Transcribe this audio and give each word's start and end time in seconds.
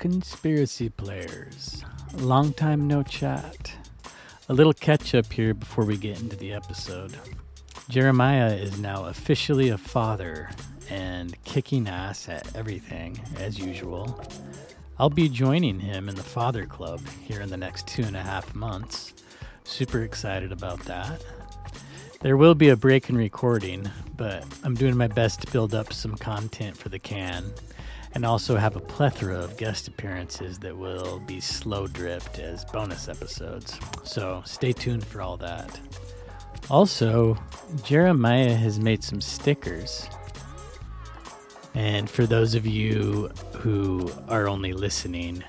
Conspiracy 0.00 0.88
players. 0.88 1.84
Long 2.14 2.54
time 2.54 2.88
no 2.88 3.02
chat. 3.02 3.70
A 4.48 4.54
little 4.54 4.72
catch 4.72 5.14
up 5.14 5.30
here 5.30 5.52
before 5.52 5.84
we 5.84 5.98
get 5.98 6.18
into 6.22 6.36
the 6.36 6.54
episode. 6.54 7.14
Jeremiah 7.90 8.54
is 8.54 8.80
now 8.80 9.04
officially 9.04 9.68
a 9.68 9.76
father 9.76 10.48
and 10.88 11.36
kicking 11.44 11.86
ass 11.86 12.30
at 12.30 12.56
everything, 12.56 13.20
as 13.36 13.58
usual. 13.58 14.24
I'll 14.98 15.10
be 15.10 15.28
joining 15.28 15.78
him 15.78 16.08
in 16.08 16.14
the 16.14 16.22
Father 16.22 16.64
Club 16.64 17.02
here 17.22 17.42
in 17.42 17.50
the 17.50 17.58
next 17.58 17.86
two 17.86 18.04
and 18.04 18.16
a 18.16 18.22
half 18.22 18.54
months. 18.54 19.12
Super 19.64 20.00
excited 20.00 20.50
about 20.50 20.80
that. 20.84 21.22
There 22.22 22.38
will 22.38 22.54
be 22.54 22.70
a 22.70 22.76
break 22.76 23.10
in 23.10 23.18
recording, 23.18 23.90
but 24.16 24.46
I'm 24.64 24.74
doing 24.74 24.96
my 24.96 25.08
best 25.08 25.42
to 25.42 25.52
build 25.52 25.74
up 25.74 25.92
some 25.92 26.16
content 26.16 26.78
for 26.78 26.88
the 26.88 26.98
can 26.98 27.52
and 28.14 28.24
also 28.24 28.56
have 28.56 28.76
a 28.76 28.80
plethora 28.80 29.38
of 29.38 29.56
guest 29.56 29.88
appearances 29.88 30.58
that 30.58 30.76
will 30.76 31.20
be 31.20 31.40
slow 31.40 31.86
dripped 31.86 32.38
as 32.38 32.64
bonus 32.66 33.08
episodes. 33.08 33.78
So 34.04 34.42
stay 34.44 34.72
tuned 34.72 35.06
for 35.06 35.22
all 35.22 35.36
that. 35.38 35.80
Also, 36.68 37.36
Jeremiah 37.84 38.54
has 38.54 38.78
made 38.78 39.02
some 39.02 39.20
stickers. 39.20 40.08
And 41.74 42.10
for 42.10 42.26
those 42.26 42.54
of 42.54 42.66
you 42.66 43.30
who 43.52 44.10
are 44.28 44.48
only 44.48 44.72
listening, 44.72 45.44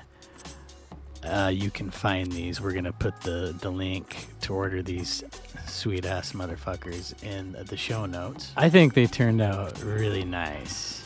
uh, 1.24 1.50
you 1.52 1.70
can 1.70 1.90
find 1.90 2.30
these. 2.30 2.60
We're 2.60 2.72
to 2.84 2.92
put 2.92 3.20
the, 3.22 3.54
the 3.60 3.70
link 3.70 4.26
to 4.42 4.54
order 4.54 4.82
these 4.82 5.22
sweet 5.66 6.04
ass 6.04 6.32
motherfuckers 6.32 7.20
in 7.22 7.56
the 7.66 7.76
show 7.76 8.06
notes. 8.06 8.52
I 8.56 8.68
think 8.68 8.94
they 8.94 9.06
turned 9.06 9.40
out 9.40 9.80
really 9.82 10.24
nice. 10.24 11.01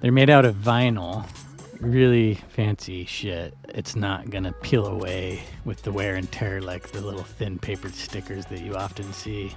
They're 0.00 0.12
made 0.12 0.30
out 0.30 0.46
of 0.46 0.54
vinyl, 0.54 1.26
really 1.78 2.36
fancy 2.48 3.04
shit. 3.04 3.54
It's 3.68 3.94
not 3.94 4.30
gonna 4.30 4.52
peel 4.52 4.86
away 4.86 5.42
with 5.66 5.82
the 5.82 5.92
wear 5.92 6.16
and 6.16 6.30
tear 6.32 6.62
like 6.62 6.90
the 6.90 7.02
little 7.02 7.22
thin 7.22 7.58
papered 7.58 7.94
stickers 7.94 8.46
that 8.46 8.62
you 8.62 8.76
often 8.76 9.12
see. 9.12 9.54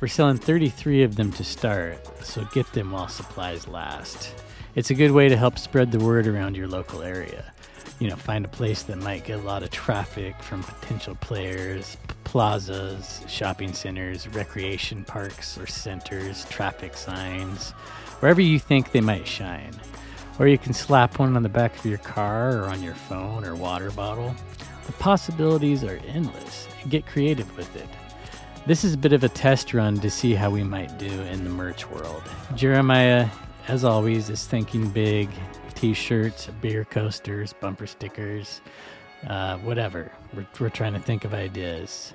We're 0.00 0.08
selling 0.08 0.38
33 0.38 1.02
of 1.02 1.16
them 1.16 1.30
to 1.32 1.44
start, 1.44 1.98
so 2.24 2.46
get 2.52 2.72
them 2.72 2.90
while 2.90 3.08
supplies 3.08 3.68
last. 3.68 4.34
It's 4.74 4.90
a 4.90 4.94
good 4.94 5.10
way 5.10 5.28
to 5.28 5.36
help 5.36 5.58
spread 5.58 5.92
the 5.92 5.98
word 5.98 6.26
around 6.26 6.56
your 6.56 6.68
local 6.68 7.02
area. 7.02 7.52
You 7.98 8.08
know, 8.08 8.16
find 8.16 8.46
a 8.46 8.48
place 8.48 8.82
that 8.84 8.96
might 8.98 9.24
get 9.24 9.40
a 9.40 9.42
lot 9.42 9.62
of 9.62 9.70
traffic 9.70 10.42
from 10.42 10.62
potential 10.62 11.14
players, 11.16 11.98
plazas, 12.24 13.22
shopping 13.28 13.72
centers, 13.74 14.26
recreation 14.28 15.04
parks 15.04 15.58
or 15.58 15.66
centers, 15.66 16.46
traffic 16.46 16.94
signs, 16.94 17.72
wherever 18.20 18.40
you 18.40 18.58
think 18.58 18.92
they 18.92 19.00
might 19.00 19.26
shine. 19.26 19.72
Or 20.38 20.46
you 20.46 20.58
can 20.58 20.74
slap 20.74 21.18
one 21.18 21.36
on 21.36 21.42
the 21.42 21.48
back 21.48 21.78
of 21.78 21.84
your 21.86 21.98
car 21.98 22.58
or 22.58 22.64
on 22.66 22.82
your 22.82 22.94
phone 22.94 23.44
or 23.44 23.54
water 23.54 23.90
bottle. 23.90 24.34
The 24.86 24.92
possibilities 24.92 25.82
are 25.82 25.98
endless. 26.06 26.68
Get 26.88 27.06
creative 27.06 27.56
with 27.56 27.74
it. 27.76 27.88
This 28.66 28.84
is 28.84 28.94
a 28.94 28.98
bit 28.98 29.12
of 29.12 29.24
a 29.24 29.28
test 29.28 29.72
run 29.72 29.96
to 30.00 30.10
see 30.10 30.34
how 30.34 30.50
we 30.50 30.62
might 30.62 30.98
do 30.98 31.06
in 31.06 31.44
the 31.44 31.50
merch 31.50 31.88
world. 31.88 32.22
Jeremiah, 32.54 33.28
as 33.68 33.84
always, 33.84 34.28
is 34.28 34.46
thinking 34.46 34.88
big 34.90 35.30
t 35.74 35.94
shirts, 35.94 36.48
beer 36.60 36.84
coasters, 36.84 37.52
bumper 37.52 37.86
stickers, 37.86 38.60
uh, 39.28 39.58
whatever. 39.58 40.10
We're, 40.34 40.46
we're 40.58 40.68
trying 40.68 40.94
to 40.94 41.00
think 41.00 41.24
of 41.24 41.32
ideas. 41.32 42.12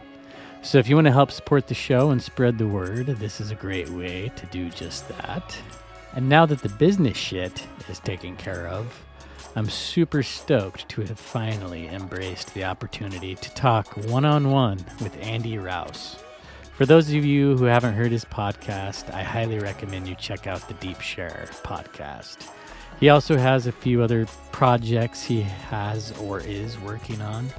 So 0.61 0.77
if 0.77 0.88
you 0.88 0.95
want 0.95 1.07
to 1.07 1.13
help 1.13 1.31
support 1.31 1.67
the 1.67 1.73
show 1.73 2.12
and 2.12 2.22
spread 2.22 2.57
the 2.57 2.68
word, 2.68 3.07
this 3.07 3.41
is 3.41 3.51
a 3.51 3.56
great 3.56 3.89
way 3.89 4.31
to 4.35 4.45
do 4.47 4.69
just 4.69 5.07
that. 5.07 5.57
And 6.13 6.27
now 6.27 6.45
that 6.45 6.61
the 6.61 6.69
business 6.69 7.17
shit 7.17 7.66
is 7.89 7.99
taken 7.99 8.35
care 8.35 8.67
of, 8.67 9.03
I'm 9.55 9.69
super 9.69 10.23
stoked 10.23 10.88
to 10.89 11.01
have 11.01 11.19
finally 11.19 11.88
embraced 11.88 12.53
the 12.53 12.63
opportunity 12.63 13.35
to 13.35 13.53
talk 13.53 13.97
one 14.07 14.25
on 14.25 14.50
one 14.51 14.77
with 15.01 15.17
Andy 15.21 15.57
Rouse. 15.57 16.17
For 16.77 16.85
those 16.85 17.09
of 17.09 17.25
you 17.25 17.57
who 17.57 17.66
haven't 17.66 17.94
heard 17.94 18.11
his 18.11 18.25
podcast, 18.25 19.13
I 19.13 19.23
highly 19.23 19.59
recommend 19.59 20.07
you 20.07 20.16
check 20.16 20.47
out 20.47 20.67
the 20.67 20.73
Deep 20.75 21.00
Share 21.01 21.47
podcast. 21.63 22.50
He 23.00 23.09
also 23.09 23.38
has 23.38 23.67
a 23.67 23.71
few 23.71 24.01
other 24.01 24.25
projects 24.51 25.23
he 25.23 25.41
has 25.41 26.17
or 26.19 26.39
is 26.39 26.79
working 26.79 27.21
on. 27.21 27.50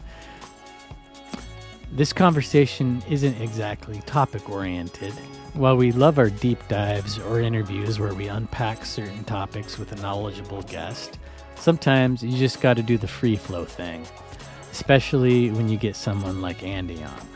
This 1.92 2.12
conversation 2.12 3.02
isn't 3.08 3.40
exactly 3.40 4.00
topic 4.06 4.48
oriented. 4.48 5.12
While 5.54 5.76
we 5.76 5.92
love 5.92 6.18
our 6.18 6.30
deep 6.30 6.66
dives 6.68 7.18
or 7.18 7.38
interviews 7.38 8.00
where 8.00 8.14
we 8.14 8.26
unpack 8.26 8.86
certain 8.86 9.22
topics 9.24 9.78
with 9.78 9.92
a 9.92 9.96
knowledgeable 9.96 10.62
guest, 10.62 11.18
sometimes 11.56 12.22
you 12.22 12.38
just 12.38 12.62
got 12.62 12.78
to 12.78 12.82
do 12.82 12.96
the 12.96 13.06
free 13.06 13.36
flow 13.36 13.66
thing, 13.66 14.06
especially 14.70 15.50
when 15.50 15.68
you 15.68 15.76
get 15.76 15.94
someone 15.94 16.40
like 16.40 16.62
Andy 16.62 17.04
on. 17.04 17.28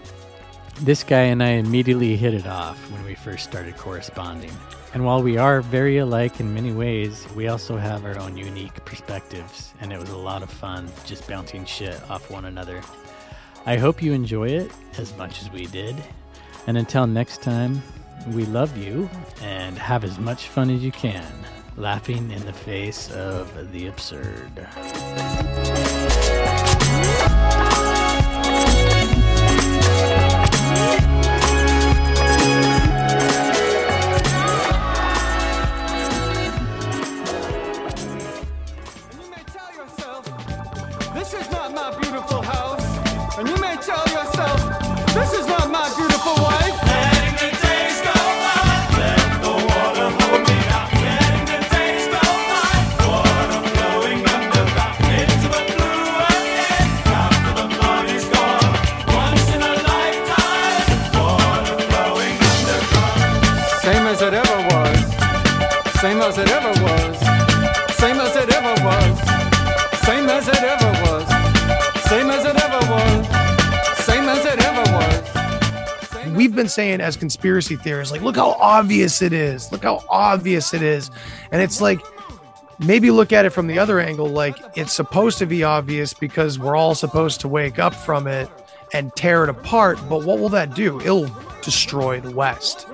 This 0.80 1.04
guy 1.04 1.24
and 1.24 1.42
I 1.42 1.50
immediately 1.50 2.16
hit 2.16 2.32
it 2.32 2.46
off 2.46 2.78
when 2.90 3.04
we 3.04 3.14
first 3.14 3.44
started 3.44 3.76
corresponding. 3.76 4.52
And 4.94 5.04
while 5.04 5.22
we 5.22 5.36
are 5.36 5.60
very 5.60 5.98
alike 5.98 6.40
in 6.40 6.54
many 6.54 6.72
ways, 6.72 7.26
we 7.36 7.48
also 7.48 7.76
have 7.76 8.06
our 8.06 8.18
own 8.18 8.34
unique 8.34 8.82
perspectives, 8.86 9.74
and 9.82 9.92
it 9.92 10.00
was 10.00 10.08
a 10.08 10.16
lot 10.16 10.42
of 10.42 10.48
fun 10.48 10.88
just 11.04 11.28
bouncing 11.28 11.66
shit 11.66 12.00
off 12.10 12.30
one 12.30 12.46
another. 12.46 12.80
I 13.66 13.76
hope 13.76 14.02
you 14.02 14.14
enjoy 14.14 14.48
it 14.48 14.72
as 14.96 15.14
much 15.18 15.42
as 15.42 15.52
we 15.52 15.66
did. 15.66 15.96
And 16.66 16.78
until 16.78 17.06
next 17.06 17.42
time, 17.42 17.82
we 18.32 18.44
love 18.46 18.76
you 18.76 19.08
and 19.42 19.78
have 19.78 20.04
as 20.04 20.18
much 20.18 20.48
fun 20.48 20.70
as 20.70 20.82
you 20.82 20.92
can, 20.92 21.26
laughing 21.76 22.30
in 22.30 22.44
the 22.44 22.52
face 22.52 23.10
of 23.12 23.72
the 23.72 23.86
absurd. 23.86 24.66
Same 66.06 66.20
as 66.20 66.38
it 66.38 66.48
ever 66.50 66.68
was. 66.84 67.18
Same 67.96 68.20
as 68.20 68.36
it 68.36 68.48
ever 68.54 68.84
was. 68.84 69.18
Same 70.06 70.28
as 70.28 70.46
it 70.46 70.62
ever 70.62 70.92
was. 71.02 71.26
Same 72.04 72.30
as 72.30 72.44
it 72.44 72.54
ever 72.54 72.92
was. 72.92 73.26
Same 74.04 74.28
as 74.28 74.44
it 74.44 74.64
ever 74.64 74.84
was. 74.92 76.36
We've 76.36 76.54
been 76.54 76.68
saying 76.68 77.00
as 77.00 77.16
conspiracy 77.16 77.74
theorists, 77.74 78.12
like, 78.12 78.22
look 78.22 78.36
how 78.36 78.50
obvious 78.50 79.20
it 79.20 79.32
is. 79.32 79.72
Look 79.72 79.82
how 79.82 80.04
obvious 80.08 80.72
it 80.72 80.82
is. 80.82 81.10
And 81.50 81.60
it's 81.60 81.80
like, 81.80 81.98
maybe 82.78 83.10
look 83.10 83.32
at 83.32 83.44
it 83.44 83.50
from 83.50 83.66
the 83.66 83.80
other 83.80 83.98
angle. 83.98 84.28
Like, 84.28 84.56
it's 84.76 84.92
supposed 84.92 85.38
to 85.38 85.46
be 85.46 85.64
obvious 85.64 86.14
because 86.14 86.56
we're 86.56 86.76
all 86.76 86.94
supposed 86.94 87.40
to 87.40 87.48
wake 87.48 87.80
up 87.80 87.94
from 87.94 88.28
it 88.28 88.48
and 88.92 89.12
tear 89.16 89.42
it 89.42 89.50
apart. 89.50 89.98
But 90.08 90.22
what 90.22 90.38
will 90.38 90.50
that 90.50 90.72
do? 90.72 91.00
It'll 91.00 91.28
destroy 91.62 92.20
the 92.20 92.30
West. 92.30 92.86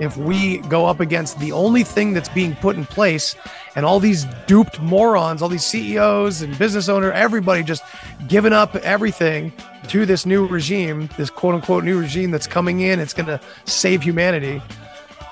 If 0.00 0.16
we 0.16 0.58
go 0.58 0.86
up 0.86 1.00
against 1.00 1.38
the 1.40 1.52
only 1.52 1.82
thing 1.82 2.12
that's 2.12 2.28
being 2.28 2.54
put 2.56 2.76
in 2.76 2.86
place 2.86 3.34
and 3.74 3.84
all 3.84 3.98
these 3.98 4.26
duped 4.46 4.80
morons, 4.80 5.42
all 5.42 5.48
these 5.48 5.64
CEOs 5.64 6.42
and 6.42 6.56
business 6.58 6.88
owner, 6.88 7.10
everybody 7.12 7.62
just 7.62 7.82
giving 8.28 8.52
up 8.52 8.76
everything 8.76 9.52
to 9.88 10.06
this 10.06 10.24
new 10.24 10.46
regime, 10.46 11.08
this 11.16 11.30
quote 11.30 11.54
unquote 11.54 11.84
new 11.84 11.98
regime 11.98 12.30
that's 12.30 12.46
coming 12.46 12.80
in, 12.80 13.00
it's 13.00 13.14
going 13.14 13.26
to 13.26 13.40
save 13.64 14.02
humanity. 14.02 14.62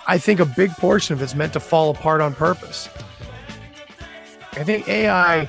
I 0.08 0.18
think 0.18 0.40
a 0.40 0.46
big 0.46 0.70
portion 0.72 1.14
of 1.14 1.22
it's 1.22 1.34
meant 1.34 1.52
to 1.54 1.60
fall 1.60 1.90
apart 1.90 2.20
on 2.20 2.34
purpose. 2.34 2.88
I 4.52 4.64
think 4.64 4.88
AI, 4.88 5.48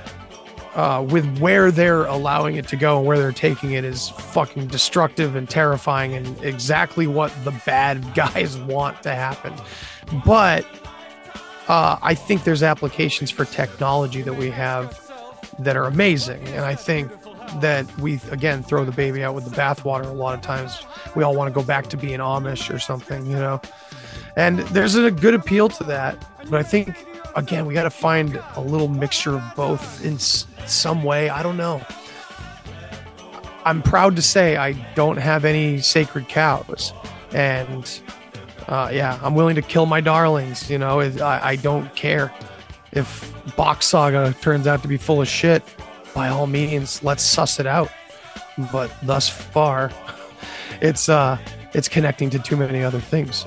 uh, 0.78 1.02
with 1.02 1.40
where 1.40 1.72
they're 1.72 2.06
allowing 2.06 2.56
it 2.56 2.68
to 2.68 2.76
go 2.76 3.00
and 3.00 3.08
where 3.08 3.18
they're 3.18 3.32
taking 3.32 3.72
it, 3.72 3.84
is 3.84 4.10
fucking 4.10 4.68
destructive 4.68 5.36
and 5.36 5.50
terrifying 5.50 6.14
and 6.14 6.40
exactly 6.44 7.08
what 7.08 7.34
the 7.44 7.52
bad 7.66 8.14
guys 8.14 8.56
want 8.60 9.02
to 9.02 9.14
happen. 9.14 9.52
But 10.24 10.66
uh, 11.68 11.98
I 12.02 12.14
think 12.14 12.44
there's 12.44 12.62
applications 12.62 13.32
for 13.32 13.44
technology 13.44 14.22
that 14.22 14.36
we 14.36 14.52
have 14.52 15.02
that 15.58 15.76
are 15.76 15.86
amazing. 15.86 16.48
And 16.50 16.64
I 16.64 16.76
think 16.76 17.12
that 17.60 17.86
we, 17.98 18.20
again, 18.30 18.62
throw 18.62 18.86
the 18.86 18.92
baby 18.92 19.24
out 19.24 19.34
with 19.34 19.46
the 19.46 19.56
bathwater 19.56 20.06
a 20.06 20.14
lot 20.14 20.36
of 20.36 20.42
times. 20.42 20.80
We 21.16 21.24
all 21.24 21.36
want 21.36 21.52
to 21.52 21.60
go 21.60 21.66
back 21.66 21.88
to 21.88 21.98
being 21.98 22.20
Amish 22.20 22.72
or 22.72 22.78
something, 22.78 23.26
you 23.26 23.36
know? 23.36 23.60
And 24.36 24.60
there's 24.60 24.94
a 24.94 25.10
good 25.10 25.34
appeal 25.34 25.70
to 25.70 25.84
that. 25.86 26.24
But 26.52 26.60
I 26.60 26.64
think 26.64 26.96
again, 27.38 27.66
we 27.66 27.74
got 27.74 27.84
to 27.84 27.90
find 27.90 28.42
a 28.56 28.62
little 28.62 28.88
mixture 28.90 29.36
of 29.36 29.44
both 29.56 30.04
in 30.04 30.16
s- 30.16 30.46
some 30.66 31.04
way. 31.04 31.30
I 31.30 31.44
don't 31.44 31.56
know. 31.56 31.82
I'm 33.64 33.82
proud 33.82 34.16
to 34.16 34.22
say 34.22 34.58
I 34.58 34.72
don't 34.96 35.18
have 35.18 35.46
any 35.46 35.80
sacred 35.82 36.28
cows, 36.28 36.94
and 37.34 37.90
uh, 38.68 38.90
yeah, 38.94 39.20
I'm 39.22 39.36
willing 39.36 39.56
to 39.56 39.62
kill 39.62 39.86
my 39.86 40.02
darlings. 40.02 40.70
You 40.70 40.78
know, 40.78 41.00
I, 41.02 41.50
I 41.52 41.56
don't 41.58 41.94
care 41.96 42.34
if 42.92 43.34
Box 43.56 43.88
Saga 43.88 44.34
turns 44.42 44.68
out 44.68 44.82
to 44.82 44.88
be 44.88 44.98
full 44.98 45.22
of 45.22 45.28
shit. 45.28 45.64
By 46.16 46.30
all 46.30 46.48
means, 46.48 47.04
let's 47.04 47.24
suss 47.24 47.60
it 47.60 47.68
out. 47.68 47.92
But 48.72 48.90
thus 49.04 49.30
far, 49.30 49.92
it's 50.82 51.10
uh, 51.10 51.38
it's 51.74 51.90
connecting 51.90 52.30
to 52.32 52.40
too 52.40 52.56
many 52.56 52.84
other 52.84 53.02
things. 53.02 53.46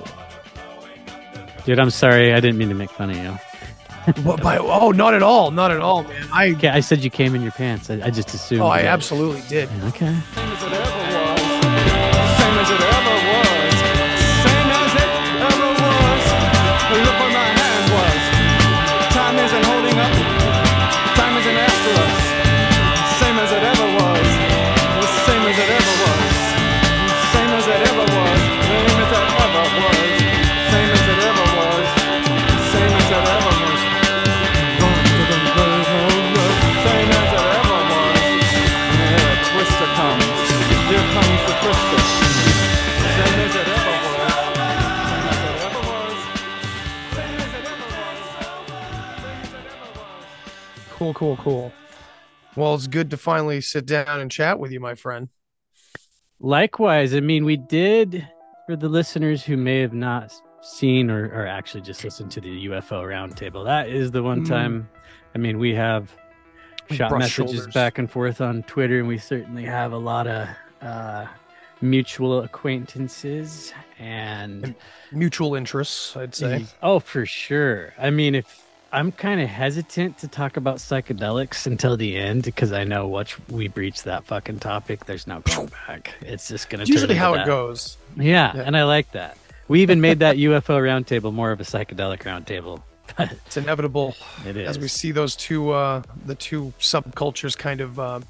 Dude, 1.64 1.80
I'm 1.80 1.90
sorry. 1.90 2.32
I 2.32 2.40
didn't 2.40 2.58
mean 2.58 2.68
to 2.68 2.74
make 2.74 2.90
fun 2.90 3.10
of 3.10 3.16
you. 3.16 3.49
What, 4.22 4.42
by, 4.42 4.58
oh, 4.58 4.90
not 4.90 5.14
at 5.14 5.22
all, 5.22 5.50
not 5.50 5.70
at 5.70 5.80
all, 5.80 6.04
man. 6.04 6.28
I 6.32 6.50
Okay, 6.52 6.68
I 6.68 6.80
said 6.80 7.04
you 7.04 7.10
came 7.10 7.34
in 7.34 7.42
your 7.42 7.52
pants. 7.52 7.90
I, 7.90 8.00
I 8.02 8.10
just 8.10 8.32
assumed. 8.34 8.62
oh, 8.62 8.66
I 8.66 8.80
absolutely 8.80 9.42
did. 9.48 9.68
Okay. 9.84 10.16
Cool, 51.14 51.36
cool, 51.36 51.36
cool. 51.38 51.72
Well, 52.56 52.74
it's 52.74 52.86
good 52.86 53.10
to 53.10 53.16
finally 53.16 53.60
sit 53.60 53.86
down 53.86 54.20
and 54.20 54.30
chat 54.30 54.58
with 54.58 54.70
you, 54.72 54.80
my 54.80 54.94
friend. 54.94 55.28
Likewise, 56.40 57.14
I 57.14 57.20
mean, 57.20 57.44
we 57.44 57.56
did 57.56 58.26
for 58.66 58.76
the 58.76 58.88
listeners 58.88 59.44
who 59.44 59.56
may 59.56 59.80
have 59.80 59.92
not 59.92 60.32
seen 60.62 61.10
or, 61.10 61.26
or 61.28 61.46
actually 61.46 61.80
just 61.82 62.04
listened 62.04 62.30
to 62.32 62.40
the 62.40 62.66
UFO 62.66 63.02
roundtable. 63.04 63.64
That 63.64 63.88
is 63.88 64.10
the 64.10 64.22
one 64.22 64.42
Mm. 64.44 64.48
time. 64.48 64.88
I 65.34 65.38
mean, 65.38 65.58
we 65.58 65.74
have 65.74 66.14
shot 66.90 67.10
brush 67.10 67.20
messages 67.38 67.54
shoulders. 67.56 67.74
back 67.74 67.98
and 67.98 68.10
forth 68.10 68.40
on 68.40 68.62
Twitter, 68.64 68.98
and 68.98 69.08
we 69.08 69.18
certainly 69.18 69.64
have 69.64 69.92
a 69.92 69.98
lot 69.98 70.26
of 70.26 70.48
uh, 70.82 71.26
mutual 71.80 72.42
acquaintances. 72.42 73.72
And 73.98 74.74
Mutual 75.12 75.54
interests, 75.54 76.16
I'd 76.16 76.34
say. 76.34 76.66
oh, 76.82 77.00
for 77.00 77.26
sure. 77.26 77.92
I 77.98 78.10
mean, 78.10 78.34
if 78.34 78.62
I'm 78.92 79.12
kind 79.12 79.40
of 79.40 79.48
hesitant 79.48 80.18
to 80.18 80.28
talk 80.28 80.56
about 80.56 80.78
psychedelics 80.78 81.66
until 81.66 81.96
the 81.96 82.16
end 82.16 82.42
because 82.42 82.72
I 82.72 82.82
know 82.84 83.06
once 83.06 83.36
we 83.48 83.68
breach 83.68 84.02
that 84.02 84.24
fucking 84.24 84.58
topic, 84.58 85.04
there's 85.06 85.26
no 85.28 85.40
going 85.40 85.70
back. 85.86 86.14
It's 86.20 86.48
just 86.48 86.68
gonna. 86.68 86.82
It's 86.82 86.90
turn 86.90 86.94
usually 86.94 87.12
into 87.14 87.20
how 87.24 87.34
that. 87.34 87.42
it 87.42 87.46
goes. 87.46 87.96
Yeah, 88.16 88.52
Yeah. 88.56 88.62
and 88.66 88.76
I 88.76 88.82
like 88.84 89.12
that. 89.12 89.36
We 89.68 89.82
even 89.82 90.00
made 90.00 90.18
that 90.20 90.36
UFO 90.48 90.80
roundtable 90.80 91.32
more 91.32 91.52
of 91.52 91.60
a 91.60 91.64
psychedelic 91.64 92.22
roundtable. 92.22 92.82
It's 93.18 93.56
inevitable 93.56 94.14
it 94.46 94.56
is. 94.56 94.68
as 94.68 94.78
we 94.78 94.86
see 94.86 95.10
those 95.10 95.34
two, 95.34 95.70
uh, 95.70 96.02
the 96.26 96.36
two 96.36 96.72
subcultures 96.78 97.58
kind 97.58 97.80
of 97.80 97.98
uh, 97.98 98.20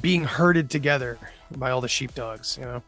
being 0.00 0.24
herded 0.24 0.70
together 0.70 1.18
by 1.56 1.70
all 1.70 1.80
the 1.82 1.88
sheepdogs. 1.88 2.56
You 2.58 2.64
know. 2.64 2.82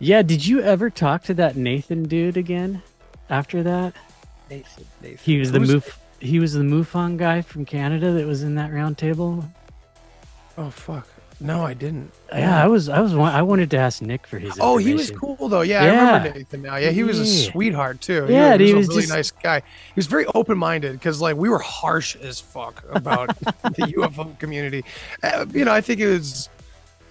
Yeah, 0.00 0.22
did 0.22 0.46
you 0.46 0.60
ever 0.62 0.90
talk 0.90 1.24
to 1.24 1.34
that 1.34 1.56
Nathan 1.56 2.04
dude 2.04 2.36
again 2.36 2.82
after 3.28 3.62
that? 3.64 3.94
Nathan. 4.48 4.84
Nathan. 5.02 5.18
He 5.24 5.38
was 5.38 5.50
the 5.52 5.58
Who's- 5.58 5.74
Muf 5.74 5.97
he 6.20 6.38
was 6.40 6.52
the 6.54 6.60
MUFON 6.62 7.16
guy 7.16 7.42
from 7.42 7.64
Canada 7.64 8.12
that 8.12 8.26
was 8.26 8.42
in 8.42 8.54
that 8.56 8.70
roundtable. 8.70 9.48
Oh 10.56 10.70
fuck! 10.70 11.06
No, 11.40 11.64
I 11.64 11.72
didn't. 11.74 12.12
Yeah, 12.32 12.62
I 12.62 12.66
was 12.66 12.88
I 12.88 13.00
was 13.00 13.14
I 13.14 13.42
wanted 13.42 13.70
to 13.70 13.76
ask 13.78 14.02
Nick 14.02 14.26
for 14.26 14.38
his 14.40 14.58
Oh, 14.60 14.76
he 14.76 14.92
was 14.94 15.10
cool 15.12 15.48
though. 15.48 15.60
Yeah, 15.60 15.82
I 15.82 15.86
remember 15.86 16.38
Nathan 16.38 16.62
now. 16.62 16.76
Yeah, 16.76 16.90
he 16.90 17.04
was 17.04 17.18
a 17.20 17.26
sweetheart 17.26 18.00
too. 18.00 18.26
Yeah, 18.28 18.56
he, 18.56 18.66
he 18.66 18.74
was 18.74 18.88
was 18.88 18.88
a 18.88 18.90
really 18.90 19.02
just- 19.02 19.14
nice 19.14 19.30
guy. 19.30 19.60
He 19.60 19.92
was 19.94 20.06
very 20.06 20.26
open 20.34 20.58
minded 20.58 20.92
because 20.94 21.20
like 21.20 21.36
we 21.36 21.48
were 21.48 21.60
harsh 21.60 22.16
as 22.16 22.40
fuck 22.40 22.82
about 22.90 23.28
the 23.62 23.94
UFO 23.98 24.36
community. 24.40 24.84
Uh, 25.22 25.46
you 25.52 25.64
know, 25.64 25.72
I 25.72 25.80
think 25.80 26.00
it 26.00 26.08
was. 26.08 26.48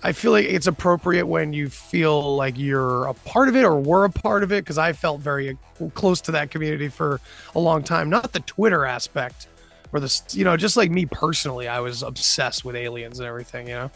I 0.04 0.12
feel 0.12 0.32
like 0.32 0.46
it's 0.46 0.68
appropriate 0.68 1.26
when 1.26 1.54
you 1.54 1.70
feel 1.70 2.36
like 2.36 2.58
you're 2.58 3.06
a 3.06 3.14
part 3.14 3.50
of 3.50 3.56
it 3.56 3.64
or 3.64 3.80
were 3.80 4.06
a 4.06 4.10
part 4.10 4.44
of 4.44 4.52
it 4.52 4.64
because 4.64 4.78
I 4.78 4.94
felt 4.94 5.22
very 5.22 5.58
close 5.96 6.22
to 6.22 6.32
that 6.34 6.52
community 6.52 6.88
for 6.88 7.20
a 7.56 7.60
long 7.60 7.84
time. 7.84 8.10
Not 8.10 8.32
the 8.32 8.40
Twitter 8.42 8.86
aspect, 8.86 9.48
or 9.92 10.00
the 10.00 10.22
you 10.32 10.44
know, 10.44 10.56
just 10.56 10.78
like 10.78 10.92
me 10.92 11.06
personally, 11.06 11.68
I 11.68 11.80
was 11.80 12.04
obsessed 12.04 12.64
with 12.64 12.76
aliens 12.76 13.20
and 13.20 13.28
everything. 13.28 13.68
You 13.68 13.74
know, 13.74 13.92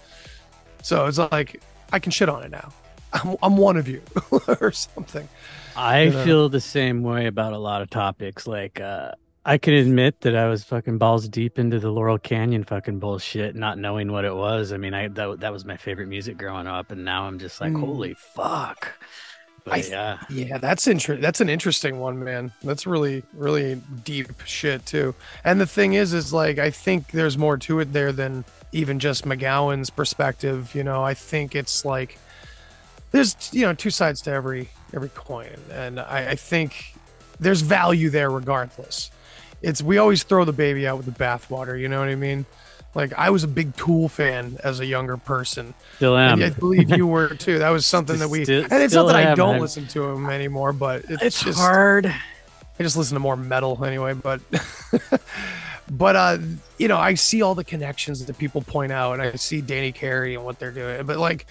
so 0.82 1.06
it's 1.06 1.18
like 1.18 1.62
I 1.94 2.00
can 2.00 2.12
shit 2.12 2.30
on 2.30 2.44
it 2.44 2.52
now. 2.52 2.72
I'm, 3.14 3.36
I'm 3.44 3.58
one 3.58 3.78
of 3.78 3.88
you 3.88 4.02
or 4.32 4.72
something. 4.72 5.28
I 5.76 6.04
you 6.04 6.10
know. 6.12 6.24
feel 6.24 6.50
the 6.50 6.62
same 6.62 7.04
way 7.04 7.28
about 7.28 7.54
a 7.54 7.58
lot 7.58 7.82
of 7.82 7.90
topics. 7.90 8.48
Like, 8.48 8.80
uh, 8.80 9.12
I 9.44 9.58
can 9.58 9.74
admit 9.74 10.22
that 10.22 10.36
I 10.36 10.48
was 10.48 10.64
fucking 10.64 11.00
balls 11.00 11.28
deep 11.28 11.58
into 11.58 11.80
the 11.80 11.90
Laurel 11.90 12.20
Canyon 12.20 12.64
fucking 12.64 13.00
bullshit, 13.00 13.56
not 13.56 13.80
knowing 13.80 14.12
what 14.12 14.24
it 14.24 14.36
was. 14.36 14.72
I 14.72 14.78
mean, 14.78 14.94
I 14.94 15.08
that, 15.08 15.40
that 15.40 15.52
was 15.52 15.66
my 15.66 15.78
favorite 15.78 16.08
music 16.08 16.38
growing 16.38 16.68
up, 16.68 16.92
and 16.92 17.04
now 17.04 17.24
I'm 17.26 17.40
just 17.40 17.60
like, 17.60 17.74
Mm. 17.74 17.80
holy 17.80 18.14
fuck. 18.14 18.92
But 19.64 19.74
I- 19.74 19.78
yeah, 19.90 20.18
Yeah, 20.30 20.58
that's 20.60 20.88
inter- 20.88 21.18
That's 21.18 21.42
an 21.42 21.50
interesting 21.50 22.00
one, 22.00 22.24
man. 22.24 22.52
That's 22.64 22.86
really, 22.86 23.24
really 23.34 23.82
deep 24.04 24.28
shit 24.46 24.86
too. 24.86 25.16
And 25.44 25.60
the 25.60 25.68
thing 25.68 25.94
is, 25.94 26.14
is 26.14 26.32
like 26.32 26.60
I 26.60 26.70
think 26.70 27.12
there's 27.12 27.38
more 27.38 27.58
to 27.58 27.80
it 27.80 27.94
there 27.94 28.12
than 28.12 28.46
even 28.72 29.00
just 29.00 29.26
McGowan's 29.26 29.90
perspective. 29.90 30.74
You 30.76 30.84
know, 30.84 31.04
I 31.04 31.14
think 31.16 31.56
it's 31.56 31.84
like 31.84 32.20
there's 33.12 33.36
you 33.52 33.62
know 33.66 33.74
two 33.74 33.90
sides 33.90 34.22
to 34.22 34.32
every 34.32 34.70
every 34.94 35.10
coin, 35.10 35.58
and 35.72 36.00
I, 36.00 36.30
I 36.32 36.36
think 36.36 36.94
there's 37.40 37.62
value 37.62 38.12
there 38.12 38.30
regardless. 38.30 39.10
It's 39.62 39.82
we 39.82 39.98
always 39.98 40.24
throw 40.24 40.46
the 40.46 40.54
baby 40.54 40.88
out 40.88 40.98
with 40.98 41.06
the 41.06 41.12
bathwater. 41.24 41.80
You 41.80 41.88
know 41.88 42.00
what 42.00 42.10
I 42.10 42.16
mean? 42.16 42.46
Like 42.94 43.14
I 43.18 43.30
was 43.30 43.44
a 43.44 43.48
big 43.48 43.76
Tool 43.78 44.10
fan 44.10 44.58
as 44.64 44.80
a 44.80 44.86
younger 44.86 45.16
person. 45.18 45.74
still 45.96 46.18
am. 46.18 46.42
And 46.42 46.54
I 46.54 46.58
believe 46.58 46.90
you 46.90 47.08
were 47.16 47.30
too. 47.30 47.60
That 47.60 47.70
was 47.70 47.86
something 47.86 48.20
that 48.20 48.30
we, 48.30 48.44
Still- 48.44 48.64
and 48.70 48.84
it's 48.84 48.94
not 48.94 49.08
that 49.08 49.16
I 49.16 49.36
don't 49.36 49.52
I'm- 49.54 49.62
listen 49.62 49.88
to 49.90 50.04
him 50.10 50.30
anymore, 50.30 50.74
but 50.74 51.06
it's, 51.08 51.24
it's 51.24 51.44
just 51.44 51.60
hard. 51.60 52.06
I 52.08 52.84
just 52.84 52.98
listen 52.98 53.14
to 53.16 53.20
more 53.20 53.38
metal 53.38 53.84
anyway. 53.86 54.14
But, 54.14 54.42
but 55.92 56.16
uh, 56.16 56.38
you 56.78 56.88
know, 56.88 56.98
I 56.98 57.14
see 57.14 57.42
all 57.42 57.54
the 57.56 57.64
connections 57.64 58.26
that 58.26 58.38
people 58.38 58.62
point 58.62 58.92
out, 58.92 59.14
and 59.14 59.22
I 59.22 59.34
see 59.34 59.62
Danny 59.62 59.92
Carey 59.92 60.36
and 60.36 60.44
what 60.44 60.58
they're 60.60 60.72
doing. 60.72 61.06
But 61.06 61.18
like, 61.18 61.46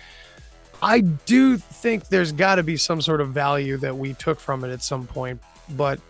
I 0.83 1.01
do 1.01 1.57
think 1.57 2.09
there's 2.09 2.33
got 2.33 2.57
to 2.57 2.63
be 2.63 2.77
some 2.77 3.01
sort 3.01 3.21
of 3.21 3.31
value 3.31 3.77
that 3.79 3.97
we 3.97 4.15
took 4.15 4.41
from 4.41 4.65
it 4.65 4.73
at 4.73 4.83
some 4.83 5.07
point. 5.07 5.41
But 5.77 6.01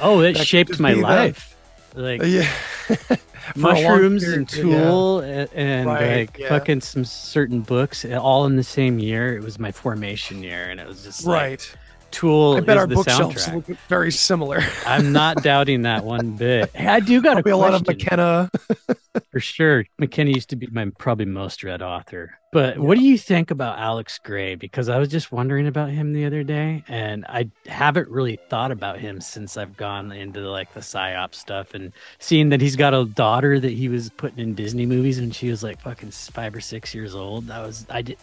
Oh, 0.00 0.20
it 0.20 0.36
shaped 0.46 0.78
my 0.80 0.94
be 0.94 1.00
that. 1.00 1.06
life. 1.06 1.56
Like 1.94 2.20
yeah, 2.24 2.42
For 2.86 3.00
a 3.06 3.16
long 3.62 3.62
mushrooms 3.62 4.24
and 4.24 4.52
yeah. 4.52 4.62
Tool 4.62 5.20
and, 5.20 5.48
and 5.54 5.86
Right, 5.86 6.16
like 6.18 6.38
yeah. 6.38 6.48
fucking 6.50 6.82
some 6.82 7.04
certain 7.06 7.60
books 7.62 8.04
all 8.04 8.44
in 8.44 8.56
the 8.56 8.62
same 8.64 8.98
year. 8.98 9.34
It 9.36 9.42
was 9.42 9.58
my 9.58 9.72
formation 9.72 10.42
year, 10.42 10.64
and 10.68 10.78
it 10.78 10.86
was 10.86 11.04
just 11.04 11.24
like, 11.24 11.40
right. 11.40 11.74
Tool 12.10 12.56
I 12.56 12.60
bet 12.60 12.76
is 12.76 12.80
our 12.80 12.86
the 12.86 12.94
bookshelves 12.94 13.46
soundtrack. 13.46 13.68
look 13.68 13.78
very 13.88 14.12
similar. 14.12 14.60
I'm 14.86 15.12
not 15.12 15.42
doubting 15.42 15.82
that 15.82 16.04
one 16.04 16.36
bit. 16.36 16.70
Hey, 16.74 16.86
I 16.86 17.00
do 17.00 17.20
got 17.20 17.32
a 17.32 17.42
Probably 17.42 17.52
a 17.52 17.56
lot 17.56 17.74
of 17.74 17.86
McKenna. 17.86 18.50
for 19.30 19.40
sure. 19.40 19.84
McKenna 19.98 20.30
used 20.30 20.50
to 20.50 20.56
be 20.56 20.66
my 20.68 20.90
probably 20.98 21.26
most 21.26 21.62
read 21.62 21.82
author. 21.82 22.38
But 22.52 22.78
what 22.78 22.96
do 22.96 23.04
you 23.04 23.18
think 23.18 23.50
about 23.50 23.78
Alex 23.78 24.18
Grey? 24.18 24.54
Because 24.54 24.88
I 24.88 24.98
was 24.98 25.08
just 25.08 25.30
wondering 25.30 25.66
about 25.66 25.90
him 25.90 26.14
the 26.14 26.24
other 26.24 26.42
day, 26.42 26.84
and 26.88 27.26
I 27.28 27.50
haven't 27.66 28.08
really 28.08 28.38
thought 28.48 28.70
about 28.70 28.98
him 28.98 29.20
since 29.20 29.58
I've 29.58 29.76
gone 29.76 30.10
into 30.12 30.40
like 30.40 30.72
the 30.72 30.80
psyop 30.80 31.34
stuff 31.34 31.74
and 31.74 31.92
seeing 32.18 32.48
that 32.50 32.62
he's 32.62 32.76
got 32.76 32.94
a 32.94 33.04
daughter 33.04 33.60
that 33.60 33.72
he 33.72 33.90
was 33.90 34.08
putting 34.16 34.38
in 34.38 34.54
Disney 34.54 34.86
movies 34.86 35.20
when 35.20 35.32
she 35.32 35.50
was 35.50 35.62
like 35.62 35.82
fucking 35.82 36.12
five 36.12 36.54
or 36.54 36.60
six 36.60 36.94
years 36.94 37.14
old. 37.14 37.48
That 37.48 37.66
was 37.66 37.84
I 37.90 38.00
did. 38.00 38.16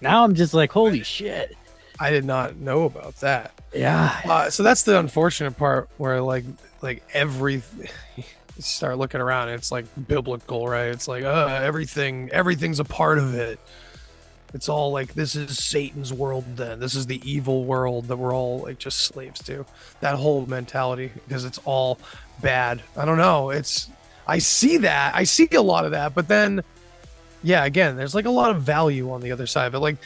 Now 0.00 0.24
I'm 0.24 0.34
just 0.34 0.52
like, 0.52 0.72
holy 0.72 1.04
shit. 1.04 1.56
I 1.98 2.10
did 2.10 2.24
not 2.24 2.56
know 2.56 2.84
about 2.84 3.16
that. 3.16 3.52
Yeah. 3.74 4.20
Uh, 4.24 4.50
so 4.50 4.62
that's 4.62 4.82
the 4.82 4.98
unfortunate 4.98 5.56
part 5.56 5.88
where 5.98 6.20
like 6.20 6.44
like 6.82 7.02
every 7.12 7.62
start 8.58 8.96
looking 8.96 9.20
around 9.20 9.50
it's 9.50 9.70
like 9.70 9.84
biblical 10.08 10.66
right 10.66 10.86
it's 10.86 11.06
like 11.06 11.24
uh 11.24 11.60
everything 11.62 12.30
everything's 12.32 12.80
a 12.80 12.84
part 12.84 13.18
of 13.18 13.34
it 13.34 13.60
It's 14.54 14.68
all 14.70 14.90
like 14.92 15.12
this 15.12 15.36
is 15.36 15.62
Satan's 15.62 16.12
world. 16.12 16.44
Then 16.56 16.80
this 16.80 16.94
is 16.94 17.06
the 17.06 17.20
evil 17.30 17.64
world 17.64 18.06
that 18.08 18.16
we're 18.16 18.34
all 18.34 18.60
like 18.60 18.78
just 18.78 19.00
slaves 19.00 19.42
to. 19.44 19.66
That 20.00 20.14
whole 20.16 20.46
mentality 20.46 21.10
because 21.26 21.44
it's 21.44 21.58
all 21.66 21.98
bad. 22.40 22.80
I 22.96 23.04
don't 23.04 23.18
know. 23.18 23.50
It's 23.50 23.90
I 24.26 24.38
see 24.38 24.78
that. 24.78 25.14
I 25.14 25.24
see 25.24 25.48
a 25.52 25.60
lot 25.60 25.84
of 25.84 25.90
that, 25.90 26.14
but 26.14 26.28
then 26.28 26.62
yeah, 27.42 27.64
again, 27.64 27.96
there's 27.96 28.14
like 28.14 28.24
a 28.24 28.30
lot 28.30 28.50
of 28.50 28.62
value 28.62 29.10
on 29.10 29.20
the 29.20 29.32
other 29.32 29.46
side 29.46 29.72
But. 29.72 29.82
Like 29.82 29.96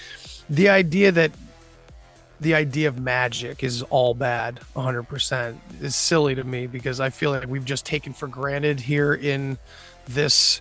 the 0.48 0.68
idea 0.70 1.12
that 1.12 1.30
the 2.40 2.54
idea 2.54 2.88
of 2.88 2.98
magic 2.98 3.62
is 3.62 3.82
all 3.82 4.14
bad 4.14 4.60
100% 4.74 5.56
is 5.80 5.94
silly 5.94 6.34
to 6.34 6.44
me 6.44 6.66
because 6.66 6.98
I 6.98 7.10
feel 7.10 7.30
like 7.30 7.46
we've 7.46 7.64
just 7.64 7.84
taken 7.84 8.12
for 8.12 8.26
granted 8.26 8.80
here 8.80 9.14
in 9.14 9.58
this 10.08 10.60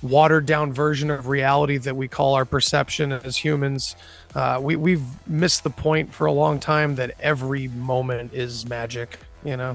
watered 0.00 0.46
down 0.46 0.72
version 0.72 1.10
of 1.10 1.26
reality 1.26 1.76
that 1.78 1.96
we 1.96 2.06
call 2.06 2.34
our 2.34 2.44
perception 2.44 3.10
as 3.10 3.36
humans. 3.36 3.96
Uh, 4.34 4.60
we, 4.62 4.76
we've 4.76 5.02
missed 5.26 5.64
the 5.64 5.70
point 5.70 6.14
for 6.14 6.26
a 6.26 6.32
long 6.32 6.60
time 6.60 6.94
that 6.94 7.14
every 7.18 7.66
moment 7.68 8.32
is 8.32 8.68
magic, 8.68 9.18
you 9.44 9.56
know? 9.56 9.74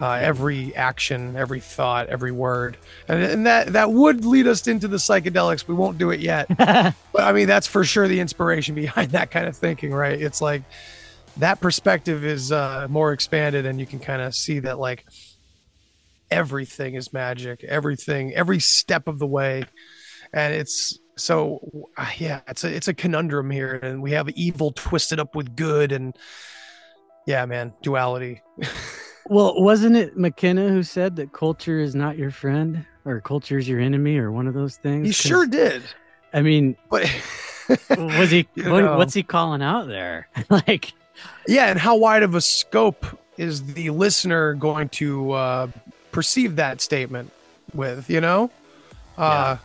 Uh, 0.00 0.12
every 0.12 0.74
action, 0.74 1.36
every 1.36 1.60
thought, 1.60 2.08
every 2.08 2.32
word, 2.32 2.78
and, 3.06 3.22
and 3.22 3.46
that 3.46 3.74
that 3.74 3.92
would 3.92 4.24
lead 4.24 4.46
us 4.46 4.66
into 4.66 4.88
the 4.88 4.96
psychedelics. 4.96 5.68
We 5.68 5.74
won't 5.74 5.98
do 5.98 6.10
it 6.10 6.20
yet, 6.20 6.46
but 6.56 6.94
I 7.18 7.32
mean 7.32 7.46
that's 7.46 7.66
for 7.66 7.84
sure 7.84 8.08
the 8.08 8.18
inspiration 8.18 8.74
behind 8.74 9.10
that 9.12 9.30
kind 9.30 9.46
of 9.46 9.56
thinking, 9.56 9.92
right? 9.92 10.18
It's 10.18 10.40
like 10.40 10.62
that 11.36 11.60
perspective 11.60 12.24
is 12.24 12.50
uh, 12.50 12.86
more 12.88 13.12
expanded, 13.12 13.66
and 13.66 13.78
you 13.78 13.84
can 13.84 13.98
kind 13.98 14.22
of 14.22 14.34
see 14.34 14.60
that 14.60 14.78
like 14.78 15.04
everything 16.30 16.94
is 16.94 17.12
magic, 17.12 17.62
everything, 17.64 18.32
every 18.34 18.60
step 18.60 19.06
of 19.06 19.18
the 19.18 19.26
way, 19.26 19.64
and 20.32 20.54
it's 20.54 20.98
so 21.16 21.88
uh, 21.98 22.10
yeah, 22.16 22.40
it's 22.48 22.64
a 22.64 22.74
it's 22.74 22.88
a 22.88 22.94
conundrum 22.94 23.50
here, 23.50 23.74
and 23.74 24.02
we 24.02 24.12
have 24.12 24.30
evil 24.30 24.72
twisted 24.72 25.20
up 25.20 25.34
with 25.34 25.54
good, 25.56 25.92
and 25.92 26.16
yeah, 27.26 27.44
man, 27.44 27.74
duality. 27.82 28.40
Well, 29.30 29.62
wasn't 29.62 29.94
it 29.94 30.16
McKenna 30.16 30.70
who 30.70 30.82
said 30.82 31.14
that 31.16 31.32
culture 31.32 31.78
is 31.78 31.94
not 31.94 32.18
your 32.18 32.32
friend 32.32 32.84
or 33.04 33.20
culture 33.20 33.58
is 33.58 33.68
your 33.68 33.78
enemy 33.78 34.18
or 34.18 34.32
one 34.32 34.48
of 34.48 34.54
those 34.54 34.74
things? 34.74 35.06
He 35.06 35.12
sure 35.12 35.46
did. 35.46 35.84
I 36.34 36.42
mean, 36.42 36.76
but 36.90 37.02
was 37.96 38.32
he? 38.32 38.48
What- 38.56 38.96
what's 38.98 39.14
he 39.14 39.22
calling 39.22 39.62
out 39.62 39.86
there? 39.86 40.26
like, 40.50 40.92
yeah, 41.46 41.66
and 41.66 41.78
how 41.78 41.94
wide 41.96 42.24
of 42.24 42.34
a 42.34 42.40
scope 42.40 43.06
is 43.36 43.74
the 43.74 43.90
listener 43.90 44.54
going 44.54 44.88
to 44.88 45.30
uh, 45.30 45.66
perceive 46.10 46.56
that 46.56 46.80
statement 46.80 47.30
with? 47.72 48.10
You 48.10 48.20
know, 48.20 48.50
uh, 49.16 49.58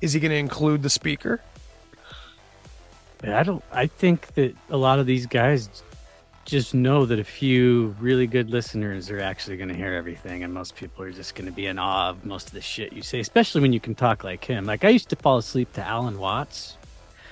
is 0.00 0.14
he 0.14 0.18
going 0.18 0.32
to 0.32 0.36
include 0.36 0.82
the 0.82 0.90
speaker? 0.90 1.40
I 3.22 3.44
don't. 3.44 3.62
I 3.70 3.86
think 3.86 4.34
that 4.34 4.56
a 4.68 4.76
lot 4.76 4.98
of 4.98 5.06
these 5.06 5.26
guys 5.26 5.68
just 6.52 6.74
know 6.74 7.06
that 7.06 7.18
a 7.18 7.24
few 7.24 7.96
really 7.98 8.26
good 8.26 8.50
listeners 8.50 9.10
are 9.10 9.18
actually 9.18 9.56
going 9.56 9.70
to 9.70 9.74
hear 9.74 9.94
everything, 9.94 10.44
and 10.44 10.52
most 10.52 10.76
people 10.76 11.02
are 11.02 11.10
just 11.10 11.34
going 11.34 11.46
to 11.46 11.52
be 11.52 11.66
in 11.66 11.78
awe 11.78 12.10
of 12.10 12.26
most 12.26 12.48
of 12.48 12.52
the 12.52 12.60
shit 12.60 12.92
you 12.92 13.00
say, 13.00 13.20
especially 13.20 13.62
when 13.62 13.72
you 13.72 13.80
can 13.80 13.94
talk 13.94 14.22
like 14.22 14.44
him. 14.44 14.66
Like 14.66 14.84
I 14.84 14.90
used 14.90 15.08
to 15.08 15.16
fall 15.16 15.38
asleep 15.38 15.72
to 15.72 15.82
Alan 15.82 16.18
Watts. 16.18 16.76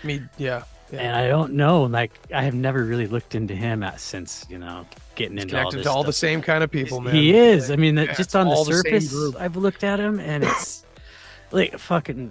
Me, 0.02 0.22
yeah, 0.38 0.62
yeah. 0.90 1.00
And 1.00 1.14
I 1.14 1.28
don't 1.28 1.52
know, 1.52 1.82
like 1.82 2.12
I 2.34 2.42
have 2.42 2.54
never 2.54 2.82
really 2.82 3.06
looked 3.06 3.34
into 3.34 3.54
him 3.54 3.82
at, 3.82 4.00
since 4.00 4.46
you 4.48 4.56
know 4.56 4.86
getting 5.16 5.36
He's 5.36 5.44
into 5.44 5.56
all 5.56 5.64
connected 5.64 5.78
this 5.80 5.84
to 5.84 5.92
all 5.92 6.02
the 6.02 6.12
same 6.14 6.40
kind 6.40 6.64
of 6.64 6.70
people, 6.70 7.02
man. 7.02 7.14
He 7.14 7.36
is. 7.36 7.70
I 7.70 7.76
mean, 7.76 7.98
Yeah, 7.98 8.14
just 8.14 8.34
on 8.34 8.48
the 8.48 8.54
all 8.54 8.64
the 8.64 8.72
surface. 8.72 9.36
I've 9.36 9.56
looked 9.56 9.84
at 9.84 10.00
him, 10.00 10.18
and 10.18 10.44
it's 10.44 10.86
like 11.52 11.78
fucking. 11.78 12.30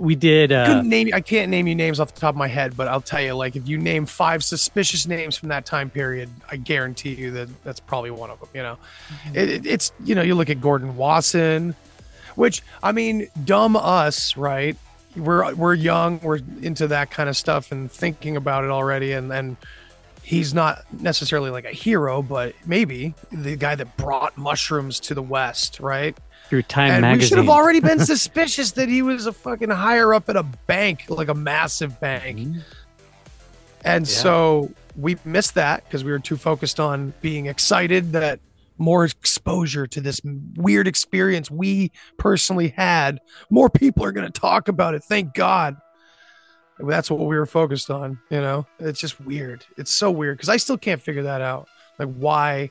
We 0.00 0.14
did. 0.16 0.50
uh 0.50 0.82
name 0.82 1.10
I 1.14 1.20
can't 1.20 1.50
name 1.50 1.66
you 1.68 1.74
names 1.74 2.00
off 2.00 2.12
the 2.14 2.20
top 2.20 2.34
of 2.34 2.36
my 2.38 2.48
head, 2.48 2.76
but 2.76 2.88
I'll 2.88 3.00
tell 3.00 3.20
you, 3.20 3.34
like 3.34 3.54
if 3.54 3.68
you 3.68 3.78
name 3.78 4.06
five 4.06 4.42
suspicious 4.42 5.06
names 5.06 5.36
from 5.36 5.50
that 5.50 5.66
time 5.66 5.88
period, 5.90 6.28
I 6.50 6.56
guarantee 6.56 7.14
you 7.14 7.30
that 7.32 7.48
that's 7.64 7.78
probably 7.80 8.10
one 8.10 8.30
of 8.30 8.40
them. 8.40 8.48
You 8.54 8.62
know, 8.62 8.78
it, 9.34 9.48
it- 9.50 9.66
it's 9.66 9.92
you 10.04 10.14
know 10.14 10.22
you 10.22 10.34
look 10.34 10.50
at 10.50 10.60
Gordon 10.60 10.96
Wasson, 10.96 11.76
which 12.34 12.62
I 12.82 12.90
mean, 12.92 13.28
dumb 13.44 13.76
us, 13.76 14.36
right? 14.36 14.76
We're 15.16 15.54
we're 15.54 15.74
young, 15.74 16.18
we're 16.24 16.40
into 16.60 16.88
that 16.88 17.12
kind 17.12 17.28
of 17.28 17.36
stuff 17.36 17.70
and 17.70 17.88
thinking 17.90 18.36
about 18.36 18.64
it 18.64 18.70
already, 18.70 19.12
and 19.12 19.32
and 19.32 19.56
he's 20.24 20.52
not 20.54 20.82
necessarily 21.00 21.50
like 21.50 21.66
a 21.66 21.70
hero, 21.70 22.20
but 22.20 22.54
maybe 22.66 23.14
the 23.30 23.54
guy 23.56 23.76
that 23.76 23.96
brought 23.96 24.36
mushrooms 24.36 24.98
to 24.98 25.14
the 25.14 25.22
West, 25.22 25.78
right? 25.78 26.16
Through 26.54 26.62
Time 26.62 26.90
and 26.92 27.00
magazine. 27.02 27.18
we 27.20 27.26
should 27.28 27.38
have 27.38 27.48
already 27.48 27.80
been 27.80 27.98
suspicious 28.06 28.70
that 28.72 28.88
he 28.88 29.02
was 29.02 29.26
a 29.26 29.32
fucking 29.32 29.70
higher 29.70 30.14
up 30.14 30.28
at 30.28 30.36
a 30.36 30.42
bank, 30.66 31.04
like 31.08 31.28
a 31.28 31.34
massive 31.34 31.98
bank. 32.00 32.38
Mhm. 32.38 32.62
And 33.84 34.06
Yeah. 34.06 34.14
so 34.14 34.70
we 34.96 35.16
missed 35.24 35.54
that 35.56 35.84
because 35.84 36.04
we 36.04 36.12
were 36.12 36.18
too 36.20 36.36
focused 36.36 36.78
on 36.78 37.12
being 37.22 37.46
excited 37.46 38.12
that 38.12 38.38
more 38.78 39.04
exposure 39.04 39.86
to 39.88 40.00
this 40.00 40.20
weird 40.56 40.86
experience 40.86 41.50
we 41.50 41.90
personally 42.18 42.68
had. 42.76 43.20
More 43.50 43.68
people 43.68 44.04
are 44.04 44.12
going 44.12 44.30
to 44.30 44.40
talk 44.40 44.68
about 44.68 44.94
it. 44.94 45.02
Thank 45.04 45.34
God. 45.34 45.76
That's 46.78 47.08
what 47.10 47.20
we 47.20 47.36
were 47.36 47.46
focused 47.46 47.90
on. 47.90 48.18
You 48.30 48.40
know, 48.40 48.66
it's 48.80 49.00
just 49.00 49.20
weird. 49.20 49.64
It's 49.76 49.92
so 49.92 50.10
weird 50.10 50.36
because 50.38 50.48
I 50.48 50.56
still 50.56 50.78
can't 50.78 51.00
figure 51.02 51.22
that 51.24 51.40
out. 51.40 51.68
Like, 51.98 52.12
why 52.14 52.70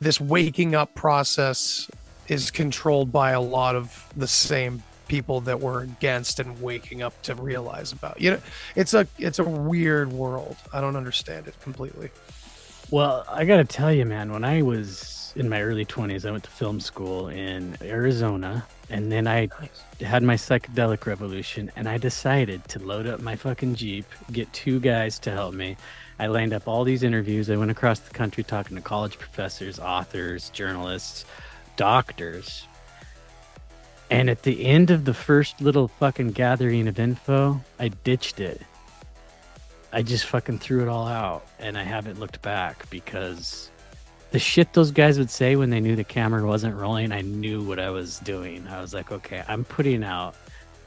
this 0.00 0.20
waking 0.20 0.74
up 0.74 0.94
process 0.94 1.90
is 2.28 2.50
controlled 2.50 3.12
by 3.12 3.32
a 3.32 3.40
lot 3.40 3.76
of 3.76 4.08
the 4.16 4.28
same 4.28 4.82
people 5.08 5.40
that 5.42 5.60
were 5.60 5.82
against 5.82 6.40
and 6.40 6.60
waking 6.62 7.02
up 7.02 7.20
to 7.22 7.34
realize 7.34 7.92
about 7.92 8.20
you 8.20 8.30
know 8.30 8.40
it's 8.74 8.94
a 8.94 9.06
it's 9.18 9.38
a 9.38 9.44
weird 9.44 10.10
world 10.12 10.56
i 10.72 10.80
don't 10.80 10.96
understand 10.96 11.46
it 11.46 11.54
completely 11.60 12.10
Well, 12.90 13.24
I 13.28 13.44
got 13.44 13.56
to 13.56 13.64
tell 13.64 13.92
you, 13.92 14.04
man, 14.04 14.30
when 14.32 14.44
I 14.44 14.62
was 14.62 15.32
in 15.36 15.48
my 15.48 15.62
early 15.62 15.84
20s, 15.84 16.26
I 16.28 16.30
went 16.30 16.44
to 16.44 16.50
film 16.50 16.80
school 16.80 17.28
in 17.28 17.76
Arizona. 17.82 18.66
And 18.90 19.10
then 19.10 19.26
I 19.26 19.48
had 20.00 20.22
my 20.22 20.34
psychedelic 20.36 21.06
revolution. 21.06 21.72
And 21.76 21.88
I 21.88 21.98
decided 21.98 22.62
to 22.68 22.78
load 22.78 23.06
up 23.06 23.20
my 23.20 23.34
fucking 23.36 23.74
Jeep, 23.74 24.04
get 24.30 24.52
two 24.52 24.78
guys 24.80 25.18
to 25.20 25.30
help 25.32 25.54
me. 25.54 25.76
I 26.20 26.26
lined 26.28 26.52
up 26.52 26.68
all 26.68 26.84
these 26.84 27.02
interviews. 27.02 27.50
I 27.50 27.56
went 27.56 27.70
across 27.70 27.98
the 28.00 28.14
country 28.14 28.44
talking 28.44 28.76
to 28.76 28.82
college 28.82 29.18
professors, 29.18 29.80
authors, 29.80 30.50
journalists, 30.50 31.24
doctors. 31.76 32.66
And 34.10 34.28
at 34.30 34.42
the 34.42 34.64
end 34.66 34.90
of 34.90 35.04
the 35.04 35.14
first 35.14 35.60
little 35.60 35.88
fucking 35.88 36.32
gathering 36.32 36.88
of 36.88 36.98
info, 36.98 37.60
I 37.78 37.88
ditched 37.88 38.40
it. 38.40 38.60
I 39.92 40.02
just 40.02 40.26
fucking 40.26 40.58
threw 40.58 40.82
it 40.82 40.88
all 40.88 41.06
out 41.06 41.46
and 41.58 41.78
I 41.78 41.84
haven't 41.84 42.18
looked 42.18 42.42
back 42.42 42.90
because 42.90 43.70
the 44.32 44.40
shit 44.40 44.72
those 44.72 44.90
guys 44.90 45.18
would 45.18 45.30
say 45.30 45.54
when 45.54 45.70
they 45.70 45.78
knew 45.78 45.94
the 45.94 46.02
camera 46.02 46.44
wasn't 46.44 46.74
rolling, 46.74 47.12
I 47.12 47.20
knew 47.20 47.62
what 47.62 47.78
I 47.78 47.90
was 47.90 48.18
doing. 48.18 48.66
I 48.66 48.80
was 48.80 48.92
like, 48.92 49.12
okay, 49.12 49.44
I'm 49.46 49.64
putting 49.64 50.02
out 50.02 50.34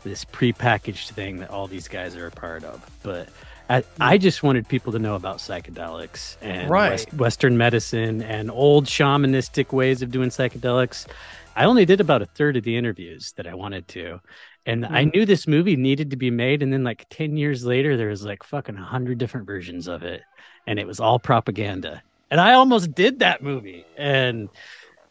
this 0.03 0.25
prepackaged 0.25 1.11
thing 1.11 1.37
that 1.37 1.49
all 1.49 1.67
these 1.67 1.87
guys 1.87 2.17
are 2.17 2.27
a 2.27 2.31
part 2.31 2.65
of. 2.65 2.85
But 3.03 3.29
I, 3.69 3.83
I 3.99 4.17
mm. 4.17 4.21
just 4.21 4.43
wanted 4.43 4.67
people 4.67 4.93
to 4.93 4.99
know 4.99 5.15
about 5.15 5.37
psychedelics 5.37 6.37
and 6.41 6.69
Right. 6.69 6.91
West- 6.91 7.13
Western 7.13 7.57
medicine 7.57 8.21
and 8.21 8.49
old 8.49 8.85
shamanistic 8.85 9.73
ways 9.73 10.01
of 10.01 10.11
doing 10.11 10.29
psychedelics. 10.29 11.07
I 11.55 11.65
only 11.65 11.85
did 11.85 11.99
about 11.99 12.21
a 12.21 12.25
third 12.25 12.55
of 12.55 12.63
the 12.63 12.77
interviews 12.77 13.33
that 13.35 13.47
I 13.47 13.55
wanted 13.55 13.87
to. 13.89 14.21
And 14.65 14.85
I 14.85 15.05
mm. 15.05 15.13
knew 15.13 15.25
this 15.25 15.47
movie 15.47 15.75
needed 15.75 16.11
to 16.11 16.17
be 16.17 16.29
made. 16.29 16.61
And 16.61 16.71
then, 16.71 16.83
like 16.83 17.05
10 17.09 17.37
years 17.37 17.65
later, 17.65 17.97
there 17.97 18.09
was 18.09 18.23
like 18.23 18.43
fucking 18.43 18.75
100 18.75 19.17
different 19.17 19.47
versions 19.47 19.87
of 19.87 20.03
it. 20.03 20.21
And 20.65 20.77
it 20.77 20.85
was 20.85 20.99
all 20.99 21.19
propaganda. 21.19 22.03
And 22.29 22.41
I 22.41 22.53
almost 22.53 22.93
did 22.93 23.19
that 23.19 23.41
movie. 23.41 23.85
And 23.97 24.49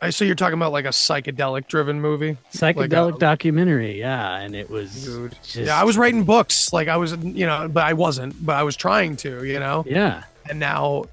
I 0.00 0.10
so 0.10 0.24
you're 0.24 0.34
talking 0.34 0.58
about 0.58 0.72
like 0.72 0.84
a 0.84 0.88
psychedelic 0.90 1.68
driven 1.68 2.00
movie 2.00 2.36
psychedelic 2.52 3.16
a- 3.16 3.18
documentary. 3.18 3.98
Yeah. 3.98 4.36
And 4.36 4.54
it 4.54 4.68
was. 4.68 5.04
dude 5.04 5.32
Just, 5.42 5.56
yeah 5.56 5.80
i 5.80 5.84
was 5.84 5.96
writing 5.96 6.24
books 6.24 6.72
like 6.72 6.88
i 6.88 6.96
was 6.96 7.16
you 7.16 7.46
know 7.46 7.68
but 7.68 7.84
i 7.84 7.92
wasn't 7.94 8.44
but 8.44 8.56
i 8.56 8.62
was 8.62 8.76
trying 8.76 9.16
to 9.18 9.44
you 9.44 9.58
know 9.58 9.84
Yeah. 9.86 10.24
and 10.50 10.58
now 10.60 11.04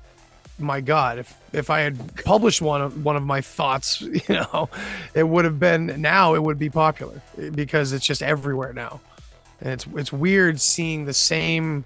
my 0.59 0.81
god 0.81 1.17
if 1.17 1.33
if 1.53 1.69
i 1.69 1.79
had 1.79 2.23
published 2.25 2.61
one 2.61 2.81
of 2.81 3.03
one 3.03 3.15
of 3.15 3.23
my 3.23 3.41
thoughts 3.41 4.01
you 4.01 4.21
know 4.29 4.69
it 5.15 5.23
would 5.23 5.45
have 5.45 5.59
been 5.59 5.99
now 6.01 6.35
it 6.35 6.43
would 6.43 6.59
be 6.59 6.69
popular 6.69 7.21
because 7.55 7.91
it's 7.93 8.05
just 8.05 8.21
everywhere 8.21 8.73
now 8.73 8.99
and 9.61 9.71
it's 9.73 9.87
it's 9.95 10.11
weird 10.13 10.59
seeing 10.61 11.05
the 11.05 11.13
same 11.13 11.85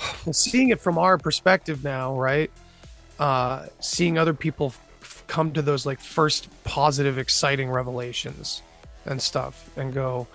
seeing 0.32 0.68
it 0.70 0.80
from 0.80 0.98
our 0.98 1.16
perspective 1.18 1.82
now 1.84 2.14
right 2.18 2.50
uh 3.18 3.64
seeing 3.80 4.18
other 4.18 4.34
people 4.34 4.66
f- 4.66 4.80
come 5.26 5.52
to 5.52 5.62
those 5.62 5.86
like 5.86 6.00
first 6.00 6.48
positive 6.64 7.18
exciting 7.18 7.70
revelations 7.70 8.62
and 9.06 9.20
stuff 9.20 9.70
and 9.76 9.92
go 9.92 10.26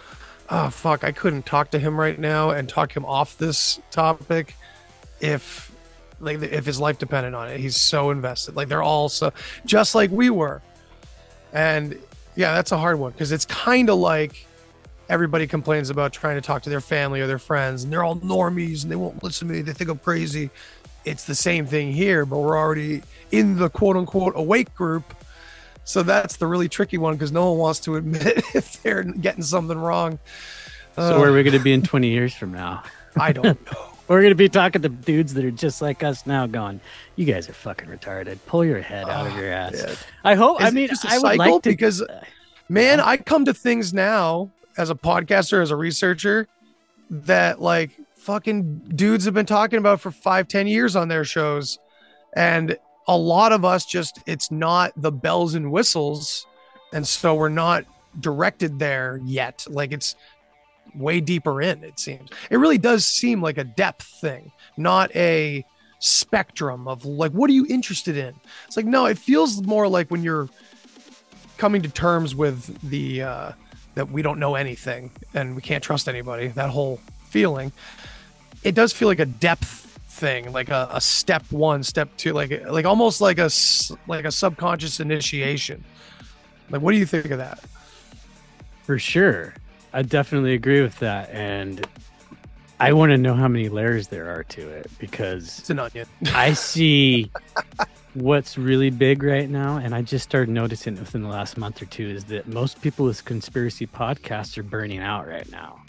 oh 0.50 0.70
fuck 0.70 1.04
i 1.04 1.12
couldn't 1.12 1.46
talk 1.46 1.72
to 1.72 1.80
him 1.80 2.00
right 2.00 2.20
now 2.20 2.52
and 2.52 2.70
talk 2.70 2.96
him 2.96 3.06
off 3.06 3.38
this 3.38 3.80
topic 3.92 4.56
if 5.20 5.72
like 6.20 6.42
if 6.42 6.66
his 6.66 6.80
life 6.80 6.98
depended 6.98 7.34
on 7.34 7.50
it 7.50 7.60
he's 7.60 7.76
so 7.76 8.10
invested 8.10 8.56
like 8.56 8.68
they're 8.68 8.84
all 8.84 9.10
so 9.10 9.32
just 9.66 9.96
like 9.96 10.10
we 10.12 10.30
were 10.30 10.62
and 11.54 11.98
yeah 12.36 12.54
that's 12.54 12.72
a 12.72 12.78
hard 12.78 13.00
one 13.00 13.12
because 13.12 13.32
it's 13.32 13.46
kind 13.46 13.90
of 13.90 13.98
like 13.98 14.46
everybody 15.10 15.48
complains 15.48 15.90
about 15.90 16.14
trying 16.14 16.36
to 16.36 16.42
talk 16.42 16.62
to 16.62 16.70
their 16.70 16.82
family 16.82 17.20
or 17.20 17.28
their 17.28 17.40
friends, 17.40 17.84
and 17.84 17.92
they're 17.92 18.04
all 18.04 18.16
normies 18.18 18.84
and 18.84 18.92
they 18.92 18.96
won't 18.96 19.22
listen 19.24 19.48
to 19.48 19.54
me. 19.54 19.62
They 19.62 19.74
think 19.74 19.90
I'm 19.90 19.98
crazy. 19.98 20.52
It's 21.06 21.24
the 21.26 21.36
same 21.36 21.66
thing 21.66 21.92
here, 21.94 22.26
but 22.26 22.38
we're 22.40 22.58
already 22.58 23.02
in 23.32 23.58
the 23.58 23.70
quote 23.70 23.96
unquote 23.96 24.34
awake 24.36 24.74
group. 24.76 25.14
So 25.86 26.04
that's 26.04 26.38
the 26.38 26.46
really 26.46 26.70
tricky 26.70 26.98
one 26.98 27.16
because 27.16 27.32
no 27.32 27.50
one 27.52 27.60
wants 27.60 27.80
to 27.82 27.96
admit 27.98 28.44
if 28.54 28.82
they're 28.84 29.04
getting 29.04 29.44
something 29.44 29.78
wrong. 29.78 30.20
So 30.96 31.16
Uh, 31.16 31.20
where 31.20 31.30
are 31.30 31.34
we 31.34 31.44
going 31.44 31.58
to 31.58 31.64
be 31.64 31.74
in 31.74 31.82
20 31.82 32.10
years 32.10 32.34
from 32.34 32.52
now? 32.52 32.84
I 33.18 33.32
don't 33.32 33.44
know. 33.72 33.86
We're 34.08 34.22
going 34.22 34.32
to 34.32 34.36
be 34.36 34.50
talking 34.50 34.82
to 34.82 34.90
dudes 34.90 35.36
that 35.36 35.46
are 35.46 35.52
just 35.52 35.84
like 35.84 36.02
us 36.04 36.26
now, 36.26 36.48
going, 36.48 36.82
"You 37.16 37.26
guys 37.26 37.48
are 37.48 37.54
fucking 37.54 37.88
retarded. 37.90 38.40
Pull 38.48 38.66
your 38.66 38.82
head 38.82 39.08
out 39.08 39.28
of 39.28 39.36
your 39.38 39.52
ass." 39.52 40.04
I 40.24 40.34
hope. 40.34 40.60
I 40.60 40.66
Is 40.68 40.72
it 40.72 40.76
mean, 40.76 40.88
just 40.88 41.06
a 41.06 41.10
I 41.10 41.14
would 41.20 41.22
cycle? 41.22 41.38
like 41.54 41.62
to 41.64 41.70
because 41.70 42.04
man, 42.70 43.00
I 43.00 43.18
come 43.18 43.46
to 43.46 43.54
things 43.54 43.94
now 43.94 44.50
as 44.78 44.90
a 44.90 44.96
podcaster, 44.96 45.62
as 45.62 45.70
a 45.70 45.76
researcher, 45.76 46.48
that 47.12 47.62
like 47.62 47.92
fucking 48.20 48.94
dudes 48.96 49.26
have 49.26 49.34
been 49.34 49.46
talking 49.46 49.80
about 49.80 50.02
for 50.02 50.12
five, 50.12 50.48
ten 50.48 50.68
years 50.68 50.96
on 50.96 51.08
their 51.08 51.24
shows. 51.24 51.80
And 52.36 52.78
a 53.08 53.18
lot 53.18 53.52
of 53.52 53.66
us 53.66 53.86
just 53.86 54.20
it's 54.28 54.52
not 54.52 54.92
the 54.96 55.12
bells 55.12 55.56
and 55.56 55.72
whistles. 55.72 56.46
And 56.94 57.08
so 57.08 57.36
we're 57.36 57.50
not 57.50 57.86
directed 58.20 58.80
there 58.80 59.20
yet. 59.24 59.66
Like 59.70 59.92
it's 59.92 60.16
way 60.96 61.20
deeper 61.20 61.62
in, 61.62 61.84
it 61.84 62.00
seems. 62.00 62.30
It 62.50 62.58
really 62.58 62.78
does 62.78 63.06
seem 63.06 63.42
like 63.42 63.58
a 63.58 63.64
depth 63.64 64.06
thing, 64.22 64.52
not 64.78 65.16
a 65.16 65.66
spectrum 66.00 66.88
of 66.88 67.06
like, 67.06 67.32
what 67.32 67.50
are 67.50 67.54
you 67.54 67.66
interested 67.68 68.18
in? 68.18 68.34
It's 68.68 68.78
like, 68.78 68.86
no, 68.86 69.06
it 69.06 69.18
feels 69.18 69.62
more 69.64 69.88
like 69.88 70.10
when 70.10 70.24
you're 70.24 70.50
coming 71.58 71.82
to 71.82 71.90
terms 71.90 72.36
with 72.36 72.80
the 72.90 73.22
uh, 73.22 73.52
that 73.96 74.10
we 74.10 74.22
don't 74.22 74.40
know 74.40 74.56
anything 74.56 75.12
and 75.34 75.56
we 75.56 75.62
can't 75.62 75.84
trust 75.84 76.08
anybody. 76.08 76.48
That 76.48 76.70
whole 76.70 77.00
feeling, 77.26 77.72
it 78.64 78.76
does 78.76 78.94
feel 78.94 79.08
like 79.08 79.20
a 79.20 79.26
depth 79.26 79.86
thing, 80.10 80.52
like 80.52 80.70
a, 80.70 80.90
a 80.92 81.02
step 81.02 81.44
one, 81.52 81.84
step 81.84 82.10
two, 82.18 82.34
like 82.34 82.66
like 82.68 82.86
almost 82.86 83.22
like 83.22 83.38
a 83.38 83.50
like 84.08 84.26
a 84.26 84.32
subconscious 84.32 85.00
initiation. 85.00 85.84
Like, 86.70 86.82
what 86.82 86.92
do 86.92 86.98
you 86.98 87.06
think 87.06 87.32
of 87.32 87.38
that? 87.40 87.60
For 88.84 89.00
sure. 89.00 89.54
I 89.94 90.04
definitely 90.04 90.54
agree 90.54 90.82
with 90.82 91.00
that. 91.00 91.30
And 91.32 91.86
I 92.80 92.94
want 92.94 93.12
to 93.12 93.18
know 93.18 93.34
how 93.34 93.48
many 93.48 93.70
layers 93.70 94.08
there 94.08 94.30
are 94.30 94.44
to 94.44 94.70
it 94.70 94.90
because 95.00 95.60
It's 95.60 95.70
an 95.70 95.80
onion. 95.80 96.08
I 96.28 96.54
see 96.54 97.32
what's 98.14 98.58
really 98.58 98.90
big 98.90 99.24
right 99.24 99.50
now. 99.50 99.78
And 99.78 99.96
I 99.96 100.02
just 100.02 100.24
started 100.24 100.50
noticing 100.50 100.96
within 100.96 101.24
the 101.24 101.30
last 101.30 101.58
month 101.58 101.82
or 101.82 101.86
two 101.86 102.08
is 102.08 102.26
that 102.26 102.48
most 102.48 102.82
people 102.82 103.06
with 103.06 103.26
conspiracy 103.26 103.88
podcasts 103.88 104.58
are 104.58 104.64
burning 104.64 105.00
out 105.00 105.28
right 105.28 105.50
now. 105.52 105.82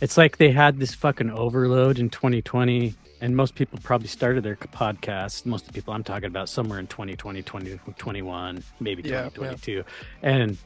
It's 0.00 0.16
like 0.16 0.36
they 0.36 0.50
had 0.50 0.78
this 0.78 0.94
fucking 0.94 1.30
overload 1.30 1.98
in 1.98 2.10
2020. 2.10 2.94
And 3.20 3.34
most 3.34 3.54
people 3.54 3.78
probably 3.82 4.08
started 4.08 4.44
their 4.44 4.56
podcast. 4.56 5.46
Most 5.46 5.62
of 5.62 5.68
the 5.68 5.72
people 5.72 5.94
I'm 5.94 6.04
talking 6.04 6.26
about 6.26 6.50
somewhere 6.50 6.78
in 6.78 6.86
2020, 6.86 7.42
2021, 7.42 8.62
maybe 8.78 9.02
Yeah, 9.02 9.24
yeah. 9.24 9.28
2022. 9.30 9.84
And 10.22 10.58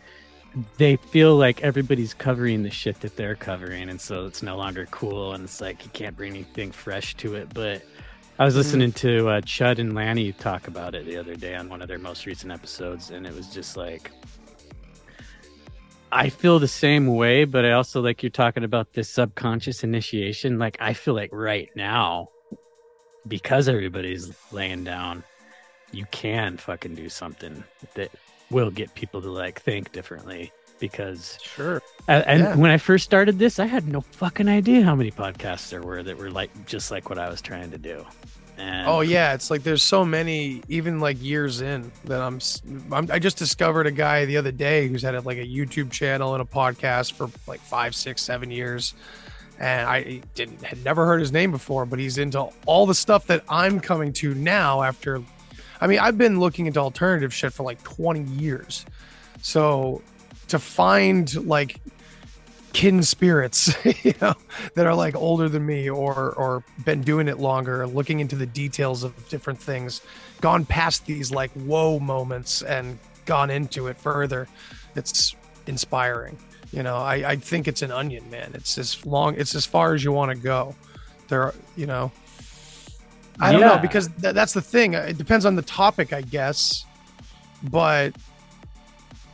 they 0.78 0.96
feel 0.96 1.36
like 1.36 1.62
everybody's 1.62 2.14
covering 2.14 2.62
the 2.62 2.70
shit 2.70 3.00
that 3.00 3.16
they're 3.16 3.36
covering 3.36 3.88
and 3.88 4.00
so 4.00 4.26
it's 4.26 4.42
no 4.42 4.56
longer 4.56 4.86
cool 4.90 5.32
and 5.32 5.44
it's 5.44 5.60
like 5.60 5.84
you 5.84 5.90
can't 5.92 6.16
bring 6.16 6.32
anything 6.32 6.72
fresh 6.72 7.14
to 7.14 7.34
it 7.36 7.48
but 7.54 7.82
i 8.38 8.44
was 8.44 8.56
listening 8.56 8.90
to 8.92 9.28
uh, 9.28 9.40
chud 9.42 9.78
and 9.78 9.94
lanny 9.94 10.32
talk 10.32 10.66
about 10.66 10.94
it 10.94 11.06
the 11.06 11.16
other 11.16 11.36
day 11.36 11.54
on 11.54 11.68
one 11.68 11.80
of 11.80 11.88
their 11.88 11.98
most 11.98 12.26
recent 12.26 12.50
episodes 12.50 13.10
and 13.10 13.26
it 13.26 13.34
was 13.34 13.46
just 13.48 13.76
like 13.76 14.10
i 16.12 16.28
feel 16.28 16.58
the 16.58 16.68
same 16.68 17.06
way 17.06 17.44
but 17.44 17.64
i 17.64 17.72
also 17.72 18.00
like 18.00 18.22
you're 18.22 18.30
talking 18.30 18.64
about 18.64 18.92
this 18.94 19.08
subconscious 19.08 19.82
initiation 19.84 20.58
like 20.58 20.76
i 20.80 20.92
feel 20.92 21.14
like 21.14 21.30
right 21.32 21.68
now 21.76 22.28
because 23.28 23.68
everybody's 23.68 24.32
laying 24.52 24.84
down 24.84 25.22
you 25.92 26.06
can 26.10 26.56
fucking 26.56 26.94
do 26.94 27.08
something 27.08 27.62
that 27.94 28.10
will 28.50 28.70
get 28.70 28.92
people 28.94 29.20
to 29.22 29.30
like 29.30 29.60
think 29.60 29.92
differently 29.92 30.52
because 30.78 31.38
Sure. 31.42 31.82
and, 32.08 32.24
and 32.26 32.40
Yeah. 32.40 32.56
when 32.56 32.70
I 32.70 32.78
first 32.78 33.04
started 33.04 33.38
this, 33.38 33.58
I 33.58 33.66
had 33.66 33.86
no 33.86 34.00
fucking 34.00 34.48
idea 34.48 34.82
how 34.82 34.94
many 34.94 35.10
podcasts 35.10 35.68
there 35.68 35.82
were 35.82 36.02
that 36.02 36.16
were 36.16 36.30
like 36.30 36.50
just 36.66 36.90
like 36.90 37.10
what 37.10 37.18
I 37.18 37.28
was 37.28 37.42
trying 37.42 37.70
to 37.72 37.76
do. 37.78 38.06
And 38.60 38.86
Oh 38.86 39.00
yeah, 39.00 39.34
it's 39.34 39.50
like 39.50 39.62
there's 39.62 39.82
so 39.82 40.04
many, 40.04 40.62
even 40.68 41.00
like 41.00 41.22
years 41.22 41.60
in 41.60 41.90
that 42.04 42.20
I'm, 42.20 42.40
I'm. 42.92 43.10
I 43.10 43.18
just 43.18 43.38
discovered 43.38 43.86
a 43.86 43.90
guy 43.90 44.24
the 44.26 44.36
other 44.36 44.52
day 44.52 44.88
who's 44.88 45.02
had 45.02 45.24
like 45.24 45.38
a 45.38 45.46
YouTube 45.46 45.90
channel 45.90 46.34
and 46.34 46.42
a 46.42 46.44
podcast 46.44 47.12
for 47.12 47.30
like 47.46 47.60
five, 47.60 47.94
six, 47.94 48.22
seven 48.22 48.50
years, 48.50 48.94
and 49.58 49.88
I 49.88 50.20
didn't 50.34 50.62
had 50.62 50.84
never 50.84 51.06
heard 51.06 51.20
his 51.20 51.32
name 51.32 51.50
before, 51.50 51.86
but 51.86 51.98
he's 51.98 52.18
into 52.18 52.48
all 52.66 52.86
the 52.86 52.94
stuff 52.94 53.26
that 53.28 53.44
I'm 53.48 53.80
coming 53.80 54.12
to 54.14 54.34
now. 54.34 54.82
After, 54.82 55.22
I 55.80 55.86
mean, 55.86 55.98
I've 55.98 56.18
been 56.18 56.38
looking 56.38 56.66
into 56.66 56.80
alternative 56.80 57.32
shit 57.32 57.52
for 57.52 57.62
like 57.62 57.82
20 57.82 58.22
years, 58.32 58.84
so 59.40 60.02
to 60.48 60.58
find 60.58 61.34
like 61.46 61.80
kin 62.72 63.02
spirits 63.02 63.74
you 64.04 64.14
know 64.20 64.34
that 64.74 64.86
are 64.86 64.94
like 64.94 65.16
older 65.16 65.48
than 65.48 65.66
me 65.66 65.90
or 65.90 66.32
or 66.34 66.62
been 66.84 67.00
doing 67.00 67.26
it 67.26 67.38
longer 67.38 67.86
looking 67.86 68.20
into 68.20 68.36
the 68.36 68.46
details 68.46 69.02
of 69.02 69.28
different 69.28 69.58
things 69.58 70.02
gone 70.40 70.64
past 70.64 71.04
these 71.06 71.30
like 71.30 71.50
whoa 71.52 71.98
moments 71.98 72.62
and 72.62 72.98
gone 73.30 73.50
into 73.50 73.86
it 73.86 73.96
further. 73.96 74.48
It's 74.96 75.36
inspiring 75.66 76.36
you 76.72 76.82
know? 76.82 76.96
I 76.96 77.14
i 77.30 77.36
think 77.36 77.68
it's 77.68 77.82
an 77.82 77.90
onion 77.90 78.28
man. 78.30 78.52
It's 78.54 78.78
as 78.78 79.04
long 79.06 79.34
it's 79.36 79.54
as 79.54 79.66
far 79.66 79.94
as 79.94 80.02
you 80.02 80.12
want 80.12 80.32
to 80.32 80.36
go. 80.36 80.74
There 81.28 81.42
are 81.42 81.54
you 81.76 81.86
know? 81.86 82.10
I 83.38 83.52
don't 83.52 83.60
know 83.62 83.78
because 83.78 84.08
th- 84.20 84.34
that's 84.34 84.52
the 84.52 84.60
thing. 84.60 84.94
It 84.94 85.16
depends 85.16 85.46
on 85.46 85.54
the 85.54 85.62
topic 85.62 86.12
i 86.12 86.22
guess. 86.22 86.84
But 87.62 88.14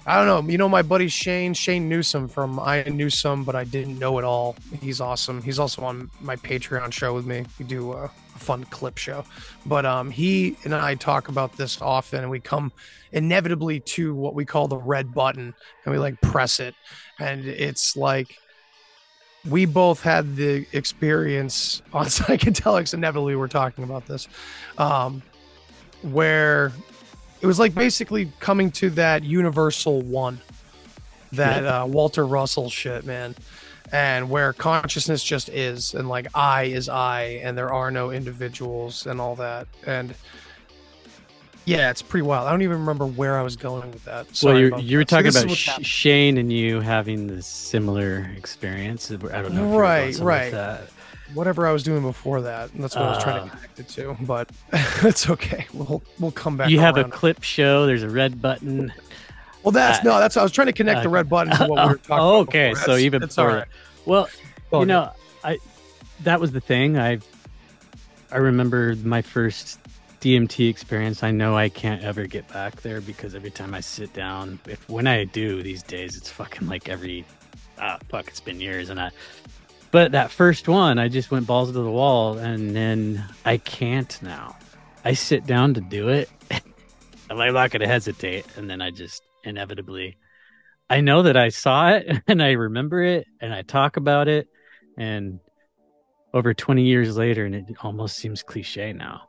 I 0.09 0.15
don't 0.17 0.27
know. 0.27 0.51
You 0.51 0.57
know, 0.57 0.69
my 0.69 0.83
buddy 0.83 1.09
Shane, 1.09 1.53
Shane 1.53 1.89
Newsom 1.89 2.29
from 2.29 2.61
I 2.61 2.85
Knew 2.85 3.11
Some, 3.11 3.43
but 3.43 3.57
I 3.57 3.65
didn't 3.65 3.99
know 3.99 4.19
it 4.19 4.25
all. 4.25 4.55
He's 4.81 5.01
awesome. 5.01 5.43
He's 5.43 5.59
also 5.59 5.83
on 5.83 6.09
my 6.21 6.37
Patreon 6.37 6.93
show 6.93 7.13
with 7.13 7.27
me. 7.27 7.45
We 7.59 7.65
do 7.65 7.93
a, 7.93 8.05
a 8.05 8.39
fun 8.39 8.63
clip 8.65 8.99
show. 8.99 9.25
But 9.67 9.85
um, 9.85 10.13
he 10.13 10.57
and 10.63 10.73
I 10.73 10.95
talk 10.95 11.27
about 11.27 11.57
this 11.57 11.83
often, 11.83 12.21
and 12.21 12.31
we 12.31 12.39
come 12.39 12.71
inevitably 13.11 13.81
to 13.81 14.15
what 14.15 14.35
we 14.35 14.45
call 14.45 14.69
the 14.69 14.77
red 14.77 15.13
button, 15.13 15.53
and 15.85 15.93
we 15.93 15.99
like 15.99 16.21
press 16.21 16.61
it. 16.61 16.77
And 17.19 17.45
it's 17.45 17.97
like 17.97 18.37
we 19.49 19.65
both 19.65 20.03
had 20.03 20.37
the 20.37 20.67
experience 20.73 21.83
on 21.93 22.07
psychedelics. 22.07 22.95
Inevitably, 22.95 23.35
we're 23.35 23.49
talking 23.49 23.83
about 23.83 24.07
this, 24.07 24.29
um, 24.79 25.21
where 26.03 26.73
it 27.41 27.47
was 27.47 27.59
like 27.59 27.75
basically 27.75 28.33
coming 28.41 28.71
to 28.71 28.91
that 28.91 29.23
universal 29.23 30.03
one 30.03 30.41
that 31.33 31.65
uh, 31.65 31.85
walter 31.87 32.27
russell 32.27 32.71
shit 32.71 33.05
man 33.05 33.35
and 33.93 34.29
where 34.29 34.53
consciousness 34.53 35.23
just 35.23 35.49
is 35.49 35.95
and 35.95 36.09
like 36.09 36.27
i 36.35 36.65
is 36.65 36.89
i 36.89 37.41
and 37.43 37.57
there 37.57 37.73
are 37.73 37.91
no 37.91 38.11
individuals 38.11 39.07
and 39.07 39.21
all 39.21 39.37
that 39.37 39.67
and 39.87 40.15
yeah 41.65 41.91
it's 41.91 42.03
pretty 42.03 42.23
wild 42.23 42.47
i 42.47 42.51
don't 42.51 42.63
even 42.63 42.79
remember 42.79 43.07
where 43.07 43.39
i 43.39 43.43
was 43.43 43.57
going 43.57 43.91
with 43.91 44.05
that 44.05 44.27
well, 44.43 44.59
you 44.59 44.77
you 44.79 44.99
were. 44.99 45.03
So 45.03 45.05
talking 45.05 45.25
this 45.27 45.43
about 45.43 45.57
Sh- 45.57 45.87
Shane 45.87 46.39
and 46.39 46.53
you 46.53 46.81
having 46.81 47.27
this 47.27 47.47
similar 47.47 48.31
experience. 48.37 49.11
I 49.11 49.17
don't 49.17 49.53
know. 49.53 49.77
Right, 49.79 50.17
right. 50.19 50.53
Whatever 51.37 51.67
i 51.67 51.73
was 51.73 51.83
doing 51.83 52.03
before 52.03 52.41
that 52.43 52.73
and 52.73 52.83
that's 52.83 52.97
what 52.97 53.05
i 53.05 53.11
was 53.15 53.23
trying 53.23 53.45
to 53.45 53.51
connect 53.55 53.79
it 53.79 53.89
to 53.91 54.17
but 54.23 54.49
it's 55.05 55.29
okay 55.29 55.67
we'll 55.75 56.03
we'll 56.19 56.31
come 56.33 56.57
back 56.57 56.71
You 56.71 56.81
have 56.81 56.97
a 56.97 57.01
around. 57.03 57.11
clip 57.13 57.43
show. 57.43 57.87
There's 57.87 58.03
a 58.03 58.09
red 58.09 58.41
button. 58.41 58.93
well 59.63 59.73
that's 59.73 60.01
uh, 60.01 60.03
no 60.05 60.19
that's 60.19 60.37
i 60.37 60.43
was 60.43 60.53
trying 60.53 60.67
to 60.69 60.73
connect 60.73 61.03
the 61.03 61.09
uh, 61.09 61.13
red 61.13 61.29
button 61.29 61.55
to 61.57 61.67
what 61.67 61.85
we 61.87 61.93
were 61.93 61.99
talking 62.09 62.25
oh, 62.25 62.41
about 62.41 62.49
okay, 62.49 62.75
so 62.75 62.97
even 62.97 63.23
it's 63.23 63.37
all 63.39 63.47
right 63.49 63.67
Well, 64.07 64.29
All 64.73 64.81
you 64.81 64.87
know, 64.87 65.13
I 65.45 65.59
that 66.25 66.41
was 66.41 66.53
the 66.53 66.61
thing. 66.61 66.99
I 66.99 67.19
I 68.33 68.39
remember 68.39 68.97
my 69.05 69.21
first 69.23 69.79
DMT 70.21 70.69
experience. 70.71 71.23
I 71.23 71.31
know 71.31 71.57
I 71.57 71.69
can't 71.69 72.03
ever 72.03 72.27
get 72.27 72.49
back 72.49 72.81
there 72.83 73.01
because 73.01 73.35
every 73.35 73.51
time 73.51 73.75
I 73.75 73.81
sit 73.81 74.13
down, 74.15 74.59
if 74.67 74.89
when 74.89 75.07
I 75.07 75.25
do 75.25 75.63
these 75.63 75.83
days, 75.83 76.17
it's 76.17 76.31
fucking 76.31 76.67
like 76.69 76.89
every 76.89 77.25
ah 77.79 77.99
fuck, 78.09 78.29
it's 78.29 78.41
been 78.41 78.61
years, 78.61 78.89
and 78.91 78.99
I. 79.01 79.11
But 79.97 80.13
that 80.13 80.31
first 80.31 80.69
one, 80.69 80.99
I 80.99 81.09
just 81.09 81.31
went 81.31 81.47
balls 81.47 81.73
to 81.73 81.73
the 81.73 81.91
wall, 81.91 82.37
and 82.37 82.77
then 82.77 83.25
I 83.47 83.57
can't 83.57 84.21
now. 84.21 84.55
I 85.07 85.15
sit 85.15 85.47
down 85.47 85.73
to 85.73 85.81
do 85.81 86.11
it. 86.11 86.29
and 86.51 86.63
I'm 87.31 87.39
like 87.39 87.55
not 87.55 87.71
gonna 87.71 87.89
hesitate, 87.89 88.45
and 88.59 88.69
then 88.69 88.83
I 88.83 88.91
just 88.91 89.23
inevitably. 89.43 90.19
I 90.91 91.01
know 91.01 91.23
that 91.23 91.39
I 91.39 91.49
saw 91.49 91.93
it 91.93 92.23
and 92.27 92.43
I 92.43 92.51
remember 92.51 93.03
it 93.05 93.27
and 93.41 93.55
I 93.55 93.63
talk 93.63 93.97
about 93.97 94.29
it 94.29 94.49
and 94.99 95.41
over 96.35 96.53
20 96.53 96.83
years 96.83 97.17
later 97.17 97.47
and 97.47 97.55
it 97.55 97.65
almost 97.83 98.17
seems 98.17 98.43
cliche 98.43 98.93
now 98.93 99.23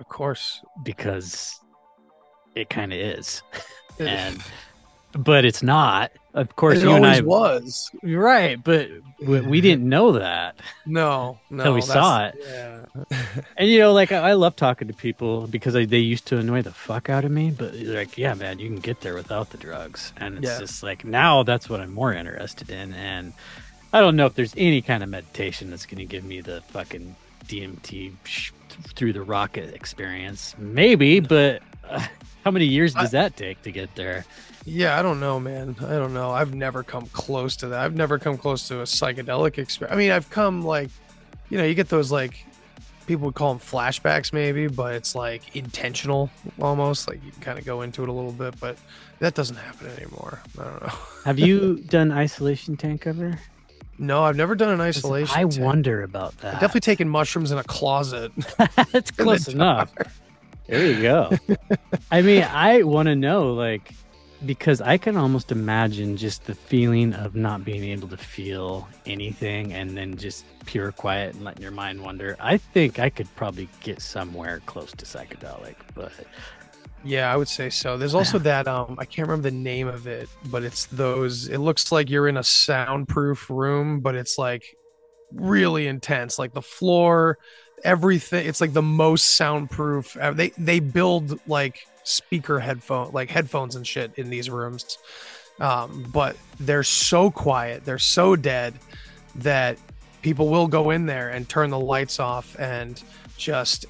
of 0.00 0.08
course 0.08 0.62
because 0.82 1.60
it 2.56 2.70
kind 2.70 2.94
of 2.94 2.98
is 3.18 3.42
and 3.98 4.42
but 5.12 5.44
it's 5.44 5.62
not. 5.62 6.12
Of 6.34 6.56
course, 6.56 6.78
it 6.78 6.84
you 6.84 6.92
and 6.92 7.04
always 7.04 7.18
I 7.18 7.22
was. 7.22 7.90
right, 8.02 8.62
but 8.62 8.88
we, 9.20 9.40
we 9.42 9.60
didn't 9.68 9.86
know 9.86 10.12
that. 10.12 10.56
No, 10.86 11.38
no. 11.50 11.64
Till 11.64 11.74
we 11.74 11.82
saw 11.82 12.26
it. 12.28 12.36
Yeah. 12.42 12.84
And 13.58 13.68
you 13.68 13.78
know, 13.80 13.92
like 13.92 14.12
I, 14.12 14.30
I 14.30 14.32
love 14.32 14.56
talking 14.56 14.88
to 14.88 14.94
people 14.94 15.46
because 15.46 15.76
I, 15.76 15.84
they 15.84 15.98
used 15.98 16.26
to 16.28 16.38
annoy 16.38 16.62
the 16.62 16.72
fuck 16.72 17.10
out 17.10 17.24
of 17.26 17.30
me. 17.30 17.50
But 17.50 17.74
they're 17.74 17.96
like, 17.98 18.16
yeah, 18.16 18.32
man, 18.32 18.58
you 18.58 18.68
can 18.68 18.78
get 18.80 19.02
there 19.02 19.14
without 19.14 19.50
the 19.50 19.58
drugs, 19.58 20.12
and 20.16 20.38
it's 20.38 20.46
Yeah. 20.48 20.58
just 20.58 20.82
like 20.82 21.04
now 21.04 21.42
that's 21.42 21.68
what 21.68 21.80
I'm 21.80 21.92
more 21.92 22.14
interested 22.14 22.70
in. 22.70 22.94
And 22.94 23.34
I 23.92 24.00
don't 24.00 24.16
know 24.16 24.24
if 24.24 24.34
there's 24.34 24.54
any 24.56 24.80
kind 24.80 25.02
of 25.02 25.10
meditation 25.10 25.68
that's 25.68 25.84
going 25.84 25.98
to 25.98 26.06
give 26.06 26.24
me 26.24 26.40
the 26.40 26.62
fucking 26.68 27.14
DMT 27.46 28.12
sh- 28.24 28.52
through 28.96 29.12
the 29.12 29.20
rocket 29.22 29.74
experience. 29.74 30.54
Maybe, 30.56 31.20
but 31.20 31.60
uh, 31.86 32.06
how 32.44 32.50
many 32.50 32.64
years 32.64 32.94
does 32.94 33.10
that 33.10 33.36
take 33.36 33.60
to 33.64 33.70
get 33.70 33.94
there? 33.96 34.24
Yeah, 34.64 34.98
I 34.98 35.02
don't 35.02 35.20
know, 35.20 35.40
man. 35.40 35.76
I 35.80 35.92
don't 35.92 36.14
know. 36.14 36.30
I've 36.30 36.54
never 36.54 36.82
come 36.82 37.06
close 37.06 37.56
to 37.56 37.68
that. 37.68 37.80
I've 37.80 37.96
never 37.96 38.18
come 38.18 38.38
close 38.38 38.68
to 38.68 38.80
a 38.80 38.84
psychedelic 38.84 39.58
experience. 39.58 39.92
I 39.92 39.96
mean, 39.96 40.10
I've 40.12 40.30
come 40.30 40.62
like, 40.62 40.90
you 41.48 41.58
know, 41.58 41.64
you 41.64 41.74
get 41.74 41.88
those 41.88 42.12
like 42.12 42.44
people 43.06 43.26
would 43.26 43.34
call 43.34 43.54
them 43.54 43.60
flashbacks, 43.60 44.32
maybe, 44.32 44.68
but 44.68 44.94
it's 44.94 45.14
like 45.14 45.56
intentional 45.56 46.30
almost. 46.60 47.08
Like 47.08 47.24
you 47.24 47.32
kind 47.40 47.58
of 47.58 47.64
go 47.64 47.82
into 47.82 48.02
it 48.02 48.08
a 48.08 48.12
little 48.12 48.32
bit, 48.32 48.58
but 48.60 48.78
that 49.18 49.34
doesn't 49.34 49.56
happen 49.56 49.88
anymore. 49.96 50.40
I 50.58 50.64
don't 50.64 50.82
know. 50.82 50.92
Have 51.24 51.38
you 51.38 51.76
done 51.76 52.12
isolation 52.12 52.76
tank 52.76 53.06
ever? 53.06 53.38
No, 53.98 54.22
I've 54.22 54.36
never 54.36 54.54
done 54.54 54.70
an 54.70 54.80
isolation. 54.80 55.36
I 55.36 55.42
tank. 55.42 55.58
wonder 55.58 56.02
about 56.02 56.36
that. 56.38 56.54
I've 56.54 56.60
definitely 56.60 56.80
taken 56.80 57.08
mushrooms 57.08 57.50
in 57.52 57.58
a 57.58 57.64
closet. 57.64 58.32
That's 58.56 59.10
in 59.10 59.16
the 59.16 59.22
close 59.22 59.48
enough. 59.48 59.92
There 60.66 60.86
you 60.86 61.02
go. 61.02 61.36
I 62.10 62.22
mean, 62.22 62.44
I 62.44 62.82
want 62.84 63.08
to 63.08 63.16
know, 63.16 63.52
like, 63.52 63.92
because 64.46 64.80
I 64.80 64.98
can 64.98 65.16
almost 65.16 65.52
imagine 65.52 66.16
just 66.16 66.44
the 66.44 66.54
feeling 66.54 67.14
of 67.14 67.34
not 67.34 67.64
being 67.64 67.84
able 67.84 68.08
to 68.08 68.16
feel 68.16 68.88
anything 69.06 69.72
and 69.72 69.96
then 69.96 70.16
just 70.16 70.44
pure 70.66 70.92
quiet 70.92 71.34
and 71.34 71.44
letting 71.44 71.62
your 71.62 71.72
mind 71.72 72.02
wander. 72.02 72.36
I 72.40 72.56
think 72.58 72.98
I 72.98 73.10
could 73.10 73.34
probably 73.36 73.68
get 73.80 74.00
somewhere 74.02 74.60
close 74.66 74.92
to 74.92 75.04
psychedelic, 75.04 75.76
but 75.94 76.12
Yeah, 77.04 77.32
I 77.32 77.36
would 77.36 77.48
say 77.48 77.70
so. 77.70 77.96
There's 77.98 78.14
also 78.14 78.38
that 78.40 78.68
um 78.68 78.96
I 78.98 79.04
can't 79.04 79.28
remember 79.28 79.50
the 79.50 79.56
name 79.56 79.88
of 79.88 80.06
it, 80.06 80.28
but 80.44 80.62
it's 80.64 80.86
those 80.86 81.48
it 81.48 81.58
looks 81.58 81.92
like 81.92 82.10
you're 82.10 82.28
in 82.28 82.36
a 82.36 82.44
soundproof 82.44 83.50
room, 83.50 84.00
but 84.00 84.14
it's 84.14 84.38
like 84.38 84.64
really 85.32 85.86
intense. 85.86 86.38
Like 86.38 86.52
the 86.54 86.62
floor, 86.62 87.38
everything 87.84 88.46
it's 88.46 88.60
like 88.60 88.72
the 88.72 88.82
most 88.82 89.36
soundproof. 89.36 90.16
They 90.34 90.50
they 90.58 90.80
build 90.80 91.40
like 91.48 91.86
speaker 92.04 92.58
headphone 92.58 93.10
like 93.12 93.30
headphones 93.30 93.76
and 93.76 93.86
shit 93.86 94.12
in 94.16 94.30
these 94.30 94.50
rooms. 94.50 94.98
Um 95.60 96.06
but 96.12 96.36
they're 96.60 96.82
so 96.82 97.30
quiet, 97.30 97.84
they're 97.84 97.98
so 97.98 98.36
dead 98.36 98.74
that 99.36 99.78
people 100.22 100.48
will 100.48 100.68
go 100.68 100.90
in 100.90 101.06
there 101.06 101.28
and 101.28 101.48
turn 101.48 101.70
the 101.70 101.78
lights 101.78 102.20
off 102.20 102.58
and 102.58 103.02
just 103.36 103.86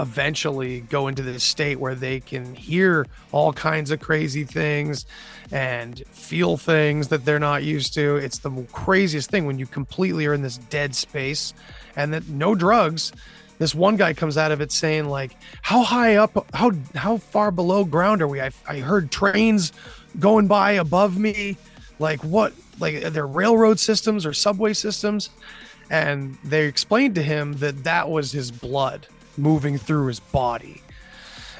eventually 0.00 0.80
go 0.80 1.08
into 1.08 1.22
this 1.22 1.44
state 1.44 1.78
where 1.78 1.94
they 1.94 2.20
can 2.20 2.54
hear 2.54 3.06
all 3.32 3.52
kinds 3.52 3.90
of 3.90 4.00
crazy 4.00 4.44
things 4.44 5.04
and 5.52 6.02
feel 6.10 6.56
things 6.56 7.08
that 7.08 7.24
they're 7.24 7.38
not 7.38 7.62
used 7.62 7.94
to. 7.94 8.16
It's 8.16 8.38
the 8.38 8.50
craziest 8.72 9.30
thing 9.30 9.46
when 9.46 9.58
you 9.58 9.66
completely 9.66 10.26
are 10.26 10.34
in 10.34 10.42
this 10.42 10.56
dead 10.56 10.94
space 10.94 11.54
and 11.96 12.12
that 12.14 12.28
no 12.28 12.54
drugs. 12.54 13.12
This 13.60 13.74
one 13.74 13.96
guy 13.96 14.14
comes 14.14 14.38
out 14.38 14.52
of 14.52 14.62
it 14.62 14.72
saying 14.72 15.04
like, 15.04 15.36
"How 15.60 15.82
high 15.82 16.16
up? 16.16 16.46
How 16.54 16.72
how 16.94 17.18
far 17.18 17.50
below 17.50 17.84
ground 17.84 18.22
are 18.22 18.26
we? 18.26 18.40
I, 18.40 18.52
I 18.66 18.78
heard 18.78 19.10
trains 19.12 19.72
going 20.18 20.46
by 20.46 20.72
above 20.72 21.18
me. 21.18 21.58
Like 21.98 22.24
what? 22.24 22.54
Like 22.78 23.04
are 23.04 23.10
there 23.10 23.26
railroad 23.26 23.78
systems 23.78 24.24
or 24.24 24.32
subway 24.32 24.72
systems?" 24.72 25.28
And 25.90 26.38
they 26.42 26.64
explained 26.64 27.16
to 27.16 27.22
him 27.22 27.52
that 27.54 27.84
that 27.84 28.08
was 28.08 28.32
his 28.32 28.50
blood 28.50 29.06
moving 29.36 29.76
through 29.76 30.06
his 30.06 30.20
body 30.20 30.82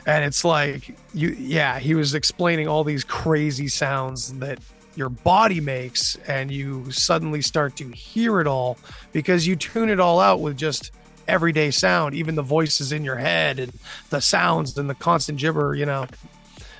and 0.06 0.24
it's 0.24 0.44
like 0.44 0.96
you 1.14 1.30
yeah 1.30 1.78
he 1.78 1.94
was 1.94 2.14
explaining 2.14 2.66
all 2.68 2.84
these 2.84 3.04
crazy 3.04 3.68
sounds 3.68 4.32
that 4.38 4.58
your 4.96 5.08
body 5.08 5.60
makes 5.60 6.16
and 6.26 6.50
you 6.50 6.90
suddenly 6.90 7.40
start 7.40 7.76
to 7.76 7.88
hear 7.90 8.40
it 8.40 8.46
all 8.46 8.76
because 9.12 9.46
you 9.46 9.56
tune 9.56 9.88
it 9.88 10.00
all 10.00 10.20
out 10.20 10.40
with 10.40 10.56
just 10.56 10.90
everyday 11.28 11.70
sound 11.70 12.14
even 12.14 12.34
the 12.34 12.42
voices 12.42 12.92
in 12.92 13.04
your 13.04 13.16
head 13.16 13.58
and 13.58 13.72
the 14.10 14.20
sounds 14.20 14.76
and 14.76 14.88
the 14.88 14.94
constant 14.94 15.38
gibber 15.38 15.74
you 15.74 15.86
know 15.86 16.06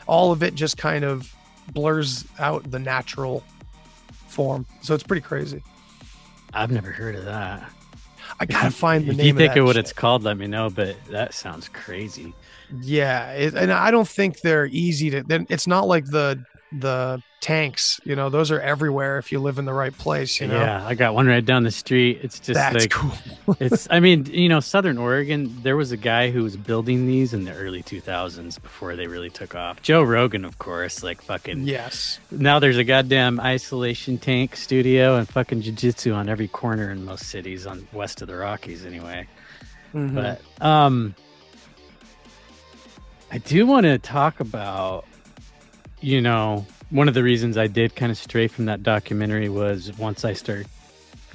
all 0.07 0.33
of 0.33 0.43
it 0.43 0.55
just 0.55 0.77
kind 0.77 1.05
of 1.05 1.35
blurs 1.73 2.25
out 2.39 2.69
the 2.71 2.79
natural 2.79 3.45
form 4.27 4.67
so 4.83 4.95
it's 4.95 5.05
pretty 5.05 5.23
crazy 5.23 5.63
I've 6.53 6.71
never 6.71 6.91
heard 6.91 7.15
of 7.15 7.25
that. 7.27 7.71
i 8.39 8.47
gotta 8.47 8.71
find 8.71 9.05
the 9.05 9.13
name. 9.13 9.13
If 9.13 9.17
name 9.19 9.27
you 9.27 9.35
think 9.35 9.53
of, 9.53 9.59
of 9.59 9.65
what 9.67 9.77
shit. 9.77 9.85
it's 9.85 9.93
called, 9.93 10.23
let 10.23 10.37
me 10.37 10.47
know, 10.47 10.71
but 10.71 10.97
that 11.11 11.35
sounds 11.35 11.69
crazy. 11.69 12.35
Yeah, 12.81 13.33
it, 13.33 13.55
and 13.55 13.73
I 13.73 13.91
don't 13.91 14.09
think 14.09 14.41
they're 14.41 14.67
easy 14.67 15.11
to. 15.11 15.23
Then 15.23 15.47
it's 15.49 15.67
not 15.67 15.87
like 15.87 16.07
the 16.07 16.45
the 16.73 17.23
tanks. 17.41 17.99
You 18.05 18.15
know, 18.15 18.29
those 18.29 18.51
are 18.51 18.61
everywhere 18.61 19.19
if 19.19 19.33
you 19.33 19.41
live 19.41 19.59
in 19.59 19.65
the 19.65 19.73
right 19.73 19.97
place. 19.97 20.41
You 20.41 20.47
know, 20.47 20.61
Yeah, 20.61 20.87
I 20.87 20.95
got 20.95 21.15
one 21.15 21.27
right 21.27 21.45
down 21.45 21.63
the 21.65 21.71
street. 21.71 22.21
It's 22.23 22.39
just 22.39 22.55
that's 22.55 22.75
like 22.77 22.91
cool. 22.91 23.13
it's 23.61 23.89
i 23.91 23.99
mean 23.99 24.27
you 24.27 24.49
know 24.49 24.61
southern 24.61 24.97
oregon 24.97 25.53
there 25.65 25.77
was 25.77 25.91
a 25.91 25.97
guy 25.97 26.31
who 26.31 26.45
was 26.45 26.57
building 26.57 27.07
these 27.09 27.35
in 27.35 27.45
the 27.45 27.53
early 27.53 27.83
2000s 27.83 28.63
before 28.63 28.95
they 28.95 29.09
really 29.09 29.29
took 29.31 29.57
off 29.57 29.83
joe 29.83 30.01
rogan 30.03 30.45
of 30.45 30.59
course 30.61 31.03
like 31.03 31.21
fucking 31.21 31.63
yes, 31.67 32.21
now 32.31 32.61
there's 32.61 32.77
a 32.77 32.85
goddamn 32.85 33.41
isolation 33.41 34.19
tank 34.19 34.55
studio 34.55 35.17
and 35.17 35.29
fucking 35.29 35.63
jiu-jitsu 35.63 36.13
on 36.13 36.29
every 36.29 36.47
corner 36.47 36.93
in 36.93 37.05
most 37.05 37.25
cities 37.29 37.67
on 37.67 37.89
west 37.93 38.23
of 38.23 38.29
the 38.29 38.37
rockies 38.37 38.87
anyway 38.87 39.27
Mhm. 39.93 40.15
but 40.15 40.65
um 40.65 41.17
i 43.33 43.39
do 43.39 43.67
want 43.67 43.85
to 43.85 43.99
talk 43.99 44.39
about 44.39 45.05
you 46.01 46.21
know 46.21 46.67
one 46.91 47.09
of 47.09 47.15
the 47.15 47.23
reasons 47.23 47.57
i 47.59 47.67
did 47.67 47.95
kind 47.95 48.11
of 48.11 48.19
stray 48.19 48.49
from 48.49 48.65
that 48.65 48.83
documentary 48.83 49.49
was 49.49 49.97
once 49.99 50.25
i 50.25 50.33
started 50.33 50.67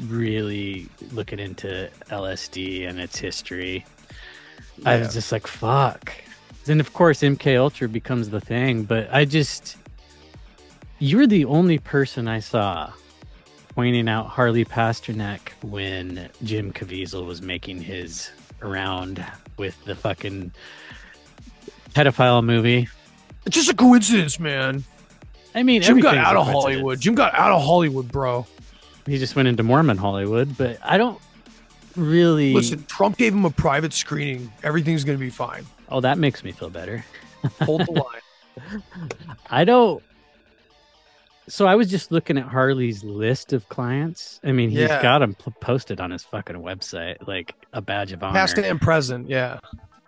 really 0.02 0.88
looking 1.12 1.40
into 1.40 1.90
lsd 2.10 2.88
and 2.88 3.00
its 3.00 3.18
history 3.18 3.86
i 4.86 4.98
was 4.98 5.14
just 5.14 5.32
like 5.32 5.48
fuck. 5.48 6.12
Then 6.66 6.80
of 6.80 6.94
course 6.94 7.22
mk 7.22 7.58
ultra 7.58 7.88
becomes 7.88 8.30
the 8.30 8.42
thing 8.42 8.84
but 8.84 9.08
i 9.14 9.24
just 9.24 9.78
you 11.00 11.18
were 11.18 11.28
the 11.28 11.46
only 11.46 11.78
person 11.78 12.28
i 12.28 12.40
saw 12.40 12.92
pointing 13.76 14.10
out 14.10 14.28
harley 14.28 14.66
pasternak 14.66 15.50
when 15.62 16.30
jim 16.44 16.74
caviezel 16.74 17.26
was 17.26 17.42
making 17.42 17.82
his 17.82 18.32
round 18.62 19.24
with 19.58 19.82
the 19.86 19.96
fucking 19.96 20.52
pedophile 21.94 22.44
movie 22.44 22.88
it's 23.46 23.56
just 23.56 23.70
a 23.70 23.74
coincidence, 23.76 24.40
man. 24.40 24.84
i 25.54 25.64
mean 25.64 25.82
Jim 25.82 26.00
got 26.00 26.18
out 26.18 26.36
of. 26.36 26.46
Hollywood. 26.48 27.00
Jim 27.00 27.16
got 27.16 27.34
out 27.34 27.52
of 27.52 27.62
Hollywood, 27.64 28.12
bro. 28.12 28.46
he 29.06 29.18
just 29.18 29.36
went 29.36 29.48
into 29.48 29.64
mormon 29.64 29.98
hollywood 29.98 30.58
but 30.58 30.78
i 30.84 30.98
don't 30.98 31.20
really 31.96 32.54
Listen, 32.54 32.84
Trump 32.88 33.18
gave 33.18 33.34
him 33.34 33.46
a 33.46 33.50
private 33.52 33.94
screening. 33.94 34.52
Everything's 34.64 35.04
gonna 35.06 35.18
be 35.18 35.30
fine. 35.30 35.66
oh 35.90 36.02
that 36.02 36.18
makes 36.18 36.44
me 36.44 36.52
feel 36.52 36.70
better 36.70 37.06
Hold 37.62 37.86
the 37.86 37.92
line. 38.72 38.82
I 39.52 39.66
don't. 39.66 40.02
So 41.48 41.68
I 41.68 41.76
was 41.76 41.90
just 41.92 42.12
looking 42.12 42.40
at 42.40 42.46
Harley's 42.46 43.04
list 43.04 43.54
of 43.54 43.70
clients. 43.70 44.40
I 44.44 44.52
mean, 44.52 44.72
he's 44.72 44.80
Yeah. 44.80 45.00
got 45.02 45.20
them 45.20 45.36
p- 45.36 45.52
posted 45.62 46.02
on 46.02 46.10
his 46.10 46.24
fucking 46.24 46.56
website, 46.56 47.28
like 47.28 47.54
a 47.72 47.82
badge 47.82 48.12
of 48.14 48.24
honor. 48.24 48.34
Past 48.34 48.58
and 48.58 48.82
present. 48.82 49.30
Yeah. 49.30 49.60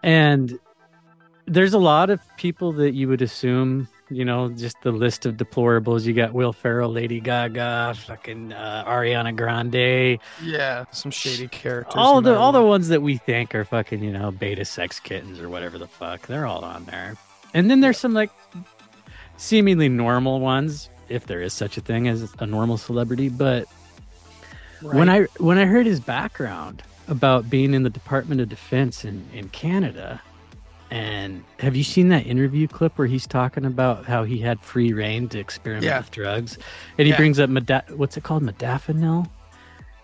And 0.01 0.57
there's 1.47 1.73
a 1.73 1.79
lot 1.79 2.09
of 2.09 2.19
people 2.37 2.71
that 2.73 2.91
you 2.93 3.07
would 3.07 3.21
assume, 3.21 3.87
you 4.09 4.25
know, 4.25 4.49
just 4.49 4.79
the 4.81 4.91
list 4.91 5.25
of 5.25 5.35
deplorables. 5.37 6.03
You 6.05 6.13
got 6.13 6.33
Will 6.33 6.53
Ferrell, 6.53 6.91
Lady 6.91 7.19
Gaga, 7.19 7.95
fucking 8.05 8.53
uh, 8.53 8.83
Ariana 8.85 9.35
Grande, 9.35 10.19
Yeah. 10.43 10.85
Some 10.91 11.11
shady 11.11 11.47
characters. 11.47 11.95
all 11.95 12.21
the 12.21 12.35
all 12.35 12.51
the 12.51 12.61
ones 12.61 12.89
that 12.89 13.01
we 13.01 13.17
think 13.17 13.55
are 13.55 13.63
fucking, 13.65 14.03
you 14.03 14.11
know, 14.11 14.31
beta 14.31 14.65
sex 14.65 14.99
kittens 14.99 15.39
or 15.39 15.49
whatever 15.49 15.77
the 15.77 15.87
fuck. 15.87 16.27
They're 16.27 16.45
all 16.45 16.63
on 16.65 16.85
there. 16.85 17.15
And 17.53 17.71
then 17.71 17.79
there's 17.79 17.97
some 17.97 18.13
like 18.13 18.29
seemingly 19.37 19.89
normal 19.89 20.39
ones, 20.39 20.89
if 21.09 21.25
there 21.27 21.41
is 21.41 21.53
such 21.53 21.77
a 21.77 21.81
thing 21.81 22.07
as 22.07 22.33
a 22.39 22.45
normal 22.45 22.77
celebrity. 22.77 23.29
But 23.29 23.65
when 24.81 25.09
I 25.09 25.23
when 25.39 25.57
I 25.57 25.65
heard 25.65 25.85
his 25.85 25.99
background 25.99 26.83
about 27.07 27.49
being 27.49 27.73
in 27.73 27.83
the 27.83 27.89
Department 27.89 28.41
of 28.41 28.49
Defense 28.49 29.05
in, 29.05 29.25
in 29.33 29.47
Canada, 29.49 30.21
and 30.91 31.43
have 31.59 31.75
you 31.75 31.83
seen 31.83 32.09
that 32.09 32.25
interview 32.25 32.67
clip 32.67 32.97
where 32.97 33.07
he's 33.07 33.27
talking 33.27 33.65
about 33.65 34.05
how 34.05 34.23
he 34.23 34.37
had 34.39 34.59
free 34.59 34.93
reign 34.93 35.27
to 35.29 35.39
experiment 35.39 35.85
Yeah. 35.85 35.99
with 35.99 36.11
drugs, 36.11 36.57
and 36.97 37.05
he 37.05 37.11
Yeah. 37.11 37.17
brings 37.17 37.39
up 37.39 37.49
Mada- 37.49 37.83
what's 37.95 38.17
it 38.17 38.23
called, 38.23 38.43
modafinil? 38.43 39.27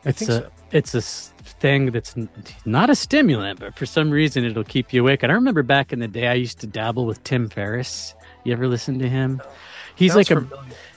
I 0.05 0.09
It's 0.09 0.19
think 0.19 0.29
a 0.31 0.33
so. 0.33 0.49
it's 0.71 0.95
a 0.95 1.01
thing 1.01 1.91
that's 1.91 2.15
not 2.65 2.89
a 2.89 2.95
stimulant, 2.95 3.59
but 3.59 3.77
for 3.77 3.85
some 3.85 4.11
reason 4.11 4.43
it'll 4.43 4.63
keep 4.65 4.91
you 4.93 5.01
awake. 5.01 5.23
And 5.23 5.31
I 5.31 5.35
remember 5.35 5.63
back 5.63 5.93
in 5.93 5.99
the 5.99 6.07
day, 6.07 6.27
I 6.27 6.33
used 6.33 6.59
to 6.59 6.67
dabble 6.67 7.05
with 7.05 7.23
Tim 7.23 7.47
Ferriss. 7.49 8.13
You 8.43 8.51
ever 8.53 8.67
listen 8.67 8.99
to 8.99 9.07
him? 9.07 9.41
He's 9.95 10.13
Sounds 10.13 10.29
like 10.29 10.37
a 10.37 10.47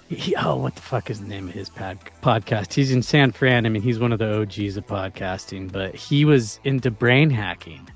he, 0.09 0.35
oh, 0.37 0.57
what 0.57 0.75
the 0.77 0.81
fuck 0.83 1.11
is 1.11 1.21
the 1.21 1.27
name 1.27 1.49
of 1.49 1.55
his 1.55 1.69
pod, 1.69 1.99
podcast? 2.23 2.73
He's 2.73 2.93
in 2.93 3.03
San 3.03 3.33
Fran. 3.33 3.67
I 3.67 3.69
mean, 3.69 3.83
he's 3.83 3.99
one 3.99 4.13
of 4.13 4.19
the 4.21 4.41
OGs 4.41 4.77
of 4.77 4.87
podcasting, 4.87 5.71
but 5.71 5.95
he 5.97 6.25
was 6.25 6.61
into 6.65 6.91
brain 6.93 7.29
hacking, 7.31 7.89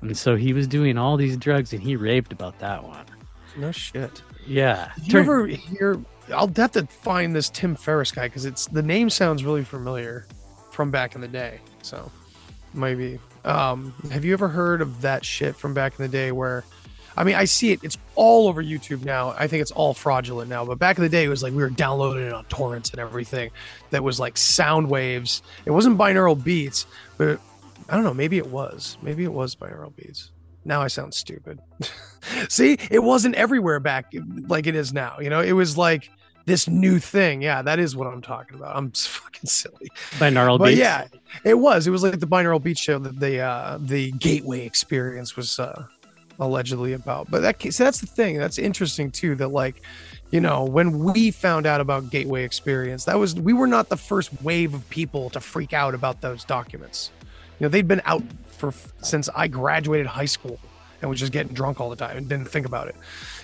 and 0.00 0.16
so 0.16 0.36
he 0.36 0.52
was 0.52 0.66
doing 0.66 0.96
all 0.98 1.16
these 1.16 1.36
drugs, 1.36 1.72
and 1.72 1.82
he 1.82 1.96
raved 1.96 2.32
about 2.32 2.58
that 2.60 2.84
one. 2.84 3.04
no 3.56 3.72
shit. 3.72 4.22
Yeah, 4.46 4.90
Did 4.96 5.06
you 5.06 5.12
Turn- 5.12 5.22
ever 5.22 5.46
hear? 5.46 6.00
I'll 6.34 6.50
have 6.56 6.72
to 6.72 6.86
find 6.86 7.34
this 7.34 7.48
Tim 7.50 7.74
Ferriss 7.74 8.12
guy 8.12 8.28
because 8.28 8.44
it's 8.44 8.66
the 8.66 8.82
name 8.82 9.10
sounds 9.10 9.44
really 9.44 9.64
familiar 9.64 10.26
from 10.72 10.90
back 10.90 11.14
in 11.14 11.20
the 11.20 11.28
day. 11.28 11.60
So 11.82 12.10
maybe. 12.74 13.18
Um, 13.44 13.94
have 14.10 14.24
you 14.24 14.32
ever 14.34 14.48
heard 14.48 14.80
of 14.82 15.00
that 15.02 15.24
shit 15.24 15.56
from 15.56 15.72
back 15.74 15.98
in 15.98 16.02
the 16.02 16.08
day 16.08 16.32
where? 16.32 16.64
I 17.16 17.24
mean, 17.24 17.34
I 17.34 17.46
see 17.46 17.72
it. 17.72 17.80
It's 17.82 17.98
all 18.14 18.46
over 18.46 18.62
YouTube 18.62 19.04
now. 19.04 19.34
I 19.36 19.48
think 19.48 19.60
it's 19.60 19.72
all 19.72 19.92
fraudulent 19.92 20.48
now. 20.48 20.64
But 20.64 20.78
back 20.78 20.98
in 20.98 21.02
the 21.02 21.08
day, 21.08 21.24
it 21.24 21.28
was 21.28 21.42
like 21.42 21.52
we 21.52 21.62
were 21.62 21.70
downloading 21.70 22.24
it 22.26 22.32
on 22.32 22.44
torrents 22.44 22.90
and 22.90 23.00
everything. 23.00 23.50
That 23.90 24.04
was 24.04 24.20
like 24.20 24.36
sound 24.36 24.88
waves. 24.88 25.42
It 25.66 25.72
wasn't 25.72 25.98
binaural 25.98 26.42
beats, 26.42 26.86
but 27.16 27.40
I 27.88 27.94
don't 27.94 28.04
know. 28.04 28.14
Maybe 28.14 28.38
it 28.38 28.46
was. 28.46 28.98
Maybe 29.02 29.24
it 29.24 29.32
was 29.32 29.54
binaural 29.54 29.94
beats. 29.96 30.30
Now 30.64 30.82
I 30.82 30.88
sound 30.88 31.14
stupid. 31.14 31.60
See, 32.48 32.76
it 32.90 33.02
wasn't 33.02 33.34
everywhere 33.36 33.80
back 33.80 34.12
like 34.48 34.66
it 34.66 34.74
is 34.74 34.92
now. 34.92 35.18
You 35.20 35.30
know, 35.30 35.40
it 35.40 35.52
was 35.52 35.78
like 35.78 36.10
this 36.44 36.68
new 36.68 36.98
thing. 36.98 37.40
Yeah, 37.40 37.62
that 37.62 37.78
is 37.78 37.96
what 37.96 38.06
I'm 38.06 38.20
talking 38.20 38.56
about. 38.58 38.76
I'm 38.76 38.90
fucking 38.92 39.48
silly. 39.48 39.88
binaural 40.18 40.58
But 40.58 40.66
beats. 40.68 40.80
yeah, 40.80 41.06
it 41.44 41.54
was. 41.54 41.86
It 41.86 41.90
was 41.90 42.02
like 42.02 42.20
the 42.20 42.26
binaural 42.26 42.62
beat 42.62 42.76
show 42.78 42.98
that 42.98 43.18
the 43.18 43.40
uh, 43.40 43.78
the 43.80 44.10
Gateway 44.12 44.66
experience 44.66 45.36
was 45.36 45.58
uh, 45.58 45.86
allegedly 46.38 46.92
about. 46.92 47.30
But 47.30 47.40
that 47.42 47.62
so 47.72 47.84
that's 47.84 48.00
the 48.00 48.06
thing. 48.06 48.36
That's 48.38 48.58
interesting 48.58 49.10
too. 49.10 49.34
That 49.36 49.48
like, 49.48 49.80
you 50.30 50.40
know, 50.40 50.64
when 50.64 50.98
we 50.98 51.30
found 51.30 51.66
out 51.66 51.80
about 51.80 52.10
Gateway 52.10 52.44
experience, 52.44 53.04
that 53.04 53.18
was 53.18 53.34
we 53.34 53.52
were 53.54 53.66
not 53.66 53.88
the 53.88 53.96
first 53.96 54.42
wave 54.42 54.74
of 54.74 54.88
people 54.90 55.30
to 55.30 55.40
freak 55.40 55.72
out 55.72 55.94
about 55.94 56.20
those 56.20 56.44
documents. 56.44 57.10
You 57.58 57.64
know, 57.64 57.68
they'd 57.68 57.88
been 57.88 58.02
out 58.04 58.22
for 58.48 58.72
since 59.02 59.28
I 59.34 59.48
graduated 59.48 60.06
high 60.06 60.24
school 60.26 60.58
and 61.00 61.08
was 61.10 61.20
just 61.20 61.32
getting 61.32 61.52
drunk 61.52 61.80
all 61.80 61.90
the 61.90 61.96
time 61.96 62.16
and 62.16 62.28
didn't 62.28 62.46
think 62.48 62.66
about 62.66 62.88
it. 62.88 62.96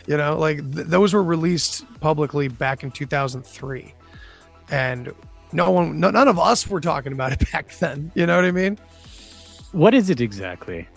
You 0.07 0.17
know, 0.17 0.39
like 0.39 0.59
th- 0.75 0.87
those 0.87 1.15
were 1.15 1.23
released 1.23 1.85
publicly 2.01 2.49
back 2.49 2.83
in 2.83 2.91
2003, 2.91 3.95
and 4.71 5.13
no 5.53 5.71
one, 5.71 6.01
no, 6.01 6.11
none 6.11 6.29
of 6.29 6.39
us 6.39 6.69
were 6.69 6.81
talking 6.81 7.13
about 7.13 7.33
it 7.33 7.43
back 7.53 7.77
then. 7.79 8.11
You 8.15 8.27
know 8.27 8.37
what 8.37 8.45
I 8.45 8.51
mean? 8.51 8.79
What 9.73 9.95
is 9.95 10.11
it 10.11 10.21
exactly? 10.21 10.89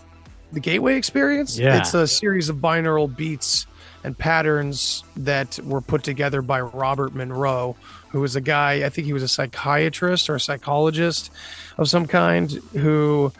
The 0.51 0.59
Gateway 0.59 0.95
Experience. 0.95 1.57
Yeah. 1.57 1.79
it's 1.79 1.93
a 1.93 2.07
series 2.07 2.49
of 2.49 2.57
binaural 2.57 3.13
beats 3.13 3.65
and 4.03 4.17
patterns 4.17 5.03
that 5.17 5.59
were 5.63 5.81
put 5.81 6.03
together 6.03 6.41
by 6.41 6.61
Robert 6.61 7.13
Monroe, 7.13 7.75
who 8.09 8.21
was 8.21 8.35
a 8.35 8.41
guy. 8.41 8.85
I 8.85 8.89
think 8.89 9.05
he 9.05 9.13
was 9.13 9.23
a 9.23 9.27
psychiatrist 9.27 10.29
or 10.29 10.35
a 10.35 10.39
psychologist 10.39 11.31
of 11.77 11.89
some 11.89 12.05
kind 12.05 12.51
who 12.73 13.31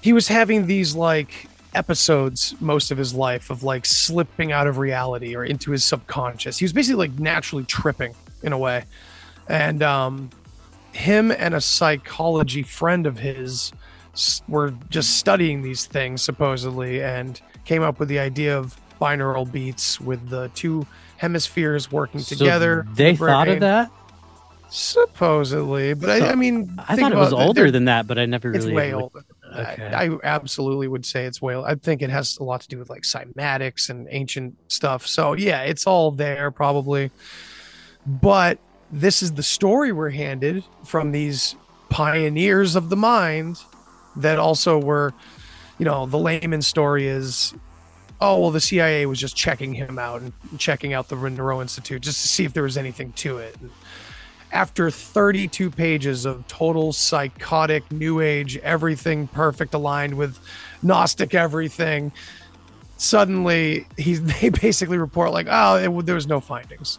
he 0.00 0.12
was 0.12 0.28
having 0.28 0.66
these 0.66 0.94
like 0.94 1.48
episodes 1.74 2.54
most 2.60 2.90
of 2.90 2.98
his 2.98 3.14
life 3.14 3.48
of 3.48 3.62
like 3.62 3.86
slipping 3.86 4.52
out 4.52 4.66
of 4.66 4.78
reality 4.78 5.34
or 5.34 5.44
into 5.44 5.70
his 5.70 5.84
subconscious. 5.84 6.58
He 6.58 6.64
was 6.64 6.72
basically 6.72 7.08
like 7.08 7.18
naturally 7.18 7.64
tripping 7.64 8.14
in 8.42 8.52
a 8.52 8.58
way. 8.58 8.84
And 9.48 9.82
um 9.82 10.30
him 10.92 11.30
and 11.30 11.54
a 11.54 11.60
psychology 11.60 12.62
friend 12.62 13.06
of 13.06 13.18
his 13.18 13.72
were 14.48 14.74
just 14.90 15.16
studying 15.16 15.62
these 15.62 15.86
things 15.86 16.20
supposedly 16.20 17.02
and 17.02 17.40
came 17.64 17.82
up 17.82 17.98
with 17.98 18.08
the 18.08 18.18
idea 18.18 18.56
of 18.56 18.78
binaural 19.00 19.50
beats 19.50 20.00
with 20.00 20.28
the 20.28 20.50
two 20.54 20.86
hemispheres 21.22 21.90
working 21.92 22.20
So 22.20 22.34
together. 22.36 22.84
they 22.94 23.12
the 23.12 23.18
thought 23.26 23.46
of 23.48 23.60
that. 23.60 23.90
supposedly, 24.70 25.94
but 25.94 26.18
So, 26.18 26.26
I, 26.26 26.32
I 26.32 26.34
mean, 26.34 26.74
I 26.78 26.96
think 26.96 27.00
thought 27.00 27.12
it 27.12 27.16
was 27.18 27.32
older 27.32 27.70
than 27.70 27.84
that, 27.86 28.06
but 28.08 28.18
I 28.18 28.26
never 28.26 28.50
really. 28.50 28.66
it's 28.70 28.74
way 28.74 28.92
older. 28.92 29.24
Okay. 29.56 29.84
I, 29.86 30.06
I 30.06 30.18
absolutely 30.24 30.88
would 30.88 31.06
say 31.06 31.26
it's 31.26 31.40
way. 31.40 31.54
I 31.56 31.74
think 31.76 32.02
it 32.02 32.10
has 32.10 32.38
a 32.38 32.42
lot 32.44 32.62
to 32.62 32.68
do 32.68 32.78
with 32.78 32.90
like 32.90 33.02
cymatics 33.02 33.88
and 33.90 34.08
ancient 34.10 34.56
stuff. 34.68 35.06
So 35.06 35.34
yeah, 35.34 35.62
it's 35.62 35.86
all 35.86 36.10
there 36.10 36.50
probably. 36.50 37.10
But 38.06 38.58
this 38.90 39.22
is 39.22 39.32
the 39.32 39.42
story 39.44 39.92
we're 39.92 40.10
handed 40.10 40.64
from 40.84 41.12
these 41.12 41.54
pioneers 41.88 42.74
of 42.74 42.88
the 42.88 42.96
mind 42.96 43.58
that 44.16 44.38
also 44.40 44.80
were, 44.80 45.12
you 45.78 45.84
know, 45.84 46.06
the 46.06 46.18
layman 46.18 46.62
story 46.62 47.06
is, 47.06 47.54
oh 48.22 48.38
well, 48.38 48.50
the 48.52 48.60
CIA 48.60 49.04
was 49.06 49.18
just 49.18 49.36
checking 49.36 49.74
him 49.74 49.98
out 49.98 50.22
and 50.22 50.32
checking 50.56 50.92
out 50.92 51.08
the 51.08 51.16
Monroe 51.16 51.60
Institute 51.60 52.02
just 52.02 52.22
to 52.22 52.28
see 52.28 52.44
if 52.44 52.52
there 52.52 52.62
was 52.62 52.78
anything 52.78 53.12
to 53.14 53.38
it. 53.38 53.56
And 53.60 53.70
after 54.52 54.90
32 54.90 55.70
pages 55.70 56.24
of 56.24 56.46
total 56.46 56.92
psychotic 56.92 57.90
new 57.90 58.20
age 58.20 58.56
everything 58.58 59.26
perfect 59.26 59.72
aligned 59.74 60.14
with 60.14 60.38
gnostic 60.82 61.34
everything 61.34 62.12
suddenly 62.98 63.86
he 63.96 64.14
they 64.16 64.50
basically 64.50 64.98
report 64.98 65.32
like 65.32 65.46
oh 65.50 65.76
it, 65.76 66.06
there 66.06 66.14
was 66.14 66.26
no 66.26 66.40
findings. 66.40 66.98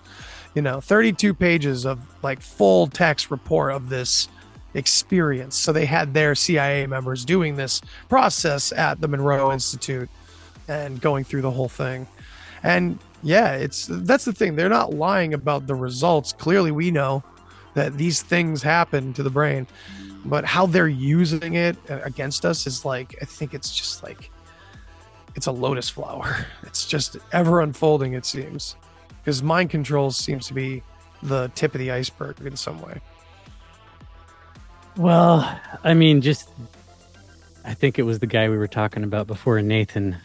You 0.55 0.61
know 0.61 0.81
32 0.81 1.33
pages 1.33 1.85
of 1.85 1.99
like 2.21 2.41
full 2.41 2.87
text 2.87 3.31
report 3.31 3.71
of 3.71 3.89
this 3.89 4.27
experience. 4.75 5.55
So 5.55 5.71
they 5.71 5.85
had 5.85 6.13
their 6.13 6.35
cia 6.35 6.85
members 6.87 7.23
doing 7.23 7.55
this 7.55 7.81
process 8.09 8.71
at 8.71 8.99
the 8.99 9.07
monroe 9.07 9.51
institute 9.53 10.09
and 10.67 10.99
going 11.01 11.23
through 11.23 11.41
the 11.41 11.51
whole 11.51 11.69
thing. 11.69 12.07
And 12.63 12.99
yeah 13.21 13.53
it's 13.53 13.87
that's 13.89 14.25
the 14.25 14.33
thing. 14.33 14.55
They're 14.55 14.69
not 14.69 14.93
lying 14.93 15.33
about 15.33 15.67
the 15.67 15.75
results. 15.75 16.33
Clearly 16.33 16.71
we 16.71 16.91
know 16.91 17.23
that 17.73 17.97
these 17.97 18.21
things 18.21 18.61
happen 18.61 19.13
to 19.13 19.23
the 19.23 19.29
brain 19.29 19.67
but 20.25 20.45
how 20.45 20.65
they're 20.65 20.87
using 20.87 21.55
it 21.55 21.75
against 21.89 22.45
us 22.45 22.65
is 22.65 22.85
like 22.85 23.13
i 23.21 23.25
think 23.25 23.53
it's 23.53 23.75
just 23.75 24.03
like 24.03 24.31
it's 25.35 25.47
a 25.47 25.51
lotus 25.51 25.89
flower. 25.89 26.45
It's 26.63 26.87
just 26.87 27.17
ever 27.31 27.61
unfolding 27.61 28.13
it 28.13 28.25
seems 28.25 28.75
because 29.21 29.43
mind 29.43 29.69
control 29.69 30.09
seems 30.09 30.47
to 30.47 30.53
be 30.53 30.81
the 31.21 31.51
tip 31.53 31.75
of 31.75 31.79
the 31.79 31.91
iceberg 31.91 32.41
in 32.41 32.55
some 32.55 32.81
way. 32.81 32.99
Well, 34.97 35.59
I 35.83 35.93
mean, 35.93 36.21
just 36.21 36.49
I 37.63 37.75
think 37.75 37.99
it 37.99 38.03
was 38.03 38.19
the 38.19 38.27
guy 38.27 38.49
we 38.49 38.57
were 38.57 38.67
talking 38.67 39.03
about 39.03 39.27
before, 39.27 39.61
Nathan, 39.61 40.17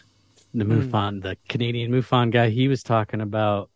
the 0.59 0.64
Mm. 0.64 0.90
MUFON, 0.90 1.23
the 1.23 1.37
Canadian 1.49 1.90
MUFON 1.90 2.31
guy. 2.31 2.51
He 2.51 2.68
was 2.68 2.83
talking 2.83 3.21
about 3.21 3.71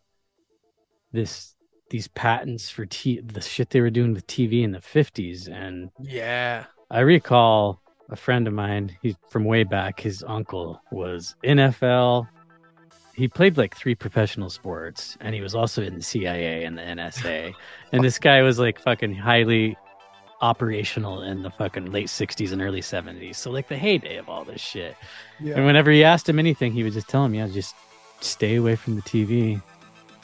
this 1.12 1.54
these 1.90 2.08
patents 2.08 2.70
for 2.70 2.86
t- 2.86 3.20
the 3.20 3.40
shit 3.42 3.68
they 3.70 3.80
were 3.82 3.90
doing 3.90 4.14
with 4.14 4.26
TV 4.26 4.62
in 4.62 4.72
the 4.72 4.80
fifties, 4.80 5.46
and 5.48 5.90
yeah 6.00 6.64
I 6.90 7.00
recall 7.00 7.82
a 8.10 8.16
friend 8.16 8.46
of 8.48 8.54
mine. 8.54 8.96
He's 9.02 9.14
from 9.30 9.44
way 9.44 9.64
back. 9.64 10.00
His 10.00 10.24
uncle 10.26 10.80
was 10.90 11.34
NFL. 11.44 12.28
He 13.14 13.28
played 13.28 13.58
like 13.58 13.76
three 13.76 13.94
professional 13.94 14.48
sports, 14.48 15.18
and 15.20 15.34
he 15.34 15.42
was 15.42 15.54
also 15.54 15.82
in 15.82 15.96
the 15.96 16.02
CIA 16.02 16.64
and 16.64 16.78
the 16.78 16.82
NSA. 16.82 17.54
and 17.92 18.02
this 18.02 18.18
guy 18.18 18.40
was 18.42 18.58
like 18.58 18.78
fucking 18.78 19.14
highly 19.14 19.76
operational 20.42 21.22
in 21.22 21.42
the 21.42 21.50
fucking 21.50 21.92
late 21.92 22.08
60s 22.08 22.52
and 22.52 22.60
early 22.60 22.80
70s. 22.80 23.36
So 23.36 23.50
like 23.50 23.68
the 23.68 23.76
heyday 23.76 24.16
of 24.16 24.28
all 24.28 24.44
this 24.44 24.60
shit. 24.60 24.96
And 25.38 25.64
whenever 25.64 25.90
he 25.90 26.04
asked 26.04 26.28
him 26.28 26.38
anything, 26.38 26.72
he 26.72 26.82
would 26.82 26.92
just 26.92 27.08
tell 27.08 27.24
him, 27.24 27.34
"Yeah, 27.34 27.48
just 27.48 27.74
stay 28.20 28.56
away 28.56 28.76
from 28.76 28.96
the 28.96 29.02
TV. 29.02 29.60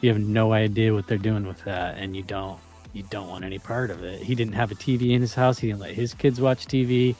You 0.01 0.11
have 0.13 0.21
no 0.21 0.53
idea 0.53 0.93
what 0.95 1.07
they're 1.07 1.19
doing 1.19 1.47
with 1.47 1.63
that, 1.65 1.97
and 1.99 2.15
you 2.17 2.23
don't 2.23 2.59
you 2.93 3.03
don't 3.11 3.29
want 3.29 3.45
any 3.45 3.59
part 3.59 3.91
of 3.91 4.03
it." 4.05 4.21
He 4.23 4.35
didn't 4.35 4.55
have 4.55 4.71
a 4.71 4.75
TV 4.75 5.13
in 5.13 5.21
his 5.21 5.35
house. 5.35 5.59
He 5.59 5.69
didn't 5.69 5.81
let 5.81 5.95
his 5.95 6.15
kids 6.15 6.41
watch 6.41 6.67
TV. 6.67 7.15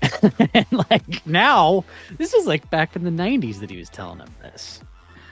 and 0.54 0.66
like 0.90 1.26
now, 1.26 1.84
this 2.18 2.34
is 2.34 2.46
like 2.46 2.68
back 2.70 2.94
in 2.96 3.04
the 3.04 3.10
90s 3.10 3.60
that 3.60 3.70
he 3.70 3.76
was 3.76 3.88
telling 3.90 4.18
him 4.20 4.28
this. 4.42 4.80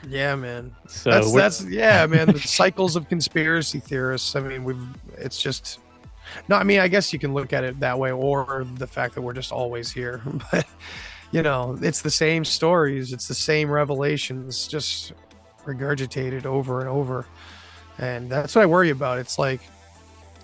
yeah 0.09 0.35
man 0.37 0.75
So 0.87 1.11
that's 1.11 1.33
that's 1.33 1.65
yeah 1.65 2.07
man 2.07 2.29
the 2.29 2.39
cycles 2.41 2.95
of 2.97 3.09
conspiracy 3.09 3.81
theorists 3.81 4.37
i 4.37 4.41
mean 4.41 4.63
we've 4.65 4.79
it's 5.19 5.41
just 5.43 5.81
no 6.49 6.57
i 6.57 6.63
mean 6.63 6.79
i 6.81 6.89
guess 6.89 7.13
you 7.13 7.19
can 7.19 7.35
look 7.35 7.53
at 7.53 7.65
it 7.65 7.79
that 7.81 7.99
way 7.99 8.11
or 8.11 8.67
the 8.75 8.87
fact 8.87 9.15
that 9.15 9.23
we're 9.23 9.33
just 9.33 9.53
always 9.53 9.91
here 9.91 10.23
but 10.53 10.67
you 11.33 11.43
know 11.43 11.79
it's 11.83 12.03
the 12.03 12.11
same 12.11 12.45
stories 12.45 13.13
it's 13.13 13.29
the 13.29 13.35
same 13.35 13.71
revelations 13.71 14.67
just 14.67 15.13
regurgitated 15.65 16.47
over 16.47 16.81
and 16.81 16.89
over 16.89 17.27
and 17.99 18.31
that's 18.31 18.55
what 18.55 18.63
i 18.63 18.67
worry 18.67 18.91
about 18.91 19.19
it's 19.19 19.39
like 19.39 19.61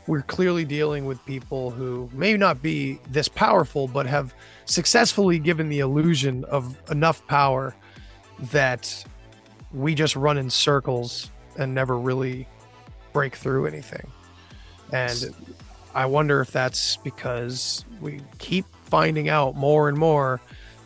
we're 0.09 0.23
clearly 0.23 0.65
dealing 0.65 1.05
with 1.05 1.25
people 1.27 1.71
who 1.71 2.11
may 2.13 2.37
not 2.37 2.61
be 2.61 2.99
this 3.11 3.29
powerful 3.29 3.87
but 3.87 4.05
have 4.05 4.35
successfully 4.65 5.39
given 5.39 5.69
the 5.69 5.79
illusion 5.79 6.45
of 6.47 6.77
enough 6.91 7.25
power 7.29 7.75
that 8.51 9.05
we 9.73 9.95
just 9.95 10.17
run 10.17 10.39
in 10.39 10.51
circles 10.51 11.31
and 11.59 11.75
never 11.75 11.99
really 11.99 12.47
break 13.13 13.37
through 13.37 13.67
anything. 13.67 14.11
And 14.93 15.35
I 15.95 16.07
wonder 16.07 16.41
if 16.41 16.51
that's 16.51 16.97
because 16.99 17.85
we 18.01 18.21
keep 18.39 18.67
finding 18.85 19.29
out 19.29 19.57
more 19.57 19.89
and 19.89 19.99
more 19.99 20.41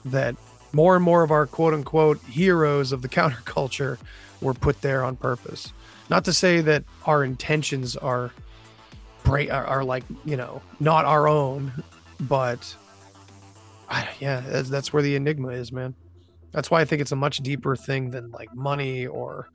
that 0.05 0.37
more 0.73 0.95
and 0.97 1.05
more 1.05 1.23
of 1.23 1.31
our 1.31 1.47
quote 1.47 1.75
unquote 1.75 2.21
heroes 2.25 2.93
of 2.93 3.03
the 3.03 3.09
counterculture 3.19 3.99
were 4.41 4.55
put 4.55 4.81
there 4.83 5.05
on 5.05 5.17
purpose. 5.17 5.73
Not 6.09 6.25
to 6.27 6.33
say 6.33 6.61
that 6.61 6.85
our 7.05 7.25
intentions 7.25 7.97
are 7.97 8.31
are, 9.27 9.51
are 9.51 9.85
like 9.85 10.05
you 10.25 10.37
know 10.37 10.63
not 10.79 11.05
our 11.05 11.27
own, 11.29 11.73
but 12.21 12.77
I, 13.89 14.09
yeah, 14.21 14.41
that's, 14.41 14.69
that's 14.69 14.93
where 14.93 15.03
the 15.03 15.17
enigma 15.17 15.49
is, 15.49 15.73
man. 15.73 15.95
That's 16.53 16.71
why 16.71 16.81
I 16.81 16.85
think 16.85 17.03
it's 17.03 17.13
a 17.13 17.17
much 17.17 17.39
deeper 17.39 17.77
thing 17.77 18.11
than 18.11 18.31
like 18.31 18.55
money 18.55 19.07
or 19.07 19.49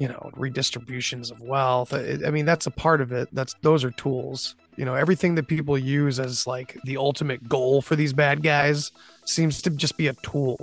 you 0.00 0.08
know 0.08 0.30
redistributions 0.34 1.30
of 1.30 1.40
wealth. 1.40 1.92
I, 1.94 2.30
mean, 2.30 2.46
that's 2.46 2.66
a 2.66 2.70
part 2.72 3.00
of 3.00 3.12
it. 3.12 3.28
That's 3.32 3.54
those 3.62 3.84
are 3.84 3.92
tools. 3.92 4.56
You 4.76 4.84
know, 4.86 4.94
everything 4.94 5.34
that 5.36 5.46
people 5.46 5.76
use 5.78 6.18
as 6.18 6.46
like 6.46 6.76
the 6.84 6.96
ultimate 6.96 7.48
goal 7.48 7.82
for 7.82 7.94
these 7.94 8.12
bad 8.14 8.42
guys 8.42 8.90
seems 9.26 9.60
to 9.62 9.70
just 9.70 9.96
be 9.98 10.08
a 10.08 10.14
tool 10.14 10.58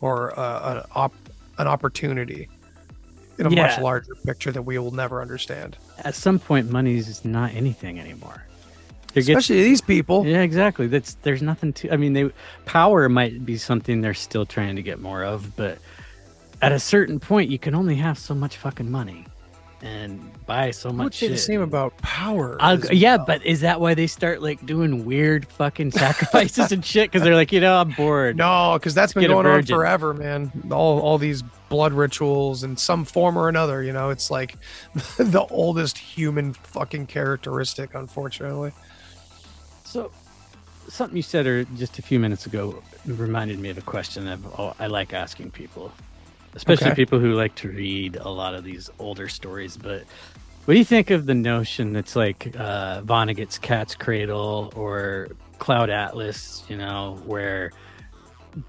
or 0.00 0.38
uh, 0.38 0.74
an 0.74 0.90
op- 0.94 1.14
an 1.58 1.68
opportunity 1.68 2.48
in 3.38 3.46
a 3.46 3.50
much 3.50 3.78
larger 3.80 4.14
picture 4.26 4.50
that 4.50 4.62
we 4.62 4.76
will 4.78 4.90
never 4.90 5.22
understand. 5.22 5.76
At 6.04 6.14
some 6.14 6.38
point, 6.38 6.70
money's 6.70 7.24
not 7.24 7.54
anything 7.54 7.98
anymore. 8.00 8.44
There 9.14 9.22
gets- 9.22 9.28
Especially 9.40 9.62
these 9.62 9.80
people. 9.80 10.26
yeah, 10.26 10.42
exactly. 10.42 10.86
That's 10.88 11.14
there's 11.22 11.42
nothing 11.42 11.72
to. 11.74 11.92
I 11.92 11.96
mean, 11.96 12.12
they 12.12 12.30
power 12.66 13.08
might 13.08 13.44
be 13.46 13.56
something 13.56 14.00
they're 14.00 14.14
still 14.14 14.46
trying 14.46 14.76
to 14.76 14.82
get 14.82 15.00
more 15.00 15.22
of, 15.24 15.54
but 15.56 15.78
at 16.62 16.72
a 16.72 16.80
certain 16.80 17.18
point, 17.20 17.50
you 17.50 17.58
can 17.58 17.74
only 17.74 17.96
have 17.96 18.18
so 18.18 18.34
much 18.34 18.56
fucking 18.56 18.90
money 18.90 19.26
and 19.82 20.20
buy 20.44 20.70
so 20.70 20.90
I 20.90 20.92
would 20.92 20.98
much 20.98 21.14
say 21.14 21.26
shit. 21.26 21.30
the 21.32 21.38
same 21.38 21.60
about 21.62 21.96
power. 21.98 22.56
I'll, 22.60 22.78
yeah, 22.92 23.16
well. 23.16 23.26
but 23.26 23.46
is 23.46 23.60
that 23.62 23.80
why 23.80 23.94
they 23.94 24.06
start 24.06 24.42
like 24.42 24.64
doing 24.66 25.04
weird 25.04 25.46
fucking 25.46 25.90
sacrifices 25.92 26.72
and 26.72 26.84
shit? 26.84 27.10
Because 27.10 27.22
they're 27.22 27.34
like, 27.34 27.52
you 27.52 27.60
know, 27.60 27.80
I'm 27.80 27.90
bored. 27.92 28.36
No, 28.36 28.74
because 28.74 28.94
that's 28.94 29.14
been 29.14 29.22
Get 29.22 29.28
going 29.28 29.46
on 29.46 29.64
forever, 29.64 30.12
man. 30.14 30.52
All 30.70 31.00
all 31.00 31.18
these 31.18 31.42
blood 31.68 31.92
rituals 31.92 32.62
in 32.64 32.76
some 32.76 33.04
form 33.04 33.38
or 33.38 33.48
another. 33.48 33.82
You 33.82 33.92
know, 33.92 34.10
it's 34.10 34.30
like 34.30 34.56
the 35.18 35.46
oldest 35.50 35.96
human 35.96 36.52
fucking 36.52 37.06
characteristic, 37.06 37.94
unfortunately. 37.94 38.72
So, 39.84 40.10
something 40.88 41.16
you 41.16 41.22
said 41.22 41.46
or 41.46 41.64
just 41.64 41.98
a 41.98 42.02
few 42.02 42.20
minutes 42.20 42.46
ago 42.46 42.82
reminded 43.06 43.58
me 43.58 43.70
of 43.70 43.78
a 43.78 43.82
question 43.82 44.28
I've, 44.28 44.44
I 44.78 44.86
like 44.86 45.14
asking 45.14 45.52
people, 45.52 45.92
especially 46.54 46.88
Okay. 46.88 46.96
people 46.96 47.18
who 47.18 47.34
like 47.34 47.54
to 47.56 47.68
read 47.68 48.16
a 48.16 48.28
lot 48.28 48.54
of 48.54 48.64
these 48.64 48.90
older 48.98 49.28
stories. 49.28 49.76
But 49.76 50.04
what 50.64 50.74
do 50.74 50.78
you 50.78 50.84
think 50.84 51.10
of 51.10 51.26
the 51.26 51.34
notion 51.34 51.92
that's 51.92 52.16
like 52.16 52.54
uh, 52.58 53.02
Vonnegut's 53.02 53.58
Cat's 53.58 53.94
Cradle 53.94 54.72
or 54.76 55.28
Cloud 55.58 55.90
Atlas? 55.90 56.64
You 56.68 56.76
know, 56.76 57.20
where 57.24 57.70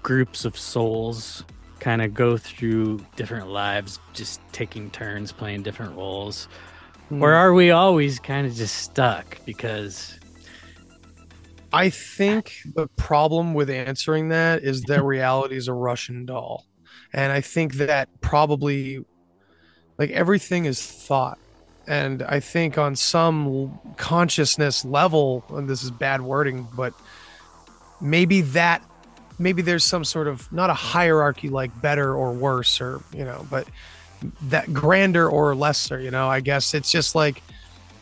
groups 0.02 0.44
of 0.44 0.56
souls 0.56 1.44
kind 1.80 2.00
of 2.00 2.14
go 2.14 2.36
through 2.36 3.04
different 3.16 3.48
lives, 3.48 3.98
just 4.12 4.40
taking 4.52 4.90
turns 4.90 5.32
playing 5.32 5.62
different 5.64 5.96
roles. 5.96 6.46
Hmm. 7.08 7.22
Or 7.22 7.32
are 7.34 7.52
we 7.52 7.72
always 7.72 8.20
kind 8.20 8.46
of 8.46 8.54
just 8.54 8.76
stuck 8.76 9.38
because 9.44 10.18
I 11.72 11.90
think 11.90 12.54
the 12.74 12.86
problem 12.96 13.54
with 13.54 13.70
answering 13.70 14.28
that 14.28 14.62
is 14.62 14.82
that 14.82 15.02
reality 15.02 15.56
is 15.56 15.68
a 15.68 15.72
Russian 15.72 16.26
doll. 16.26 16.66
And 17.12 17.32
I 17.32 17.40
think 17.40 17.74
that 17.74 18.08
probably 18.20 19.04
like 19.98 20.10
everything 20.10 20.64
is 20.64 20.84
thought. 20.84 21.38
And 21.86 22.22
I 22.22 22.40
think 22.40 22.78
on 22.78 22.96
some 22.96 23.78
consciousness 23.96 24.84
level, 24.84 25.44
and 25.50 25.68
this 25.68 25.82
is 25.82 25.90
bad 25.90 26.20
wording, 26.22 26.66
but 26.74 26.94
maybe 28.00 28.40
that 28.40 28.82
maybe 29.38 29.62
there's 29.62 29.84
some 29.84 30.04
sort 30.04 30.28
of 30.28 30.50
not 30.52 30.70
a 30.70 30.74
hierarchy 30.74 31.48
like 31.48 31.80
better 31.82 32.14
or 32.14 32.32
worse 32.32 32.80
or 32.80 33.00
you 33.12 33.24
know, 33.24 33.46
but 33.50 33.66
that 34.42 34.72
grander 34.72 35.28
or 35.28 35.54
lesser, 35.54 36.00
you 36.00 36.10
know, 36.10 36.28
I 36.28 36.40
guess 36.40 36.74
it's 36.74 36.90
just 36.90 37.14
like 37.14 37.42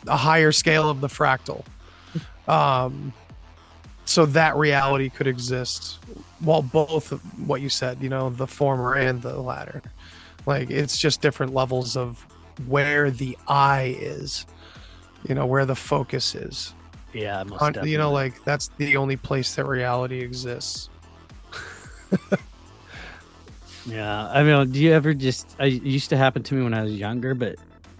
a 0.07 0.17
higher 0.17 0.51
scale 0.51 0.89
of 0.89 1.01
the 1.01 1.07
fractal. 1.07 1.65
Um 2.47 3.13
so 4.05 4.25
that 4.25 4.57
reality 4.57 5.09
could 5.09 5.27
exist 5.27 5.99
while 6.41 6.61
both 6.61 7.11
what 7.45 7.61
you 7.61 7.69
said 7.69 8.01
you 8.01 8.09
know 8.09 8.29
the 8.29 8.47
former 8.47 8.93
and 8.95 9.21
the 9.21 9.39
latter 9.39 9.81
like 10.45 10.69
it's 10.69 10.97
just 10.97 11.21
different 11.21 11.53
levels 11.53 11.95
of 11.95 12.25
where 12.67 13.09
the 13.11 13.37
eye 13.47 13.95
is 13.99 14.45
you 15.27 15.35
know 15.35 15.45
where 15.45 15.65
the 15.65 15.75
focus 15.75 16.35
is 16.35 16.73
yeah, 17.13 17.43
most 17.43 17.61
On- 17.61 17.87
you 17.87 17.97
know 17.97 18.11
like 18.11 18.43
that's 18.43 18.69
the 18.77 18.95
only 18.97 19.17
place 19.17 19.55
that 19.55 19.65
reality 19.65 20.19
exists 20.19 20.89
Yeah, 23.85 24.27
I 24.27 24.43
mean, 24.43 24.71
do 24.71 24.79
you 24.79 24.93
ever 24.93 25.13
just? 25.13 25.55
I 25.59 25.65
it 25.65 25.83
used 25.83 26.09
to 26.09 26.17
happen 26.17 26.43
to 26.43 26.55
me 26.55 26.63
when 26.63 26.73
I 26.73 26.83
was 26.83 26.93
younger, 26.93 27.33
but 27.33 27.55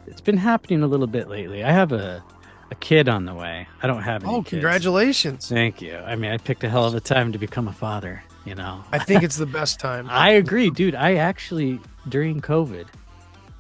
it's 0.08 0.22
been 0.22 0.38
happening 0.38 0.84
a 0.84 0.88
little 0.88 1.08
bit 1.08 1.28
lately. 1.28 1.64
I 1.64 1.72
have 1.72 1.92
a 1.92 2.24
a 2.70 2.76
kid 2.76 3.10
on 3.10 3.26
the 3.26 3.34
way. 3.34 3.68
I 3.82 3.88
don't 3.88 4.04
have 4.04 4.24
any 4.24 4.32
oh 4.32 4.38
kids. 4.38 4.50
congratulations 4.50 5.50
Thank 5.50 5.82
you. 5.82 5.96
I 5.98 6.16
mean, 6.16 6.32
I 6.32 6.38
picked 6.38 6.64
a 6.64 6.70
hell 6.70 6.86
of 6.86 6.96
a 6.96 7.02
time 7.02 7.32
to 7.34 7.38
become 7.38 7.68
a 7.68 7.74
father. 7.74 8.24
You 8.44 8.56
know, 8.56 8.84
i 8.92 8.98
think 8.98 9.22
it's 9.22 9.38
the 9.38 9.46
best 9.46 9.80
time 9.80 10.08
I 10.10 10.32
agree, 10.32 10.70
dude. 10.72 10.96
I 10.96 11.16
actually 11.16 11.80
during 12.10 12.42
COVID, 12.42 12.88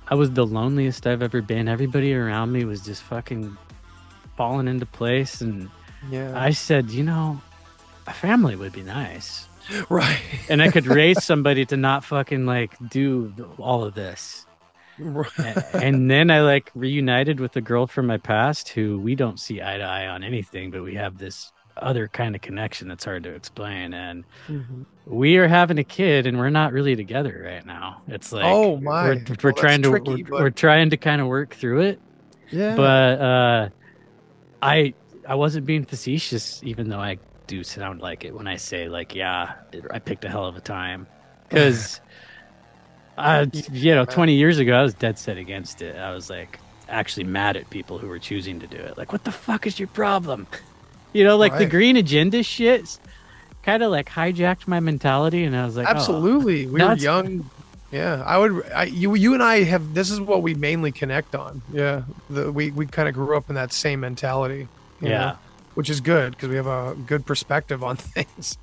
I 0.07 0.15
was 0.15 0.31
the 0.31 0.45
loneliest 0.45 1.05
I've 1.05 1.21
ever 1.21 1.41
been. 1.41 1.67
Everybody 1.67 2.13
around 2.15 2.51
me 2.51 2.65
was 2.65 2.81
just 2.81 3.03
fucking 3.03 3.55
falling 4.35 4.67
into 4.67 4.87
place, 4.87 5.41
and 5.41 5.69
yeah 6.09 6.33
I 6.35 6.51
said, 6.51 6.89
you 6.89 7.03
know, 7.03 7.39
a 8.07 8.13
family 8.13 8.55
would 8.55 8.73
be 8.73 8.81
nice. 8.83 9.47
right 9.89 10.19
and 10.49 10.61
I 10.61 10.71
could 10.71 10.87
raise 10.87 11.23
somebody 11.31 11.65
to 11.67 11.77
not 11.77 12.03
fucking 12.03 12.47
like 12.47 12.75
do 12.89 13.31
all 13.59 13.83
of 13.83 13.93
this. 13.93 14.45
And 14.97 16.09
then 16.11 16.29
I 16.29 16.41
like 16.41 16.71
reunited 16.75 17.39
with 17.39 17.55
a 17.55 17.61
girl 17.61 17.87
from 17.87 18.07
my 18.07 18.17
past 18.17 18.69
who 18.69 18.99
we 18.99 19.15
don't 19.15 19.39
see 19.39 19.61
eye 19.61 19.77
to 19.77 19.83
eye 19.83 20.07
on 20.07 20.23
anything, 20.23 20.71
but 20.71 20.83
we 20.83 20.95
have 20.95 21.17
this 21.17 21.51
other 21.77 22.07
kind 22.07 22.35
of 22.35 22.41
connection 22.41 22.87
that's 22.87 23.05
hard 23.05 23.23
to 23.23 23.29
explain. 23.33 23.93
And 23.93 24.23
Mhm. 24.49 24.85
we 25.05 25.37
are 25.37 25.47
having 25.47 25.77
a 25.79 25.83
kid, 25.83 26.27
and 26.27 26.37
we're 26.37 26.49
not 26.49 26.73
really 26.73 26.95
together 26.95 27.43
right 27.45 27.65
now. 27.65 28.01
It's 28.07 28.31
like 28.31 28.45
Oh, 28.45 28.77
my. 28.77 29.03
we're, 29.03 29.09
we're 29.13 29.15
that's 29.51 29.59
trying 29.59 29.81
to 29.83 29.89
tricky, 29.89 30.23
we're, 30.23 30.29
but- 30.29 30.39
we're 30.41 30.49
trying 30.49 30.89
to 30.91 30.97
kind 30.97 31.21
of 31.21 31.27
work 31.27 31.53
through 31.55 31.81
it 31.81 31.99
yeah 32.53 32.75
but 32.75 33.21
uh 33.21 33.69
i 34.61 34.93
i 35.25 35.33
wasn't 35.35 35.65
being 35.65 35.85
facetious 35.85 36.61
even 36.65 36.89
though 36.89 36.99
i 36.99 37.17
do 37.47 37.63
sound 37.63 38.01
like 38.01 38.25
it 38.25 38.35
when 38.35 38.45
i 38.45 38.57
say 38.57 38.89
like 38.89 39.15
yeah 39.15 39.53
i 39.91 39.99
picked 39.99 40.25
a 40.25 40.29
hell 40.29 40.45
of 40.45 40.57
a 40.57 40.59
time 40.59 41.07
because 41.47 42.01
uh 43.17 43.45
you 43.71 43.95
know 43.95 44.03
20 44.03 44.33
years 44.33 44.57
ago 44.59 44.73
i 44.73 44.81
was 44.81 44.93
dead 44.93 45.17
set 45.17 45.37
against 45.37 45.81
it 45.81 45.95
i 45.97 46.13
was 46.13 46.29
like 46.29 46.59
actually 46.89 47.23
mad 47.23 47.55
at 47.55 47.69
people 47.69 47.97
who 47.97 48.07
were 48.09 48.19
choosing 48.19 48.59
to 48.59 48.67
do 48.67 48.75
it 48.75 48.97
like 48.97 49.13
what 49.13 49.23
the 49.23 49.31
fuck 49.31 49.65
is 49.65 49.79
your 49.79 49.87
problem 49.87 50.45
you 51.13 51.23
know 51.23 51.37
like 51.37 51.57
the 51.57 51.65
green 51.65 51.97
agenda 51.97 52.43
shit 52.43 52.99
kind 53.63 53.83
of 53.83 53.91
like 53.91 54.09
hijacked 54.09 54.67
my 54.67 54.79
mentality 54.79 55.43
and 55.43 55.55
i 55.55 55.65
was 55.65 55.75
like 55.77 55.87
oh, 55.87 55.91
absolutely. 55.91 56.65
We 56.65 56.81
were 56.81 56.93
young. 56.95 57.49
Yeah 57.91 58.23
i 58.25 58.37
would 58.37 58.65
I, 58.71 58.83
you 58.85 59.13
you 59.15 59.33
and 59.33 59.43
i 59.43 59.63
have 59.63 59.93
this 59.93 60.09
is 60.09 60.19
what 60.21 60.41
we 60.41 60.53
mainly 60.55 60.91
connect 60.91 61.35
on. 61.35 61.61
Yeah 61.73 62.03
the, 62.29 62.51
we 62.51 62.71
we 62.71 62.85
kind 62.85 63.07
of 63.09 63.13
grew 63.13 63.35
up 63.35 63.49
in 63.49 63.55
that 63.55 63.73
same 63.73 63.99
mentality 63.99 64.67
yeah. 65.01 65.09
know, 65.09 65.37
which 65.75 65.89
is 65.89 65.99
good 65.99 66.31
because 66.31 66.49
we 66.49 66.55
have 66.55 66.67
a 66.67 66.95
good 67.05 67.25
perspective 67.25 67.83
on 67.83 67.95
things. 68.15 68.57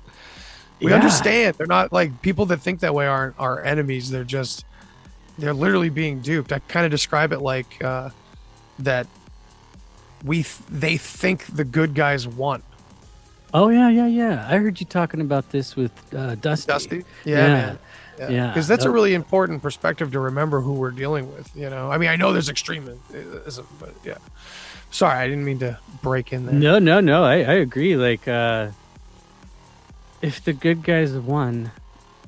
We 0.81 0.89
Yeah. 0.91 0.95
understand. 0.95 1.55
They're 1.57 1.67
not 1.67 1.91
like 1.91 2.21
people 2.21 2.45
that 2.47 2.61
think 2.61 2.79
that 2.79 2.95
way 2.95 3.05
aren't 3.05 3.35
our 3.37 3.61
enemies. 3.63 4.09
They're 4.09 4.23
just 4.23 4.65
they're 5.37 5.53
literally 5.53 5.89
being 5.89 6.21
duped. 6.21 6.51
I 6.51 6.59
kind 6.59 6.85
of 6.85 6.91
describe 6.91 7.31
it 7.31 7.39
like 7.41 7.83
uh 7.83 8.09
that 8.79 9.07
we 10.23 10.37
th- 10.43 10.57
they 10.69 10.97
think 10.97 11.45
the 11.45 11.63
good 11.63 11.93
guys 11.95 12.27
won. 12.27 12.61
Oh 13.53 13.69
yeah 13.69 13.89
yeah 13.89 14.07
yeah. 14.07 14.45
I 14.47 14.57
heard 14.57 14.79
you 14.79 14.85
talking 14.85 15.21
about 15.21 15.49
this 15.51 15.75
with 15.75 15.91
uh 16.13 16.35
dusty, 16.35 16.67
dusty? 16.67 17.05
Yeah, 17.25 17.37
Yeah. 17.37 17.47
man. 17.47 17.79
Yeah, 18.29 18.47
because 18.47 18.67
that's 18.67 18.83
a 18.83 18.91
really 18.91 19.13
important 19.13 19.61
perspective 19.61 20.11
to 20.11 20.19
remember 20.19 20.59
who 20.59 20.73
we're 20.73 20.91
dealing 20.91 21.33
with 21.33 21.49
you 21.55 21.69
know? 21.69 21.89
I 21.89 21.97
mean 21.97 22.09
i 22.09 22.17
know 22.17 22.33
there's 22.33 22.49
extremism 22.49 22.99
but 23.79 23.93
yeah. 24.03 24.17
Sorry 24.91 25.17
i 25.19 25.27
didn't 25.27 25.45
mean 25.45 25.59
to 25.59 25.79
break 26.01 26.33
in 26.33 26.45
there. 26.45 26.53
No, 26.55 26.79
no, 26.79 26.99
no. 26.99 27.23
I, 27.23 27.35
I 27.35 27.53
agree. 27.53 27.95
Like, 27.95 28.27
uh, 28.27 28.69
if 30.21 30.43
the 30.43 30.53
good 30.53 30.83
guys 30.83 31.13
won, 31.13 31.71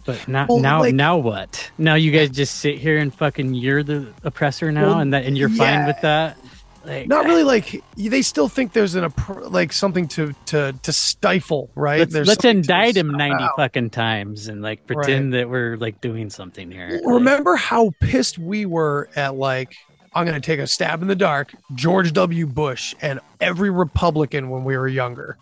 but 0.05 0.27
now, 0.27 0.45
Well, 0.47 0.59
now, 0.59 0.79
like- 0.81 0.95
now 0.95 1.17
what? 1.17 1.71
Now 1.77 1.95
you 1.95 2.11
guys 2.11 2.29
just 2.29 2.57
sit 2.57 2.77
here 2.77 2.97
and 2.97 3.13
fucking 3.13 3.53
you're 3.53 3.83
the 3.83 4.07
oppressor 4.23 4.71
now, 4.71 4.87
Well, 4.87 4.99
and 4.99 5.13
that, 5.13 5.25
and 5.25 5.37
you're 5.37 5.49
fine 5.49 5.85
with 5.85 5.99
that. 6.01 6.37
Like, 6.83 7.07
not 7.07 7.25
really 7.25 7.43
like 7.43 7.83
they 7.95 8.23
still 8.23 8.47
think 8.47 8.73
there's 8.73 8.95
an 8.95 9.03
appro- 9.07 9.51
like 9.51 9.71
something 9.71 10.07
to 10.09 10.33
to 10.47 10.73
to 10.81 10.91
stifle 10.91 11.69
right 11.75 11.99
Let's, 11.99 12.13
There's 12.13 12.27
let's 12.27 12.43
indict 12.43 12.97
him 12.97 13.11
ninety 13.11 13.43
out. 13.43 13.51
fucking 13.55 13.91
times 13.91 14.47
and 14.47 14.63
like 14.63 14.87
pretend 14.87 15.33
that 15.35 15.47
we're 15.47 15.77
like 15.77 16.01
doing 16.01 16.31
something 16.31 16.71
here. 16.71 16.89
Like, 16.89 17.01
remember 17.05 17.55
how 17.55 17.91
pissed 17.99 18.39
we 18.39 18.65
were 18.65 19.09
at 19.15 19.35
like 19.35 19.75
i'm 20.15 20.25
gonna 20.25 20.39
take 20.41 20.59
a 20.59 20.65
stab 20.65 21.01
in 21.03 21.07
the 21.07 21.15
dark 21.15 21.53
george 21.75 22.13
w 22.13 22.47
bush 22.47 22.95
and 23.01 23.19
every 23.39 23.69
republican 23.69 24.49
when 24.49 24.63
we 24.63 24.75
were 24.75 24.87
younger 24.87 25.37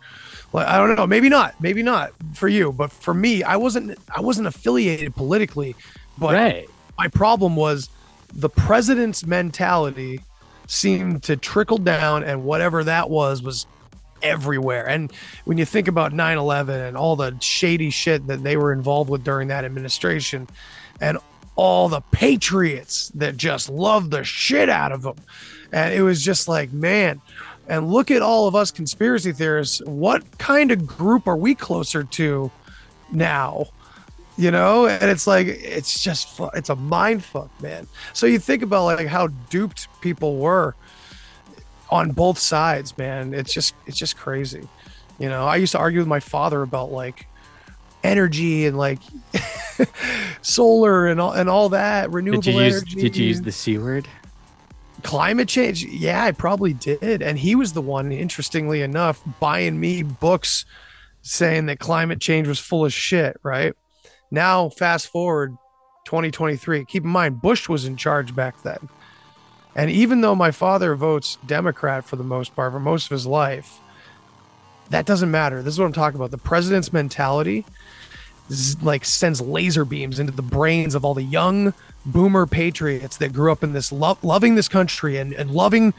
like 0.52 0.66
i 0.68 0.76
don't 0.76 0.94
know 0.94 1.06
maybe 1.06 1.28
not 1.28 1.58
maybe 1.60 1.82
not 1.82 2.12
for 2.34 2.48
you 2.48 2.70
but 2.70 2.92
for 2.92 3.14
me 3.14 3.42
i 3.42 3.56
wasn't 3.56 3.98
i 4.14 4.20
wasn't 4.20 4.46
affiliated 4.46 5.14
politically 5.16 5.74
but 6.18 6.34
right? 6.34 6.68
my 6.98 7.08
problem 7.08 7.56
was 7.56 7.88
the 8.34 8.48
president's 8.48 9.26
mentality 9.26 10.20
seemed 10.70 11.22
to 11.24 11.36
trickle 11.36 11.78
down, 11.78 12.22
and 12.22 12.44
whatever 12.44 12.84
that 12.84 13.10
was 13.10 13.42
was 13.42 13.66
everywhere. 14.22 14.88
And 14.88 15.12
when 15.44 15.58
you 15.58 15.64
think 15.64 15.88
about 15.88 16.12
9 16.12 16.38
11 16.38 16.80
and 16.80 16.96
all 16.96 17.16
the 17.16 17.36
shady 17.40 17.90
shit 17.90 18.26
that 18.28 18.42
they 18.42 18.56
were 18.56 18.72
involved 18.72 19.10
with 19.10 19.24
during 19.24 19.48
that 19.48 19.64
administration, 19.64 20.48
and 21.00 21.18
all 21.56 21.88
the 21.88 22.00
patriots 22.12 23.10
that 23.14 23.36
just 23.36 23.68
loved 23.68 24.12
the 24.12 24.24
shit 24.24 24.68
out 24.68 24.92
of 24.92 25.02
them. 25.02 25.16
And 25.72 25.92
it 25.92 26.02
was 26.02 26.24
just 26.24 26.48
like, 26.48 26.72
man, 26.72 27.20
and 27.68 27.90
look 27.90 28.10
at 28.10 28.22
all 28.22 28.46
of 28.46 28.54
us 28.54 28.70
conspiracy 28.70 29.32
theorists. 29.32 29.82
What 29.84 30.38
kind 30.38 30.70
of 30.70 30.86
group 30.86 31.26
are 31.26 31.36
we 31.36 31.54
closer 31.54 32.04
to 32.04 32.50
now? 33.12 33.66
You 34.40 34.50
know, 34.50 34.86
and 34.86 35.10
it's 35.10 35.26
like 35.26 35.48
it's 35.48 36.02
just 36.02 36.40
it's 36.54 36.70
a 36.70 36.74
mind 36.74 37.22
fuck, 37.22 37.50
man. 37.60 37.86
So 38.14 38.24
you 38.24 38.38
think 38.38 38.62
about 38.62 38.84
like 38.84 39.06
how 39.06 39.26
duped 39.26 39.88
people 40.00 40.38
were 40.38 40.74
on 41.90 42.12
both 42.12 42.38
sides, 42.38 42.96
man. 42.96 43.34
It's 43.34 43.52
just 43.52 43.74
it's 43.86 43.98
just 43.98 44.16
crazy. 44.16 44.66
You 45.18 45.28
know, 45.28 45.44
I 45.44 45.56
used 45.56 45.72
to 45.72 45.78
argue 45.78 45.98
with 45.98 46.08
my 46.08 46.20
father 46.20 46.62
about 46.62 46.90
like 46.90 47.26
energy 48.02 48.64
and 48.64 48.78
like 48.78 49.00
solar 50.40 51.08
and 51.08 51.20
all 51.20 51.32
and 51.32 51.50
all 51.50 51.68
that 51.68 52.10
renewable 52.10 52.40
Did 52.40 52.54
you 52.54 52.62
use 52.62 52.76
energy. 52.76 53.00
Did 53.02 53.16
you 53.18 53.26
use 53.26 53.42
the 53.42 53.52
c 53.52 53.76
word? 53.76 54.08
climate 55.02 55.48
change? 55.48 55.84
Yeah, 55.84 56.24
I 56.24 56.32
probably 56.32 56.72
did. 56.72 57.20
And 57.20 57.38
he 57.38 57.54
was 57.54 57.74
the 57.74 57.82
one, 57.82 58.10
interestingly 58.10 58.80
enough, 58.80 59.20
buying 59.38 59.78
me 59.78 60.02
books 60.02 60.64
saying 61.20 61.66
that 61.66 61.78
climate 61.78 62.22
change 62.22 62.48
was 62.48 62.58
full 62.58 62.86
of 62.86 62.92
shit. 62.94 63.38
Right 63.42 63.74
now, 64.30 64.68
fast 64.68 65.08
forward 65.08 65.56
2023. 66.04 66.84
Keep 66.84 67.04
in 67.04 67.10
mind, 67.10 67.40
Bush 67.40 67.68
was 67.68 67.84
in 67.84 67.96
charge 67.96 68.34
back 68.34 68.62
then. 68.62 68.88
And 69.74 69.90
even 69.90 70.20
though 70.20 70.34
my 70.34 70.50
father 70.50 70.94
votes 70.96 71.38
Democrat 71.46 72.04
for 72.04 72.16
the 72.16 72.24
most 72.24 72.54
part, 72.56 72.72
for 72.72 72.80
most 72.80 73.04
of 73.04 73.10
his 73.10 73.26
life, 73.26 73.78
that 74.90 75.06
doesn't 75.06 75.30
matter. 75.30 75.62
This 75.62 75.74
is 75.74 75.78
what 75.78 75.86
I'm 75.86 75.92
talking 75.92 76.16
about. 76.16 76.32
The 76.32 76.38
president's 76.38 76.92
mentality 76.92 77.64
z- 78.50 78.78
like 78.82 79.04
sends 79.04 79.40
laser 79.40 79.84
beams 79.84 80.18
into 80.18 80.32
the 80.32 80.42
brains 80.42 80.94
of 80.94 81.04
all 81.04 81.14
the 81.14 81.22
young 81.22 81.72
boomer 82.04 82.46
patriots 82.46 83.16
that 83.18 83.32
grew 83.32 83.52
up 83.52 83.62
in 83.62 83.72
this 83.72 83.92
lo- 83.92 84.18
loving 84.22 84.54
this 84.56 84.68
country 84.68 85.16
and, 85.16 85.32
and 85.32 85.50
loving 85.50 85.94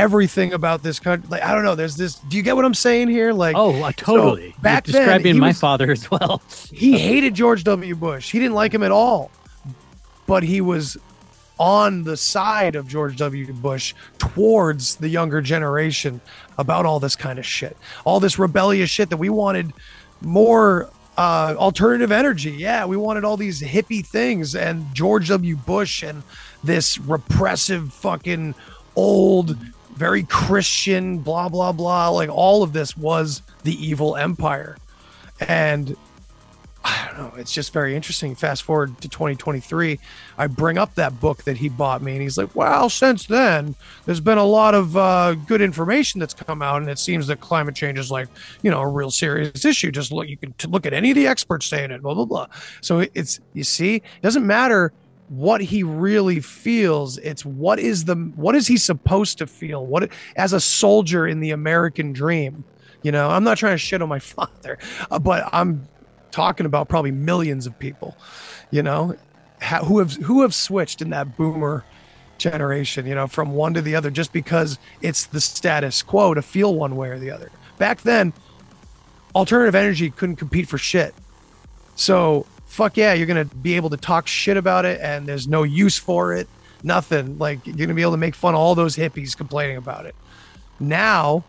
everything 0.00 0.52
about 0.52 0.82
this 0.82 0.98
country. 0.98 1.28
Like, 1.30 1.42
I 1.42 1.54
don't 1.54 1.64
know. 1.64 1.74
There's 1.74 1.96
this. 1.96 2.14
Do 2.16 2.36
you 2.36 2.42
get 2.42 2.56
what 2.56 2.64
I'm 2.64 2.74
saying 2.74 3.08
here? 3.08 3.32
Like, 3.32 3.54
Oh, 3.56 3.82
uh, 3.82 3.92
totally. 3.96 4.52
So 4.52 4.60
back 4.62 4.86
You're 4.86 4.92
then, 4.92 5.02
describing 5.02 5.34
he 5.34 5.40
my 5.40 5.48
was- 5.48 5.60
father 5.60 5.90
as 5.90 6.10
well. 6.10 6.42
he 6.72 6.98
hated 6.98 7.34
George 7.34 7.64
W. 7.64 7.94
Bush. 7.94 8.30
He 8.32 8.38
didn't 8.38 8.54
like 8.54 8.72
him 8.74 8.82
at 8.82 8.92
all. 8.92 9.30
But 10.26 10.42
he 10.42 10.60
was 10.60 10.96
on 11.58 12.04
the 12.04 12.16
side 12.16 12.74
of 12.76 12.88
George 12.88 13.16
W. 13.16 13.52
Bush 13.52 13.94
towards 14.18 14.96
the 14.96 15.08
younger 15.08 15.42
generation 15.42 16.20
about 16.56 16.86
all 16.86 17.00
this 17.00 17.16
kind 17.16 17.38
of 17.38 17.44
shit. 17.44 17.76
All 18.04 18.18
this 18.20 18.38
rebellious 18.38 18.88
shit 18.88 19.10
that 19.10 19.18
we 19.18 19.28
wanted 19.28 19.72
more 20.22 20.88
uh, 21.18 21.54
alternative 21.58 22.12
energy. 22.12 22.52
Yeah, 22.52 22.86
we 22.86 22.96
wanted 22.96 23.24
all 23.24 23.36
these 23.36 23.60
hippie 23.60 24.06
things 24.06 24.54
and 24.54 24.86
George 24.94 25.28
W. 25.28 25.56
Bush 25.56 26.02
and 26.02 26.22
this 26.64 26.96
repressive 26.98 27.92
fucking 27.92 28.54
old 28.96 29.56
very 30.00 30.22
Christian, 30.24 31.18
blah, 31.18 31.50
blah, 31.50 31.72
blah. 31.72 32.08
Like 32.08 32.30
all 32.30 32.62
of 32.62 32.72
this 32.72 32.96
was 32.96 33.42
the 33.64 33.74
evil 33.74 34.16
empire. 34.16 34.78
And 35.46 35.94
I 36.82 37.06
don't 37.06 37.18
know. 37.18 37.38
It's 37.38 37.52
just 37.52 37.74
very 37.74 37.94
interesting. 37.94 38.34
Fast 38.34 38.62
forward 38.62 38.98
to 39.02 39.08
2023, 39.10 40.00
I 40.38 40.46
bring 40.46 40.78
up 40.78 40.94
that 40.94 41.20
book 41.20 41.44
that 41.44 41.58
he 41.58 41.68
bought 41.68 42.00
me, 42.00 42.12
and 42.12 42.22
he's 42.22 42.38
like, 42.38 42.56
"Well, 42.56 42.88
since 42.88 43.26
then, 43.26 43.74
there's 44.06 44.20
been 44.20 44.38
a 44.38 44.44
lot 44.44 44.74
of 44.74 44.96
uh, 44.96 45.34
good 45.34 45.60
information 45.60 46.20
that's 46.20 46.32
come 46.32 46.62
out, 46.62 46.80
and 46.80 46.88
it 46.88 46.98
seems 46.98 47.26
that 47.26 47.40
climate 47.40 47.74
change 47.74 47.98
is 47.98 48.10
like, 48.10 48.28
you 48.62 48.70
know, 48.70 48.80
a 48.80 48.88
real 48.88 49.10
serious 49.10 49.66
issue. 49.66 49.90
Just 49.90 50.10
look, 50.10 50.26
you 50.26 50.38
can 50.38 50.54
look 50.70 50.86
at 50.86 50.94
any 50.94 51.10
of 51.10 51.16
the 51.16 51.26
experts 51.26 51.66
saying 51.66 51.90
it, 51.90 52.00
blah 52.00 52.14
blah 52.14 52.24
blah. 52.24 52.46
So 52.80 53.06
it's 53.12 53.40
you 53.52 53.64
see, 53.64 53.96
it 53.96 54.22
doesn't 54.22 54.46
matter 54.46 54.94
what 55.30 55.60
he 55.60 55.84
really 55.84 56.40
feels. 56.40 57.16
It's 57.18 57.44
what 57.44 57.78
is 57.78 58.04
the 58.04 58.16
what 58.16 58.56
is 58.56 58.66
he 58.66 58.76
supposed 58.76 59.38
to 59.38 59.46
feel? 59.46 59.86
What 59.86 60.10
as 60.34 60.52
a 60.52 60.60
soldier 60.60 61.26
in 61.26 61.38
the 61.38 61.52
American 61.52 62.12
dream? 62.12 62.64
You 63.02 63.12
know, 63.12 63.30
I'm 63.30 63.44
not 63.44 63.56
trying 63.56 63.74
to 63.74 63.78
shit 63.78 64.02
on 64.02 64.08
my 64.08 64.18
father, 64.18 64.78
uh, 65.10 65.20
but 65.20 65.48
I'm 65.52 65.88
talking 66.32 66.66
about 66.66 66.88
probably 66.88 67.12
millions 67.12 67.66
of 67.66 67.78
people, 67.78 68.16
you 68.72 68.82
know, 68.82 69.16
who 69.84 70.00
have 70.00 70.14
who 70.14 70.42
have 70.42 70.52
switched 70.52 71.00
in 71.00 71.10
that 71.10 71.36
boomer 71.36 71.84
generation, 72.36 73.06
you 73.06 73.14
know, 73.14 73.28
from 73.28 73.52
one 73.52 73.72
to 73.74 73.82
the 73.82 73.94
other 73.94 74.10
just 74.10 74.32
because 74.32 74.80
it's 75.00 75.26
the 75.26 75.40
status 75.40 76.02
quo 76.02 76.34
to 76.34 76.42
feel 76.42 76.74
one 76.74 76.96
way 76.96 77.08
or 77.08 77.20
the 77.20 77.30
other. 77.30 77.52
Back 77.78 78.00
then, 78.00 78.32
alternative 79.34 79.76
energy 79.76 80.10
couldn't 80.10 80.36
compete 80.36 80.68
for 80.68 80.78
shit. 80.78 81.14
So, 81.94 82.46
fuck 82.70 82.96
yeah, 82.96 83.12
you're 83.12 83.26
going 83.26 83.48
to 83.48 83.54
be 83.56 83.74
able 83.74 83.90
to 83.90 83.96
talk 83.96 84.26
shit 84.26 84.56
about 84.56 84.84
it 84.84 85.00
and 85.00 85.26
there's 85.26 85.48
no 85.48 85.64
use 85.64 85.98
for 85.98 86.32
it. 86.32 86.48
Nothing. 86.82 87.38
Like 87.38 87.66
you're 87.66 87.76
going 87.76 87.88
to 87.88 87.94
be 87.94 88.02
able 88.02 88.12
to 88.12 88.16
make 88.18 88.34
fun 88.34 88.54
of 88.54 88.60
all 88.60 88.74
those 88.74 88.96
hippies 88.96 89.36
complaining 89.36 89.76
about 89.76 90.06
it. 90.06 90.14
Now, 90.78 91.44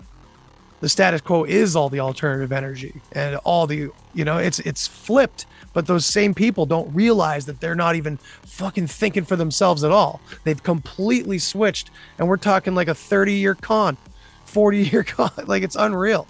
the 0.82 0.89
status 0.89 1.22
quo 1.22 1.43
is 1.43 1.76
all 1.76 1.89
the 1.89 1.99
alternative 1.99 2.51
energy 2.51 3.01
and 3.13 3.36
all 3.43 3.67
the 3.67 3.89
you 4.15 4.26
know 4.26 4.38
it's 4.39 4.57
it's 4.59 4.88
flipped 4.88 5.45
but 5.74 5.86
those 5.86 6.07
same 6.07 6.34
people 6.34 6.65
don't 6.65 6.91
realize 6.93 7.45
that 7.45 7.61
they're 7.61 7.76
not 7.76 7.95
even 7.95 8.17
fucking 8.17 8.88
thinking 8.88 9.24
for 9.24 9.36
themselves 9.36 9.84
at 9.84 9.91
all 9.91 10.19
they've 10.43 10.63
completely 10.63 11.38
switched 11.38 11.91
and 12.17 12.28
we're 12.28 12.36
talking 12.36 12.74
like 12.74 12.88
a 12.88 12.95
30 12.95 13.34
year 13.34 13.53
con 13.53 13.95
40 14.45 14.80
year 14.80 15.03
con 15.07 15.30
like 15.45 15.61
it's 15.61 15.76
unreal 15.76 16.28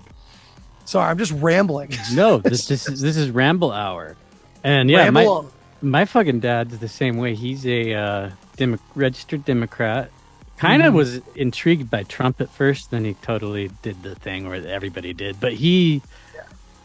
sorry 0.83 1.09
i'm 1.09 1.17
just 1.17 1.31
rambling 1.31 1.89
No, 2.13 2.37
this 2.43 2.67
this 2.67 2.89
is 2.89 2.99
this 2.99 3.15
is 3.15 3.31
ramble 3.31 3.71
hour, 3.71 4.17
and 4.63 4.89
yeah, 4.89 5.03
Ramble 5.03 5.21
my 5.21 5.25
on. 5.27 5.51
my 5.81 6.05
fucking 6.05 6.39
dad's 6.39 6.77
the 6.79 6.87
same 6.87 7.17
way. 7.17 7.35
He's 7.35 7.65
a 7.65 7.93
uh, 7.93 8.29
demo- 8.57 8.79
registered 8.95 9.45
Democrat. 9.45 10.09
Kind 10.57 10.83
of 10.83 10.93
Mhm. 10.93 10.97
was 10.97 11.21
intrigued 11.35 11.89
by 11.89 12.03
Trump 12.03 12.39
at 12.39 12.49
first, 12.49 12.91
then 12.91 13.03
he 13.03 13.15
totally 13.15 13.71
did 13.81 14.03
the 14.03 14.13
thing 14.13 14.47
where 14.47 14.65
everybody 14.67 15.11
did. 15.13 15.39
But 15.39 15.53
he, 15.53 16.03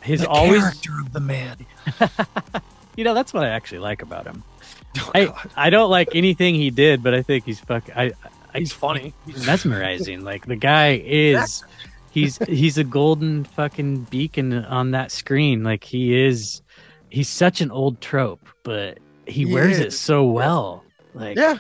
he's 0.03 0.21
the 0.23 0.29
always, 0.29 0.63
character 0.63 0.93
of 1.01 1.13
the 1.13 1.21
man 1.21 1.59
you 2.97 3.05
know, 3.05 3.13
that's 3.13 3.35
what 3.35 3.45
I 3.45 3.49
actually 3.51 3.81
like 3.81 4.03
about 4.03 4.27
him. 4.27 4.43
Oh, 4.99 5.11
I 5.15 5.67
I 5.67 5.69
don't 5.71 5.91
like 5.91 6.09
anything 6.15 6.55
he 6.55 6.71
did, 6.71 7.03
but 7.03 7.13
I 7.13 7.21
think 7.21 7.45
he's 7.45 7.61
fucking. 7.61 7.95
I, 7.95 8.13
I 8.55 8.59
he's 8.61 8.73
funny 8.73 9.13
he's 9.27 9.45
mesmerizing. 9.47 10.25
like 10.25 10.47
the 10.47 10.57
guy 10.57 11.03
is. 11.05 11.63
He's 12.13 12.39
he's 12.49 12.79
a 12.79 12.85
golden 12.85 13.45
fucking 13.45 14.05
beacon 14.05 14.55
on 14.55 14.93
that 14.93 15.13
screen. 15.13 15.63
Like 15.63 15.85
he 15.85 16.19
is, 16.19 16.63
he's 17.11 17.29
such 17.29 17.61
an 17.61 17.71
old 17.71 18.01
trope, 18.01 18.47
but 18.63 18.99
he, 19.27 19.33
He 19.33 19.45
wears 19.47 19.79
it 19.79 19.93
so 19.93 20.25
well. 20.25 20.85
Like 21.15 21.37
yeah 21.37 21.59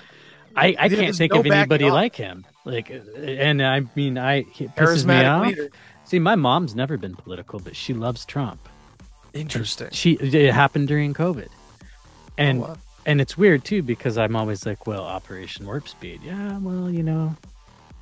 I, 0.55 0.67
I 0.79 0.87
Yeah, 0.87 0.97
can't 1.01 1.17
think 1.17 1.33
no 1.33 1.41
of 1.41 1.47
anybody 1.47 1.91
like 1.91 2.17
him. 2.17 2.45
Like, 2.65 2.91
and 3.17 3.63
I 3.63 3.83
mean, 3.95 4.19
I 4.19 4.39
it 4.39 4.75
pisses 4.75 5.05
me 5.07 5.23
off. 5.25 5.47
leader 5.47 5.71
See, 6.05 6.19
my 6.19 6.35
mom's 6.37 6.75
never 6.75 6.97
been 6.97 7.15
political, 7.15 7.59
but 7.61 7.75
she 7.77 7.93
loves 7.95 8.25
Trump. 8.25 8.61
interesting 9.35 9.89
She 9.93 10.13
it 10.15 10.53
happened 10.53 10.89
during 10.89 11.15
COVID, 11.15 11.49
and 12.39 12.59
Oh, 12.63 12.67
wow. 12.69 12.77
and 13.05 13.21
it's 13.21 13.37
weird 13.37 13.65
too 13.65 13.83
because 13.83 14.17
I'm 14.19 14.35
always 14.37 14.65
like, 14.67 14.87
well, 14.87 15.03
Operation 15.05 15.67
Warp 15.67 15.89
Speed. 15.89 16.21
Yeah, 16.25 16.59
well, 16.59 16.91
you 16.91 17.03
know, 17.03 17.37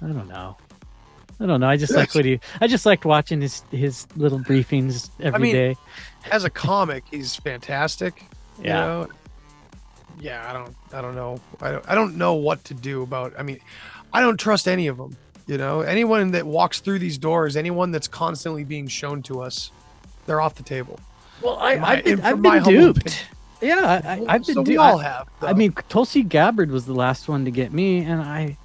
I 0.03 0.07
don't 0.07 0.29
know. 0.29 0.57
I 1.41 1.47
don't 1.47 1.61
know. 1.61 1.69
I 1.69 1.77
just 1.77 1.93
like 1.97 2.15
what 2.15 2.25
he. 2.25 2.41
I 2.61 2.67
just 2.67 2.87
liked 2.87 3.05
watching 3.05 3.41
his 3.41 3.63
his 3.71 4.07
little 4.17 4.39
briefings 4.39 5.11
every 5.21 5.53
day. 5.53 5.67
mean, 5.69 5.77
as 6.31 6.45
a 6.45 6.51
comic, 6.51 7.05
he's 7.11 7.37
fantastic. 7.37 8.25
you 8.59 8.65
Yeah. 8.67 8.81
know? 8.81 9.09
Yeah, 10.21 10.49
I 10.49 10.53
don't, 10.53 10.75
I 10.93 11.01
don't 11.03 11.15
know, 11.17 11.41
I 11.61 11.73
don't, 11.73 11.85
I 11.89 11.95
don't 11.95 12.17
know 12.17 12.35
what 12.35 12.63
to 12.65 12.75
do 12.75 13.03
about. 13.03 13.33
I 13.39 13.43
mean, 13.43 13.59
I 14.13 14.21
don't 14.21 14.39
trust 14.39 14.69
any 14.69 14.87
of 14.87 14.97
them. 14.97 15.17
You 15.47 15.59
know, 15.59 15.81
anyone 15.81 16.31
that 16.31 16.47
walks 16.47 16.81
through 16.81 17.01
these 17.01 17.19
doors, 17.19 17.57
anyone 17.57 17.91
that's 17.91 18.09
constantly 18.09 18.65
being 18.65 18.87
shown 18.89 19.23
to 19.25 19.43
us, 19.43 19.71
they're 20.27 20.41
off 20.41 20.55
the 20.55 20.63
table. 20.63 20.99
Well, 21.43 21.59
I, 21.59 21.77
my, 21.77 21.89
I've 21.99 22.05
been, 22.05 22.21
I've 22.23 22.41
been 22.43 22.63
duped. 22.63 22.99
opinion. 22.99 23.21
Yeah, 23.61 24.01
I, 24.05 24.09
I, 24.09 24.25
I've 24.35 24.47
been 24.47 24.55
so 24.55 24.61
we 24.63 24.67
duped. 24.75 24.79
all 24.81 25.01
I- 25.01 25.03
have. 25.03 25.29
I 25.43 25.53
mean, 25.53 25.73
Tulsi 25.89 26.23
Gabbard 26.23 26.71
was 26.71 26.87
the 26.87 26.95
last 26.95 27.29
one 27.29 27.45
to 27.45 27.51
get 27.51 27.73
me, 27.73 27.99
and 27.99 28.23
I. 28.23 28.57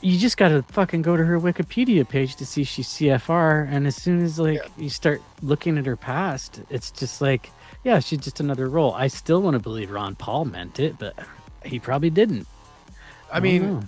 You 0.00 0.16
just 0.18 0.36
got 0.36 0.48
to 0.50 0.62
fucking 0.62 1.02
go 1.02 1.16
to 1.16 1.24
her 1.24 1.40
Wikipedia 1.40 2.08
page 2.08 2.36
to 2.36 2.46
see 2.46 2.62
she's 2.62 2.86
CFR, 2.88 3.66
and 3.70 3.86
as 3.86 3.96
soon 3.96 4.22
as 4.22 4.38
like 4.38 4.56
Yeah. 4.58 4.68
you 4.76 4.90
start 4.90 5.20
looking 5.42 5.76
at 5.76 5.86
her 5.86 5.96
past, 5.96 6.60
it's 6.70 6.90
just 6.92 7.20
like, 7.20 7.50
yeah, 7.82 7.98
she's 7.98 8.20
just 8.20 8.38
another 8.38 8.68
role. 8.68 8.94
I 8.94 9.08
still 9.08 9.42
want 9.42 9.54
to 9.54 9.58
believe 9.58 9.90
Ron 9.90 10.14
Paul 10.14 10.44
meant 10.44 10.78
it, 10.78 10.98
but 10.98 11.14
he 11.64 11.78
probably 11.80 12.10
didn't. 12.10 12.46
I 13.30 13.34
don't 13.34 13.42
mean, 13.42 13.62
know. 13.62 13.82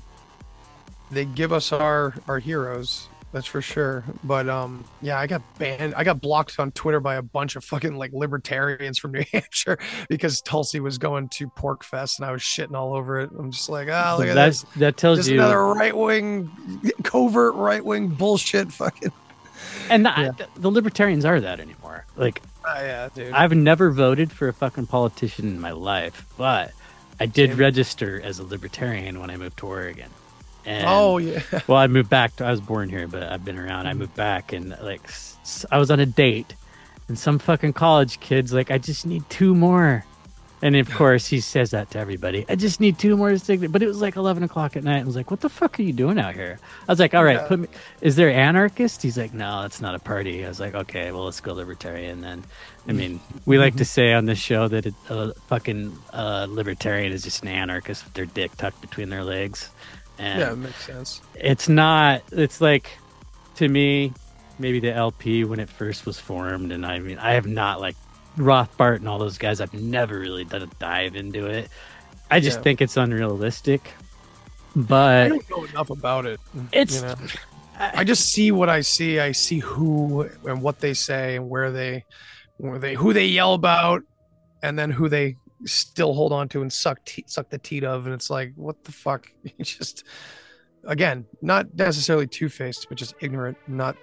they 1.13 1.25
give 1.27 1.53
us 1.53 1.73
our 1.73 2.15
our 2.27 2.41
heroes, 2.41 3.09
That's 3.33 3.47
for 3.47 3.63
sure. 3.63 4.03
But 4.25 4.49
um, 4.49 4.85
yeah, 5.01 5.17
I 5.19 5.29
got 5.29 5.43
banned. 5.59 5.95
I 5.95 6.03
got 6.03 6.21
blocked 6.21 6.59
on 6.59 6.73
Twitter 6.73 6.99
by 6.99 7.15
a 7.15 7.23
bunch 7.23 7.55
of 7.55 7.65
fucking 7.65 7.95
like 7.95 8.13
libertarians 8.13 8.99
from 8.99 9.13
New 9.13 9.23
Hampshire 9.33 9.79
because 10.09 10.41
Tulsi 10.43 10.81
was 10.81 10.99
going 10.99 11.29
to 11.31 11.49
PorcFest 11.51 12.19
and 12.19 12.27
I 12.27 12.33
was 12.33 12.43
shitting 12.43 12.75
all 12.75 12.95
over 12.95 13.21
it. 13.21 13.31
I'm 13.39 13.53
just 13.53 13.69
like, 13.69 13.89
ah, 13.91 14.17
look 14.19 14.27
at 14.27 14.35
That's, 14.35 14.63
this. 14.63 14.75
that 14.77 14.97
tells 14.97 15.19
Just 15.21 15.31
you 15.31 15.37
another 15.37 15.65
right 15.65 15.97
wing, 15.97 16.51
covert 17.05 17.55
right 17.55 17.85
wing 17.85 18.09
bullshit. 18.09 18.73
Fucking. 18.73 19.13
and 19.89 20.05
the, 20.07 20.11
Yeah. 20.17 20.47
the 20.57 20.71
libertarians 20.71 21.25
are 21.25 21.41
that 21.41 21.61
anymore 21.61 22.07
like 22.17 22.41
Ah, 22.65 22.81
yeah, 22.81 23.09
dude. 23.15 23.33
i've 23.33 23.53
never 23.53 23.91
voted 23.91 24.31
for 24.33 24.49
a 24.49 24.53
fucking 24.53 24.87
politician 24.87 25.49
in 25.49 25.61
my 25.61 25.71
life 25.73 26.25
but 26.39 26.73
i 27.19 27.27
did 27.27 27.51
Same. 27.51 27.59
register 27.59 28.21
as 28.23 28.39
a 28.39 28.45
libertarian 28.45 29.21
when 29.21 29.29
i 29.31 29.37
moved 29.37 29.59
to 29.59 29.67
oregon 29.67 30.09
and 30.65 30.85
oh 30.87 31.19
yeah. 31.19 31.43
well 31.67 31.79
i 31.79 31.87
moved 31.87 32.11
back 32.11 32.35
to, 32.37 32.45
i 32.45 32.51
was 32.51 32.61
born 32.61 32.89
here 32.89 33.07
but 33.07 33.23
i've 33.25 33.45
been 33.45 33.59
around. 33.59 33.87
I 33.87 33.91
mm-hmm. 33.91 34.01
moved 34.01 34.15
back 34.15 34.53
and 34.53 34.77
like 34.83 35.09
I 35.71 35.79
was 35.79 35.91
on 35.91 36.01
a 36.01 36.07
date 36.07 36.55
and 37.09 37.19
some 37.19 37.39
fucking 37.39 37.73
college 37.73 38.21
kids 38.21 38.53
like 38.53 38.71
i 38.71 38.79
just 38.79 39.07
need 39.07 39.29
two 39.31 39.55
more. 39.55 40.05
And 40.63 40.77
of 40.77 40.91
course 40.95 41.27
he 41.27 41.41
says 41.41 41.71
that 41.71 41.91
to 41.93 41.99
everybody. 41.99 42.45
I 42.47 42.55
just 42.55 42.81
need 42.81 42.99
two 42.99 43.17
more 43.17 43.37
signatures 43.39 43.73
but 43.73 43.83
it 43.83 43.87
was 43.87 44.03
like 44.03 44.17
11 44.17 44.43
o'clock 44.43 44.77
at 44.77 44.85
night 44.85 45.01
i 45.01 45.05
was 45.05 45.17
like 45.17 45.31
what 45.31 45.41
the 45.41 45.49
fuck 45.49 45.79
are 45.79 45.83
you 45.83 45.93
doing 45.93 46.19
out 46.19 46.35
here? 46.35 46.59
I 46.87 46.93
was 46.93 47.01
like 47.01 47.15
all 47.15 47.25
right 47.25 47.41
Yeah. 47.41 47.49
put 47.49 47.61
me 47.61 47.69
is 48.01 48.17
there 48.17 48.31
anarchist? 48.31 49.03
He's 49.03 49.17
like 49.17 49.33
no 49.33 49.63
it's 49.63 49.81
not 49.81 49.95
a 49.95 49.99
party. 49.99 50.45
I 50.45 50.49
was 50.49 50.61
like 50.61 50.75
okay 50.75 51.11
well 51.13 51.25
let's 51.25 51.41
go 51.41 51.55
libertarian 51.55 52.21
then. 52.21 52.45
I 52.87 52.93
mean 52.93 53.21
we 53.47 53.59
like 53.59 53.75
to 53.75 53.79
mm-hmm. 53.79 53.85
say 53.85 54.13
on 54.13 54.27
this 54.27 54.39
show 54.39 54.69
that 54.69 54.87
a 54.87 54.95
uh, 55.09 55.33
fucking 55.49 55.97
uh, 56.13 56.47
libertarian 56.49 57.13
is 57.13 57.23
just 57.23 57.43
an 57.43 57.49
anarchist 57.49 58.05
with 58.05 58.15
their 58.15 58.27
dick 58.27 58.57
tucked 58.57 58.81
between 58.83 59.09
their 59.09 59.25
legs 59.25 59.71
and 60.21 60.39
Yeah, 60.41 60.53
it 60.53 60.57
makes 60.57 60.85
sense. 60.85 61.21
it's 61.35 61.69
not 61.69 62.23
it's 62.31 62.61
like 62.61 62.91
to 63.57 63.69
me 63.69 64.13
maybe 64.59 64.79
the 64.79 64.93
lp 64.93 65.45
when 65.45 65.59
it 65.59 65.69
first 65.69 66.05
was 66.07 66.19
formed 66.21 66.71
and 66.73 66.85
i 66.87 66.99
mean 66.99 67.19
i 67.19 67.33
have 67.33 67.47
not 67.47 67.81
like 67.81 67.97
Rothbard 68.37 68.97
and 68.97 69.09
all 69.09 69.19
those 69.19 69.39
guys 69.39 69.61
i've 69.61 69.73
never 69.75 70.19
really 70.19 70.45
done 70.45 70.63
a 70.63 70.67
dive 70.79 71.17
into 71.17 71.47
it 71.47 71.69
i 72.31 72.39
just 72.41 72.59
Yeah. 72.59 72.63
think 72.65 72.81
it's 72.83 72.97
unrealistic 72.97 73.83
But 74.77 75.23
I 75.25 75.29
don't 75.29 75.51
know 75.51 75.65
enough 75.65 75.91
about 75.91 76.27
it. 76.27 76.39
it's 76.73 76.95
you 76.97 77.03
know? 77.03 77.15
I 77.79 78.05
just 78.05 78.29
see 78.29 78.53
what 78.53 78.69
I 78.69 78.83
see. 78.83 79.19
I 79.19 79.33
see 79.33 79.59
who 79.59 80.29
and 80.45 80.61
what 80.61 80.79
they 80.81 80.93
say 80.93 81.37
and 81.37 81.49
where 81.49 81.71
they, 81.73 82.05
where 82.59 82.79
they, 82.79 82.95
who 82.95 83.15
they 83.15 83.25
yell 83.27 83.55
about, 83.55 84.03
and 84.63 84.79
then 84.79 84.91
who 84.91 85.09
they 85.09 85.37
still 85.67 86.15
hold 86.15 86.33
on 86.33 86.49
to 86.51 86.63
and 86.63 86.73
suck 86.73 87.05
te- 87.05 87.25
suck 87.27 87.51
the 87.51 87.59
teat 87.59 87.85
of. 87.85 88.07
And 88.07 88.15
it's 88.15 88.31
like, 88.31 88.53
what 88.57 88.83
the 88.85 88.93
fuck? 88.93 89.31
Just, 89.61 90.05
again, 90.85 91.27
not 91.43 91.75
necessarily 91.75 92.27
two 92.27 92.49
faced, 92.49 92.87
but 92.89 92.97
just 92.99 93.15
ignorant, 93.21 93.59
not 93.69 93.97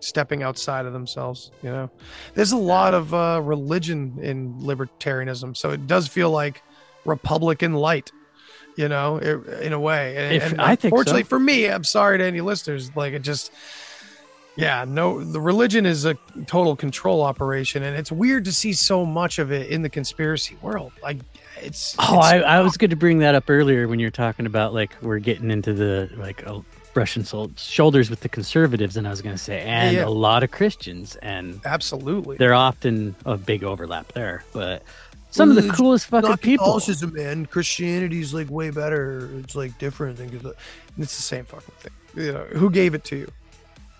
stepping 0.00 0.42
outside 0.42 0.84
of 0.86 0.92
themselves. 0.92 1.50
You 1.62 1.70
know, 1.70 1.90
there's 2.34 2.52
a 2.52 2.56
lot 2.56 2.94
of 2.94 3.14
uh, 3.14 3.40
religion 3.42 4.18
in 4.20 4.54
libertarianism, 4.60 5.56
so 5.56 5.70
it 5.70 5.86
does 5.86 6.06
feel 6.08 6.30
like 6.30 6.62
Republican 7.04 7.72
light. 7.74 8.10
You 8.76 8.88
know, 8.90 9.18
i- 9.22 9.62
in 9.62 9.72
a 9.72 9.80
way. 9.80 10.16
And, 10.18 10.34
If- 10.36 10.52
and 10.52 10.60
I 10.60 10.76
think 10.76 10.80
so. 10.82 10.86
unfortunately 10.88 11.22
for 11.22 11.38
me, 11.38 11.66
I'm 11.66 11.82
sorry 11.84 12.18
to 12.18 12.24
any 12.24 12.42
listeners. 12.42 12.94
Like 12.94 13.14
it 13.14 13.22
just, 13.22 13.50
yeah, 14.56 14.84
no, 14.86 15.22
the 15.22 15.40
religion 15.40 15.86
is 15.86 16.04
a 16.04 16.14
total 16.46 16.76
control 16.76 17.22
operation, 17.22 17.82
and 17.82 17.96
it's 17.96 18.10
weird 18.10 18.44
to 18.46 18.52
see 18.52 18.72
so 18.72 19.04
much 19.04 19.38
of 19.38 19.52
it 19.52 19.70
in 19.70 19.82
the 19.82 19.90
conspiracy 19.90 20.56
world. 20.62 20.92
Like 21.02 21.18
it's. 21.60 21.94
oh 21.98 22.18
it's- 22.18 22.24
I, 22.24 22.38
I 22.38 22.60
was 22.60 22.76
going 22.76 22.90
to 22.90 22.96
bring 22.96 23.18
that 23.18 23.34
up 23.34 23.48
earlier 23.48 23.88
when 23.88 23.98
you 23.98 24.06
were 24.06 24.10
talking 24.10 24.46
about 24.46 24.74
like 24.74 24.96
we're 25.02 25.18
getting 25.18 25.50
into 25.50 25.72
the 25.72 26.10
like 26.16 26.46
uh, 26.46 26.60
brushing 26.94 27.24
shoulders 27.56 28.08
with 28.08 28.20
the 28.20 28.28
conservatives 28.30 28.96
and 28.96 29.06
i 29.06 29.10
was 29.10 29.20
going 29.20 29.34
to 29.34 29.42
say 29.42 29.60
and 29.60 29.94
yeah. 29.94 30.06
a 30.06 30.08
lot 30.08 30.42
of 30.42 30.50
christians 30.50 31.14
and 31.16 31.60
absolutely. 31.66 32.38
they're 32.38 32.54
often 32.54 33.14
a 33.26 33.36
big 33.36 33.62
overlap 33.62 34.10
there 34.12 34.42
but 34.54 34.82
some 35.36 35.50
of 35.50 35.62
the 35.62 35.70
coolest 35.72 36.06
fucking 36.06 36.30
not 36.30 36.40
people 36.40 36.64
Catholicism, 36.64 37.12
man. 37.12 37.46
Christianity's 37.46 38.32
like 38.32 38.50
way 38.50 38.70
better. 38.70 39.30
It's 39.40 39.54
like 39.54 39.78
different 39.78 40.16
than 40.16 40.28
it's 40.96 41.16
the 41.16 41.22
same 41.22 41.44
fucking 41.44 41.74
thing. 41.78 41.92
You 42.24 42.32
know, 42.32 42.44
who 42.44 42.70
gave 42.70 42.94
it 42.94 43.04
to 43.04 43.16
you? 43.16 43.32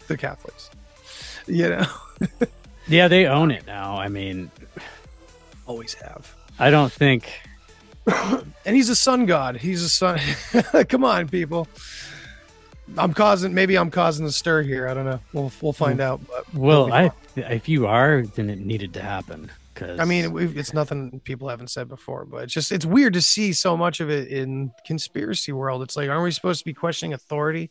The 0.07 0.17
Catholics. 0.17 0.71
You 1.47 1.69
know, 1.71 1.87
Yeah, 2.89 3.09
they 3.09 3.27
own 3.27 3.51
it 3.51 3.67
now. 3.67 3.97
I 3.97 4.09
mean, 4.09 4.51
always 5.67 5.95
have. 5.95 6.35
I 6.59 6.71
don't 6.71 6.93
think. 6.93 7.33
And 8.65 8.75
he's 8.75 8.89
a 8.89 8.97
sun 8.97 9.27
god. 9.27 9.57
He's 9.57 9.81
a 9.83 9.89
sun. 9.89 10.19
Come 10.89 11.05
on, 11.05 11.29
people. 11.29 11.69
I'm 12.99 13.15
causing. 13.15 13.55
Maybe 13.55 13.77
I'm 13.77 13.93
causing 13.93 14.27
the 14.27 14.33
stir 14.33 14.63
here. 14.63 14.89
I 14.89 14.95
don't 14.95 15.05
know. 15.05 15.21
We'll 15.33 15.53
we'll 15.61 15.73
find 15.73 16.01
out. 16.01 16.21
But 16.27 16.53
Well, 16.53 16.93
I 16.93 17.13
if 17.37 17.69
you 17.69 17.87
are, 17.87 18.23
then 18.23 18.51
it 18.51 18.59
needed 18.59 18.93
to 18.95 19.03
happen. 19.03 19.53
Because 19.73 20.01
I 20.01 20.05
mean, 20.05 20.33
we've, 20.33 20.57
it's 20.59 20.75
nothing 20.75 21.21
people 21.21 21.49
haven't 21.49 21.69
said 21.71 21.89
before, 21.89 22.25
but 22.25 22.45
it's 22.45 22.53
just 22.53 22.73
it's 22.73 22.87
weird 22.87 23.13
to 23.15 23.23
see 23.23 23.53
so 23.53 23.77
much 23.77 24.01
of 24.01 24.11
it 24.11 24.29
in 24.29 24.73
conspiracy 24.85 25.53
world. 25.53 25.83
It's 25.83 25.97
like, 25.97 26.09
aren't 26.09 26.25
we 26.25 26.33
supposed 26.33 26.61
to 26.61 26.65
be 26.65 26.75
questioning 26.75 27.13
authority? 27.13 27.71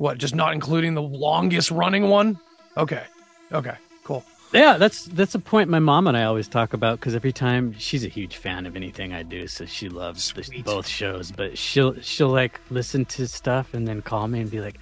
What? 0.00 0.16
Just 0.16 0.34
not 0.34 0.54
including 0.54 0.94
the 0.94 1.02
longest 1.02 1.70
running 1.70 2.08
one? 2.08 2.38
Okay, 2.74 3.04
okay, 3.52 3.74
cool. 4.02 4.24
yeah, 4.50 4.78
that's 4.78 5.04
that's 5.04 5.34
a 5.34 5.38
point 5.38 5.68
my 5.68 5.78
mom 5.78 6.06
and 6.06 6.16
I 6.16 6.22
always 6.24 6.48
talk 6.48 6.72
about. 6.72 6.98
Because 6.98 7.14
every 7.14 7.34
time 7.34 7.74
she's 7.76 8.02
a 8.02 8.08
huge 8.08 8.36
fan 8.36 8.64
of 8.64 8.76
anything 8.76 9.12
I 9.12 9.22
do, 9.22 9.46
so 9.46 9.66
she 9.66 9.90
loves 9.90 10.32
the, 10.32 10.62
both 10.62 10.88
shows. 10.88 11.30
But 11.30 11.58
she'll 11.58 12.00
she'll 12.00 12.30
like 12.30 12.62
listen 12.70 13.04
to 13.04 13.28
stuff 13.28 13.74
and 13.74 13.86
then 13.86 14.00
call 14.00 14.26
me 14.26 14.40
and 14.40 14.50
be 14.50 14.62
like, 14.62 14.80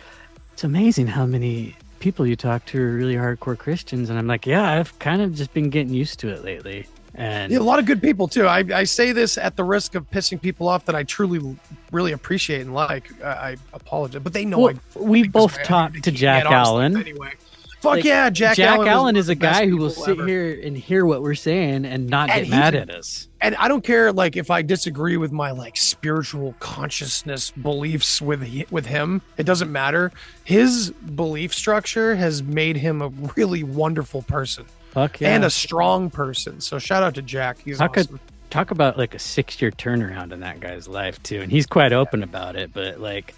"It's 0.53 0.63
amazing 0.63 1.09
how 1.09 1.27
many." 1.27 1.75
People 1.99 2.25
you 2.25 2.37
talk 2.37 2.65
to 2.67 2.81
are 2.81 2.93
really 2.93 3.17
hardcore 3.17 3.59
Christians, 3.59 4.09
and 4.09 4.17
I'm 4.21 4.29
like, 4.29 4.47
yeah, 4.47 4.71
I've 4.71 4.97
kind 5.01 5.21
of 5.21 5.35
just 5.35 5.53
been 5.53 5.69
getting 5.69 5.93
used 5.93 6.21
to 6.21 6.29
it 6.29 6.45
lately. 6.45 6.87
And 7.15 7.53
Yeah, 7.53 7.59
a 7.59 7.61
lot 7.61 7.79
of 7.79 7.87
good 7.87 8.01
people 8.03 8.29
too. 8.29 8.47
I, 8.47 8.65
I 8.73 8.85
say 8.85 9.13
this 9.13 9.39
at 9.39 9.57
the 9.57 9.65
risk 9.65 9.95
of 9.95 10.09
pissing 10.11 10.41
people 10.41 10.69
off 10.69 10.85
that 10.87 10.95
I 10.95 11.03
truly, 11.03 11.57
really 11.91 12.13
appreciate 12.13 12.61
and 12.61 12.75
like. 12.75 13.11
I, 13.23 13.29
I 13.29 13.57
apologize, 13.73 14.23
but 14.23 14.33
they 14.33 14.45
know 14.45 14.59
Well, 14.59 14.75
I. 14.97 14.99
we 15.01 15.27
both 15.29 15.63
talked 15.63 16.03
to 16.05 16.11
Jack 16.13 16.45
Allen. 16.45 16.97
Anyway, 16.97 17.33
fuck 17.81 17.93
Like, 17.97 18.05
yeah, 18.05 18.29
Jack, 18.31 18.57
Jack, 18.57 18.77
Allen, 18.79 18.89
Allen 18.89 19.17
is 19.17 19.29
a 19.29 19.33
one 19.33 19.37
of 19.37 19.39
the 19.41 19.47
best 19.47 19.61
guy 19.61 19.67
who 19.69 19.77
will 19.79 19.91
sit 19.91 20.11
ever. 20.19 20.27
here 20.27 20.61
and 20.63 20.77
hear 20.77 21.05
what 21.07 21.23
we're 21.23 21.35
saying 21.35 21.85
and 21.85 22.09
not 22.09 22.31
And 22.31 22.45
get 22.47 22.51
mad 22.51 22.75
at 22.75 22.91
us. 22.91 23.29
and 23.41 23.55
I 23.57 23.69
don't 23.69 23.83
care 23.85 24.13
like 24.13 24.37
if 24.37 24.51
I 24.51 24.63
disagree 24.63 25.17
with 25.17 25.33
my 25.33 25.51
like 25.51 25.77
spiritual 25.77 26.55
consciousness 26.61 27.51
beliefs 27.53 28.21
with 28.23 28.43
he, 28.43 28.67
with 28.71 28.87
him. 28.87 29.23
It 29.39 29.45
doesn't 29.45 29.73
matter. 29.73 30.13
His 30.45 30.91
belief 30.91 31.53
structure 31.55 32.15
has 32.17 32.43
made 32.43 32.77
him 32.77 33.01
a 33.03 33.09
really 33.37 33.63
wonderful 33.65 34.23
person 34.23 34.67
Fuck 34.99 35.21
yeah. 35.21 35.35
and 35.35 35.45
a 35.45 35.51
strong 35.51 36.11
person. 36.11 36.61
So 36.61 36.79
shout 36.79 37.03
out 37.03 37.15
to 37.15 37.23
Jack. 37.23 37.59
He's 37.65 37.79
How 37.79 37.89
could- 37.89 38.07
awesome. 38.07 38.21
Talk 38.51 38.71
about 38.71 38.97
like 38.97 39.15
a 39.15 39.19
six 39.19 39.61
year 39.61 39.71
turnaround 39.71 40.33
in 40.33 40.41
that 40.41 40.59
guy's 40.59 40.89
life 40.89 41.23
too. 41.23 41.43
And 41.43 41.53
he's 41.53 41.67
quite 41.67 41.93
open 41.93 42.23
about 42.23 42.57
it, 42.57 42.73
but 42.73 42.99
like 42.99 43.35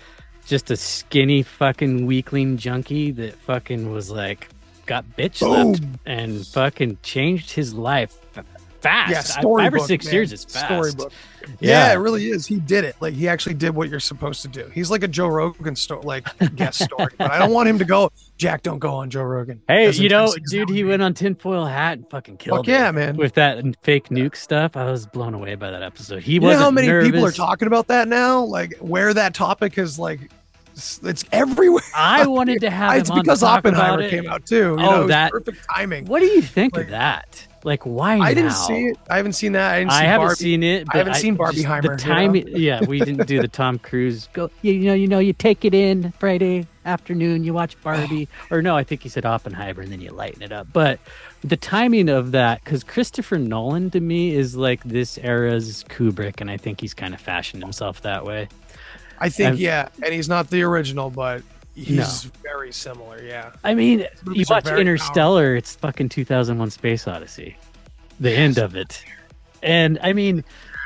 just 0.47 0.71
a 0.71 0.77
skinny 0.77 1.43
fucking 1.43 2.07
weakling 2.07 2.57
junkie 2.59 3.11
that 3.13 3.35
fucking 3.35 3.91
was 3.91 4.11
like 4.11 4.49
got 4.87 5.05
bitch 5.19 5.37
slapped 5.39 5.81
and 6.07 6.47
fucking 6.47 6.99
changed 7.03 7.51
his 7.51 7.75
life 7.75 8.17
fast. 8.83 9.11
yeah, 9.13 9.19
I- 9.19 9.23
storybook. 9.23 9.73
Five 9.81 9.85
or 9.85 9.87
six 9.87 10.05
man. 10.07 10.15
years 10.15 10.33
is 10.33 10.45
fast. 10.45 10.67
Storybook. 10.67 11.13
Yeah. 11.59 11.89
Yeah. 11.89 11.93
it 11.93 11.97
really 11.97 12.29
is. 12.29 12.47
He 12.47 12.61
did 12.61 12.85
it. 12.85 12.97
Like 13.01 13.15
he 13.15 13.27
actually 13.29 13.55
did 13.55 13.75
what 13.75 13.89
you're 13.89 13.99
supposed 14.01 14.43
to 14.43 14.49
do. 14.49 14.69
He's 14.75 14.91
like 14.91 15.03
a 15.03 15.09
Joe 15.09 15.29
Rogan 15.29 15.75
story, 15.75 16.03
like 16.05 16.27
guest 16.57 16.83
story. 16.85 17.13
But 17.19 17.31
I 17.31 17.39
don't 17.39 17.53
want 17.53 17.69
him 17.69 17.79
to 17.79 17.85
go. 17.85 18.11
Jack, 18.37 18.63
don't 18.63 18.79
go 18.79 18.91
on 18.95 19.11
Joe 19.11 19.23
Rogan. 19.23 19.61
Hey, 19.69 19.91
you 19.91 20.09
know, 20.09 20.25
intrinsic 20.25 20.43
as 20.45 20.51
that 20.51 20.57
dude, 20.67 20.69
he 20.71 20.83
be. 20.83 20.89
went 20.89 21.03
on 21.03 21.15
tinfoil 21.15 21.65
hat 21.67 21.99
and 21.99 22.09
fucking 22.11 22.37
killed 22.37 22.59
Fuck 22.61 22.69
it. 22.69 22.73
yeah, 22.73 22.91
man. 22.91 23.17
With 23.17 23.35
that 23.35 23.63
fake 23.83 24.09
nuke 24.09 24.37
stuff, 24.37 24.77
I 24.77 24.85
was 24.91 25.07
blown 25.07 25.35
away 25.35 25.55
by 25.55 25.71
that 25.71 25.83
episode. 25.83 26.23
He 26.23 26.35
You 26.35 26.41
know 26.41 26.47
wasn't 26.49 26.63
how 26.65 26.71
many 26.71 27.11
people 27.11 27.25
are 27.27 27.33
talking 27.33 27.67
about 27.69 27.89
that 27.89 28.07
now? 28.09 28.43
Like 28.45 28.75
where 28.79 29.13
that 29.15 29.35
topic 29.35 29.77
is 29.79 29.99
like 29.99 30.31
it's, 30.75 31.01
it's 31.03 31.25
everywhere. 31.33 31.83
I 31.95 32.27
wanted 32.29 32.61
to 32.61 32.71
have 32.71 32.97
it's 32.97 33.09
him 33.09 33.15
on 33.15 33.19
to 33.19 33.23
because 33.25 33.41
talk 33.41 33.61
about 33.61 33.75
Oppenheimer 33.75 34.03
it. 34.03 34.11
came 34.11 34.29
out 34.29 34.47
too. 34.47 34.57
You 34.57 34.63
Oh, 34.73 34.77
know, 34.77 34.95
it 34.97 34.99
was 35.01 35.09
that- 35.09 35.31
perfect 35.33 35.67
timing. 35.75 36.05
What 36.07 36.21
do 36.21 36.27
you 36.27 36.43
think 36.43 36.77
Like- 36.77 36.85
of 36.87 36.91
that? 36.93 37.47
Like, 37.63 37.85
why 37.85 38.19
I 38.19 38.33
didn't 38.33 38.53
see 38.53 38.87
it. 38.87 38.99
I 39.11 39.17
haven't 39.19 39.35
seen 39.35 39.53
that. 39.53 39.73
I 39.75 39.79
didn't 39.81 39.93
see 39.93 39.97
I 39.99 40.03
haven't 40.05 40.27
Barbie. 40.29 40.35
seen 40.37 40.63
it. 40.63 40.87
But 40.87 40.95
I 40.95 40.99
haven't 40.99 41.15
seen 41.17 41.37
Barbenheimer, 41.37 41.83
The 41.83 41.89
you 41.89 41.91
know? 41.91 41.97
timing, 41.97 42.49
yeah, 42.49 42.85
we 42.87 42.99
didn't 43.01 43.27
do 43.27 43.41
the 43.43 43.49
Tom 43.49 43.79
Cruise. 43.79 44.29
Go, 44.33 44.51
you, 44.63 44.73
you 44.73 44.87
know, 44.87 44.95
you 44.95 45.07
know, 45.07 45.19
you 45.19 45.33
take 45.35 45.65
it 45.67 45.75
in 45.75 46.13
Friday 46.13 46.67
afternoon. 46.87 47.45
You 47.45 47.53
watch 47.53 47.81
Barbie, 47.83 48.29
or 48.51 48.63
no, 48.63 48.77
I 48.77 48.83
think 48.85 49.03
he 49.03 49.09
said 49.11 49.27
Oppenheimer, 49.27 49.83
and 49.83 49.93
then 49.93 50.01
you 50.01 50.11
lighten 50.11 50.43
it 50.43 50.53
up. 50.53 50.69
But 50.73 51.01
the 51.43 51.57
timing 51.59 52.09
of 52.09 52.33
that, 52.33 52.65
because 52.65 52.83
Christopher 52.83 53.37
Nolan 53.37 53.91
to 53.91 54.01
me 54.01 54.35
is 54.35 54.57
like 54.57 54.83
this 54.85 55.19
era's 55.19 55.85
Kubrick, 55.85 56.41
and 56.41 56.51
I 56.51 56.57
think 56.57 56.81
he's 56.81 56.95
kind 56.95 57.13
of 57.13 57.21
fashioned 57.21 57.63
himself 57.63 58.01
that 58.03 58.25
way. 58.25 58.49
I 59.19 59.29
think 59.29 59.47
I'm- 59.49 59.57
yeah, 59.59 59.89
and 60.03 60.15
he's 60.15 60.31
not 60.31 60.49
the 60.49 60.63
original, 60.63 61.11
but 61.11 61.43
he's 61.75 62.25
very 62.43 62.73
similar. 62.73 63.23
Yeah. 63.23 63.53
I 63.65 63.75
mean, 63.75 64.01
you 64.01 64.07
movies 64.25 64.51
watch 64.51 64.65
very 64.65 64.81
Interstellar, 64.81 65.57
it's 65.57 65.75
fucking 65.77 66.09
2001 66.11 66.71
Space 66.71 67.07
Odyssey. 67.09 67.57
The 68.19 68.33
end 68.33 68.59
of 68.59 68.77
it. 68.77 69.03
And 69.63 69.99
I 70.03 70.13
mean, 70.13 70.45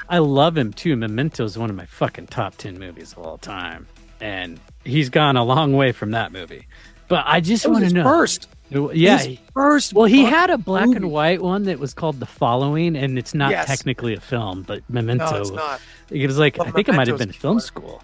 I 0.09 0.19
love 0.19 0.57
him 0.57 0.73
too. 0.73 0.97
Memento 0.97 1.45
is 1.45 1.57
one 1.59 1.71
of 1.71 1.77
my 1.77 1.87
fucking 1.87 2.29
top 2.29 2.57
10 2.57 2.79
movies 2.79 3.13
of 3.13 3.19
all 3.25 3.39
time. 3.39 3.87
And 4.21 4.61
he's 4.85 5.09
gone 5.11 5.37
a 5.37 5.45
long 5.45 5.73
way 5.73 5.93
from 5.93 6.13
that 6.13 6.33
movie. 6.33 6.67
But 7.09 7.25
I 7.27 7.41
just 7.41 7.67
want 7.67 7.87
to 7.87 7.93
know. 7.93 8.05
first. 8.05 8.49
Yeah. 8.71 9.19
his 9.19 9.39
first. 9.53 9.93
well, 9.93 10.07
he 10.07 10.25
had 10.25 10.51
a 10.51 10.57
black 10.59 10.87
movie. 10.87 10.97
and 10.97 11.11
white 11.13 11.43
one 11.43 11.65
that 11.65 11.79
was 11.79 11.93
called 11.95 12.19
The 12.19 12.27
Following, 12.27 12.97
and 12.97 13.19
it's 13.19 13.35
not 13.35 13.51
Yes. 13.51 13.67
technically 13.67 14.15
a 14.15 14.21
film, 14.21 14.63
but 14.63 14.83
Memento. 14.89 15.31
No, 15.31 15.37
it's 15.41 15.51
not. 15.51 15.81
It 16.11 16.27
was 16.27 16.39
like 16.39 16.57
But 16.57 16.69
I 16.69 16.71
think 16.71 16.89
it 16.89 16.95
might 16.95 17.07
have 17.07 17.19
been 17.19 17.31
film 17.33 17.61
school. 17.61 18.03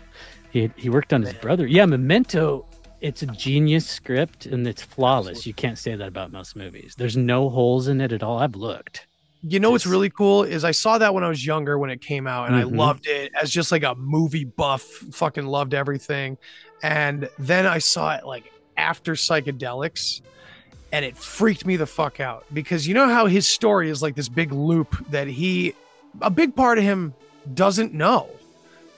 He 0.51 0.71
he 0.77 0.91
worked 0.91 1.13
on 1.13 1.23
his 1.23 1.33
Man. 1.33 1.41
brother. 1.43 1.67
Yeah, 1.67 1.87
Memento. 1.87 2.67
It's 3.01 3.23
a 3.23 3.27
genius 3.27 3.87
script 3.87 4.47
and 4.47 4.67
it's 4.67 4.83
flawless. 4.83 5.47
You 5.47 5.55
can't 5.55 5.79
say 5.79 5.95
that 5.95 6.09
about 6.09 6.33
most 6.33 6.55
movies. 6.55 6.95
There's 6.97 7.17
no 7.17 7.49
holes 7.49 7.89
in 7.89 8.01
it 8.01 8.13
at 8.13 8.23
all. 8.23 8.39
I've 8.39 8.55
looked. 8.57 9.07
You 9.43 9.59
know 9.59 9.71
what's 9.71 9.87
really 9.87 10.11
cool 10.11 10.43
is 10.43 10.65
I 10.65 10.73
saw 10.73 10.99
that 10.99 11.15
when 11.15 11.25
I 11.25 11.29
was 11.29 11.45
younger 11.47 11.79
when 11.79 11.89
it 11.89 12.03
came 12.03 12.27
out, 12.27 12.49
and 12.51 12.57
Mhm. 12.57 12.61
I 12.61 12.65
loved 12.65 13.07
it 13.07 13.33
as 13.41 13.51
just 13.51 13.73
like 13.73 13.83
a 13.85 13.95
movie 13.95 14.45
buff. 14.45 14.83
Fucking 14.83 15.47
loved 15.47 15.73
everything, 15.73 16.37
and 16.83 17.27
then 17.39 17.67
I 17.67 17.79
saw 17.79 18.15
it 18.17 18.27
like 18.27 18.53
after 18.77 19.13
psychedelics, 19.15 20.21
and 20.93 21.07
it 21.07 21.17
freaked 21.17 21.65
me 21.65 21.77
the 21.77 21.87
fuck 21.87 22.21
out 22.21 22.45
because 22.53 22.87
you 22.87 22.93
know 22.93 23.09
how 23.09 23.25
his 23.27 23.49
story 23.49 23.89
is 23.89 24.03
like 24.03 24.15
this 24.15 24.29
big 24.29 24.53
loop 24.53 24.95
that 25.09 25.27
he, 25.27 25.75
a 26.21 26.29
big 26.31 26.55
part 26.55 26.77
of 26.77 26.85
him 26.85 27.15
doesn't 27.55 27.95
know, 27.95 28.29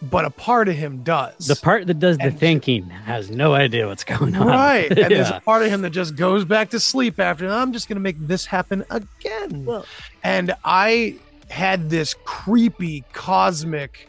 but 0.02 0.24
a 0.24 0.30
part 0.30 0.68
of 0.68 0.74
him 0.74 1.02
does. 1.04 1.46
The 1.46 1.56
part 1.56 1.86
that 1.86 1.98
does 2.00 2.18
the 2.18 2.24
And- 2.24 2.38
thinking 2.38 2.90
has 2.90 3.30
no 3.30 3.54
idea 3.54 3.86
what's 3.86 4.04
going 4.04 4.34
on. 4.36 4.46
Right. 4.46 4.90
And 4.98 5.10
there's 5.14 5.30
a 5.30 5.40
part 5.44 5.62
of 5.62 5.68
him 5.70 5.82
that 5.82 5.90
just 5.90 6.16
goes 6.16 6.44
back 6.44 6.70
to 6.70 6.80
sleep 6.80 7.20
after, 7.20 7.48
I'm 7.48 7.72
just 7.72 7.88
going 7.88 7.96
to 7.96 8.02
make 8.02 8.18
this 8.18 8.44
happen 8.46 8.84
again. 8.90 9.64
Well- 9.64 9.86
and 10.24 10.54
I 10.64 11.16
had 11.50 11.88
this 11.90 12.14
creepy, 12.24 13.04
cosmic, 13.12 14.08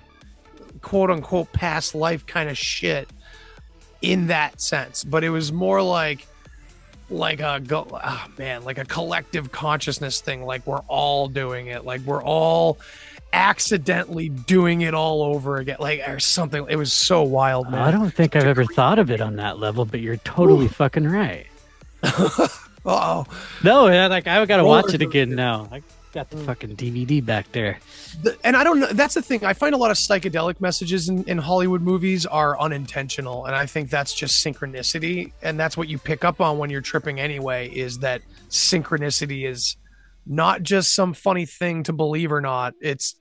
quote 0.82 1.12
unquote, 1.12 1.52
past 1.54 1.94
life 1.94 2.26
kind 2.26 2.50
of 2.50 2.58
shit 2.58 3.10
in 4.02 4.28
that 4.28 4.62
sense. 4.62 5.04
But 5.04 5.24
it 5.24 5.30
was 5.30 5.52
more 5.52 5.82
like, 5.82 6.26
like 7.10 7.42
a 7.42 7.60
go 7.60 7.86
oh 7.92 8.26
man 8.40 8.64
like 8.64 8.80
a 8.80 8.86
collective 8.86 9.52
consciousness 9.52 10.22
thing 10.22 10.44
like 10.46 10.66
we're 10.66 10.80
all 10.88 11.28
doing 11.28 11.68
it 11.68 11.86
like 11.86 12.02
we're 12.02 12.24
all 12.24 12.80
accidentally 13.34 14.30
doing 14.30 14.82
it 14.82 14.94
all 14.94 15.24
over 15.24 15.58
again 15.58 15.78
like 15.80 16.08
or 16.08 16.20
something 16.20 16.66
it 16.70 16.76
was 16.76 16.94
so 16.94 17.24
wild 17.24 17.70
man 17.70 17.82
I 17.82 17.92
don't 17.92 18.14
think 18.14 18.36
I've 18.36 18.46
ever 18.46 18.64
thought 18.64 19.00
of 19.00 19.10
it 19.10 19.20
on 19.22 19.36
that 19.38 19.60
level, 19.60 19.86
but 19.86 20.00
you're 20.00 20.18
totally 20.18 20.68
fucking 20.68 21.08
right. 21.08 21.48
oh 22.86 23.26
No, 23.64 23.88
yeah, 23.88 24.08
like 24.08 24.28
I've 24.28 24.48
got 24.48 24.58
to 24.58 24.64
watch 24.64 24.94
it 24.94 25.02
again 25.02 25.36
now. 25.36 25.68
I 25.72 25.82
got 26.14 26.30
the 26.30 26.38
fucking 26.38 26.76
DVD 26.76 27.26
back 27.26 27.52
there. 27.52 27.80
the, 28.22 28.38
and 28.44 28.56
I 28.56 28.64
don't 28.64 28.80
know. 28.80 28.88
That's 28.88 29.16
the 29.16 29.22
thing. 29.22 29.44
I 29.44 29.54
find 29.54 29.74
a 29.74 29.78
lot 29.78 29.92
of 29.92 29.98
psychedelic 29.98 30.62
messages 30.62 31.10
in, 31.10 31.24
in 31.24 31.40
Hollywood 31.40 31.82
movies 31.82 32.26
are 32.26 32.60
unintentional, 32.60 33.46
and 33.46 33.56
I 33.56 33.66
think 33.66 33.90
that's 33.90 34.14
just 34.14 34.46
synchronicity, 34.46 35.32
and 35.42 35.60
that's 35.60 35.76
what 35.76 35.90
you 35.90 35.98
pick 35.98 36.24
up 36.24 36.40
on 36.40 36.58
when 36.60 36.70
you're 36.70 36.82
tripping 36.82 37.20
anyway. 37.20 37.70
Is 37.70 38.00
that 38.00 38.22
synchronicity 38.50 39.48
is 39.50 39.76
not 40.26 40.64
just 40.64 40.94
some 40.94 41.14
funny 41.14 41.46
thing 41.46 41.84
to 41.84 41.94
believe 41.94 42.32
or 42.32 42.42
not. 42.42 42.76
It's 42.80 43.16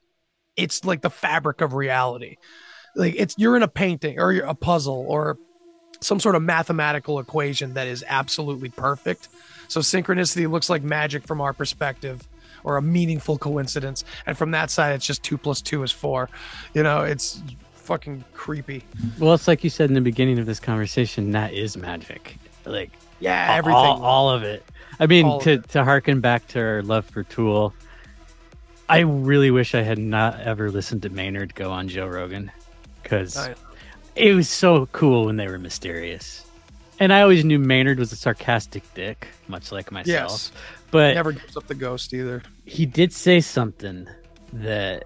it's 0.56 0.84
like 0.84 1.00
the 1.00 1.10
fabric 1.10 1.60
of 1.60 1.74
reality. 1.74 2.36
Like 2.94 3.14
it's 3.16 3.34
you're 3.38 3.56
in 3.56 3.62
a 3.62 3.68
painting 3.68 4.20
or 4.20 4.32
you're 4.32 4.46
a 4.46 4.54
puzzle 4.54 5.04
or 5.08 5.38
some 6.00 6.20
sort 6.20 6.34
of 6.34 6.42
mathematical 6.42 7.18
equation 7.18 7.74
that 7.74 7.86
is 7.86 8.04
absolutely 8.06 8.68
perfect. 8.68 9.28
So 9.68 9.80
synchronicity 9.80 10.50
looks 10.50 10.68
like 10.68 10.82
magic 10.82 11.26
from 11.26 11.40
our 11.40 11.52
perspective 11.52 12.26
or 12.64 12.76
a 12.76 12.82
meaningful 12.82 13.38
coincidence. 13.38 14.04
And 14.26 14.36
from 14.36 14.50
that 14.50 14.70
side, 14.70 14.94
it's 14.94 15.06
just 15.06 15.22
two 15.22 15.38
plus 15.38 15.62
two 15.62 15.82
is 15.82 15.90
four. 15.92 16.28
You 16.74 16.82
know, 16.82 17.02
it's 17.02 17.42
fucking 17.72 18.24
creepy. 18.34 18.84
Well, 19.18 19.34
it's 19.34 19.48
like 19.48 19.64
you 19.64 19.70
said 19.70 19.88
in 19.90 19.94
the 19.94 20.00
beginning 20.00 20.38
of 20.38 20.46
this 20.46 20.60
conversation. 20.60 21.30
That 21.32 21.52
is 21.54 21.76
magic. 21.76 22.36
Like 22.64 22.90
Yeah, 23.20 23.54
everything. 23.54 23.76
all, 23.76 24.02
all 24.04 24.30
of 24.30 24.42
it. 24.42 24.64
I 25.00 25.06
mean, 25.06 25.26
All 25.26 25.40
to 25.40 25.58
to 25.58 25.84
harken 25.84 26.20
back 26.20 26.46
to 26.48 26.60
our 26.60 26.82
love 26.82 27.06
for 27.06 27.22
Tool, 27.22 27.72
I 28.92 29.00
really 29.00 29.50
wish 29.50 29.74
I 29.74 29.82
had 29.82 29.98
not 29.98 30.40
ever 30.40 30.70
listened 30.70 31.02
to 31.02 31.08
Maynard 31.10 31.54
go 31.54 31.70
on 31.70 31.88
Joe 31.88 32.06
Rogan 32.06 32.50
because 33.02 33.36
I- 33.36 33.52
oh, 33.52 33.54
it 34.14 34.34
was 34.34 34.48
so 34.48 34.86
cool 34.92 35.26
when 35.26 35.36
they 35.36 35.46
were 35.48 35.58
mysterious. 35.58 36.44
And 37.00 37.12
I 37.12 37.22
always 37.22 37.44
knew 37.44 37.58
Maynard 37.58 37.98
was 37.98 38.12
a 38.12 38.16
sarcastic 38.16 38.82
dick, 38.94 39.26
much 39.48 39.72
like 39.72 39.90
myself. 39.90 40.30
yes. 40.30 40.52
But 40.90 41.14
Never 41.14 41.32
gives 41.32 41.56
up 41.56 41.66
the 41.66 41.74
ghost 41.74 42.12
either. 42.12 42.42
he 42.66 42.84
did 42.86 43.12
say 43.12 43.40
something 43.40 44.06
that 44.52 45.04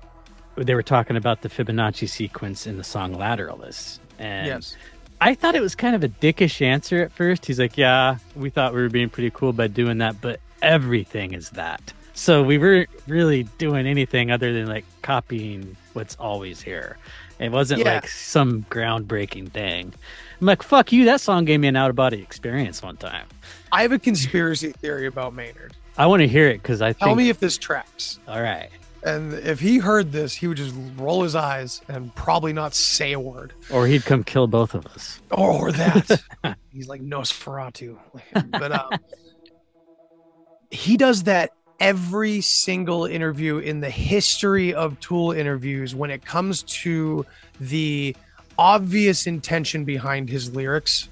they 0.57 0.75
were 0.75 0.83
talking 0.83 1.17
about 1.17 1.43
the 1.43 1.49
Fibonacci 1.49 2.09
sequence 2.09 2.67
in 2.67 2.77
the 2.77 2.85
song 2.85 3.15
Lateralus. 3.15 3.99
And 4.19 4.47
yes. 4.49 4.77
I 5.21 5.35
thought 5.35 5.55
it 5.55 5.61
was 5.63 5.75
kind 5.77 5.95
of 5.95 6.03
a 6.03 6.09
dickish 6.09 6.61
answer 6.61 7.03
at 7.03 7.13
first. 7.13 7.47
He's 7.47 7.59
like, 7.61 7.79
Yeah, 7.79 8.17
we 8.35 8.51
thought 8.51 8.75
we 8.75 8.83
were 8.83 8.89
being 8.91 9.09
pretty 9.09 9.31
cool 9.31 9.53
by 9.53 9.69
doing 9.69 9.99
that, 9.99 10.21
but 10.21 10.41
everything 10.61 11.33
is 11.35 11.51
that. 11.51 11.93
So 12.17 12.43
we 12.43 12.57
weren't 12.57 12.89
really 13.07 13.43
doing 13.59 13.87
anything 13.87 14.31
other 14.31 14.53
than 14.53 14.67
like 14.67 14.87
copying 15.03 15.77
what's 15.93 16.17
always 16.17 16.63
here. 16.63 16.97
It 17.39 17.53
wasn't 17.53 17.81
Yeah. 17.83 17.97
like 17.97 18.09
some 18.09 18.65
groundbreaking 18.71 19.53
thing. 19.53 19.93
I'm 20.41 20.47
like, 20.47 20.63
fuck 20.63 20.93
you, 20.93 21.05
that 21.05 21.21
song 21.21 21.45
gave 21.45 21.61
me 21.61 21.69
an 21.69 21.77
out 21.77 21.91
of 21.91 21.97
body 21.97 22.23
experience 22.23 22.83
one 22.83 22.97
time. 22.97 23.27
I 23.71 23.83
have 23.83 23.93
a 23.93 23.99
conspiracy 23.99 24.73
theory 24.73 25.07
about 25.07 25.35
Maynard. 25.35 25.75
I 25.99 26.07
want 26.07 26.21
to 26.21 26.27
hear 26.29 26.49
it 26.49 26.63
because 26.63 26.81
I 26.81 26.95
Tell 26.95 27.09
think 27.09 27.19
me 27.19 27.29
if 27.29 27.39
this 27.39 27.59
tracks. 27.59 28.19
all 28.27 28.41
right. 28.41 28.71
And 29.03 29.35
if 29.35 29.61
he 29.61 29.77
heard 29.79 30.11
this, 30.11 30.35
he 30.35 30.49
would 30.49 30.57
just 30.57 30.75
roll 30.97 31.23
his 31.23 31.37
eyes 31.37 31.83
and 31.87 32.13
probably 32.15 32.55
not 32.55 32.75
say 32.75 33.13
a 33.13 33.21
word. 33.21 33.53
Or 33.71 33.87
he'd 33.87 34.05
come 34.07 34.25
kill 34.25 34.47
both 34.47 34.75
of 34.75 34.87
us. 34.87 35.21
Or, 35.31 35.53
or 35.53 35.73
that. 35.73 36.23
He's 36.73 36.89
like 36.89 37.03
Nosferatu. 37.03 37.99
But 38.51 38.73
um, 38.73 38.91
he 40.71 40.97
does 40.97 41.25
that 41.25 41.53
every 41.81 42.41
single 42.41 43.05
interview 43.05 43.59
in 43.59 43.81
the 43.81 43.91
history 43.91 44.73
of 44.75 44.99
Tool 45.01 45.33
interviews 45.33 45.95
when 45.95 46.11
it 46.11 46.25
comes 46.25 46.63
to 46.63 47.25
the 47.61 48.17
obvious 48.59 49.27
intention 49.27 49.85
behind 49.85 50.29
his 50.29 50.55
lyrics 50.55 51.09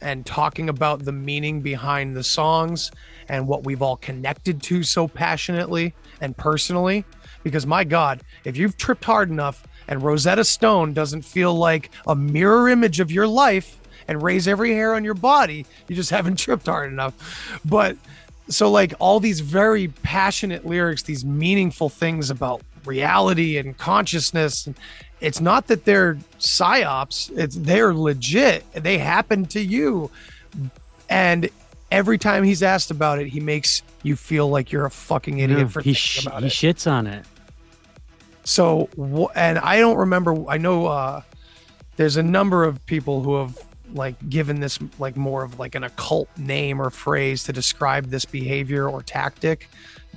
and 0.00 0.24
talking 0.26 0.68
about 0.68 1.04
the 1.04 1.12
meaning 1.12 1.60
behind 1.60 2.16
the 2.16 2.22
songs 2.22 2.90
and 3.28 3.46
what 3.46 3.64
we've 3.64 3.82
all 3.82 3.96
connected 3.96 4.62
to 4.62 4.82
so 4.82 5.08
passionately 5.08 5.94
and 6.20 6.36
personally. 6.36 7.04
Because 7.42 7.66
my 7.66 7.84
God, 7.84 8.22
if 8.44 8.56
you've 8.56 8.76
tripped 8.76 9.04
hard 9.04 9.30
enough 9.30 9.66
and 9.88 10.02
Rosetta 10.02 10.44
Stoned 10.44 10.94
doesn't 10.94 11.22
feel 11.22 11.54
like 11.54 11.90
a 12.06 12.14
mirror 12.14 12.68
image 12.68 13.00
of 13.00 13.10
your 13.10 13.26
life 13.26 13.78
and 14.06 14.22
raise 14.22 14.48
every 14.48 14.72
hair 14.72 14.94
on 14.94 15.04
your 15.04 15.14
body, 15.14 15.66
you 15.88 15.96
just 15.96 16.10
haven't 16.18 16.36
tripped 16.36 16.66
hard 16.66 16.92
enough. 16.92 17.60
But 17.64 17.96
so, 18.48 18.70
like, 18.70 18.94
all 18.98 19.20
these 19.20 19.40
very 19.40 19.88
passionate 19.88 20.64
lyrics, 20.66 21.02
these 21.02 21.24
meaningful 21.24 21.88
things 21.88 22.30
about 22.30 22.62
reality 22.84 23.58
and 23.58 23.76
consciousness. 23.76 24.68
It's 25.20 25.40
not 25.40 25.66
that 25.66 25.84
they're 25.84 26.14
psyops, 26.38 27.36
it's 27.36 27.56
they're 27.56 27.92
legit. 27.92 28.64
They 28.72 28.98
happen 28.98 29.44
to 29.46 29.60
you. 29.60 30.10
And 31.10 31.50
every 31.90 32.18
time 32.18 32.44
he's 32.44 32.62
asked 32.62 32.90
about 32.90 33.18
it, 33.18 33.28
he 33.28 33.40
makes 33.40 33.82
you 34.02 34.14
feel 34.16 34.48
like 34.48 34.70
you're 34.72 34.86
a 34.86 34.90
fucking 34.90 35.38
idiot 35.38 35.60
No, 35.60 35.68
for 35.68 35.80
he 35.82 35.92
sh- 35.92 36.24
about 36.24 36.42
he 36.42 36.46
it. 36.48 36.52
shits 36.52 36.90
on 36.90 37.06
it. 37.06 37.24
So, 38.44 38.88
and 39.34 39.58
I 39.58 39.78
don't 39.78 39.96
remember. 39.98 40.48
I 40.48 40.56
know 40.56 40.86
uh, 40.86 41.22
there's 41.96 42.16
a 42.16 42.22
number 42.22 42.64
of 42.64 42.84
people 42.86 43.22
who 43.22 43.36
have 43.36 43.58
like 43.94 44.28
given 44.28 44.60
this 44.60 44.78
like 44.98 45.16
more 45.16 45.42
of 45.42 45.58
like 45.58 45.74
an 45.74 45.84
occult 45.84 46.28
name 46.36 46.80
or 46.80 46.90
phrase 46.90 47.44
to 47.44 47.52
describe 47.52 48.06
this 48.06 48.24
behavior 48.24 48.88
or 48.88 49.02
tactic, 49.02 49.68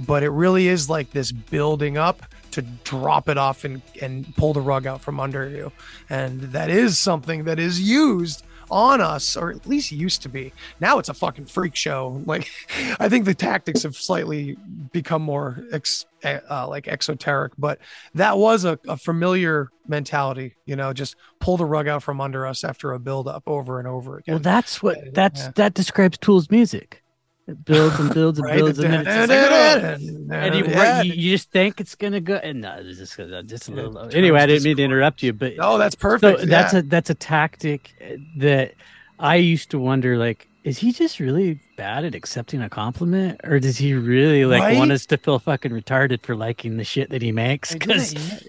but 0.05 0.23
it 0.23 0.29
really 0.29 0.67
is 0.67 0.89
like 0.89 1.11
this 1.11 1.31
building 1.31 1.97
up 1.97 2.23
to 2.51 2.61
drop 2.61 3.29
it 3.29 3.37
off 3.37 3.63
and 3.63 3.81
and 4.01 4.35
pull 4.35 4.53
the 4.53 4.61
rug 4.61 4.85
out 4.85 5.01
from 5.01 5.19
under 5.19 5.47
you, 5.49 5.71
and 6.09 6.41
that 6.41 6.69
is 6.69 6.97
something 6.97 7.45
that 7.45 7.59
is 7.59 7.79
used 7.79 8.43
on 8.69 9.01
us 9.01 9.35
or 9.35 9.51
at 9.51 9.67
least 9.67 9.91
used 9.91 10.21
to 10.21 10.29
be. 10.29 10.53
Now 10.79 10.97
it's 10.97 11.09
a 11.09 11.13
fucking 11.13 11.45
freak 11.45 11.75
show. 11.75 12.21
Like 12.25 12.49
i 12.99 13.09
think 13.09 13.25
the 13.25 13.35
tactics 13.35 13.83
have 13.83 13.95
slightly 13.95 14.57
become 14.91 15.21
more 15.21 15.63
ex, 15.71 16.05
uh, 16.23 16.67
like 16.67 16.87
exoteric 16.87 17.51
but 17.57 17.79
that 18.13 18.37
was 18.37 18.65
a, 18.65 18.77
a 18.87 18.97
familiar 18.97 19.69
mentality 19.87 20.55
you 20.65 20.75
know 20.75 20.93
just 20.93 21.15
pull 21.39 21.57
the 21.57 21.65
rug 21.65 21.87
out 21.87 22.01
from 22.03 22.21
under 22.21 22.45
us 22.45 22.63
after 22.63 22.91
a 22.93 22.99
build 22.99 23.27
up 23.27 23.43
over 23.47 23.79
and 23.79 23.87
over 23.87 24.17
again 24.17 24.35
Well, 24.35 24.39
that's 24.39 24.81
what 24.83 24.97
Yeah. 24.97 25.11
that's 25.13 25.47
that 25.55 25.73
describes 25.73 26.17
Tool's 26.17 26.49
music. 26.51 27.01
It 27.47 27.65
builds 27.65 27.99
and 27.99 28.13
builds 28.13 28.37
and 28.39 28.45
Right? 28.49 28.57
builds, 28.57 28.79
and 28.79 28.93
then 28.93 29.01
it's 29.01 29.27
just 29.27 29.29
like, 29.29 29.51
oh. 29.51 30.35
and 30.35 30.55
you, 30.55 30.65
Yeah. 30.65 31.01
you, 31.01 31.13
you 31.13 31.31
just 31.31 31.51
think 31.51 31.81
it's 31.81 31.95
gonna 31.95 32.21
go. 32.21 32.35
And 32.35 32.61
no, 32.61 32.77
it's 32.79 32.99
just, 32.99 33.17
just 33.47 33.67
a 33.67 33.71
little. 33.71 33.93
turns 33.93 34.13
Anyway, 34.15 34.39
I 34.39 34.45
didn't 34.45 34.63
mean 34.63 34.77
to 34.77 34.83
interrupt 34.83 35.23
you, 35.23 35.33
but 35.33 35.53
oh, 35.59 35.77
that's 35.79 35.95
so 35.95 35.99
perfect 35.99 36.47
that's 36.47 36.73
a 36.75 36.83
that's 36.83 37.09
a 37.09 37.15
tactic 37.15 37.93
that 38.37 38.75
I 39.19 39.35
used 39.37 39.71
to 39.71 39.79
wonder. 39.79 40.17
Like, 40.17 40.47
is 40.63 40.77
he 40.77 40.91
just 40.91 41.19
really 41.19 41.59
bad 41.75 42.05
at 42.05 42.13
accepting 42.15 42.61
a 42.61 42.69
compliment, 42.69 43.41
or 43.43 43.59
does 43.59 43.77
he 43.77 43.93
really 43.93 44.45
like 44.45 44.61
Right? 44.61 44.77
want 44.77 44.91
us 44.91 45.05
to 45.07 45.17
feel 45.17 45.39
fucking 45.39 45.71
retarded 45.71 46.21
for 46.23 46.35
liking 46.35 46.77
the 46.77 46.83
shit 46.83 47.09
that 47.09 47.21
he 47.21 47.31
makes? 47.31 47.73
Because 47.73 48.13
I, 48.15 48.19
yeah. 48.19 48.39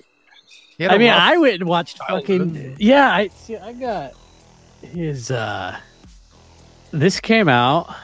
He 0.79 0.85
had 0.85 0.99
mean, 0.99 1.11
I 1.11 1.37
went 1.39 1.55
and 1.55 1.65
watched 1.69 1.97
childhood. 1.99 2.51
fucking 2.53 2.77
yeah. 2.79 3.11
I 3.15 3.29
see. 3.29 3.57
I 3.57 3.73
got 3.73 4.13
his 4.83 5.31
uh 5.31 5.79
this 6.91 7.21
came 7.21 7.49
out. 7.49 7.95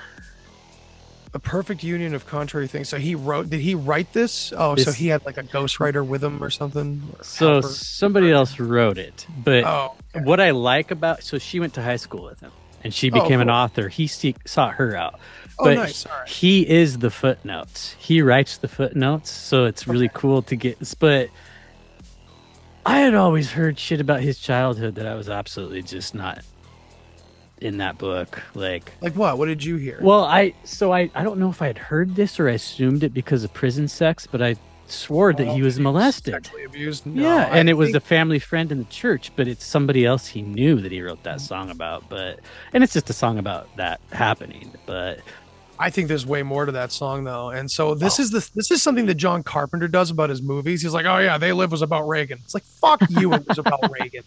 A 1.35 1.39
perfect 1.39 1.83
union 1.85 2.15
of 2.15 2.27
contrary 2.27 2.67
things. 2.69 2.89
So 2.89 2.97
he 2.97 3.15
wrote. 3.15 3.51
Did 3.51 3.61
he 3.61 3.75
write 3.75 4.15
this? 4.15 4.51
Oh, 4.57 4.77
so 4.77 4.93
he 4.93 5.09
had 5.09 5.25
like 5.27 5.37
a 5.37 5.43
ghostwriter 5.43 6.05
with 6.07 6.25
him 6.25 6.43
or 6.43 6.49
something. 6.49 7.03
Or 7.19 7.23
So 7.23 7.53
helper? 7.61 7.69
somebody 7.69 8.33
else 8.33 8.59
wrote 8.59 8.97
it, 8.97 9.27
but 9.45 9.65
Oh, 9.65 9.95
okay. 10.17 10.25
what 10.25 10.41
I 10.41 10.53
like 10.53 10.91
about 10.91 11.23
so 11.23 11.37
she 11.37 11.61
went 11.61 11.75
to 11.75 11.83
high 11.83 11.97
school 11.97 12.25
with 12.25 12.41
him 12.41 12.51
and 12.85 12.93
she 12.95 13.11
Oh, 13.11 13.21
became 13.23 13.41
an 13.41 13.51
author. 13.51 13.89
He 13.89 14.07
seek, 14.07 14.37
sought 14.47 14.75
her 14.75 14.97
out. 14.97 15.19
Oh, 15.59 15.65
but 15.65 15.75
nice. 15.75 16.07
All 16.07 16.13
right. 16.19 16.29
he 16.29 16.69
is 16.69 16.99
the 16.99 17.11
footnotes. 17.11 17.97
He 17.99 18.23
writes 18.23 18.59
the 18.59 18.69
footnotes, 18.69 19.31
so 19.31 19.65
it's 19.65 19.89
really 19.89 20.09
cool 20.15 20.43
to 20.43 20.57
get. 20.57 20.79
But 21.01 21.31
I 22.87 23.01
had 23.01 23.15
always 23.15 23.51
heard 23.53 23.79
shit 23.79 24.01
about 24.01 24.21
his 24.21 24.39
childhood 24.39 24.95
that 24.97 25.07
I 25.07 25.15
was 25.15 25.29
absolutely 25.29 25.83
just 25.83 26.15
not 26.15 26.43
in 27.61 27.79
that 27.79 27.99
book. 27.99 28.41
Like, 28.55 28.93
Like 29.01 29.15
what? 29.15 29.37
What 29.37 29.47
did 29.47 29.65
you 29.65 29.77
hear? 29.77 29.99
well, 30.01 30.25
I 30.25 30.55
so 30.65 30.93
I 30.93 31.11
I 31.15 31.25
don't 31.25 31.39
know 31.39 31.51
if 31.51 31.61
I 31.61 31.67
had 31.67 31.79
heard 31.79 32.15
this 32.15 32.39
or 32.39 32.49
I 32.49 32.53
assumed 32.53 33.03
it 33.03 33.13
because 33.13 33.43
of 33.45 33.53
prison 33.53 33.89
sex, 33.89 34.27
but 34.31 34.41
I 34.41 34.55
swore 34.93 35.33
that 35.33 35.47
he 35.49 35.63
was 35.63 35.79
molested. 35.79 36.51
Abused. 36.67 37.07
No, 37.07 37.23
yeah, 37.23 37.49
I 37.51 37.59
and 37.59 37.69
it 37.69 37.75
was 37.75 37.95
a 37.95 38.01
family 38.01 38.39
friend 38.39 38.71
in 38.73 38.79
the 38.79 38.85
church, 38.87 39.31
but 39.37 39.47
it's 39.49 39.65
somebody 39.65 40.05
else 40.05 40.27
he 40.27 40.43
knew 40.43 40.81
that 40.81 40.93
he 40.93 41.01
wrote 41.03 41.23
that 41.25 41.41
song 41.41 41.71
about. 41.71 42.09
But 42.09 42.41
and 42.73 42.83
it's 42.85 42.93
just 42.93 43.09
a 43.11 43.13
song 43.13 43.39
about 43.39 43.75
that 43.77 44.01
happening. 44.13 44.73
But 44.87 45.21
I 45.79 45.91
think 45.91 46.09
there's 46.09 46.27
way 46.27 46.43
more 46.43 46.67
to 46.67 46.73
that 46.73 46.91
song 46.93 47.25
though. 47.25 47.51
And 47.51 47.71
so 47.71 47.91
Oh. 47.91 47.95
this 47.95 48.19
is 48.19 48.31
the 48.31 48.49
this 48.55 48.71
is 48.71 48.83
something 48.83 49.07
that 49.07 49.15
John 49.15 49.43
Carpenter 49.43 49.89
does 49.89 50.11
about 50.11 50.31
his 50.31 50.43
movies. 50.43 50.83
He's 50.83 50.93
like, 50.95 51.07
"Oh 51.07 51.19
yeah, 51.19 51.39
They 51.39 51.53
Live 51.53 51.71
was 51.71 51.83
about 51.83 52.09
Reagan." 52.09 52.39
It's 52.45 52.55
like, 52.55 52.65
"Fuck 52.65 53.03
you, 53.11 53.33
it 53.35 53.47
was 53.47 53.59
about 53.59 53.81
Reagan." 54.01 54.23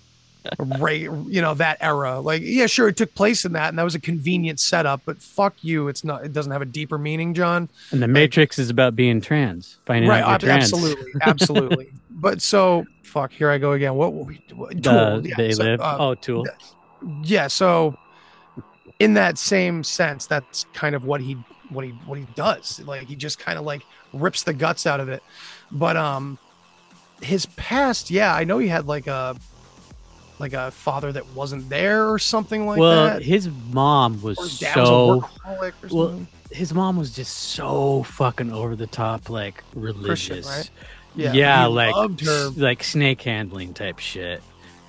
Ray, 0.57 0.99
you 0.99 1.41
know, 1.41 1.53
that 1.55 1.77
era. 1.81 2.19
Like, 2.19 2.41
yeah, 2.43 2.67
sure 2.67 2.87
it 2.87 2.97
took 2.97 3.13
place 3.13 3.45
in 3.45 3.53
that 3.53 3.69
and 3.69 3.77
that 3.77 3.83
was 3.83 3.95
a 3.95 3.99
convenient 3.99 4.59
setup, 4.59 5.01
but 5.05 5.21
fuck 5.21 5.55
you, 5.61 5.87
it's 5.87 6.03
not 6.03 6.25
it 6.25 6.33
doesn't 6.33 6.51
have 6.51 6.61
a 6.61 6.65
deeper 6.65 6.97
meaning, 6.97 7.33
John. 7.33 7.69
and 7.91 8.01
the 8.01 8.07
Matrix 8.07 8.57
is 8.59 8.69
about 8.69 8.95
being 8.95 9.21
trans, 9.21 9.77
finding 9.85 10.09
right, 10.09 10.23
out 10.23 10.41
you're 10.41 10.51
trans. 10.51 10.73
absolutely. 10.73 11.11
Absolutely. 11.21 11.91
but 12.11 12.41
so 12.41 12.85
fuck, 13.03 13.31
here 13.31 13.49
I 13.49 13.57
go 13.57 13.73
again. 13.73 13.95
What 13.95 14.13
were 14.13 14.23
we 14.23 14.43
what, 14.53 14.83
Tool, 14.83 15.25
yeah, 15.25 15.35
they 15.37 15.51
so, 15.51 15.63
live. 15.63 15.81
uh, 15.81 15.97
oh, 15.99 16.15
Tool. 16.15 16.45
yeah 17.23 17.47
so 17.47 17.97
in 18.99 19.15
that 19.15 19.39
same 19.39 19.83
sense 19.83 20.27
that's 20.27 20.65
kind 20.73 20.93
of 20.93 21.03
what 21.05 21.21
he 21.21 21.33
what 21.69 21.83
he 21.83 21.91
what 22.05 22.19
he 22.19 22.27
does 22.35 22.79
like 22.81 23.07
he 23.07 23.15
just 23.15 23.39
kind 23.39 23.57
of 23.57 23.65
like 23.65 23.81
rips 24.13 24.43
the 24.43 24.53
guts 24.53 24.85
out 24.85 24.99
of 24.99 25.09
it 25.09 25.23
but 25.71 25.97
um 25.97 26.37
his 27.21 27.47
past 27.47 28.11
yeah 28.11 28.35
i 28.35 28.43
know 28.43 28.59
he 28.59 28.67
had 28.67 28.85
like 28.85 29.07
a 29.07 29.35
like 30.41 30.53
a 30.53 30.71
father 30.71 31.11
that 31.11 31.25
wasn't 31.33 31.69
there 31.69 32.09
or 32.09 32.19
something 32.19 32.65
like 32.65 32.79
well, 32.79 33.05
that 33.05 33.21
his 33.21 33.49
mom 33.71 34.21
was 34.21 34.37
his 34.37 34.59
was 34.61 34.73
so. 34.73 35.29
or 35.45 35.71
well. 35.89 36.27
His 36.51 36.73
mom 36.73 36.97
was 36.97 37.15
just 37.15 37.33
so 37.33 38.03
fucking 38.03 38.51
over 38.51 38.75
the 38.75 38.87
top, 38.87 39.29
like 39.29 39.63
religious. 39.73 40.45
right? 40.45 40.69
Yeah, 41.15 41.67
he 41.67 41.73
like 41.73 42.57
like 42.57 42.83
snake 42.83 43.21
handling 43.21 43.73
type 43.73 43.99
shit. 43.99 44.43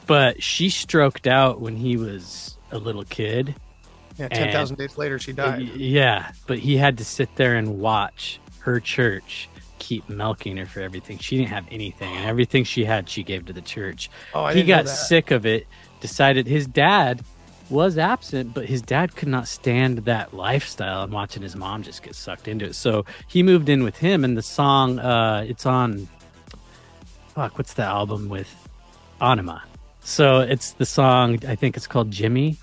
But 0.06 0.42
she 0.42 0.70
stroked 0.70 1.28
out 1.28 1.60
when 1.60 1.76
he 1.76 1.96
was 1.96 2.58
a 2.72 2.78
little 2.78 3.04
kid. 3.04 3.54
yeah 4.18 4.28
10000 4.28 4.76
days 4.76 4.98
later 4.98 5.18
she 5.18 5.32
died 5.32 5.62
Yeah, 5.76 6.32
but 6.46 6.58
he 6.58 6.76
had 6.76 6.98
to 6.98 7.04
sit 7.04 7.34
there 7.36 7.54
and 7.54 7.78
watch 7.78 8.40
her 8.60 8.80
church 8.80 9.48
keep 9.92 10.08
milking 10.08 10.56
her 10.56 10.64
for 10.64 10.80
everything. 10.80 11.18
She 11.18 11.36
didn't 11.36 11.50
have 11.50 11.66
anything, 11.70 12.10
and 12.16 12.24
everything 12.24 12.64
she 12.64 12.82
had, 12.82 13.10
she 13.10 13.22
gave 13.22 13.44
to 13.46 13.52
the 13.52 13.60
church. 13.60 14.08
oh 14.32 14.44
i 14.44 14.54
he 14.54 14.62
got 14.62 14.88
sick 14.88 15.30
of 15.30 15.44
it. 15.44 15.66
Decided 16.00 16.46
his 16.46 16.66
dad 16.66 17.22
was 17.68 17.98
absent, 17.98 18.54
but 18.54 18.64
his 18.64 18.80
dad 18.80 19.14
could 19.14 19.28
not 19.28 19.46
stand 19.46 19.98
that 19.98 20.32
lifestyle 20.32 21.02
and 21.02 21.12
watching 21.12 21.42
his 21.42 21.54
mom 21.54 21.82
just 21.82 22.02
get 22.02 22.14
sucked 22.14 22.48
into 22.48 22.64
it. 22.64 22.74
So 22.74 23.04
he 23.28 23.42
moved 23.42 23.68
in 23.68 23.84
with 23.84 23.98
him, 23.98 24.24
and 24.24 24.34
the 24.34 24.42
song, 24.42 24.98
uh, 24.98 25.44
it's 25.46 25.66
on. 25.66 26.08
Fuck, 27.34 27.58
what's 27.58 27.74
the 27.74 27.84
album 27.84 28.30
with 28.30 28.50
Anima? 29.20 29.62
So 30.00 30.40
it's 30.40 30.72
the 30.72 30.86
song. 30.86 31.38
I 31.46 31.54
think 31.54 31.76
it's 31.76 31.86
called 31.86 32.10
Jimmy. 32.10 32.56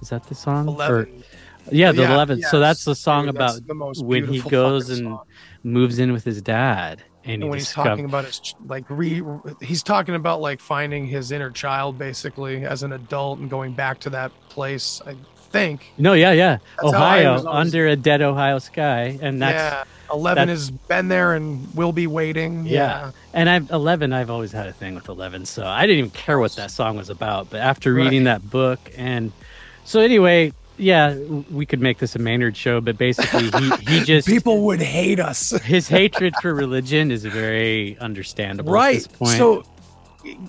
Is 0.00 0.10
that 0.10 0.24
the 0.28 0.36
song? 0.36 0.68
Or- 0.68 1.08
11 1.08 1.24
yeah, 1.70 1.92
the 1.92 2.02
Yeah, 2.02 2.14
eleventh. 2.14 2.44
so 2.46 2.60
that's 2.60 2.84
the 2.84 2.94
song 2.94 3.28
about 3.28 3.60
when 3.98 4.26
he 4.26 4.40
goes 4.40 4.90
and 4.90 5.04
song. 5.06 5.22
Moves 5.66 5.98
in 5.98 6.12
with 6.12 6.24
his 6.24 6.40
dad, 6.40 7.02
and, 7.24 7.42
and 7.42 7.50
when 7.50 7.58
he's 7.58 7.66
discover- 7.66 7.88
talking 7.90 8.04
about 8.04 8.24
his 8.24 8.54
like 8.66 8.84
re 8.88 9.22
he's 9.60 9.82
talking 9.82 10.14
about 10.14 10.40
like 10.40 10.60
finding 10.60 11.06
his 11.06 11.32
inner 11.32 11.50
child 11.50 11.98
basically 11.98 12.64
as 12.64 12.82
an 12.82 12.92
adult 12.92 13.38
and 13.40 13.50
going 13.50 13.72
back 13.72 13.98
to 14.00 14.10
that 14.10 14.30
place 14.48 15.02
i 15.06 15.14
think 15.50 15.92
No, 15.98 16.12
yeah, 16.12 16.32
yeah. 16.32 16.58
That's 16.82 16.94
Ohio, 16.94 17.30
always- 17.30 17.46
under 17.46 17.86
a 17.88 17.96
dead 17.96 18.20
Ohio 18.22 18.58
sky, 18.58 19.18
and 19.22 19.40
that's 19.42 19.54
yeah 19.76 19.84
11 20.12 20.48
that's- 20.48 20.58
has 20.68 20.70
been 20.70 21.08
there 21.08 21.34
and 21.34 21.72
will 21.74 21.92
be 21.92 22.06
waiting 22.06 22.64
Yeah. 22.66 22.72
yeah, 23.06 23.10
And 23.34 23.48
I've 23.50 23.70
eleven. 23.72 24.12
I've 24.12 24.30
always 24.30 24.52
had 24.52 24.66
a 24.68 24.72
thing 24.72 24.94
with 24.94 25.08
eleven, 25.08 25.44
so 25.46 25.66
I 25.66 25.82
didn't 25.82 25.98
even 25.98 26.10
care 26.10 26.38
what 26.38 26.54
that 26.56 26.70
song 26.70 26.96
was 26.96 27.10
about. 27.10 27.50
But 27.50 27.60
after 27.60 27.92
reading 27.92 28.24
that 28.24 28.48
book, 28.48 28.78
and 28.96 29.32
so 29.84 29.98
anyway, 30.00 30.52
yeah, 30.78 31.16
we 31.50 31.66
could 31.66 31.80
make 31.80 31.98
this 31.98 32.14
a 32.14 32.18
Maynard 32.18 32.56
show. 32.56 32.80
But 32.80 32.98
basically, 32.98 33.50
he 33.50 33.70
he 33.98 34.00
just 34.04 34.28
people 34.28 34.62
would 34.62 34.80
hate 34.80 35.20
us 35.20 35.50
his 35.62 35.88
hatred 35.88 36.34
for 36.40 36.54
religion 36.54 37.10
is 37.10 37.24
very 37.24 37.98
understandable 37.98 38.70
at 38.70 38.74
right 38.74 38.94
this 38.94 39.06
point. 39.06 39.36
so 39.38 39.64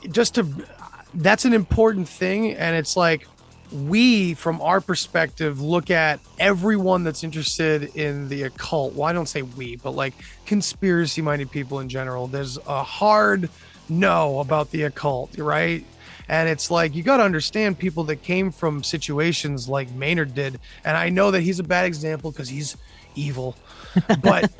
just 0.09 0.35
to 0.35 0.47
that's 1.15 1.45
an 1.45 1.53
important 1.53 2.07
thing 2.07 2.53
and 2.53 2.75
it's 2.75 2.97
like 2.97 3.27
we 3.83 4.33
from 4.33 4.61
our 4.61 4.79
perspective 4.79 5.59
look 5.59 5.91
at 5.91 6.19
everyone 6.39 7.03
that's 7.03 7.23
interested 7.23 7.95
in 7.95 8.27
the 8.29 8.43
occult 8.43 8.93
well 8.93 9.07
i 9.07 9.13
don't 9.13 9.27
say 9.27 9.41
we 9.41 9.75
but 9.77 9.91
like 9.91 10.13
conspiracy 10.45 11.21
minded 11.21 11.49
people 11.51 11.79
in 11.79 11.89
general 11.89 12.27
there's 12.27 12.57
a 12.67 12.83
hard 12.83 13.49
no 13.89 14.39
about 14.39 14.71
the 14.71 14.83
occult 14.83 15.37
right 15.37 15.85
and 16.29 16.49
it's 16.49 16.69
like 16.69 16.95
you 16.95 17.03
got 17.03 17.17
to 17.17 17.23
understand 17.23 17.77
people 17.77 18.03
that 18.03 18.17
came 18.21 18.51
from 18.51 18.83
situations 18.83 19.67
like 19.69 19.91
maynard 19.91 20.33
did 20.33 20.59
and 20.85 20.97
i 20.97 21.09
know 21.09 21.31
that 21.31 21.41
he's 21.41 21.59
a 21.59 21.63
bad 21.63 21.85
example 21.85 22.31
because 22.31 22.49
he's 22.49 22.75
evil 23.15 23.55
but 24.21 24.51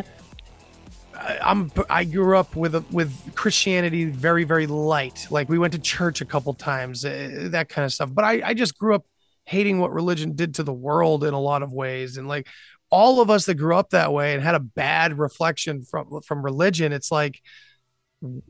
I- 1.13 1.39
I'm 1.41 1.71
I 1.89 2.03
grew 2.03 2.37
up 2.37 2.55
with 2.55 2.75
with 2.91 3.11
Christianity 3.35 4.05
very 4.05 4.43
very 4.43 4.67
light. 4.67 5.27
Like 5.29 5.49
we 5.49 5.57
went 5.57 5.73
to 5.73 5.79
church 5.79 6.21
a 6.21 6.25
couple 6.25 6.53
times, 6.53 7.03
uh, 7.03 7.47
that 7.51 7.69
kind 7.69 7.85
of 7.85 7.93
stuff. 7.93 8.09
But 8.13 8.25
I 8.25 8.41
I 8.49 8.53
just 8.53 8.77
grew 8.77 8.95
up 8.95 9.05
hating 9.45 9.79
what 9.79 9.91
religion 9.93 10.35
did 10.35 10.55
to 10.55 10.63
the 10.63 10.73
world 10.73 11.23
in 11.23 11.33
a 11.33 11.39
lot 11.39 11.63
of 11.63 11.73
ways, 11.73 12.17
and 12.17 12.27
like 12.27 12.47
all 12.89 13.19
of 13.21 13.29
us 13.29 13.45
that 13.45 13.55
grew 13.55 13.75
up 13.75 13.89
that 13.89 14.13
way 14.13 14.33
and 14.33 14.43
had 14.43 14.55
a 14.55 14.59
bad 14.59 15.17
reflection 15.17 15.83
from 15.83 16.21
from 16.21 16.43
religion, 16.43 16.93
it's 16.93 17.11
like 17.11 17.41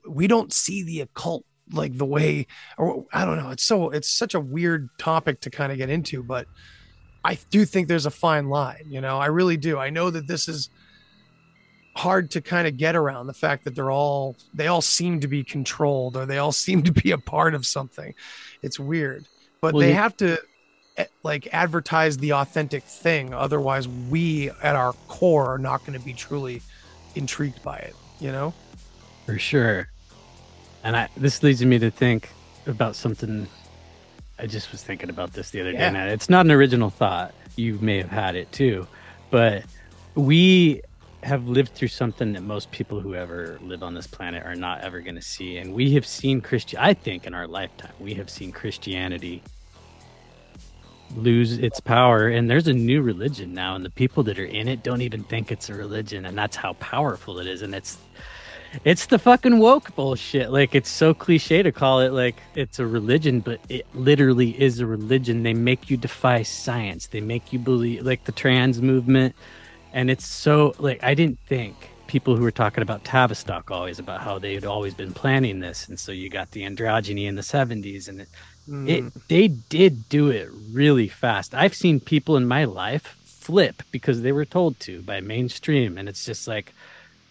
we 0.07 0.27
don't 0.27 0.53
see 0.53 0.83
the 0.83 1.01
occult 1.01 1.45
like 1.71 1.97
the 1.97 2.05
way 2.05 2.47
or 2.77 3.05
I 3.13 3.25
don't 3.25 3.37
know. 3.37 3.49
It's 3.49 3.63
so 3.63 3.89
it's 3.89 4.09
such 4.09 4.33
a 4.35 4.39
weird 4.39 4.89
topic 4.97 5.41
to 5.41 5.49
kind 5.49 5.71
of 5.71 5.77
get 5.77 5.89
into, 5.89 6.23
but 6.23 6.47
I 7.23 7.37
do 7.49 7.65
think 7.65 7.87
there's 7.87 8.05
a 8.05 8.11
fine 8.11 8.49
line. 8.49 8.85
You 8.87 9.01
know, 9.01 9.17
I 9.17 9.25
really 9.27 9.57
do. 9.57 9.77
I 9.77 9.89
know 9.89 10.09
that 10.09 10.27
this 10.27 10.47
is 10.47 10.69
hard 11.95 12.29
to 12.31 12.41
kind 12.41 12.67
of 12.67 12.77
get 12.77 12.95
around 12.95 13.25
the 13.27 13.33
fact 13.33 13.63
that 13.65 13.73
they're 13.73 13.89
all 13.91 14.35
they 14.53 14.67
all 14.67 14.81
seem 14.83 15.19
to 15.19 15.27
be 15.27 15.43
controlled 15.43 16.15
or 16.15 16.25
they 16.27 16.37
all 16.37 16.51
seem 16.65 16.83
to 16.83 16.91
be 16.91 17.09
a 17.11 17.17
part 17.17 17.55
of 17.55 17.65
something 17.65 18.13
it's 18.61 18.79
weird 18.79 19.25
but 19.61 19.73
Well, 19.73 19.81
they 19.81 19.89
you- 19.89 19.95
have 19.95 20.15
to 20.17 20.37
eh, 20.97 21.05
like 21.23 21.47
advertise 21.51 22.17
the 22.17 22.33
authentic 22.33 22.83
thing 22.83 23.33
otherwise 23.33 23.87
we 23.87 24.51
at 24.61 24.75
our 24.75 24.93
core 25.07 25.47
are 25.47 25.57
not 25.57 25.87
going 25.87 25.97
to 25.97 26.05
be 26.05 26.13
truly 26.13 26.61
intrigued 27.15 27.63
by 27.63 27.77
it 27.77 27.95
you 28.19 28.31
know 28.31 28.53
For 29.25 29.39
sure. 29.39 29.89
And 30.87 30.95
I 30.95 31.09
this 31.17 31.43
leads 31.43 31.63
me 31.65 31.77
to 31.79 31.91
think 31.91 32.29
about 32.65 32.95
something 32.95 33.45
I 34.39 34.47
just 34.47 34.71
was 34.71 34.81
thinking 34.81 35.09
about 35.09 35.33
this 35.33 35.49
the 35.49 35.59
other 35.59 35.71
Yeah. 35.71 35.89
day. 35.89 35.93
Now, 35.97 36.05
it's 36.05 36.29
not 36.29 36.45
an 36.45 36.51
original 36.51 36.89
thought. 36.89 37.33
You 37.57 37.77
may 37.81 37.97
have 37.97 38.09
had 38.09 38.35
it 38.37 38.49
too. 38.53 38.87
But 39.29 39.65
we 40.15 40.81
have 41.23 41.45
lived 41.45 41.73
through 41.75 41.89
something 41.89 42.31
that 42.33 42.43
most 42.43 42.71
people 42.71 43.01
who 43.01 43.15
ever 43.15 43.59
live 43.61 43.83
on 43.83 43.95
this 43.95 44.07
planet 44.07 44.45
are 44.45 44.55
not 44.55 44.79
ever 44.81 45.01
going 45.01 45.15
to 45.15 45.21
see. 45.21 45.57
And 45.57 45.73
we 45.73 45.93
have 45.95 46.05
seen 46.05 46.39
Christian 46.39 46.79
I 46.79 46.93
think 46.93 47.27
in 47.27 47.33
our 47.33 47.47
lifetime, 47.47 47.91
we 47.99 48.13
have 48.13 48.29
seen 48.29 48.53
Christianity 48.53 49.43
lose 51.17 51.57
its 51.57 51.81
power 51.81 52.27
and 52.29 52.49
there's 52.49 52.67
a 52.67 52.73
new 52.73 53.01
religion 53.01 53.53
now 53.53 53.75
and 53.75 53.83
the 53.83 53.89
people 53.89 54.23
that 54.23 54.37
are 54.39 54.45
in 54.45 54.67
it 54.69 54.83
don't 54.83 55.01
even 55.01 55.23
think 55.23 55.51
it's 55.51 55.69
a 55.69 55.73
religion 55.73 56.25
and 56.25 56.37
that's 56.37 56.57
how 56.57 56.73
powerful 56.73 57.39
it 57.39 57.47
is 57.47 57.61
and 57.61 57.73
it's 57.73 57.97
it's 58.83 59.07
the 59.07 59.19
fucking 59.19 59.59
woke 59.59 59.95
bullshit. 59.95 60.51
Like 60.51 60.75
it's 60.75 60.89
so 60.89 61.13
cliche 61.13 61.63
to 61.63 61.71
call 61.71 61.99
it 62.01 62.11
like 62.13 62.35
it's 62.55 62.79
a 62.79 62.85
religion, 62.87 63.39
but 63.39 63.59
it 63.69 63.85
literally 63.93 64.59
is 64.61 64.79
a 64.79 64.85
religion. 64.85 65.43
They 65.43 65.53
make 65.53 65.89
you 65.89 65.97
defy 65.97 66.43
science. 66.43 67.07
They 67.07 67.21
make 67.21 67.51
you 67.53 67.59
believe 67.59 68.05
like 68.05 68.25
the 68.25 68.31
trans 68.31 68.81
movement. 68.81 69.35
And 69.93 70.09
it's 70.09 70.25
so 70.27 70.75
like 70.79 71.03
I 71.03 71.13
didn't 71.13 71.39
think 71.47 71.75
people 72.07 72.35
who 72.35 72.43
were 72.43 72.51
talking 72.51 72.81
about 72.81 73.03
Tavistock 73.03 73.69
always 73.69 73.99
about 73.99 74.21
how 74.21 74.39
they 74.39 74.53
had 74.53 74.63
always 74.65 74.93
been 74.93 75.13
planning 75.13 75.59
this. 75.59 75.87
And 75.89 75.99
so 75.99 76.11
you 76.11 76.29
got 76.29 76.51
the 76.51 76.63
androgyny 76.63 77.27
in 77.27 77.35
the 77.35 77.41
70s 77.41 78.07
and 78.07 78.21
it, 78.21 78.29
it 78.29 79.03
Mm. 79.03 79.13
they 79.29 79.47
did 79.47 80.09
do 80.09 80.29
it 80.29 80.49
really 80.73 81.07
fast. 81.07 81.55
I've 81.55 81.73
seen 81.73 82.01
people 82.01 82.35
in 82.35 82.45
my 82.45 82.65
life 82.65 83.15
flip 83.23 83.81
because 83.91 84.21
they 84.21 84.33
were 84.33 84.43
told 84.43 84.77
to 84.81 85.01
by 85.03 85.21
mainstream, 85.21 85.97
and 85.97 86.09
it's 86.09 86.25
just 86.25 86.49
like 86.49 86.73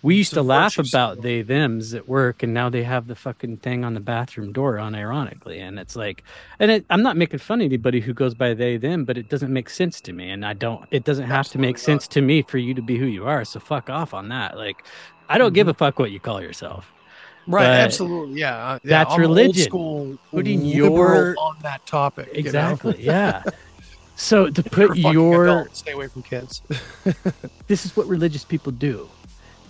we 0.07 0.15
used 0.17 0.33
to 0.35 0.43
laugh 0.43 0.79
about 0.79 1.21
they 1.23 1.43
them's 1.43 1.93
at 1.95 2.09
work, 2.09 2.43
and 2.43 2.55
now 2.55 2.69
they 2.71 2.83
have 2.85 3.07
the 3.09 3.15
fucking 3.17 3.57
thing 3.59 3.85
on 3.85 3.95
the 3.95 4.01
bathroom 4.01 4.53
door, 4.53 4.75
unironically, 4.77 5.59
and 5.61 5.79
it's 5.79 5.97
like, 5.97 6.23
and 6.61 6.71
it, 6.71 6.87
I'm 6.91 7.03
not 7.03 7.17
making 7.17 7.41
fun 7.41 7.61
of 7.61 7.65
anybody 7.65 8.01
who 8.01 8.15
goes 8.15 8.35
by 8.35 8.55
they 8.55 8.77
them, 8.77 9.05
but 9.05 9.19
it 9.19 9.29
doesn't 9.29 9.53
make 9.53 9.69
sense 9.69 10.01
to 10.03 10.13
me, 10.13 10.31
and 10.31 10.47
I 10.47 10.53
don't. 10.53 10.87
It 10.91 11.05
doesn't 11.05 11.27
have 11.27 11.49
to 11.49 11.59
make 11.59 11.77
not. 11.77 11.81
sense 11.81 12.09
to 12.09 12.21
me 12.21 12.43
for 12.43 12.59
you 12.59 12.73
to 12.75 12.83
be 12.83 12.97
who 12.99 13.07
you 13.07 13.27
are. 13.27 13.45
So 13.45 13.59
fuck 13.61 13.91
off 13.91 14.15
on 14.15 14.29
that. 14.31 14.57
Like, 14.57 14.85
I 15.29 15.39
don't 15.39 15.49
Mm-hmm. 15.49 15.55
give 15.55 15.69
a 15.69 15.75
fuck 15.75 15.99
what 15.99 16.11
you 16.13 16.21
call 16.21 16.41
yourself. 16.41 16.91
Right, 17.49 17.63
But 17.65 17.71
absolutely, 17.81 18.41
yeah. 18.41 18.57
uh, 18.57 18.79
yeah, 18.83 19.05
that's 19.05 19.15
I'm 19.15 19.25
old 19.25 19.57
school, 19.57 20.19
Putting 20.31 20.65
your- 20.65 21.37
on 21.39 21.57
that 21.63 21.85
topic. 21.87 22.27
you 22.29 22.33
know? 22.35 22.39
Exactly. 22.41 22.97
yeah. 23.01 23.43
So 24.17 24.49
to 24.51 24.61
If 24.65 24.77
you're 24.77 24.87
a 24.87 24.89
put 24.89 24.97
your 25.15 25.69
stay 25.73 25.93
away 25.93 26.09
from 26.09 26.23
kids. 26.23 26.63
this 27.67 27.85
is 27.85 27.97
what 27.97 28.07
religious 28.07 28.45
people 28.45 28.73
do. 28.73 29.09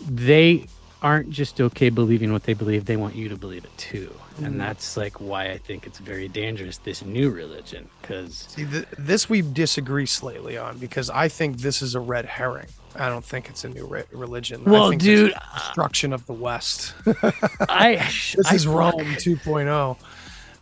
They 0.00 0.66
aren't 1.02 1.30
just 1.30 1.60
okay 1.60 1.90
believing 1.90 2.32
what 2.32 2.44
they 2.44 2.54
believe, 2.54 2.86
they 2.86 2.96
want 2.96 3.14
you 3.14 3.28
to 3.28 3.36
believe 3.36 3.64
it 3.64 3.76
too. 3.76 4.10
Mm. 4.40 4.46
And 4.46 4.60
that's 4.60 4.96
like 4.96 5.20
why 5.20 5.50
I 5.50 5.58
think 5.58 5.86
it's 5.86 5.98
very 5.98 6.28
dangerous, 6.28 6.78
this 6.78 7.04
new 7.04 7.30
religion. 7.30 7.88
Because, 8.00 8.46
See, 8.48 8.64
th- 8.64 8.86
this 8.98 9.28
we 9.28 9.42
disagree 9.42 10.06
slightly 10.06 10.56
on 10.58 10.78
because 10.78 11.10
I 11.10 11.28
think 11.28 11.58
this 11.58 11.82
is 11.82 11.94
a 11.94 12.00
red 12.00 12.24
herring. 12.24 12.68
I 12.94 13.08
don't 13.08 13.24
think 13.24 13.50
it's 13.50 13.64
a 13.64 13.68
new 13.68 13.86
re- 13.86 14.04
religion. 14.10 14.62
I 14.66 14.70
well, 14.70 14.88
think 14.90 15.02
this 15.02 15.10
is 15.10 15.28
dude, 15.28 15.34
destruction 15.54 16.12
of 16.12 16.26
the 16.26 16.32
West. 16.32 16.94
I. 17.68 17.96
this 18.34 18.46
I 18.46 18.54
is 18.54 18.66
Rome 18.66 18.92
fuck- 18.92 19.18
2.0. 19.18 19.96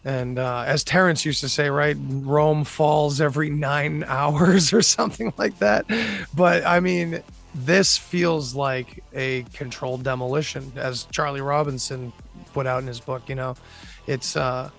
And 0.06 0.38
uh, 0.38 0.64
as 0.66 0.84
Terence 0.84 1.24
used 1.24 1.40
to 1.40 1.48
say, 1.48 1.70
right, 1.70 1.96
Rome 1.98 2.64
falls 2.64 3.20
every 3.20 3.48
nine 3.48 4.04
hours 4.08 4.72
or 4.72 4.82
something 4.82 5.32
like 5.38 5.58
that. 5.60 5.86
But 6.34 6.66
I 6.66 6.80
mean, 6.80 7.22
this 7.54 7.96
feels 7.96 8.54
like 8.54 9.02
a 9.12 9.44
controlled 9.54 10.02
demolition, 10.02 10.72
as 10.76 11.04
Charlie 11.12 11.40
Robinson 11.40 12.12
put 12.52 12.66
out 12.66 12.80
in 12.80 12.86
his 12.86 13.00
book. 13.00 13.28
You 13.28 13.36
know, 13.36 13.54
it's 14.06 14.36
uh, 14.36 14.70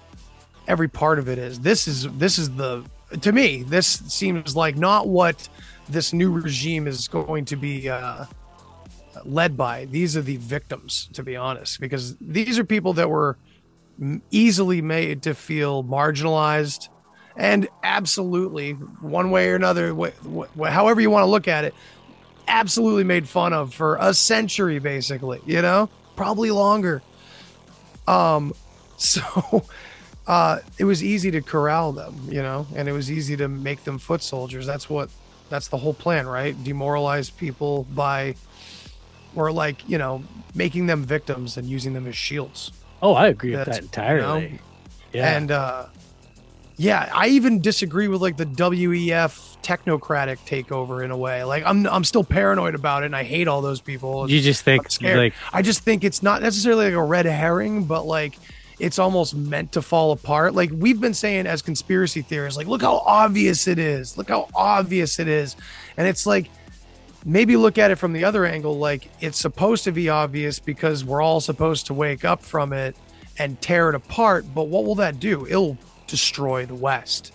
every 0.68 0.88
part 0.88 1.20
of 1.20 1.30
it 1.30 1.38
is. 1.38 1.60
This 1.60 1.88
is 1.88 2.10
this 2.14 2.38
is 2.38 2.52
the 2.52 2.84
to 3.22 3.32
me. 3.32 3.64
This 3.64 3.88
seems 3.88 4.56
like 4.56 4.78
not 4.78 5.08
what 5.08 5.48
this 5.88 6.14
new 6.14 6.32
regime 6.32 6.88
is 6.88 7.08
going 7.08 7.46
to 7.46 7.56
be. 7.56 7.90
Uh, 7.90 8.26
led 9.24 9.56
by 9.56 9.86
these 9.86 10.18
are 10.18 10.22
the 10.22 10.36
victims 10.38 11.10
to 11.14 11.24
be 11.24 11.36
honest 11.36 11.80
because 11.80 12.18
these 12.18 12.60
are 12.60 12.66
people 12.66 12.94
that 12.94 13.10
were 13.10 13.38
easily 14.30 14.82
made 14.82 15.24
to 15.24 15.34
feel 15.34 15.84
marginalized 15.84 16.90
and 17.38 17.68
absolutely 17.84 18.74
one 18.74 19.32
way 19.32 19.50
or 19.50 19.56
another 19.56 19.94
wh- 19.96 20.12
wh- 20.60 20.68
however 20.68 21.00
you 21.00 21.10
want 21.10 21.24
to 21.24 21.30
look 21.30 21.48
at 21.48 21.64
it 21.64 21.74
absolutely 22.48 23.04
made 23.04 23.28
fun 23.28 23.54
of 23.54 23.74
for 23.74 23.98
a 24.00 24.14
century 24.14 24.80
basically 24.80 25.42
you 25.46 25.62
know? 25.62 25.90
Probably 26.16 26.52
longer. 26.52 27.02
Um 28.08 28.54
so 28.98 29.66
uh 30.28 30.60
it 30.78 30.86
was 30.86 31.04
easy 31.04 31.32
to 31.32 31.42
corral 31.42 31.92
them 31.92 32.16
you 32.30 32.42
know? 32.42 32.68
And 32.76 32.88
it 32.88 32.94
was 32.94 33.12
easy 33.12 33.36
to 33.38 33.48
make 33.48 33.84
them 33.84 33.98
foot 33.98 34.22
soldiers. 34.24 34.66
That's 34.66 34.90
what 34.90 35.10
that's 35.50 35.68
the 35.68 35.78
whole 35.78 35.94
plan 35.94 36.28
right? 36.28 36.56
Demoralize 36.64 37.30
people 37.30 37.84
by 37.94 38.36
or 39.36 39.52
like 39.52 39.88
you 39.90 39.98
know 39.98 40.24
making 40.54 40.88
them 40.88 41.04
victims 41.04 41.58
and 41.58 41.68
using 41.68 41.94
them 41.94 42.08
as 42.08 42.16
shields. 42.16 42.72
Oh, 43.02 43.14
I 43.14 43.28
agree 43.28 43.56
with 43.56 43.66
that 43.66 43.80
entirely. 43.80 44.60
Yeah. 45.14 45.36
and 45.38 45.52
uh 45.52 45.86
yeah 46.78 47.10
i 47.14 47.28
even 47.28 47.62
disagree 47.62 48.08
with 48.08 48.22
like 48.22 48.38
the 48.38 48.46
wef 48.46 49.56
technocratic 49.66 50.38
takeover 50.46 51.04
in 51.04 51.10
a 51.10 51.18
way. 51.18 51.44
Like 51.44 51.64
i'm 51.66 51.88
i'm 51.88 52.04
still 52.04 52.24
paranoid 52.24 52.76
about 52.76 53.04
it 53.04 53.08
and 53.08 53.16
i 53.16 53.24
hate 53.24 53.48
all 53.48 53.62
those 53.62 53.82
people. 53.82 54.30
You 54.30 54.40
just 54.42 54.64
think, 54.64 54.84
like, 55.02 55.34
i 55.54 55.62
just 55.62 55.82
think 55.82 56.04
it's 56.04 56.22
not 56.22 56.42
necessarily 56.42 56.86
like 56.86 56.94
a 56.94 57.04
red 57.04 57.26
herring 57.26 57.86
but 57.86 58.06
like 58.06 58.38
it's 58.78 59.00
almost 59.00 59.36
meant 59.36 59.72
to 59.72 59.82
fall 59.82 60.12
apart. 60.12 60.54
Like 60.54 60.70
we've 60.74 61.00
been 61.00 61.14
saying 61.14 61.48
as 61.48 61.62
conspiracy 61.62 62.22
theorists 62.22 62.58
like 62.58 62.68
look 62.68 62.82
how 62.82 62.98
obvious 63.06 63.68
it 63.68 63.80
is. 63.80 64.18
Look 64.18 64.30
how 64.30 64.50
obvious 64.54 65.18
it 65.18 65.28
is. 65.28 65.56
And 65.98 66.08
it's 66.08 66.26
like 66.26 66.50
maybe 67.26 67.58
look 67.58 67.78
at 67.78 67.90
it 67.90 67.96
from 67.96 68.14
the 68.14 68.24
other 68.24 68.46
angle 68.46 68.78
like 68.78 69.10
it's 69.20 69.40
supposed 69.40 69.84
to 69.86 69.92
be 69.92 70.10
obvious 70.10 70.60
because 70.60 71.04
we're 71.04 71.24
all 71.24 71.42
supposed 71.42 71.88
to 71.88 71.94
wake 71.94 72.24
up 72.24 72.44
from 72.44 72.72
it 72.72 72.96
and 73.40 73.60
tear 73.62 73.90
it 73.90 73.96
apart 73.96 74.46
but 74.54 74.66
what 74.66 74.86
will 74.86 74.96
that 74.96 75.20
do? 75.20 75.48
It'll 75.48 75.78
destroy 76.08 76.66
the 76.66 76.76
west. 76.76 77.34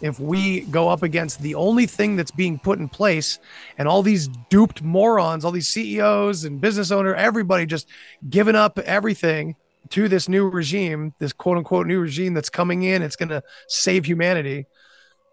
If 0.00 0.20
we 0.20 0.62
go 0.62 0.88
up 0.88 1.02
against 1.02 1.40
the 1.40 1.54
only 1.54 1.86
thing 1.86 2.16
that's 2.16 2.30
being 2.30 2.58
put 2.58 2.78
in 2.78 2.88
place 2.88 3.38
and 3.78 3.88
all 3.88 4.02
these 4.02 4.28
duped 4.50 4.82
morons 4.82 5.44
all 5.44 5.52
these 5.52 5.68
ceos 5.68 6.44
and 6.44 6.60
business 6.60 6.90
owner 6.90 7.14
everybody 7.14 7.64
just 7.64 7.88
giving 8.28 8.56
up 8.56 8.78
everything 8.80 9.56
to 9.90 10.08
this 10.08 10.28
new 10.28 10.48
regime 10.48 11.14
this 11.20 11.32
quote 11.32 11.56
unquote 11.56 11.86
new 11.86 12.00
regime 12.00 12.34
that's 12.34 12.50
coming 12.50 12.82
in 12.82 13.02
it's 13.02 13.16
going 13.16 13.30
to 13.30 13.42
save 13.68 14.04
humanity 14.04 14.66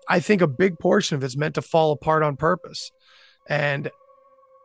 i 0.07 0.19
think 0.19 0.41
a 0.41 0.47
big 0.47 0.77
portion 0.79 1.15
of 1.15 1.23
it's 1.23 1.37
meant 1.37 1.55
to 1.55 1.61
fall 1.61 1.91
apart 1.91 2.23
on 2.23 2.35
purpose. 2.35 2.91
And 3.47 3.89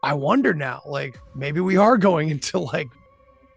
I 0.02 0.14
wonder 0.14 0.54
now, 0.54 0.82
like 0.86 1.18
maybe 1.34 1.60
we 1.60 1.76
are 1.76 1.96
going 2.08 2.30
into 2.30 2.58
like 2.58 2.88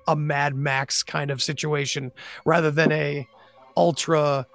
a 0.07 0.15
Mad 0.15 0.55
Max 0.55 1.03
kind 1.03 1.31
of 1.31 1.41
situation 1.41 2.11
rather 2.45 2.71
than 2.71 2.91
a 2.91 3.27
ultra 3.79 4.45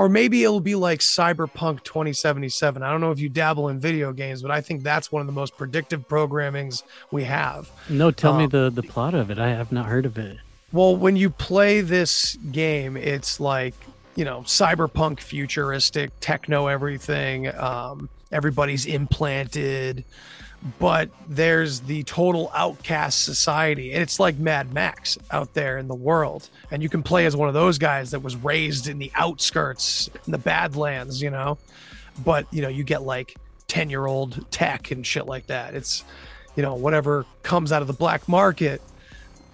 or 0.00 0.08
maybe 0.08 0.44
it'll 0.44 0.60
be 0.60 0.76
like 0.76 1.00
Cyberpunk 1.00 1.82
2077. 1.82 2.82
I 2.82 2.90
don't 2.90 3.00
know 3.02 3.10
if 3.10 3.18
you 3.18 3.28
dabble 3.28 3.68
in 3.68 3.80
video 3.80 4.12
games, 4.12 4.40
but 4.40 4.50
I 4.50 4.60
think 4.60 4.82
that's 4.82 5.12
one 5.12 5.20
of 5.20 5.26
the 5.26 5.32
most 5.32 5.58
predictive 5.58 6.08
programmings 6.08 6.84
we 7.10 7.24
have. 7.24 7.70
no, 7.88 8.10
tell 8.10 8.36
me 8.36 8.44
um, 8.44 8.50
the, 8.50 8.70
the 8.70 8.82
plot 8.82 9.14
of 9.14 9.30
it. 9.30 9.38
I 9.38 9.50
have 9.50 9.72
not 9.72 9.86
heard 9.86 10.06
of 10.06 10.16
it. 10.16 10.38
Well, 10.72 10.96
when 10.96 11.16
you 11.16 11.28
play 11.28 11.80
this 11.80 12.36
game, 12.50 12.96
it's 12.96 13.40
like, 13.40 13.74
you 14.14 14.24
know, 14.24 14.40
cyberpunk 14.40 15.20
futuristic, 15.20 16.12
techno 16.20 16.68
everything. 16.68 17.54
Um, 17.54 18.08
everybody's 18.30 18.86
implanted, 18.86 20.04
but 20.78 21.08
there's 21.26 21.80
the 21.80 22.02
total 22.02 22.50
outcast 22.54 23.24
society. 23.24 23.92
And 23.92 24.02
it's 24.02 24.20
like 24.20 24.38
Mad 24.38 24.72
Max 24.74 25.16
out 25.30 25.54
there 25.54 25.78
in 25.78 25.88
the 25.88 25.94
world. 25.94 26.50
And 26.70 26.82
you 26.82 26.88
can 26.88 27.02
play 27.02 27.24
as 27.26 27.34
one 27.34 27.48
of 27.48 27.54
those 27.54 27.78
guys 27.78 28.10
that 28.10 28.22
was 28.22 28.36
raised 28.36 28.86
in 28.88 28.98
the 28.98 29.10
outskirts, 29.14 30.10
in 30.26 30.32
the 30.32 30.38
Badlands, 30.38 31.22
you 31.22 31.30
know? 31.30 31.58
But, 32.24 32.46
you 32.52 32.60
know, 32.60 32.68
you 32.68 32.84
get 32.84 33.02
like 33.02 33.36
10 33.68 33.88
year 33.88 34.06
old 34.06 34.50
tech 34.50 34.90
and 34.90 35.06
shit 35.06 35.26
like 35.26 35.46
that. 35.46 35.74
It's, 35.74 36.04
you 36.56 36.62
know, 36.62 36.74
whatever 36.74 37.24
comes 37.42 37.72
out 37.72 37.80
of 37.80 37.88
the 37.88 37.94
black 37.94 38.28
market 38.28 38.82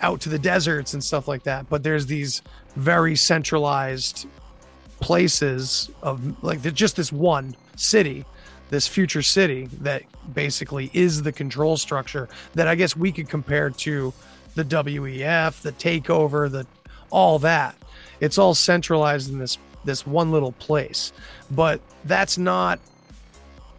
out 0.00 0.20
to 0.22 0.28
the 0.28 0.38
deserts 0.38 0.92
and 0.92 1.02
stuff 1.02 1.28
like 1.28 1.44
that. 1.44 1.68
But 1.68 1.82
there's 1.82 2.06
these 2.06 2.42
very 2.74 3.16
centralized 3.16 4.26
places 5.00 5.90
of 6.02 6.42
like 6.42 6.62
just 6.74 6.96
this 6.96 7.12
one 7.12 7.54
city, 7.76 8.24
this 8.70 8.86
future 8.86 9.22
city 9.22 9.68
that 9.80 10.02
basically 10.34 10.90
is 10.92 11.22
the 11.22 11.32
control 11.32 11.76
structure 11.76 12.28
that 12.54 12.66
I 12.68 12.74
guess 12.74 12.96
we 12.96 13.12
could 13.12 13.28
compare 13.28 13.70
to 13.70 14.12
the 14.54 14.64
WEF, 14.64 15.62
the 15.62 15.72
takeover, 15.72 16.50
the 16.50 16.66
all 17.10 17.38
that. 17.40 17.76
It's 18.20 18.38
all 18.38 18.54
centralized 18.54 19.30
in 19.30 19.38
this 19.38 19.58
this 19.84 20.06
one 20.06 20.32
little 20.32 20.52
place. 20.52 21.12
But 21.50 21.80
that's 22.04 22.36
not 22.36 22.80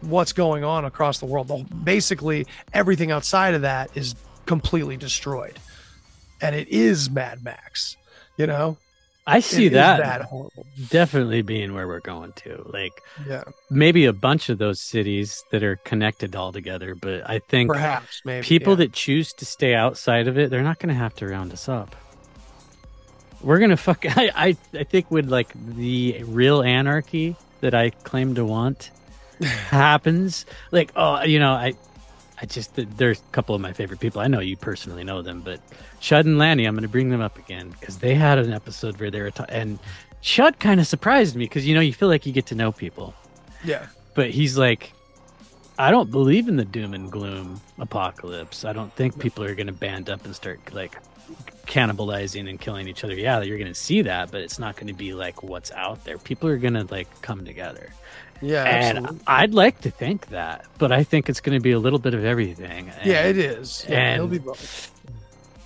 what's 0.00 0.32
going 0.32 0.64
on 0.64 0.84
across 0.84 1.18
the 1.18 1.26
world. 1.26 1.84
Basically, 1.84 2.46
everything 2.72 3.10
outside 3.10 3.54
of 3.54 3.62
that 3.62 3.96
is 3.96 4.14
completely 4.46 4.96
destroyed. 4.96 5.58
And 6.40 6.56
it 6.56 6.68
is 6.68 7.10
Mad 7.10 7.44
Max, 7.44 7.96
you 8.36 8.46
know? 8.46 8.78
I 9.28 9.40
see 9.40 9.68
that 9.68 9.98
that 9.98 10.22
horrible. 10.22 10.66
definitely 10.88 11.42
being 11.42 11.74
where 11.74 11.86
we're 11.86 12.00
going 12.00 12.32
to. 12.44 12.64
Like 12.72 13.02
Yeah. 13.26 13.44
maybe 13.70 14.06
a 14.06 14.12
bunch 14.12 14.48
of 14.48 14.58
those 14.58 14.80
cities 14.80 15.44
that 15.50 15.62
are 15.62 15.76
connected 15.76 16.34
all 16.34 16.52
together, 16.52 16.94
but 16.94 17.28
I 17.28 17.38
think 17.40 17.70
Perhaps, 17.70 18.22
maybe. 18.24 18.44
people 18.46 18.72
yeah. 18.72 18.86
that 18.86 18.92
choose 18.92 19.32
to 19.34 19.44
stay 19.44 19.74
outside 19.74 20.28
of 20.28 20.38
it, 20.38 20.50
they're 20.50 20.62
not 20.62 20.78
going 20.78 20.88
to 20.94 20.94
have 20.98 21.14
to 21.16 21.26
round 21.28 21.52
us 21.52 21.68
up. 21.68 21.94
We're 23.40 23.60
gonna 23.60 23.76
fuck. 23.76 24.04
I, 24.16 24.30
I 24.34 24.56
I 24.74 24.82
think 24.84 25.10
with 25.12 25.28
like 25.30 25.52
the 25.54 26.24
real 26.26 26.60
anarchy 26.62 27.36
that 27.60 27.72
I 27.72 27.90
claim 27.90 28.34
to 28.34 28.44
want 28.44 28.90
happens, 29.40 30.44
like 30.72 30.90
oh, 30.96 31.22
you 31.22 31.38
know, 31.38 31.52
I 31.52 31.74
I 32.40 32.46
just 32.46 32.70
there's 32.96 33.18
a 33.18 33.32
couple 33.32 33.54
of 33.54 33.60
my 33.60 33.72
favorite 33.72 34.00
people. 34.00 34.20
I 34.20 34.28
know 34.28 34.40
you 34.40 34.56
personally 34.56 35.02
know 35.04 35.22
them, 35.22 35.40
but 35.40 35.60
Shud 36.00 36.24
and 36.26 36.38
Lanny, 36.38 36.66
I'm 36.66 36.74
gonna 36.74 36.86
bring 36.88 37.10
them 37.10 37.20
up 37.20 37.36
again 37.38 37.70
because 37.70 37.98
they 37.98 38.14
had 38.14 38.38
an 38.38 38.52
episode 38.52 38.98
where 39.00 39.10
they 39.10 39.20
were 39.20 39.30
ta- 39.32 39.46
and 39.48 39.78
Shud 40.20 40.58
kind 40.60 40.80
of 40.80 40.86
surprised 40.86 41.34
me 41.36 41.44
because 41.46 41.66
you 41.66 41.74
know 41.74 41.80
you 41.80 41.92
feel 41.92 42.08
like 42.08 42.26
you 42.26 42.32
get 42.32 42.46
to 42.46 42.54
know 42.54 42.70
people, 42.72 43.14
Yeah. 43.64 43.86
but 44.14 44.30
he's 44.30 44.56
like, 44.58 44.92
I 45.78 45.90
don't 45.90 46.10
believe 46.10 46.48
in 46.48 46.56
the 46.56 46.64
doom 46.64 46.94
and 46.94 47.10
gloom 47.10 47.60
apocalypse. 47.78 48.64
I 48.64 48.72
don't 48.72 48.92
think 48.94 49.18
people 49.18 49.44
are 49.44 49.54
going 49.54 49.68
to 49.68 49.72
band 49.72 50.10
up 50.10 50.24
and 50.24 50.34
start 50.34 50.60
like 50.74 50.96
cannibalizing 51.66 52.48
and 52.48 52.60
killing 52.60 52.88
each 52.88 53.04
other. 53.04 53.14
Yeah, 53.14 53.40
you're 53.42 53.58
going 53.58 53.72
to 53.72 53.78
see 53.78 54.02
that, 54.02 54.30
but 54.30 54.40
it's 54.40 54.58
not 54.58 54.76
going 54.76 54.86
to 54.88 54.92
be 54.94 55.12
like 55.14 55.42
what's 55.42 55.70
out 55.72 56.04
there. 56.04 56.18
People 56.18 56.48
are 56.48 56.56
going 56.56 56.74
to 56.74 56.84
like 56.90 57.08
come 57.22 57.44
together. 57.44 57.92
Yeah, 58.40 58.64
and 58.64 58.98
absolutely. 58.98 59.24
I'd 59.26 59.54
like 59.54 59.80
to 59.82 59.90
think 59.90 60.28
that, 60.28 60.66
but 60.78 60.92
I 60.92 61.02
think 61.04 61.28
it's 61.28 61.40
going 61.40 61.58
to 61.58 61.62
be 61.62 61.72
a 61.72 61.78
little 61.78 61.98
bit 61.98 62.14
of 62.14 62.24
everything. 62.24 62.92
yeah, 63.04 63.24
it 63.24 63.36
is. 63.36 63.84
Yeah, 63.88 64.14
it'll 64.14 64.28
be 64.28 64.38
both. 64.38 64.92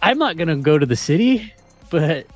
I'm 0.00 0.18
not 0.18 0.36
going 0.36 0.48
to 0.48 0.56
go 0.56 0.78
to 0.78 0.86
the 0.86 0.96
city, 0.96 1.52
but 1.90 2.26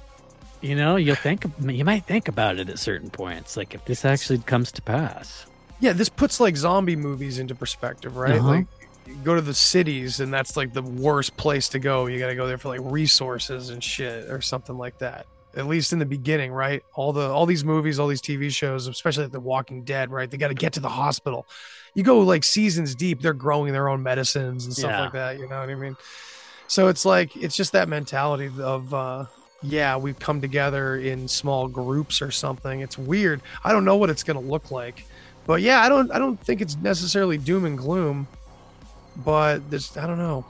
you 0.60 0.74
know, 0.74 0.96
you'll 0.96 1.16
think 1.16 1.44
you 1.60 1.84
might 1.84 2.04
think 2.04 2.28
about 2.28 2.58
it 2.58 2.68
at 2.68 2.78
certain 2.78 3.10
points, 3.10 3.56
like 3.56 3.74
if 3.74 3.84
this 3.84 4.04
actually 4.04 4.38
comes 4.38 4.72
to 4.72 4.82
pass. 4.82 5.46
Yeah, 5.80 5.92
this 5.92 6.08
puts 6.08 6.40
like 6.40 6.56
zombie 6.56 6.96
movies 6.96 7.38
into 7.38 7.54
perspective, 7.54 8.16
right? 8.16 8.38
Uh-huh. 8.38 8.48
Like 8.48 8.66
you 9.06 9.14
go 9.16 9.34
to 9.34 9.40
the 9.40 9.54
cities 9.54 10.20
and 10.20 10.32
that's 10.32 10.56
like 10.56 10.72
the 10.72 10.82
worst 10.82 11.36
place 11.36 11.68
to 11.70 11.78
go. 11.78 12.06
You 12.06 12.18
got 12.18 12.28
to 12.28 12.34
go 12.34 12.46
there 12.46 12.58
for 12.58 12.68
like 12.68 12.80
resources 12.82 13.70
and 13.70 13.82
shit 13.82 14.30
or 14.30 14.40
something 14.40 14.76
like 14.76 14.98
that. 14.98 15.26
At 15.56 15.66
least 15.66 15.92
in 15.92 15.98
the 15.98 16.04
beginning, 16.06 16.52
right? 16.52 16.82
All 16.94 17.12
the 17.12 17.28
all 17.30 17.46
these 17.46 17.64
movies, 17.64 17.98
all 17.98 18.08
these 18.08 18.20
TV 18.20 18.50
shows, 18.50 18.86
especially 18.88 19.24
like 19.24 19.32
The 19.32 19.40
Walking 19.40 19.84
Dead, 19.84 20.10
right? 20.10 20.30
They 20.30 20.36
got 20.36 20.48
to 20.48 20.54
get 20.54 20.74
to 20.74 20.80
the 20.80 20.88
hospital. 20.88 21.46
You 21.94 22.02
go 22.02 22.18
like 22.20 22.44
seasons 22.44 22.94
deep, 22.94 23.22
they're 23.22 23.32
growing 23.32 23.72
their 23.72 23.88
own 23.88 24.02
medicines 24.02 24.66
and 24.66 24.74
stuff 24.74 24.90
Yeah. 24.90 25.00
like 25.00 25.12
that, 25.12 25.38
you 25.38 25.48
know 25.48 25.58
what 25.60 25.70
I 25.70 25.74
mean? 25.74 25.96
So 26.68 26.88
it's 26.88 27.04
like 27.06 27.34
it's 27.36 27.56
just 27.56 27.72
that 27.72 27.88
mentality 27.88 28.50
of 28.60 28.92
uh 28.92 29.24
yeah, 29.62 29.96
we've 29.96 30.18
come 30.18 30.42
together 30.42 30.96
in 30.96 31.26
small 31.26 31.66
groups 31.66 32.20
or 32.20 32.30
something. 32.30 32.80
It's 32.80 32.98
weird. 32.98 33.40
I 33.64 33.72
don't 33.72 33.86
know 33.86 33.96
what 33.96 34.10
it's 34.10 34.22
going 34.22 34.38
to 34.40 34.46
look 34.46 34.70
like. 34.70 35.06
But 35.46 35.62
yeah, 35.62 35.80
I 35.80 35.88
don't 35.88 36.10
I 36.12 36.18
don't 36.18 36.38
think 36.38 36.60
it's 36.60 36.76
necessarily 36.76 37.38
doom 37.38 37.64
and 37.64 37.78
gloom, 37.78 38.26
but 39.24 39.68
there's 39.70 39.96
I 39.96 40.06
don't 40.06 40.18
know. 40.18 40.44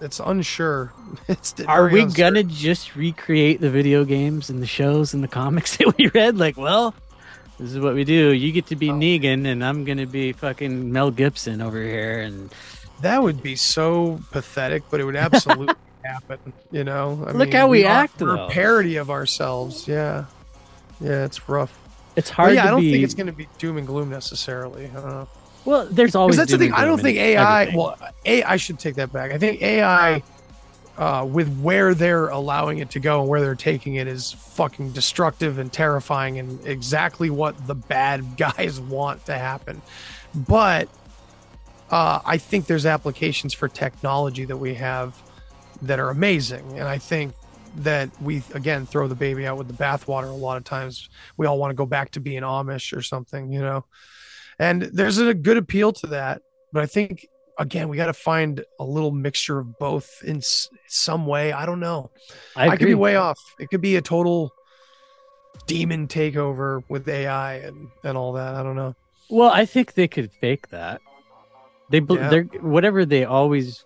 It's 0.00 0.20
unsure. 0.20 0.92
It's 1.28 1.54
Are 1.66 1.88
we 1.88 2.02
uncertain. 2.02 2.34
gonna 2.34 2.42
just 2.44 2.96
recreate 2.96 3.60
the 3.60 3.70
video 3.70 4.04
games 4.04 4.48
and 4.50 4.62
the 4.62 4.66
shows 4.66 5.12
and 5.14 5.22
the 5.22 5.28
comics 5.28 5.76
that 5.78 5.96
we 5.98 6.08
read? 6.08 6.36
Like, 6.36 6.56
well, 6.56 6.94
this 7.58 7.72
is 7.72 7.78
what 7.78 7.94
we 7.94 8.04
do. 8.04 8.32
You 8.32 8.52
get 8.52 8.66
to 8.66 8.76
be 8.76 8.90
Oh. 8.90 8.94
Negan, 8.94 9.46
and 9.46 9.64
I'm 9.64 9.84
gonna 9.84 10.06
be 10.06 10.32
fucking 10.32 10.90
Mel 10.92 11.10
Gibson 11.10 11.60
over 11.60 11.82
here. 11.82 12.20
And 12.20 12.50
That 13.02 13.22
would 13.22 13.42
be 13.42 13.56
so 13.56 14.20
pathetic, 14.30 14.82
but 14.90 15.00
it 15.00 15.04
would 15.04 15.16
absolutely 15.16 15.74
happen. 16.04 16.38
You 16.70 16.84
know, 16.84 17.24
I 17.26 17.32
Look 17.32 17.52
how 17.52 17.68
we 17.68 17.84
are- 17.84 17.90
act, 18.04 18.20
We're 18.20 18.36
though. 18.36 18.46
a 18.46 18.50
parody 18.50 18.96
of 18.96 19.10
ourselves. 19.10 19.86
Yeah, 19.86 20.24
yeah, 21.00 21.24
it's 21.24 21.48
rough. 21.48 21.76
it's 22.16 22.30
But 22.30 22.36
hard 22.36 22.54
yeah, 22.54 22.62
to 22.62 22.68
I 22.68 22.70
don't 22.70 22.80
be. 22.80 22.92
think 22.92 23.04
it's 23.04 23.14
to 23.14 23.32
be 23.32 23.48
doom 23.58 23.76
and 23.76 23.86
gloom 23.86 24.08
necessarily. 24.10 24.86
I 24.86 25.00
don't 25.00 25.06
know. 25.08 25.28
Well, 25.64 25.86
there's 25.90 26.14
always 26.14 26.36
that's 26.36 26.50
the 26.50 26.58
thing. 26.58 26.72
I 26.72 26.84
don't 26.84 27.00
think 27.00 27.18
AI. 27.18 27.62
everything. 27.62 27.78
Well, 27.78 27.96
A. 28.24 28.42
I 28.42 28.56
should 28.56 28.78
take 28.78 28.94
that 28.96 29.12
back. 29.12 29.32
I 29.32 29.38
think 29.38 29.60
AI, 29.60 30.22
uh, 30.96 31.26
with 31.30 31.54
where 31.60 31.94
they're 31.94 32.28
allowing 32.28 32.78
it 32.78 32.90
to 32.90 33.00
go 33.00 33.20
and 33.20 33.28
where 33.28 33.40
they're 33.40 33.54
taking 33.54 33.96
it, 33.96 34.06
is 34.06 34.32
fucking 34.32 34.92
destructive 34.92 35.58
and 35.58 35.72
terrifying, 35.72 36.38
and 36.38 36.66
exactly 36.66 37.30
what 37.30 37.66
the 37.66 37.74
bad 37.74 38.24
guys 38.36 38.80
want 38.80 39.24
to 39.26 39.36
happen. 39.36 39.82
But 40.34 40.88
uh, 41.90 42.20
I 42.24 42.38
think 42.38 42.66
there's 42.66 42.86
applications 42.86 43.52
for 43.52 43.68
technology 43.68 44.44
that 44.46 44.56
we 44.56 44.74
have 44.74 45.20
that 45.82 46.00
are 46.00 46.10
amazing, 46.10 46.78
and 46.78 46.88
I 46.88 46.98
think 46.98 47.34
that 47.76 48.10
we 48.20 48.42
again 48.54 48.86
throw 48.86 49.06
the 49.06 49.14
baby 49.14 49.46
out 49.46 49.56
with 49.56 49.68
the 49.68 49.74
bathwater 49.74 50.28
a 50.28 50.34
lot 50.34 50.56
of 50.56 50.64
times 50.64 51.08
we 51.36 51.46
all 51.46 51.56
want 51.56 51.70
to 51.70 51.74
go 51.74 51.86
back 51.86 52.10
to 52.10 52.18
being 52.18 52.42
amish 52.42 52.96
or 52.96 53.00
something 53.00 53.52
you 53.52 53.60
know 53.60 53.84
and 54.60 54.82
there's 54.82 55.18
a 55.18 55.34
good 55.34 55.56
appeal 55.56 55.92
to 55.92 56.06
that 56.06 56.40
but 56.72 56.82
i 56.82 56.86
think 56.86 57.26
again 57.58 57.88
we 57.88 57.96
got 57.96 58.06
to 58.06 58.12
find 58.12 58.62
a 58.78 58.84
little 58.84 59.10
mixture 59.10 59.58
of 59.58 59.66
both 59.78 60.22
in 60.24 60.36
s- 60.36 60.68
some 60.86 61.26
way 61.26 61.52
i 61.52 61.66
don't 61.66 61.80
know 61.80 62.10
I, 62.54 62.68
i, 62.68 62.76
could 62.76 62.86
be 62.86 62.94
way 62.94 63.16
off 63.16 63.38
it 63.58 63.68
could 63.70 63.80
be 63.80 63.96
a 63.96 64.02
total 64.02 64.52
demon 65.66 66.06
takeover 66.08 66.82
with 66.88 67.08
ai 67.08 67.54
and 67.56 67.88
and 68.04 68.16
all 68.16 68.32
that 68.34 68.54
i 68.54 68.62
don't 68.62 68.76
know 68.76 68.94
Well, 69.28 69.50
I 69.50 69.64
think 69.64 69.94
they 69.94 70.08
could 70.08 70.30
fake 70.40 70.70
that. 70.70 71.00
They, 71.90 72.00
bel 72.00 72.16
Yeah. 72.16 72.28
they're 72.30 72.44
whatever 72.76 73.04
they 73.04 73.24
always 73.24 73.84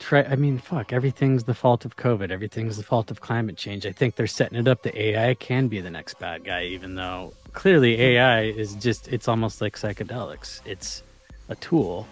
try. 0.00 0.22
I 0.24 0.34
mean, 0.34 0.58
fuck, 0.58 0.92
everything's 0.92 1.44
the 1.44 1.54
fault 1.54 1.84
of 1.84 1.94
COVID. 1.96 2.30
Everything's 2.32 2.76
the 2.76 2.82
fault 2.82 3.10
of 3.12 3.20
climate 3.20 3.56
change. 3.56 3.86
I 3.86 3.92
think 3.92 4.16
they're 4.16 4.26
setting 4.40 4.58
it 4.58 4.66
up 4.66 4.82
that 4.82 4.96
AI 4.96 5.34
can 5.34 5.68
be 5.68 5.80
the 5.80 5.90
next 5.90 6.18
bad 6.18 6.42
guy, 6.44 6.64
even 6.64 6.96
though 6.96 7.34
clearly 7.52 8.00
AI 8.00 8.42
is 8.42 8.74
just. 8.74 9.08
It's 9.08 9.28
almost 9.28 9.60
like 9.60 9.76
psychedelics. 9.76 10.60
It's 10.64 11.02
a 11.48 11.54
tool, 11.56 12.06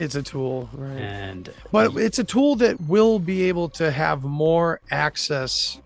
it's 0.00 0.14
a 0.14 0.22
tool 0.22 0.68
right 0.72 0.98
and 0.98 1.52
but 1.70 1.94
it's 1.96 2.18
a 2.18 2.24
tool 2.24 2.56
that 2.56 2.80
will 2.80 3.18
be 3.18 3.42
able 3.42 3.68
to 3.68 3.90
have 3.90 4.24
more 4.24 4.80
access 4.90 5.78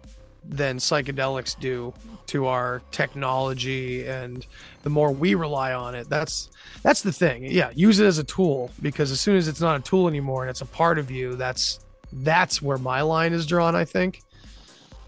than 0.49 0.79
psychedelics 0.79 1.59
do 1.59 1.93
to 2.27 2.47
our 2.47 2.81
technology 2.93 4.07
and 4.07 4.47
the 4.83 4.91
more 4.91 5.11
we 5.11 5.35
rely 5.35 5.75
on 5.75 5.95
it 5.95 6.09
that's 6.09 6.49
that's 6.83 7.03
the 7.03 7.13
thing 7.13 7.45
yeah 7.45 7.71
use 7.75 7.99
it 7.99 8.07
as 8.07 8.19
a 8.19 8.25
tool 8.25 8.71
because 8.81 9.11
as 9.11 9.21
soon 9.21 9.37
as 9.37 9.49
it's 9.49 9.61
not 9.61 9.79
a 9.79 9.83
tool 9.83 10.07
anymore 10.07 10.43
and 10.43 10.51
it's 10.51 10.61
a 10.61 10.67
part 10.67 10.99
of 10.99 11.11
you 11.11 11.35
that's 11.35 11.81
that's 12.13 12.63
where 12.63 12.79
my 12.79 13.03
line 13.03 13.33
is 13.33 13.47
drawn 13.47 13.75
i 13.75 13.85
think 13.85 14.23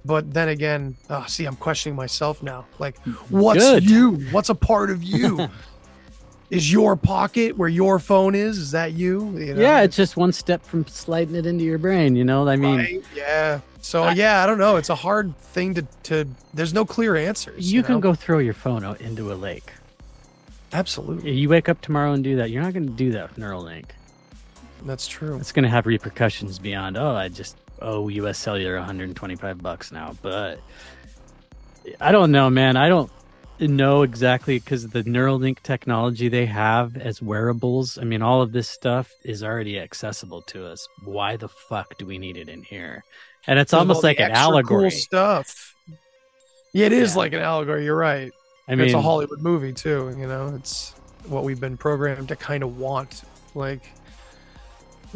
but 0.07 0.33
then 0.33 0.49
again 0.49 0.97
oh, 1.11 1.25
see 1.27 1.45
i'm 1.45 1.57
questioning 1.57 1.97
myself 1.97 2.43
now 2.43 2.65
like 2.79 3.03
mm, 3.05 3.15
what's 3.31 3.59
Good. 3.61 3.91
you 3.91 4.13
what's 4.31 4.49
a 4.49 4.55
part 4.55 4.91
of 4.91 5.03
you 5.03 5.49
is 6.51 6.71
your 6.73 6.95
pocket 6.97 7.57
where 7.57 7.69
your 7.69 7.99
phone 7.99 8.35
is 8.37 8.57
is 8.59 8.71
that 8.71 8.93
you, 8.93 9.37
you 9.37 9.55
know? 9.55 9.61
yeah, 9.61 9.81
it's 9.83 9.97
just 9.97 10.17
one 10.17 10.33
step 10.33 10.65
from 10.65 10.87
sliding 10.87 11.35
it 11.35 11.45
into 11.45 11.65
your 11.65 11.77
brain. 11.79 12.15
You 12.15 12.23
know, 12.25 12.47
I 12.49 12.55
mean, 12.55 12.77
Right? 12.79 13.03
yeah. 13.17 13.59
So 13.81 14.05
I- 14.05 14.13
yeah, 14.13 14.45
I 14.45 14.47
don't 14.47 14.59
know. 14.59 14.77
It's 14.77 14.89
a 14.89 14.95
hard 14.95 15.37
thing 15.39 15.75
to 15.75 15.83
to. 16.05 16.25
There's 16.55 16.73
no 16.73 16.85
clear 16.85 17.17
answers. 17.17 17.73
you 17.73 17.83
can 17.83 17.97
know? 17.97 18.01
go 18.01 18.15
throw 18.15 18.39
your 18.39 18.55
phone 18.55 18.85
out 18.85 19.01
into 19.01 19.33
a 19.33 19.35
lake. 19.35 19.73
Absolutely, 20.73 21.33
You 21.33 21.49
wake 21.49 21.69
up 21.69 21.81
tomorrow 21.81 22.13
and 22.13 22.23
do 22.23 22.37
that. 22.37 22.51
You're 22.51 22.63
not 22.63 22.73
going 22.75 22.87
to 22.87 22.93
do 22.93 23.11
that 23.13 23.31
with 23.31 23.39
Neuralink. 23.45 23.87
that's 24.85 25.09
true. 25.09 25.37
it's 25.39 25.51
going 25.53 25.65
to 25.65 25.69
have 25.69 25.85
repercussions 25.87 26.61
beyond 26.61 26.97
oh 26.97 27.17
i 27.17 27.29
just 27.29 27.57
Oh, 27.81 28.05
owe 28.05 28.09
US 28.09 28.39
Cellular 28.39 28.77
125 28.77 29.63
bucks 29.63 29.93
now 29.93 30.15
but 30.23 30.61
i 32.01 32.11
don't 32.11 32.33
know 32.33 32.51
man 32.51 32.77
i 32.77 32.89
don't 32.89 33.11
know 33.61 34.03
exactly 34.03 34.59
because 34.59 34.89
the 34.89 35.03
neuralink 35.05 35.61
technology 35.63 36.29
they 36.29 36.47
have 36.47 36.97
as 36.97 37.23
wearables 37.23 37.97
i 37.97 38.03
mean 38.05 38.21
all 38.23 38.43
of 38.43 38.53
this 38.53 38.69
stuff 38.69 39.11
is 39.25 39.43
already 39.43 39.79
accessible 39.79 40.43
to 40.43 40.67
us 40.67 40.87
why 41.05 41.37
the 41.37 41.49
fuck 41.49 41.97
do 41.97 42.05
we 42.05 42.19
need 42.19 42.37
it 42.37 42.49
in 42.49 42.63
here 42.63 43.05
and 43.47 43.59
it's 43.59 43.73
almost 43.73 44.03
like 44.03 44.19
an 44.19 44.33
allegory 44.33 44.91
Cool 44.91 44.99
stuff. 44.99 45.75
Yeah, 46.73 46.87
it 46.87 46.93
is 46.93 47.13
Yeah. 47.15 47.19
like 47.19 47.33
an 47.33 47.41
allegory. 47.41 47.85
You're 47.85 47.97
right. 47.97 48.33
i 48.69 48.75
mean 48.75 48.87
it's 48.87 48.95
a 48.95 49.01
Hollywood 49.01 49.41
movie 49.41 49.73
too. 49.73 50.13
You 50.19 50.27
know, 50.27 50.53
it's 50.57 50.91
what 51.29 51.45
we've 51.45 51.61
been 51.61 51.77
programmed 51.77 52.29
to 52.29 52.37
kind 52.37 52.63
of 52.65 52.77
want, 52.79 53.23
like 53.55 53.83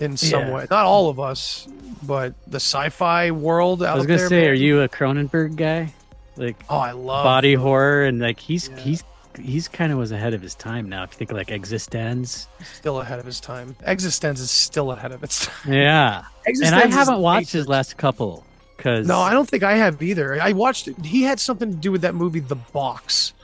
in 0.00 0.16
some 0.16 0.46
Yeah. 0.48 0.54
way. 0.54 0.66
Not 0.70 0.84
all 0.86 1.08
of 1.08 1.20
us, 1.20 1.68
but 2.02 2.34
the 2.46 2.56
sci-fi 2.56 3.30
world 3.30 3.82
out 3.82 3.94
i 3.94 3.94
was 3.98 4.06
gonna 4.06 4.18
there. 4.18 4.28
say 4.28 4.48
are 4.48 4.52
you 4.54 4.80
a 4.80 4.88
cronenberg 4.88 5.54
guy 5.56 5.92
like 6.36 6.56
Oh, 6.70 6.78
I 6.78 6.92
love 6.92 7.24
body 7.24 7.54
horror 7.54 8.04
and 8.06 8.18
like 8.20 8.40
he's 8.40 8.68
Yeah. 8.70 8.76
he's 8.78 9.04
he's 9.38 9.68
kind 9.68 9.92
of 9.92 9.98
was 9.98 10.10
ahead 10.10 10.32
of 10.34 10.40
his 10.42 10.54
time 10.54 10.88
now 10.88 11.04
if 11.04 11.12
you 11.12 11.18
think 11.18 11.32
like 11.32 11.50
existence 11.50 12.48
Still 12.78 13.00
ahead 13.00 13.18
of 13.18 13.26
his 13.26 13.38
time. 13.40 13.76
Existence 13.86 14.40
is 14.40 14.50
still 14.50 14.90
ahead 14.92 15.12
of 15.12 15.22
its 15.22 15.46
time. 15.64 15.72
yeah 15.72 16.24
and 16.46 16.74
I 16.74 16.86
haven't 16.86 17.18
watched 17.20 17.52
his 17.52 17.68
last 17.68 17.96
couple 17.98 18.44
because 18.76 19.06
No, 19.06 19.18
I 19.20 19.32
don't 19.32 19.48
think 19.48 19.62
I 19.62 19.76
have 19.76 20.02
either. 20.02 20.40
I 20.40 20.52
watched 20.52 20.88
it. 20.88 20.96
He 21.04 21.22
had 21.22 21.38
something 21.38 21.70
to 21.70 21.76
do 21.76 21.92
with 21.92 22.00
that 22.00 22.14
movie, 22.14 22.40
The 22.40 22.56
Box. 22.56 23.34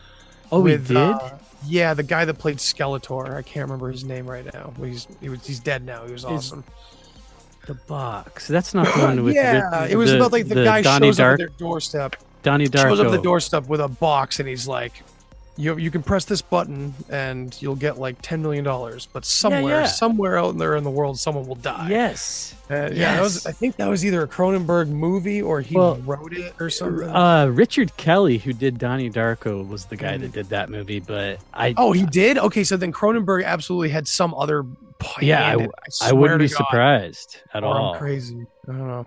Oh, 0.51 0.61
with, 0.61 0.89
he 0.89 0.95
did. 0.95 1.03
uh, 1.03 1.31
yeah, 1.67 1.95
the 1.95 2.03
guy 2.03 2.25
that 2.25 2.35
played 2.35 2.59
Skeletor. 2.59 3.35
I 3.35 3.43
can't 3.43 3.65
remember 3.65 3.91
his 3.91 4.05
name 4.05 4.29
right 4.29 4.45
now. 4.53 4.73
He's 4.79 5.07
he 5.21 5.29
was 5.29 5.47
he's 5.47 5.61
dead 5.61 5.85
now. 5.85 6.05
He 6.07 6.13
was 6.13 6.25
awesome. 6.25 6.65
the 7.67 7.75
box. 7.75 8.49
That's 8.49 8.75
not 8.75 8.87
the 8.95 9.03
one 9.03 9.25
with. 9.25 9.35
yeah, 9.35 9.83
with 9.83 9.91
it 9.91 9.97
was 9.97 10.13
about 10.13 10.33
like 10.33 10.49
the, 10.49 10.65
guy 10.65 10.83
Donnie 10.83 11.09
shows 11.09 11.21
up 11.21 11.33
at 11.33 11.39
their 11.39 11.49
doorstep. 11.49 12.17
Donnie 12.43 12.69
Darko. 12.69 12.83
Shows 12.83 13.01
up 13.01 13.07
at 13.07 13.13
the 13.13 13.23
doorstep 13.23 13.67
with 13.67 13.81
a 13.81 13.89
box, 13.89 14.41
and 14.41 14.49
he's 14.49 14.69
like, 14.69 15.03
"You 15.57 15.77
you 15.79 15.91
can 15.91 16.03
press 16.03 16.25
this 16.25 16.43
button, 16.43 16.95
and 17.09 17.57
you'll 17.61 17.77
get 17.77 17.99
like 17.99 18.21
ten 18.23 18.43
million 18.43 18.65
dollars. 18.65 19.09
But 19.13 19.25
somewhere, 19.25 19.81
yeah. 19.81 19.87
somewhere 19.87 20.39
out 20.39 20.57
there 20.59 20.77
in 20.77 20.85
the 20.85 20.91
world, 20.91 21.19
someone 21.19 21.47
will 21.47 21.55
die." 21.57 21.89
Yes. 21.91 22.55
Uh, 22.71 22.91
yeah. 22.93 23.15
That 23.15 23.23
was, 23.23 23.47
I 23.47 23.53
think 23.53 23.77
that 23.77 23.89
was 23.89 24.05
either 24.05 24.23
a 24.23 24.27
Cronenberg 24.27 24.89
movie 24.89 25.41
or 25.41 25.61
he 25.61 25.77
Well, 25.77 25.97
wrote 25.99 26.33
it 26.33 26.53
or 26.59 26.69
something. 26.69 27.09
Uh, 27.09 27.47
Richard 27.47 27.97
Kelly, 27.97 28.39
who 28.39 28.53
did 28.53 28.79
Donnie 28.79 29.09
Darko, 29.09 29.67
was 29.69 29.85
the 29.85 29.95
guy 29.97 30.17
Mm. 30.17 30.21
that 30.23 30.33
did 30.33 30.49
that 30.49 30.69
movie. 30.69 30.99
But 30.99 31.39
I, 31.55 31.75
Oh, 31.77 31.93
he 31.93 32.05
did. 32.07 32.39
Okay, 32.39 32.65
so 32.65 32.77
then 32.77 32.93
Cronenberg 32.93 33.45
absolutely 33.45 33.91
had 33.91 34.09
some 34.09 34.35
other. 34.35 34.65
Yeah, 35.21 35.51
hand 35.51 35.71
I- 36.03 36.09
I 36.09 36.13
wouldn't 36.13 36.41
be 36.41 36.49
God. 36.49 36.57
surprised 36.57 37.37
at 37.55 37.63
Or 37.63 37.75
I'm 37.75 37.83
all. 37.83 37.95
crazy. 37.97 38.45
I 38.69 38.73
don't 38.73 38.89
know. 38.89 39.07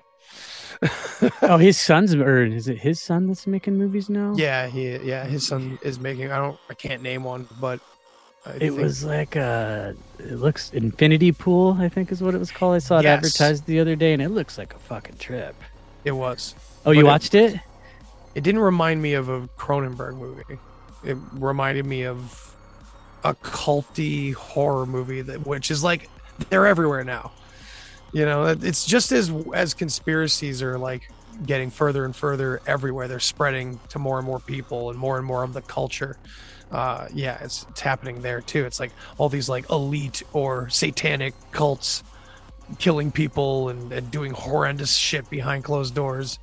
Oh, 1.41 1.57
his 1.57 1.77
son's 1.77 2.15
or 2.15 2.43
is 2.45 2.67
it 2.69 2.77
his 2.79 3.01
son 3.01 3.27
that's 3.27 3.45
making 3.47 3.77
movies 3.77 4.09
now? 4.09 4.33
Yeah, 4.37 4.67
he. 4.67 4.95
Yeah, 4.97 5.25
his 5.25 5.45
son 5.47 5.77
is 5.81 5.99
making. 5.99 6.31
I 6.31 6.37
don't. 6.37 6.57
I 6.69 6.73
can't 6.73 7.01
name 7.03 7.23
one, 7.23 7.47
but 7.59 7.79
I 8.45 8.51
It 8.51 8.59
think- 8.59 8.77
was 8.79 9.03
like 9.03 9.35
uh 9.35 9.93
it 10.19 10.35
looks 10.39 10.71
Infinity 10.71 11.31
Pool, 11.33 11.75
I 11.79 11.89
think 11.89 12.11
is 12.11 12.21
what 12.23 12.33
it 12.33 12.37
was 12.37 12.51
called. 12.51 12.75
I 12.75 12.79
saw 12.79 12.99
it 12.99 13.03
Yes. 13.03 13.17
advertised 13.17 13.65
the 13.65 13.79
other 13.79 13.95
day, 13.95 14.13
and 14.13 14.21
it 14.21 14.29
looks 14.29 14.57
like 14.57 14.73
a 14.73 14.79
fucking 14.79 15.17
trip. 15.17 15.55
It 16.05 16.11
was. 16.13 16.55
Oh, 16.85 16.91
you 16.91 17.01
But 17.01 17.07
it- 17.07 17.11
watched 17.11 17.35
it? 17.35 17.59
It 18.35 18.43
didn't 18.43 18.61
remind 18.61 19.01
me 19.01 19.13
of 19.15 19.27
a 19.27 19.47
Cronenberg 19.57 20.15
movie. 20.17 20.59
It 21.03 21.17
reminded 21.33 21.85
me 21.85 22.03
of 22.03 22.55
a 23.25 23.33
culty 23.33 24.33
horror 24.33 24.85
movie 24.85 25.21
that 25.21 25.45
which 25.45 25.71
is 25.71 25.83
like 25.83 26.09
they're 26.49 26.67
everywhere 26.67 27.03
now. 27.03 27.31
You 28.11 28.25
know, 28.25 28.45
it's 28.45 28.85
just 28.85 29.11
as 29.11 29.31
as 29.53 29.73
conspiracies 29.73 30.63
are 30.63 30.77
like 30.77 31.09
getting 31.45 31.69
further 31.69 32.05
and 32.05 32.15
further 32.15 32.61
everywhere. 32.67 33.07
They're 33.07 33.19
spreading 33.19 33.79
to 33.89 33.99
more 33.99 34.17
and 34.17 34.25
more 34.25 34.39
people 34.39 34.89
and 34.89 34.97
more 34.97 35.17
and 35.17 35.25
more 35.25 35.43
of 35.43 35.53
the 35.53 35.61
culture. 35.61 36.17
Uh, 36.71 37.07
yeah, 37.13 37.37
it's, 37.43 37.65
it's 37.69 37.81
happening 37.81 38.21
there 38.21 38.41
too. 38.41 38.65
It's 38.65 38.79
like 38.79 38.91
all 39.17 39.29
these 39.29 39.49
like 39.49 39.69
elite 39.69 40.21
or 40.33 40.69
satanic 40.69 41.33
cults 41.51 42.03
killing 42.77 43.11
people 43.11 43.69
and, 43.69 43.91
and 43.91 44.11
doing 44.11 44.31
horrendous 44.31 44.95
shit 44.95 45.29
behind 45.29 45.63
closed 45.63 45.95
doors. 45.95 46.37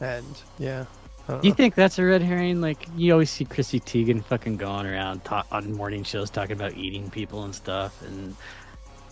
And 0.00 0.26
yeah, 0.58 0.86
don't 1.26 1.44
you 1.44 1.54
think 1.54 1.74
that's 1.74 1.98
a 1.98 2.04
red 2.04 2.22
herring? 2.22 2.60
Like 2.60 2.86
you 2.96 3.12
always 3.12 3.30
see 3.30 3.44
Chrissy 3.44 3.80
Teigen 3.80 4.24
fucking 4.24 4.56
going 4.56 4.86
around 4.86 5.24
ta- 5.24 5.46
on 5.50 5.72
morning 5.72 6.04
shows 6.04 6.30
talking 6.30 6.52
about 6.52 6.74
eating 6.76 7.10
people 7.10 7.44
and 7.44 7.54
stuff, 7.54 8.02
and 8.02 8.36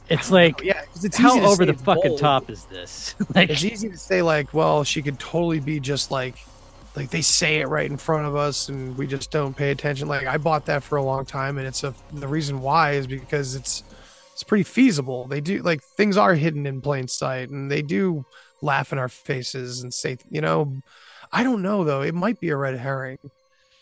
it's 0.08 0.30
like, 0.30 0.60
yeah, 0.62 0.82
it's 1.02 1.16
how 1.16 1.40
over 1.40 1.64
the 1.64 1.74
fucking 1.74 2.10
bold. 2.10 2.20
top 2.20 2.50
is 2.50 2.64
this? 2.66 3.14
like, 3.34 3.50
It's 3.50 3.64
easy 3.64 3.88
to 3.88 3.98
say 3.98 4.22
like, 4.22 4.52
well, 4.54 4.84
she 4.84 5.02
could 5.02 5.18
totally 5.18 5.60
be 5.60 5.80
just 5.80 6.10
like, 6.10 6.36
like 6.96 7.10
they 7.10 7.22
say 7.22 7.60
it 7.60 7.68
right 7.68 7.88
in 7.88 7.96
front 7.96 8.26
of 8.26 8.34
us, 8.34 8.68
and 8.68 8.96
we 8.96 9.06
just 9.06 9.30
don't 9.30 9.56
pay 9.56 9.70
attention. 9.70 10.08
Like 10.08 10.26
I 10.26 10.36
bought 10.36 10.66
that 10.66 10.82
for 10.82 10.96
a 10.96 11.02
long 11.02 11.24
time, 11.24 11.58
and 11.58 11.66
it's 11.66 11.84
a 11.84 11.94
the 12.12 12.26
reason 12.28 12.60
why 12.60 12.92
is 12.92 13.06
because 13.06 13.54
it's 13.54 13.84
it's 14.32 14.42
pretty 14.42 14.64
feasible. 14.64 15.26
They 15.26 15.40
do 15.40 15.62
like 15.62 15.82
things 15.82 16.16
are 16.16 16.34
hidden 16.34 16.66
in 16.66 16.80
plain 16.80 17.06
sight, 17.06 17.50
and 17.50 17.70
they 17.70 17.82
do 17.82 18.24
laugh 18.62 18.92
in 18.92 18.98
our 18.98 19.08
faces 19.08 19.82
and 19.82 19.92
say, 19.92 20.16
you 20.30 20.40
know, 20.40 20.80
I 21.30 21.42
don't 21.42 21.62
know 21.62 21.84
though. 21.84 22.02
It 22.02 22.14
might 22.14 22.40
be 22.40 22.48
a 22.48 22.56
red 22.56 22.76
herring. 22.76 23.18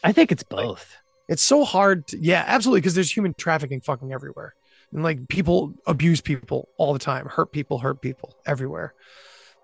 I 0.04 0.12
think 0.12 0.32
it's 0.32 0.42
both. 0.42 0.96
It's 1.28 1.42
so 1.42 1.64
hard. 1.64 2.06
To, 2.08 2.18
yeah, 2.18 2.44
absolutely, 2.46 2.80
because 2.80 2.94
there's 2.94 3.14
human 3.14 3.34
trafficking 3.34 3.80
fucking 3.80 4.12
everywhere, 4.12 4.54
and 4.92 5.02
like 5.02 5.28
people 5.28 5.74
abuse 5.86 6.20
people 6.20 6.68
all 6.76 6.92
the 6.92 6.98
time, 6.98 7.26
hurt 7.26 7.52
people, 7.52 7.78
hurt 7.78 8.00
people 8.00 8.34
everywhere. 8.46 8.94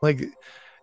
Like, 0.01 0.25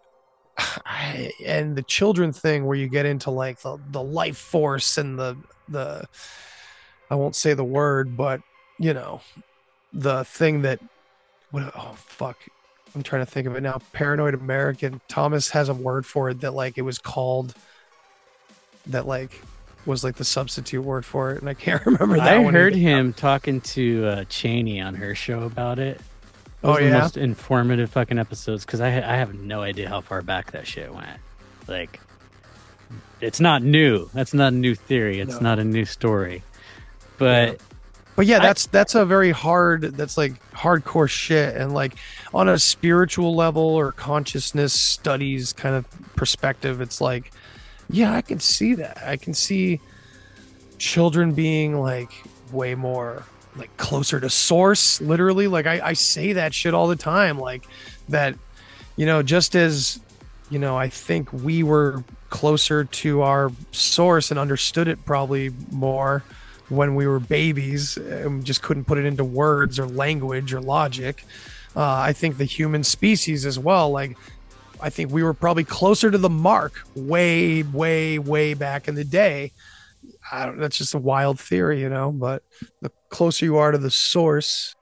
I, 0.57 1.31
and 1.45 1.75
the 1.75 1.83
children 1.83 2.33
thing 2.33 2.65
where 2.65 2.77
you 2.77 2.87
get 2.87 3.05
into 3.05 3.31
like 3.31 3.59
the 3.61 3.77
the 3.91 4.01
life 4.01 4.37
force 4.37 4.97
and 4.97 5.17
the 5.17 5.37
the, 5.67 6.05
I 7.09 7.15
won't 7.15 7.35
say 7.35 7.53
the 7.53 7.63
word, 7.63 8.17
but 8.17 8.41
you 8.79 8.93
know, 8.93 9.21
the 9.93 10.23
thing 10.23 10.63
that, 10.63 10.79
what? 11.51 11.71
Oh 11.75 11.93
fuck. 11.95 12.37
I'm 12.95 13.03
trying 13.03 13.23
to 13.23 13.31
think 13.31 13.45
of 13.45 13.55
it 13.55 13.61
now. 13.61 13.79
Paranoid 13.93 14.33
American. 14.33 14.99
Thomas 15.07 15.49
has 15.51 15.69
a 15.69 15.75
word 15.75 16.07
for 16.07 16.31
it 16.31 16.41
that 16.41 16.55
like 16.55 16.79
it 16.79 16.81
was 16.81 16.97
called 16.97 17.53
that 18.87 19.05
like 19.05 19.39
was 19.85 20.03
like 20.03 20.15
the 20.15 20.25
substitute 20.25 20.81
word 20.83 21.05
for 21.05 21.31
it, 21.31 21.39
and 21.39 21.49
I 21.49 21.53
can't 21.53 21.85
remember 21.85 22.17
that. 22.17 22.27
I 22.27 22.43
heard 22.43 22.75
him 22.75 23.13
talking 23.13 23.61
to 23.61 24.05
uh, 24.05 24.23
Cheney 24.25 24.81
on 24.81 24.95
her 24.95 25.15
show 25.15 25.43
about 25.43 25.79
it. 25.79 25.99
Oh, 26.63 26.73
are 26.73 26.79
the 26.81 26.89
yeah? 26.89 26.99
most 26.99 27.15
informative 27.17 27.89
fucking 27.91 28.19
episodes 28.19 28.65
because 28.65 28.81
I 28.81 28.87
I 28.87 29.15
have 29.15 29.33
no 29.33 29.61
idea 29.61 29.87
how 29.89 30.01
far 30.01 30.21
back 30.21 30.51
that 30.51 30.67
shit 30.67 30.93
went. 30.93 31.19
Like, 31.67 31.99
it's 33.21 33.39
not 33.39 33.63
new. 33.63 34.09
That's 34.13 34.33
not 34.33 34.53
a 34.53 34.55
new 34.55 34.75
theory. 34.75 35.19
It's 35.19 35.35
No. 35.35 35.39
not 35.41 35.59
a 35.59 35.63
new 35.63 35.85
story. 35.85 36.43
But 37.17 37.59
But 38.17 38.25
yeah, 38.25 38.37
I- 38.37 38.41
that's 38.41 38.65
that's 38.67 38.95
a 38.95 39.05
very 39.05 39.31
hard. 39.31 39.81
That's 39.83 40.17
like 40.17 40.41
hardcore 40.51 41.09
shit, 41.09 41.55
and 41.55 41.73
like 41.73 41.95
on 42.33 42.49
a 42.49 42.59
spiritual 42.59 43.35
level 43.35 43.63
or 43.63 43.93
consciousness 43.93 44.73
studies 44.73 45.53
kind 45.53 45.75
of 45.75 45.85
perspective, 46.17 46.81
it's 46.81 46.99
like, 46.99 47.31
yeah, 47.89 48.13
I 48.13 48.21
can 48.21 48.39
see 48.39 48.75
that. 48.75 49.01
I 49.05 49.17
can 49.17 49.33
see 49.33 49.79
children 50.77 51.33
being 51.33 51.79
like 51.79 52.11
way 52.51 52.75
more 52.75 53.23
like 53.55 53.75
closer 53.77 54.19
to 54.19 54.29
source. 54.29 55.01
Literally, 55.01 55.47
like 55.47 55.65
I, 55.65 55.81
I 55.81 55.93
say 55.93 56.33
that 56.33 56.53
shit 56.53 56.73
all 56.73 56.87
the 56.87 56.95
time. 56.95 57.39
Like 57.39 57.65
that, 58.09 58.35
you 58.95 59.05
know, 59.05 59.23
just 59.23 59.55
as 59.55 59.99
you 60.49 60.59
know, 60.59 60.77
I 60.77 60.89
think 60.89 61.31
we 61.31 61.63
were 61.63 62.03
closer 62.29 62.85
to 62.85 63.21
our 63.21 63.51
source 63.71 64.31
and 64.31 64.39
understood 64.39 64.87
it 64.87 65.03
probably 65.05 65.51
more 65.71 66.23
when 66.69 66.95
we 66.95 67.07
were 67.07 67.19
babies 67.19 67.97
and 67.97 68.45
just 68.45 68.61
couldn't 68.61 68.85
put 68.85 68.97
it 68.97 69.05
into 69.05 69.23
words 69.23 69.79
or 69.79 69.87
language 69.87 70.53
or 70.53 70.61
logic. 70.61 71.23
Uh, 71.75 71.83
I 71.83 72.13
think 72.13 72.37
the 72.37 72.45
human 72.45 72.83
species 72.83 73.45
as 73.45 73.57
well, 73.57 73.91
like, 73.91 74.17
I 74.81 74.89
think 74.89 75.11
we 75.11 75.23
were 75.23 75.33
probably 75.33 75.63
closer 75.63 76.09
to 76.09 76.17
the 76.17 76.29
mark 76.29 76.73
way, 76.95 77.63
way, 77.63 78.19
way 78.19 78.53
back 78.53 78.87
in 78.87 78.95
the 78.95 79.03
day. 79.03 79.51
I 80.31 80.45
don't, 80.45 80.59
that's 80.59 80.77
just 80.77 80.93
a 80.93 80.99
wild 80.99 81.39
theory, 81.39 81.81
you 81.81 81.89
know, 81.89 82.11
but 82.11 82.43
the 82.81 82.91
closer 83.09 83.45
you 83.45 83.57
are 83.57 83.71
to 83.71 83.77
the 83.77 83.91
source, 83.91 84.75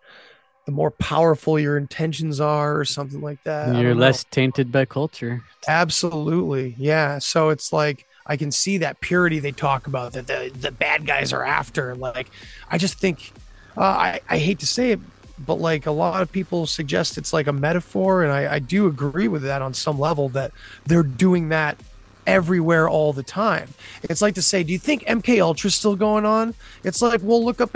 the 0.66 0.72
more 0.72 0.92
powerful 0.92 1.58
your 1.58 1.78
intentions 1.78 2.40
are, 2.40 2.78
or 2.78 2.86
something 2.86 3.22
like 3.22 3.42
that. 3.44 3.76
You're 3.76 3.96
less 3.96 4.26
tainted 4.26 4.72
by 4.72 4.86
culture. 4.86 5.44
Absolutely. 5.68 6.76
Yeah. 6.78 7.20
So 7.20 7.50
it's 7.50 7.72
like 7.72 8.06
I 8.26 8.36
can 8.36 8.52
see 8.52 8.78
that 8.80 9.00
purity 9.00 9.40
they 9.40 9.54
talk 9.54 9.88
about 9.88 10.14
that 10.14 10.28
the, 10.28 10.52
the 10.54 10.72
bad 10.72 11.06
guys 11.06 11.32
are 11.32 11.46
after. 11.46 11.96
Like, 11.96 12.30
I 12.70 12.78
just 12.78 13.00
think, 13.00 13.32
uh, 13.78 13.82
I, 13.82 14.20
I 14.30 14.38
hate 14.38 14.60
to 14.60 14.68
say 14.68 14.92
it, 14.92 15.00
but 15.40 15.56
like 15.56 15.86
a 15.86 15.92
lot 15.92 16.22
of 16.22 16.32
people 16.32 16.66
suggest 16.68 17.18
it's 17.18 17.34
like 17.34 17.48
a 17.48 17.54
metaphor. 17.54 18.24
And 18.24 18.32
I, 18.32 18.56
I 18.56 18.60
do 18.60 18.88
agree 18.88 19.28
with 19.28 19.44
that 19.44 19.62
on 19.62 19.74
some 19.74 20.00
level 20.00 20.30
that 20.30 20.52
they're 20.86 21.04
doing 21.04 21.50
that 21.50 21.78
everywhere 22.26 22.90
all 22.90 23.14
the 23.14 23.24
time. 23.24 23.70
It's 24.04 24.22
like 24.22 24.36
to 24.36 24.42
say, 24.42 24.64
do 24.64 24.74
you 24.74 24.80
think 24.80 25.04
MK 25.06 25.42
Ultra's 25.42 25.76
still 25.76 25.96
going 25.96 26.26
on? 26.26 26.54
It's 26.84 27.02
like, 27.02 27.22
well, 27.24 27.44
look 27.44 27.62
up, 27.62 27.76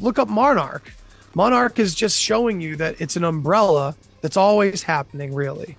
look 0.00 0.18
up 0.18 0.28
Monarch. 0.28 0.92
Monarch 1.34 1.78
is 1.78 1.94
just 1.94 2.18
showing 2.18 2.60
you 2.60 2.76
that 2.76 3.00
it's 3.00 3.16
an 3.16 3.24
umbrella 3.24 3.96
that's 4.20 4.36
always 4.36 4.82
happening, 4.82 5.34
really 5.34 5.76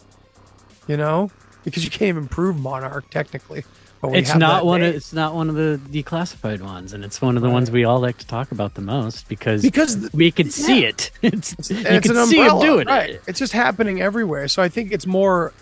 you 0.87 0.97
know, 0.97 1.31
because 1.63 1.83
you 1.83 1.89
can't 1.89 2.09
even 2.09 2.27
prove 2.27 2.59
Monarch 2.59 3.09
technically. 3.09 3.63
It's 4.03 4.35
not 4.35 4.65
one. 4.65 4.83
Of, 4.83 4.93
it's 4.93 5.13
not 5.13 5.33
one 5.33 5.49
of 5.49 5.55
the 5.55 5.79
declassified 5.89 6.61
ones, 6.61 6.93
and 6.93 7.03
it's 7.03 7.21
one 7.21 7.37
of 7.37 7.43
the 7.43 7.49
ones 7.49 7.71
we 7.71 7.85
all 7.85 7.99
like 7.99 8.17
to 8.19 8.27
talk 8.27 8.51
about 8.51 8.75
the 8.75 8.81
most 8.81 9.27
because 9.27 9.61
because 9.61 9.95
th- 9.95 10.13
we 10.13 10.31
can 10.31 10.49
see 10.49 10.85
it. 10.85 11.11
It's, 11.21 11.55
you 11.69 11.77
it's 11.77 12.07
can 12.07 12.17
an 12.17 12.27
see 12.27 12.39
umbrella, 12.39 12.65
doing 12.65 12.87
right? 12.87 13.11
it. 13.11 13.23
It's 13.27 13.39
just 13.39 13.53
happening 13.53 14.01
everywhere. 14.01 14.47
So 14.47 14.61
I 14.61 14.69
think 14.69 14.91
it's 14.91 15.07
more 15.07 15.53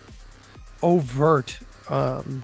overt, 0.81 1.57
um, 1.89 2.43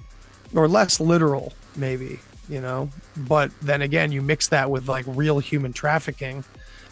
or 0.53 0.67
less 0.67 0.99
literal, 0.99 1.53
maybe. 1.75 2.19
You 2.47 2.61
know, 2.61 2.89
but 3.15 3.51
then 3.61 3.81
again, 3.81 4.11
you 4.11 4.21
mix 4.21 4.47
that 4.49 4.71
with 4.71 4.87
like 4.87 5.05
real 5.07 5.39
human 5.39 5.73
trafficking 5.73 6.43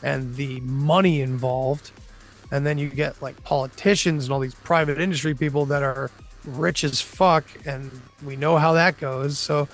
and 0.03 0.35
the 0.35 0.59
money 0.61 1.21
involved, 1.21 1.91
and 2.51 2.65
then 2.65 2.77
you 2.77 2.89
get 2.89 3.21
like 3.21 3.41
politicians 3.43 4.25
and 4.25 4.33
all 4.33 4.39
these 4.39 4.55
private 4.55 4.99
industry 4.99 5.33
people 5.33 5.65
that 5.67 5.81
are 5.81 6.11
rich 6.47 6.83
as 6.83 7.01
fuck, 7.01 7.45
and 7.65 7.91
we 8.25 8.35
know 8.35 8.57
how 8.57 8.73
that 8.73 8.99
goes. 8.99 9.37
So 9.37 9.67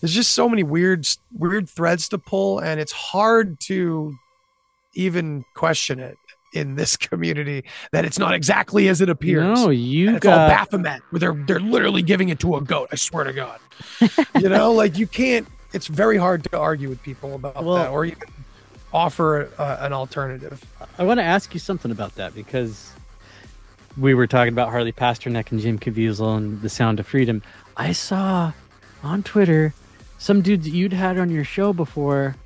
there's 0.00 0.14
just 0.14 0.32
so 0.32 0.48
many 0.48 0.62
weird 0.62 1.06
weird 1.36 1.68
threads 1.68 2.08
to 2.10 2.18
pull, 2.18 2.60
and 2.60 2.80
it's 2.80 2.92
hard 2.92 3.60
to 3.60 4.16
even 4.94 5.44
question 5.54 5.98
it 6.00 6.16
in 6.54 6.74
this 6.76 6.96
community 6.96 7.64
that 7.92 8.04
it's 8.04 8.18
not 8.18 8.32
exactly 8.34 8.88
as 8.88 9.00
it 9.00 9.08
appears. 9.08 9.42
No, 9.58 9.70
you 9.70 10.08
And 10.08 10.16
it's 10.16 10.22
got 10.24 10.38
all 10.38 10.48
Baphomet, 10.48 11.02
where 11.10 11.20
they're 11.20 11.34
they're 11.34 11.60
literally 11.60 12.02
giving 12.02 12.28
it 12.28 12.38
to 12.40 12.56
a 12.56 12.60
goat. 12.62 12.88
I 12.92 12.96
swear 12.96 13.24
to 13.24 13.32
God. 13.32 13.58
you 14.40 14.48
know, 14.48 14.72
like 14.72 14.96
you 14.98 15.06
can't. 15.06 15.46
It's 15.72 15.88
very 15.88 16.16
hard 16.16 16.44
to 16.44 16.58
argue 16.58 16.88
with 16.88 17.02
people 17.02 17.34
about 17.34 17.62
Well- 17.62 17.74
that, 17.76 17.90
or 17.90 18.04
even 18.06 18.22
offer 18.94 19.50
uh, 19.58 19.76
an 19.80 19.92
alternative. 19.92 20.64
I 20.98 21.02
want 21.02 21.18
to 21.18 21.24
ask 21.24 21.52
you 21.52 21.60
something 21.60 21.90
about 21.90 22.14
that 22.14 22.34
because 22.34 22.92
we 23.96 24.14
were 24.14 24.26
talking 24.26 24.52
about 24.52 24.70
Harley 24.70 24.92
Pasternak 24.92 25.50
and 25.52 25.60
Jim 25.60 25.78
Caviezel 25.78 26.36
and 26.36 26.60
The 26.62 26.68
Sound 26.68 27.00
of 27.00 27.06
Freedom. 27.06 27.42
I 27.76 27.92
saw 27.92 28.52
on 29.02 29.22
Twitter 29.22 29.74
some 30.18 30.42
dude 30.42 30.64
that 30.64 30.70
you'd 30.70 30.92
had 30.92 31.18
on 31.18 31.30
your 31.30 31.44
show 31.44 31.72
before 31.72 32.36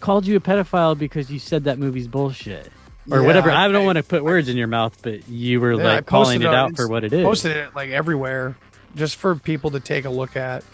called 0.00 0.26
you 0.26 0.36
a 0.36 0.40
pedophile 0.40 0.96
because 0.98 1.30
you 1.30 1.38
said 1.38 1.64
that 1.64 1.78
movie's 1.78 2.08
bullshit 2.08 2.70
or 3.10 3.20
Yeah, 3.20 3.26
whatever. 3.26 3.50
I 3.50 3.66
don't 3.66 3.82
I- 3.82 3.84
want 3.86 3.96
to 3.96 4.02
put 4.02 4.22
words 4.24 4.48
in 4.48 4.56
your 4.56 4.66
mouth, 4.66 4.96
but 5.02 5.28
you 5.28 5.60
were 5.60 5.72
Yeah, 5.74 5.84
like 5.84 6.06
calling 6.06 6.42
it 6.42 6.46
out 6.48 6.76
for 6.76 6.88
what 6.88 7.04
it 7.04 7.12
is. 7.12 7.24
Posted 7.24 7.56
it 7.56 7.74
like 7.74 7.90
everywhere, 7.90 8.56
just 8.96 9.16
for 9.16 9.34
people 9.34 9.70
to 9.72 9.80
take 9.80 10.04
a 10.04 10.10
look 10.10 10.36
at. 10.36 10.64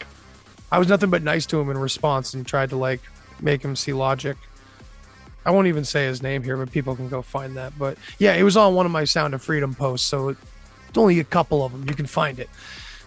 I 0.71 0.79
was 0.79 0.87
nothing 0.87 1.09
but 1.09 1.21
nice 1.23 1.45
to 1.47 1.59
him 1.59 1.69
in 1.69 1.77
response 1.77 2.33
and 2.33 2.45
tried 2.45 2.69
to 2.69 2.75
like 2.77 3.01
make 3.41 3.61
him 3.63 3.75
see 3.75 3.93
logic. 3.93 4.37
I 5.45 5.51
won't 5.51 5.67
even 5.67 5.85
say 5.85 6.05
his 6.05 6.21
name 6.21 6.43
here, 6.43 6.57
but 6.57 6.71
people 6.71 6.95
can 6.95 7.09
go 7.09 7.21
find 7.21 7.57
that. 7.57 7.77
But 7.77 7.97
yeah, 8.19 8.33
it 8.33 8.43
was 8.43 8.57
on 8.57 8.75
one 8.75 8.85
of 8.85 8.91
my 8.91 9.03
Sound 9.03 9.33
of 9.33 9.41
Freedom 9.41 9.73
posts, 9.73 10.07
so 10.07 10.29
it's 10.29 10.97
only 10.97 11.19
a 11.19 11.23
couple 11.23 11.63
of 11.65 11.71
them. 11.71 11.87
You 11.87 11.95
can 11.95 12.05
find 12.05 12.39
it. 12.39 12.49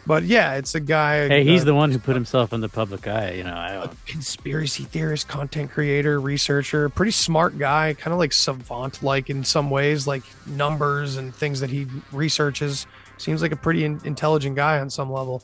But 0.06 0.24
yeah, 0.24 0.56
it's 0.56 0.74
a 0.74 0.80
guy. 0.80 1.28
Hey, 1.28 1.44
he's 1.44 1.62
uh, 1.62 1.66
the 1.66 1.74
one 1.74 1.90
who 1.90 1.98
put 1.98 2.14
himself 2.14 2.52
in 2.52 2.60
the 2.60 2.68
public 2.68 3.06
eye. 3.06 3.32
You 3.32 3.44
know, 3.44 3.54
I 3.54 3.70
a 3.70 3.86
don't. 3.86 4.06
conspiracy 4.06 4.84
theorist, 4.84 5.28
content 5.28 5.70
creator, 5.70 6.20
researcher, 6.20 6.88
pretty 6.90 7.12
smart 7.12 7.58
guy, 7.58 7.94
kind 7.94 8.12
of 8.12 8.18
like 8.18 8.32
savant 8.34 9.02
like 9.02 9.30
in 9.30 9.44
some 9.44 9.70
ways, 9.70 10.06
like 10.06 10.24
numbers 10.46 11.16
and 11.16 11.34
things 11.34 11.60
that 11.60 11.70
he 11.70 11.86
researches 12.12 12.86
Seems 13.16 13.42
like 13.42 13.52
a 13.52 13.56
pretty 13.56 13.84
in- 13.84 14.00
intelligent 14.04 14.56
guy 14.56 14.78
on 14.80 14.90
some 14.90 15.10
level. 15.10 15.42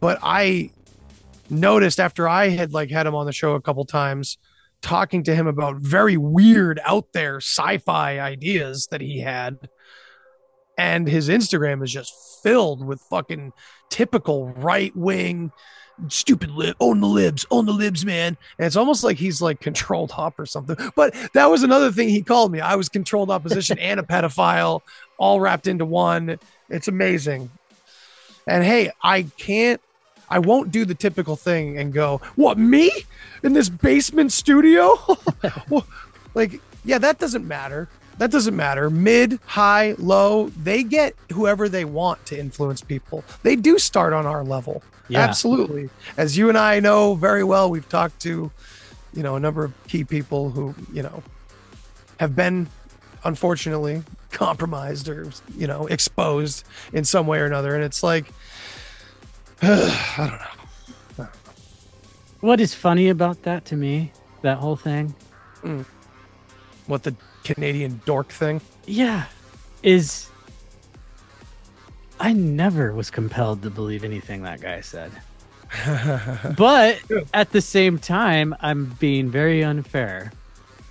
But 0.00 0.18
I 0.22 0.70
noticed 1.48 2.00
after 2.00 2.28
I 2.28 2.48
had 2.48 2.72
like 2.72 2.90
had 2.90 3.06
him 3.06 3.14
on 3.14 3.26
the 3.26 3.32
show 3.32 3.54
a 3.54 3.60
couple 3.60 3.84
times, 3.84 4.38
talking 4.82 5.22
to 5.24 5.34
him 5.34 5.46
about 5.46 5.76
very 5.76 6.16
weird, 6.16 6.80
out 6.84 7.12
there 7.12 7.36
sci-fi 7.36 8.18
ideas 8.18 8.88
that 8.90 9.00
he 9.00 9.20
had, 9.20 9.68
and 10.78 11.06
his 11.08 11.28
Instagram 11.28 11.82
is 11.84 11.92
just 11.92 12.14
filled 12.42 12.86
with 12.86 13.00
fucking 13.10 13.52
typical 13.90 14.48
right 14.48 14.94
wing 14.96 15.52
stupid 16.08 16.50
lib 16.50 16.74
own 16.80 17.00
the 17.00 17.06
libs 17.06 17.44
own 17.50 17.66
the 17.66 17.72
libs 17.72 18.04
man. 18.04 18.36
And 18.58 18.66
it's 18.66 18.76
almost 18.76 19.04
like 19.04 19.18
he's 19.18 19.42
like 19.42 19.60
controlled 19.60 20.12
op 20.16 20.38
or 20.38 20.46
something. 20.46 20.76
But 20.96 21.14
that 21.34 21.50
was 21.50 21.62
another 21.62 21.92
thing 21.92 22.08
he 22.08 22.22
called 22.22 22.52
me. 22.52 22.60
I 22.60 22.76
was 22.76 22.88
controlled 22.88 23.30
opposition 23.30 23.78
and 23.78 24.00
a 24.00 24.02
pedophile 24.02 24.80
all 25.18 25.40
wrapped 25.40 25.66
into 25.66 25.84
one. 25.84 26.38
It's 26.68 26.88
amazing. 26.88 27.50
And 28.46 28.64
hey 28.64 28.90
i 29.02 29.22
can't 29.22 29.80
i 30.30 30.38
won't 30.38 30.70
do 30.70 30.84
the 30.84 30.94
typical 30.94 31.36
thing 31.36 31.78
and 31.78 31.92
go 31.92 32.20
what 32.36 32.58
me? 32.58 32.90
In 33.42 33.52
this 33.52 33.68
basement 33.68 34.32
studio? 34.32 34.96
Well, 35.68 35.86
like 36.34 36.60
yeah 36.84 36.98
that 36.98 37.18
doesn't 37.18 37.46
matter. 37.46 37.88
That 38.18 38.30
doesn't 38.30 38.54
matter. 38.54 38.90
Mid 38.90 39.38
high 39.46 39.94
low 39.98 40.48
they 40.50 40.82
get 40.82 41.14
whoever 41.32 41.68
they 41.68 41.84
want 41.84 42.24
to 42.26 42.38
influence 42.38 42.82
people. 42.82 43.24
They 43.42 43.56
do 43.56 43.78
start 43.78 44.12
on 44.12 44.26
our 44.26 44.44
level. 44.44 44.82
Yeah. 45.08 45.20
absolutely. 45.20 45.90
As 46.16 46.36
you 46.36 46.48
and 46.48 46.58
i 46.58 46.80
know 46.80 47.14
very 47.14 47.44
well 47.44 47.70
we've 47.70 47.88
talked 47.88 48.20
to 48.22 48.50
you 49.14 49.22
know 49.22 49.36
a 49.36 49.40
number 49.40 49.64
of 49.64 49.72
key 49.88 50.04
people 50.04 50.50
who 50.50 50.74
you 50.92 51.02
know 51.02 51.22
have 52.18 52.36
been 52.36 52.68
unfortunately 53.24 54.02
compromised 54.30 55.08
or 55.08 55.30
you 55.56 55.66
know 55.66 55.86
exposed 55.86 56.64
in 56.92 57.04
some 57.04 57.26
way 57.26 57.38
or 57.40 57.46
another. 57.46 57.74
And 57.74 57.84
it's 57.84 58.02
like 58.02 58.26
i 59.62 60.16
don't 60.18 61.18
know 61.18 61.28
What 62.40 62.60
is 62.60 62.74
funny 62.74 63.10
about 63.10 63.42
that 63.42 63.66
to 63.66 63.76
me, 63.76 64.12
that 64.42 64.58
whole 64.58 64.76
thing, 64.76 65.14
mm. 65.62 65.84
what 66.86 67.02
the 67.02 67.14
canadian 67.44 68.00
dork 68.06 68.28
thing 68.28 68.60
yeah, 68.86 69.26
is 69.82 70.28
I 72.18 72.32
never 72.32 72.92
was 72.92 73.10
compelled 73.10 73.62
to 73.62 73.70
believe 73.70 74.04
anything 74.04 74.42
that 74.42 74.60
guy 74.60 74.80
said. 74.80 75.12
but 76.56 76.98
at 77.32 77.52
the 77.52 77.60
same 77.60 77.98
time, 77.98 78.54
I'm 78.60 78.96
being 78.98 79.30
very 79.30 79.62
unfair 79.62 80.32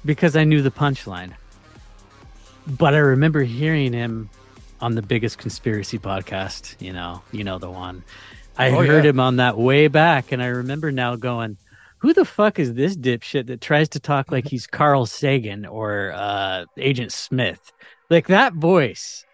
because 0.06 0.36
I 0.36 0.46
knew 0.46 0.62
the 0.62 0.72
punchline. 0.72 1.34
But 2.66 2.94
I 2.94 3.00
remember 3.00 3.44
hearing 3.44 3.94
him 3.94 4.30
on 4.80 4.96
the 4.96 5.02
biggest 5.02 5.38
conspiracy 5.38 6.00
podcast, 6.00 6.76
you 6.80 6.94
know, 6.94 7.22
you 7.32 7.44
know 7.44 7.60
the 7.60 7.70
one. 7.70 8.04
I 8.60 8.70
Oh, 8.72 8.86
heard 8.86 9.04
yeah. 9.06 9.10
him 9.12 9.20
on 9.20 9.38
that 9.38 9.58
way 9.58 9.88
back 9.88 10.32
and 10.32 10.42
I 10.44 10.48
remember 10.48 10.92
now 10.92 11.16
going, 11.16 11.58
who 12.00 12.14
the 12.14 12.26
fuck 12.26 12.60
is 12.60 12.74
this 12.76 12.96
dipshit 12.96 13.48
that 13.48 13.62
tries 13.62 13.90
to 13.90 14.00
talk 14.00 14.32
like 14.32 14.48
he's 14.48 14.68
Carl 14.68 15.06
Sagan 15.06 15.66
or 15.66 16.12
uh, 16.16 16.66
Agent 16.78 17.12
Smith? 17.12 17.72
Like 18.10 18.28
that 18.28 18.54
voice. 18.54 19.26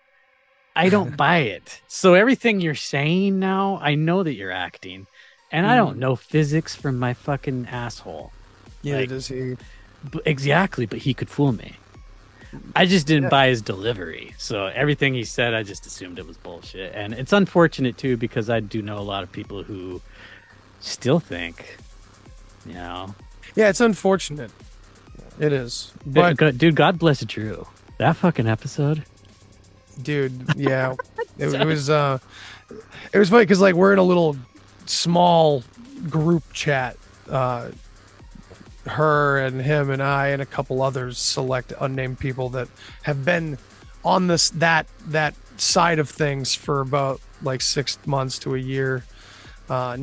I 0.76 0.90
don't 0.90 1.16
buy 1.26 1.40
it. 1.40 1.82
So 1.88 2.14
everything 2.14 2.62
you're 2.62 2.76
saying 2.76 3.38
now, 3.40 3.80
I 3.82 3.96
know 3.96 4.24
that 4.24 4.34
you're 4.34 4.52
acting. 4.52 5.08
And 5.52 5.66
I 5.66 5.76
don't 5.78 5.98
know 6.00 6.16
physics 6.16 6.76
from 6.76 6.98
my 7.00 7.14
fucking 7.14 7.68
asshole. 7.72 8.32
Yeah, 8.82 8.98
Like- 8.98 9.10
does 9.10 9.28
he 9.28 9.56
B- 10.12 10.20
exactly, 10.26 10.86
but 10.86 11.00
he 11.00 11.14
could 11.16 11.30
fool 11.30 11.52
me. 11.52 11.76
I 12.76 12.86
just 12.86 13.08
didn't 13.08 13.24
Yeah. 13.24 13.30
buy 13.30 13.48
his 13.48 13.62
delivery. 13.62 14.34
So 14.38 14.66
everything 14.68 15.14
he 15.14 15.24
said, 15.24 15.54
I 15.54 15.64
just 15.64 15.86
assumed 15.86 16.20
it 16.20 16.28
was 16.28 16.38
bullshit. 16.38 16.94
And 16.96 17.14
it's 17.14 17.34
unfortunate 17.34 17.98
too 17.98 18.18
because 18.18 18.50
I 18.50 18.60
do 18.60 18.82
know 18.82 18.98
a 18.98 19.04
lot 19.06 19.24
of 19.24 19.32
people 19.32 19.64
who 19.64 20.02
still 20.80 21.20
think, 21.20 21.78
you 22.66 22.74
know, 22.74 23.16
yeah 23.56 23.70
it's 23.70 23.80
unfortunate 23.80 24.52
it 25.40 25.54
is 25.54 25.92
but 26.06 26.38
but 26.38 26.58
dude, 26.58 26.76
God 26.76 27.00
bless 27.00 27.24
Drew. 27.26 27.66
That 28.00 28.16
fucking 28.18 28.48
episode. 28.48 29.04
dude 30.02 30.34
yeah 30.58 30.94
it, 31.38 31.54
it 31.54 31.66
was 31.66 31.90
uh 31.90 32.18
it 33.14 33.18
was 33.20 33.30
funny 33.30 33.44
because 33.44 33.62
like 33.62 33.76
we're 33.76 33.94
in 33.94 34.00
a 34.00 34.04
little 34.04 34.36
small 34.86 35.64
group 36.10 36.44
chat 36.54 36.98
uh 37.30 37.70
her 38.86 39.40
and 39.40 39.62
him 39.62 39.90
and 39.90 40.02
i 40.02 40.28
and 40.28 40.42
a 40.42 40.46
couple 40.46 40.82
others 40.82 41.18
select 41.18 41.74
unnamed 41.80 42.20
people 42.20 42.50
that 42.50 42.68
have 43.04 43.26
been 43.26 43.58
on 44.04 44.28
this 44.28 44.50
that 44.52 44.88
that 45.08 45.34
side 45.58 46.00
of 46.00 46.10
things 46.10 46.54
for 46.54 46.82
about 46.82 47.20
like 47.42 47.62
six 47.62 47.98
months 48.06 48.38
to 48.38 48.56
a 48.56 48.60
year 48.60 49.04
uh 49.70 49.98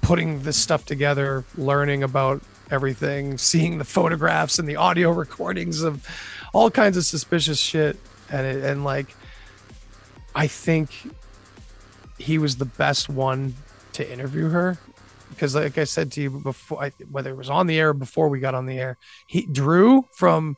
putting 0.00 0.42
this 0.42 0.56
stuff 0.56 0.86
together 0.86 1.44
learning 1.56 2.02
about 2.02 2.42
everything 2.70 3.36
seeing 3.36 3.76
the 3.78 3.84
photographs 3.84 4.58
and 4.58 4.66
the 4.66 4.76
audio 4.76 5.10
recordings 5.24 5.82
of 5.82 6.06
all 6.52 6.70
kinds 6.70 6.96
of 6.96 7.04
suspicious 7.04 7.58
shit. 7.58 7.96
And 8.30 8.46
it, 8.46 8.64
and 8.64 8.84
like 8.84 9.14
I 10.34 10.46
think 10.46 10.90
he 12.18 12.38
was 12.38 12.56
the 12.56 12.64
best 12.64 13.08
one 13.08 13.54
to 13.92 14.10
interview 14.10 14.48
her 14.48 14.78
because, 15.34 15.54
like 15.54 15.78
I 15.78 15.84
said 15.84 16.12
to 16.12 16.22
you 16.22 16.30
before, 16.30 16.84
I, 16.84 16.92
whether 17.10 17.30
it 17.30 17.36
was 17.36 17.50
on 17.50 17.66
the 17.66 17.78
air 17.78 17.90
or 17.90 17.94
before 17.94 18.28
we 18.28 18.40
got 18.40 18.54
on 18.54 18.66
the 18.66 18.78
air, 18.78 18.98
he 19.26 19.46
Drew 19.46 20.06
from 20.12 20.56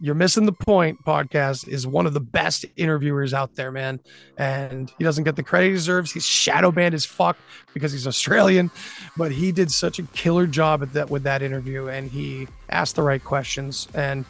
"You're 0.00 0.14
Missing 0.14 0.46
the 0.46 0.52
Point" 0.52 1.04
podcast 1.04 1.68
is 1.68 1.86
one 1.86 2.06
of 2.06 2.14
the 2.14 2.20
best 2.20 2.64
interviewers 2.76 3.34
out 3.34 3.54
there, 3.54 3.70
man. 3.70 4.00
And 4.38 4.90
he 4.98 5.04
doesn't 5.04 5.24
get 5.24 5.36
the 5.36 5.42
credit 5.42 5.68
he 5.68 5.72
deserves. 5.72 6.12
He's 6.12 6.24
shadow 6.24 6.70
banned 6.70 6.94
as 6.94 7.04
fuck 7.04 7.36
because 7.74 7.92
he's 7.92 8.06
Australian, 8.06 8.70
but 9.16 9.32
he 9.32 9.52
did 9.52 9.70
such 9.70 9.98
a 9.98 10.02
killer 10.04 10.46
job 10.46 10.82
at 10.82 10.92
that 10.94 11.10
with 11.10 11.22
that 11.24 11.42
interview, 11.42 11.88
and 11.88 12.10
he 12.10 12.48
asked 12.68 12.96
the 12.96 13.02
right 13.02 13.22
questions. 13.22 13.88
And 13.94 14.24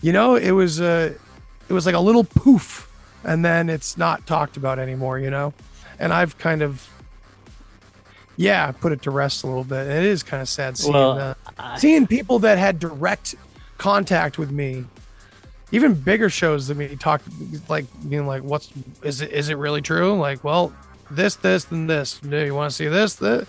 you 0.00 0.12
know, 0.12 0.34
it 0.36 0.50
was 0.50 0.80
a, 0.80 1.14
it 1.68 1.72
was 1.72 1.86
like 1.86 1.94
a 1.94 2.00
little 2.00 2.24
poof 2.24 2.90
and 3.24 3.44
then 3.44 3.68
it's 3.68 3.96
not 3.96 4.26
talked 4.26 4.56
about 4.56 4.78
anymore, 4.78 5.18
you 5.18 5.30
know? 5.30 5.54
And 5.98 6.12
I've 6.12 6.38
kind 6.38 6.62
of, 6.62 6.88
yeah, 8.36 8.70
put 8.72 8.92
it 8.92 9.02
to 9.02 9.10
rest 9.10 9.44
a 9.44 9.46
little 9.46 9.64
bit. 9.64 9.86
It 9.86 10.04
is 10.04 10.22
kind 10.22 10.40
of 10.42 10.48
sad 10.48 10.76
seeing, 10.78 10.92
Well, 10.94 11.18
uh, 11.18 11.34
I- 11.58 11.78
seeing 11.78 12.06
people 12.06 12.38
that 12.40 12.58
had 12.58 12.78
direct 12.78 13.34
contact 13.78 14.38
with 14.38 14.50
me, 14.50 14.84
even 15.72 15.94
bigger 15.94 16.30
shows 16.30 16.68
than 16.68 16.78
me, 16.78 16.94
talk 16.96 17.22
like 17.68 17.84
being 18.08 18.26
like, 18.26 18.42
"What's 18.42 18.70
is 19.02 19.20
it? 19.20 19.32
Is 19.32 19.48
it 19.48 19.56
really 19.58 19.82
true?" 19.82 20.16
Like, 20.18 20.42
well, 20.44 20.72
this, 21.10 21.36
this, 21.36 21.70
and 21.70 21.88
this. 21.90 22.18
Do 22.20 22.38
you 22.44 22.54
want 22.54 22.70
to 22.70 22.76
see 22.76 22.86
this? 22.88 23.14
This? 23.14 23.46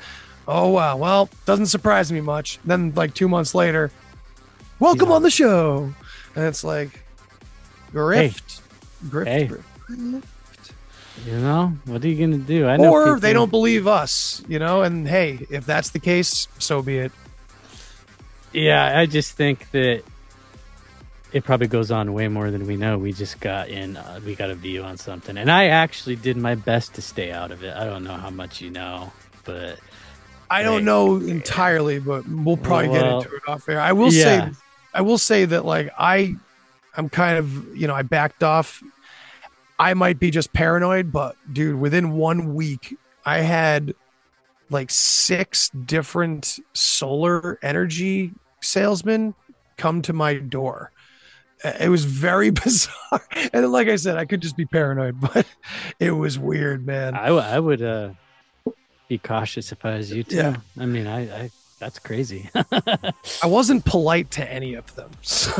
Oh 0.47 0.69
wow. 0.69 0.97
Well, 0.97 1.29
doesn't 1.45 1.67
surprise 1.67 2.11
me 2.11 2.21
much. 2.21 2.59
Then 2.65 2.93
like 2.95 3.13
two 3.13 3.27
months 3.27 3.53
later, 3.55 3.91
welcome 4.79 5.09
Yeah. 5.09 5.15
on 5.15 5.23
the 5.23 5.29
show, 5.31 5.93
and 6.35 6.45
it's 6.45 6.63
like, 6.63 7.03
grift, 7.93 8.61
grift, 9.07 9.25
Hey. 9.27 9.47
grift. 9.47 10.23
You 11.25 11.39
know, 11.39 11.73
what 11.85 12.03
are 12.03 12.07
you 12.07 12.19
gonna 12.19 12.37
do? 12.37 12.67
I 12.67 12.77
know 12.77 12.91
or 12.91 13.05
people- 13.05 13.19
they 13.21 13.33
don't 13.33 13.49
believe 13.49 13.87
us, 13.87 14.43
you 14.47 14.59
know. 14.59 14.83
And 14.83 15.07
hey, 15.07 15.45
if 15.49 15.65
that's 15.65 15.89
the 15.89 15.99
case, 15.99 16.47
so 16.59 16.81
be 16.81 16.97
it. 16.97 17.11
Yeah, 18.51 18.99
I 18.99 19.05
just 19.05 19.33
think 19.33 19.71
that 19.71 20.03
it 21.33 21.43
probably 21.43 21.67
goes 21.67 21.91
on 21.91 22.13
way 22.13 22.27
more 22.27 22.51
than 22.51 22.65
we 22.65 22.77
know. 22.77 22.97
We 22.97 23.11
just 23.11 23.41
got 23.41 23.67
in, 23.67 23.97
uh, 23.97 24.21
we 24.25 24.35
got 24.35 24.49
a 24.49 24.55
view 24.55 24.83
on 24.83 24.97
something, 24.97 25.37
and 25.37 25.51
I 25.51 25.67
actually 25.67 26.15
did 26.15 26.37
my 26.37 26.55
best 26.55 26.93
to 26.95 27.01
stay 27.01 27.31
out 27.31 27.51
of 27.51 27.63
it. 27.63 27.75
I 27.75 27.83
don't 27.85 28.03
know 28.03 28.15
how 28.15 28.29
much 28.29 28.61
you 28.61 28.69
know, 28.69 29.11
but 29.43 29.79
I 30.49 30.63
don't 30.63 30.85
know 30.85 31.17
entirely, 31.17 31.99
but 31.99 32.27
we'll 32.27 32.57
probably 32.57 32.89
get 32.89 33.05
into 33.05 33.35
it 33.35 33.41
off 33.47 33.67
air. 33.67 33.81
I 33.81 33.93
will 33.93 34.13
yeah. 34.13 34.23
say, 34.23 34.57
I 34.93 35.01
will 35.01 35.17
say 35.17 35.45
that 35.45 35.65
like 35.65 35.91
I, 35.97 36.35
I'm 36.95 37.09
kind 37.09 37.37
of 37.37 37.75
you 37.75 37.87
know 37.87 37.95
I 37.95 38.03
backed 38.03 38.43
off. 38.43 38.81
I 39.77 39.93
might 39.93 40.19
be 40.19 40.31
just 40.31 40.53
paranoid, 40.53 41.11
but 41.11 41.35
dude, 41.51 41.79
within 41.79 42.13
one 42.13 42.53
week, 42.55 42.95
I 43.25 43.39
had 43.39 43.93
like 44.69 44.89
six 44.89 45.69
different 45.69 46.59
solar 46.73 47.59
energy 47.61 48.31
salesmen 48.61 49.33
come 49.77 50.01
to 50.03 50.13
my 50.13 50.35
door. 50.35 50.91
Uh, 51.63 51.73
It 51.79 51.89
was 51.89 52.05
very 52.05 52.49
bizarre, 52.63 53.21
and 53.53 53.71
like 53.71 53.87
I 53.87 53.95
said, 53.97 54.17
I 54.17 54.25
could 54.25 54.41
just 54.41 54.55
be 54.57 54.65
paranoid, 54.65 55.19
but 55.33 55.45
it 55.99 56.11
was 56.11 56.39
weird, 56.39 56.85
man. 56.85 57.15
I, 57.15 57.27
w- 57.27 57.43
I 57.45 57.59
would 57.59 57.81
uh, 57.81 58.09
be 59.09 59.17
cautious 59.17 59.71
if 59.71 59.83
I 59.85 59.97
was 59.97 60.11
you 60.11 60.23
too. 60.23 60.35
Yeah. 60.37 60.55
I 60.79 60.85
mean, 60.85 61.05
I, 61.07 61.43
I 61.43 61.51
that's 61.79 61.99
crazy. 61.99 62.49
I 62.55 63.45
wasn't 63.45 63.83
polite 63.85 64.31
to 64.31 64.51
any 64.51 64.75
of 64.75 64.95
them, 64.95 65.11
so. 65.21 65.51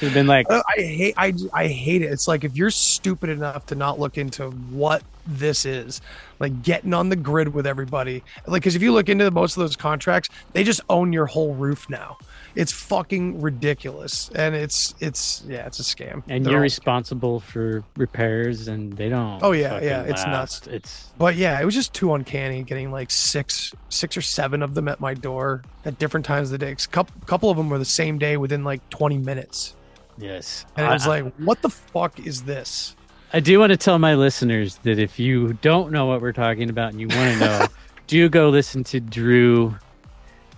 Should 0.00 0.08
have 0.08 0.14
been 0.14 0.26
like, 0.26 0.50
I 0.50 0.62
I 0.76 0.80
hate 0.82 1.14
I 1.16 1.32
I 1.52 1.66
hate 1.68 2.02
it. 2.02 2.06
It's 2.12 2.26
like 2.26 2.42
if 2.42 2.56
you're 2.56 2.70
stupid 2.70 3.30
enough 3.30 3.66
to 3.66 3.74
not 3.76 4.00
look 4.00 4.18
into 4.18 4.50
what 4.50 5.02
this 5.26 5.64
is 5.64 6.00
like 6.40 6.62
getting 6.62 6.92
on 6.94 7.08
the 7.10 7.14
grid 7.14 7.52
with 7.54 7.66
everybody 7.66 8.24
like 8.46 8.62
because 8.62 8.74
if 8.74 8.82
you 8.82 8.90
look 8.92 9.08
into 9.10 9.30
most 9.30 9.54
of 9.56 9.60
those 9.60 9.76
contracts 9.76 10.28
they 10.54 10.64
just 10.64 10.80
own 10.88 11.12
your 11.12 11.26
whole 11.26 11.54
roof 11.54 11.88
now 11.90 12.16
it's 12.56 12.72
fucking 12.72 13.40
ridiculous 13.40 14.30
and 14.34 14.56
it's 14.56 14.94
it's 14.98 15.44
yeah 15.46 15.66
it's 15.66 15.78
a 15.78 15.82
scam 15.82 16.22
And 16.28 16.44
They're 16.44 16.52
you're 16.52 16.58
all- 16.58 16.62
responsible 16.62 17.38
for 17.40 17.84
repairs, 17.96 18.66
and 18.66 18.92
they 18.94 19.08
don't. 19.10 19.40
Oh, 19.42 19.52
yeah, 19.52 19.74
fucking 19.74 19.88
yeah, 19.88 20.02
it's 20.02 20.24
last. 20.24 20.66
nuts. 20.66 20.74
It's 20.74 21.10
but 21.18 21.36
yeah 21.36 21.60
it 21.60 21.64
was 21.66 21.74
just 21.74 21.92
too 21.92 22.14
uncanny 22.14 22.64
getting 22.64 22.90
like 22.90 23.10
six 23.10 23.72
six 23.90 24.16
or 24.16 24.22
seven 24.22 24.62
of 24.62 24.74
them 24.74 24.88
at 24.88 24.98
my 25.00 25.14
door 25.14 25.62
at 25.84 25.98
different 25.98 26.24
times 26.26 26.48
of 26.50 26.58
the 26.58 26.64
day 26.66 26.72
a 26.72 26.76
couple, 26.76 27.14
couple 27.26 27.50
of 27.50 27.56
them 27.58 27.68
were 27.68 27.78
the 27.78 27.84
same 27.84 28.18
day 28.18 28.36
within 28.38 28.64
like 28.64 28.80
20 28.88 29.18
minutes 29.18 29.74
yes. 30.20 30.66
and 30.76 30.86
it 30.86 30.90
was 30.90 31.06
I, 31.06 31.20
like 31.20 31.34
what 31.36 31.62
the 31.62 31.70
fuck 31.70 32.20
is 32.20 32.42
this 32.42 32.94
I 33.32 33.38
do 33.38 33.60
want 33.60 33.70
to 33.70 33.76
tell 33.76 33.98
my 34.00 34.14
listeners 34.16 34.76
that 34.82 34.98
if 34.98 35.20
you 35.20 35.52
don't 35.54 35.92
know 35.92 36.06
what 36.06 36.20
we're 36.20 36.32
talking 36.32 36.68
about 36.68 36.90
and 36.90 37.00
you 37.00 37.06
want 37.06 37.34
to 37.34 37.38
know, 37.38 37.66
do 38.08 38.28
go 38.28 38.48
listen 38.48 38.82
to 38.84 38.98
Drew 38.98 39.76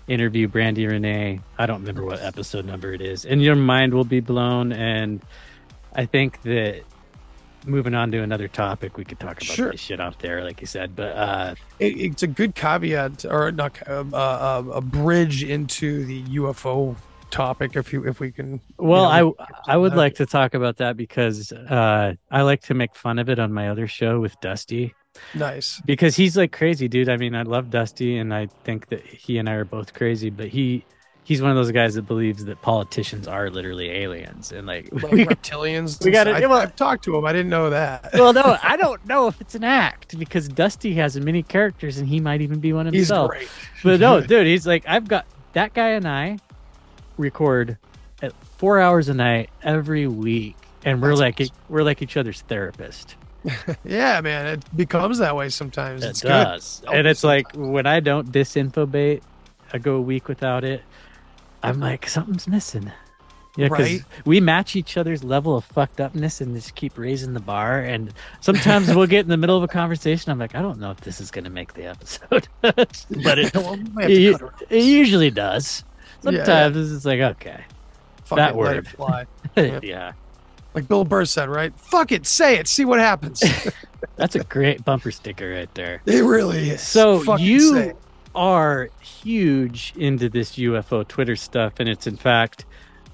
interview 0.09 0.48
Brandy 0.48 0.86
Renee. 0.86 1.40
I 1.59 1.66
don't 1.66 1.80
remember 1.80 2.05
what 2.05 2.22
episode 2.22 2.64
number 2.64 2.94
it 2.94 3.02
is, 3.02 3.26
and 3.26 3.43
your 3.43 3.56
mind 3.56 3.93
will 3.93 4.05
be 4.05 4.20
blown. 4.20 4.72
And 4.72 5.22
I 5.94 6.06
think 6.06 6.40
that 6.43 6.82
moving 7.66 7.94
on 7.94 8.10
to 8.12 8.22
another 8.22 8.48
topic, 8.48 8.97
we 8.97 9.05
could 9.05 9.20
talk 9.20 9.32
about 9.32 9.44
Sure. 9.44 9.70
this 9.72 9.80
shit 9.80 10.01
off 10.01 10.16
there, 10.18 10.43
like 10.43 10.62
you 10.62 10.66
said. 10.66 10.97
But 10.97 11.14
uh, 11.14 11.55
it, 11.78 12.01
it's 12.01 12.22
a 12.22 12.26
good 12.26 12.55
caveat 12.55 13.26
or 13.26 13.52
not 13.52 13.86
uh, 13.86 14.05
uh, 14.14 14.64
a 14.72 14.80
bridge 14.80 15.44
into 15.44 16.06
the 16.06 16.22
UFO 16.22 16.97
topic 17.32 17.74
if 17.76 17.92
you 17.92 18.06
if 18.06 18.20
we 18.20 18.30
can 18.30 18.60
well, 18.78 19.04
know, 19.10 19.34
I 19.66 19.72
I 19.74 19.76
would 19.76 19.94
like 19.94 20.14
to 20.16 20.26
talk 20.26 20.54
about 20.54 20.76
that 20.76 20.96
because 20.96 21.50
uh, 21.52 22.14
I 22.30 22.42
like 22.42 22.60
to 22.62 22.74
make 22.74 22.94
fun 22.94 23.18
of 23.18 23.28
it 23.28 23.38
on 23.40 23.52
my 23.52 23.68
other 23.70 23.88
show 23.88 24.20
with 24.20 24.38
Dusty. 24.40 24.94
nice. 25.34 25.80
Because 25.84 26.14
he's 26.16 26.36
like 26.36 26.52
crazy 26.52 26.88
dude. 26.88 27.09
I 27.09 27.16
mean 27.16 27.34
i 27.34 27.42
love 27.42 27.68
dusty 27.70 28.16
and 28.18 28.32
i 28.32 28.46
think 28.64 28.88
that 28.88 29.04
he 29.04 29.36
and 29.38 29.46
i 29.48 29.52
are 29.52 29.64
both 29.66 29.92
crazy 29.92 30.30
but 30.30 30.48
he 30.48 30.84
he's 31.24 31.40
one 31.42 31.50
of 31.50 31.56
those 31.56 31.70
guys 31.70 31.94
that 31.94 32.02
believes 32.02 32.44
that 32.46 32.60
politicians 32.62 33.28
are 33.28 33.50
literally 33.50 33.90
aliens 33.90 34.52
and 34.52 34.66
like 34.66 34.88
like 34.90 35.12
we, 35.18 35.24
reptilians? 35.26 36.02
we 36.04 36.10
gotta- 36.10 36.30
stuff. 36.30 36.40
yeah, 36.40 36.46
well- 36.48 36.60
I've 36.60 36.74
talked 36.76 37.04
to 37.04 37.16
him. 37.16 37.24
I 37.26 37.32
didn't 37.32 37.50
know 37.50 37.68
that. 37.70 38.10
Well 38.14 38.32
no 38.32 38.56
i 38.62 38.76
don't 38.76 39.04
know 39.06 39.26
if 39.28 39.40
it's 39.40 39.54
an 39.54 39.64
act 39.64 40.18
because 40.18 40.48
dusty 40.48 40.94
has 40.94 41.18
many 41.20 41.42
characters 41.42 41.98
and 41.98 42.09
he 42.09 42.18
might 42.20 42.40
even 42.40 42.59
be 42.60 42.72
one 42.72 42.86
he's 42.86 43.09
himself. 43.09 43.30
great. 43.30 43.48
But 43.84 44.00
no 44.00 44.20
dude 44.30 44.46
he's 44.46 44.66
like 44.66 44.84
i've 44.88 45.06
got 45.09 45.26
that 45.52 45.74
guy 45.74 45.90
and 45.90 46.09
i 46.09 46.38
record 47.16 47.78
at 48.22 48.32
four 48.59 48.78
hours 48.80 49.09
a 49.09 49.14
night 49.14 49.51
every 49.62 50.06
week 50.06 50.56
and 50.84 51.01
we're 51.02 51.09
That's 51.10 51.20
like 51.20 51.40
awesome. 51.40 51.56
we're 51.68 51.82
like 51.82 52.02
each 52.02 52.16
other's 52.16 52.40
therapist 52.43 53.16
yeah 53.84 54.20
man 54.20 54.47
it 54.47 54.76
becomes 54.76 55.18
that 55.18 55.34
way 55.34 55.48
sometimes 55.48 56.05
It 56.05 56.10
it's 56.10 56.22
good 56.22 56.28
does. 56.28 56.80
Help 56.84 56.94
And 56.94 57.05
me 57.05 57.10
it's 57.10 57.24
like 57.24 57.47
when 57.55 57.86
I 57.86 58.01
don't 58.01 58.30
disinfobate, 58.30 59.22
I 59.72 59.78
go 59.78 59.97
a 59.97 60.01
week 60.01 60.28
without 60.28 60.62
it. 60.64 60.82
I'm 61.62 61.80
like, 61.80 62.09
something's 62.09 62.47
missing. 62.47 62.93
Yeah, 63.56 63.68
because 63.68 63.93
Right. 63.93 64.05
we 64.24 64.40
match 64.40 64.76
each 64.76 64.97
other's 64.97 65.22
level 65.24 65.56
of 65.56 65.64
fucked 65.64 66.01
upness 66.01 66.40
and 66.40 66.55
just 66.55 66.74
keep 66.74 66.97
raising 66.97 67.34
the 67.34 67.40
bar. 67.40 67.80
And 67.80 68.12
sometimes 68.40 68.94
we'll 68.94 69.06
get 69.06 69.20
in 69.20 69.28
the 69.28 69.36
middle 69.36 69.56
of 69.56 69.62
a 69.62 69.68
conversation. 69.68 70.30
I'm 70.32 70.39
like, 70.39 70.55
I 70.55 70.62
don't 70.62 70.78
know 70.78 70.90
if 70.90 71.01
this 71.02 71.20
is 71.20 71.30
going 71.30 71.44
to 71.44 71.51
make 71.51 71.74
the 71.74 71.84
episode, 71.86 72.48
but 72.60 72.78
it, 73.39 73.55
Well, 73.55 73.76
we 73.76 73.82
might 73.93 74.10
have 74.10 74.39
to 74.39 74.47
it, 74.47 74.52
it 74.70 74.84
usually 74.84 75.30
does. 75.30 75.84
Yeah, 76.24 76.31
yeah. 76.31 76.44
Sometimes 76.44 76.77
it's 76.77 76.90
just 76.90 77.07
like, 77.07 77.20
okay, 77.20 77.65
Fuck 78.24 78.39
that 78.39 78.55
it, 78.55 78.57
let 78.57 78.77
it 78.77 78.86
fly. 78.86 79.27
yeah. 79.57 79.81
Yeah. 79.82 80.12
like 80.74 80.89
Bill 80.89 81.05
Burr 81.05 81.24
said 81.24 81.49
right 81.49 81.73
fuck 81.78 82.12
it 82.12 82.27
say 82.27 82.57
it 82.59 82.66
see 82.69 82.85
what 82.85 82.99
happens 83.01 83.43
that's 84.16 84.35
a 84.35 84.44
great 84.44 84.85
bumper 84.85 85.11
sticker 85.11 85.51
right 85.51 85.73
there. 85.74 86.01
it 86.07 86.23
really 86.24 86.70
is 86.70 86.81
So 86.81 87.20
Fucking 87.20 87.44
you 87.44 87.99
are 88.35 88.89
huge 89.01 89.93
into 89.97 90.28
this 90.31 90.53
UFO 90.57 91.07
Twitter 91.07 91.36
stuff, 91.36 91.74
and 91.78 91.89
it's 91.89 92.07
in 92.07 92.16
fact 92.16 92.65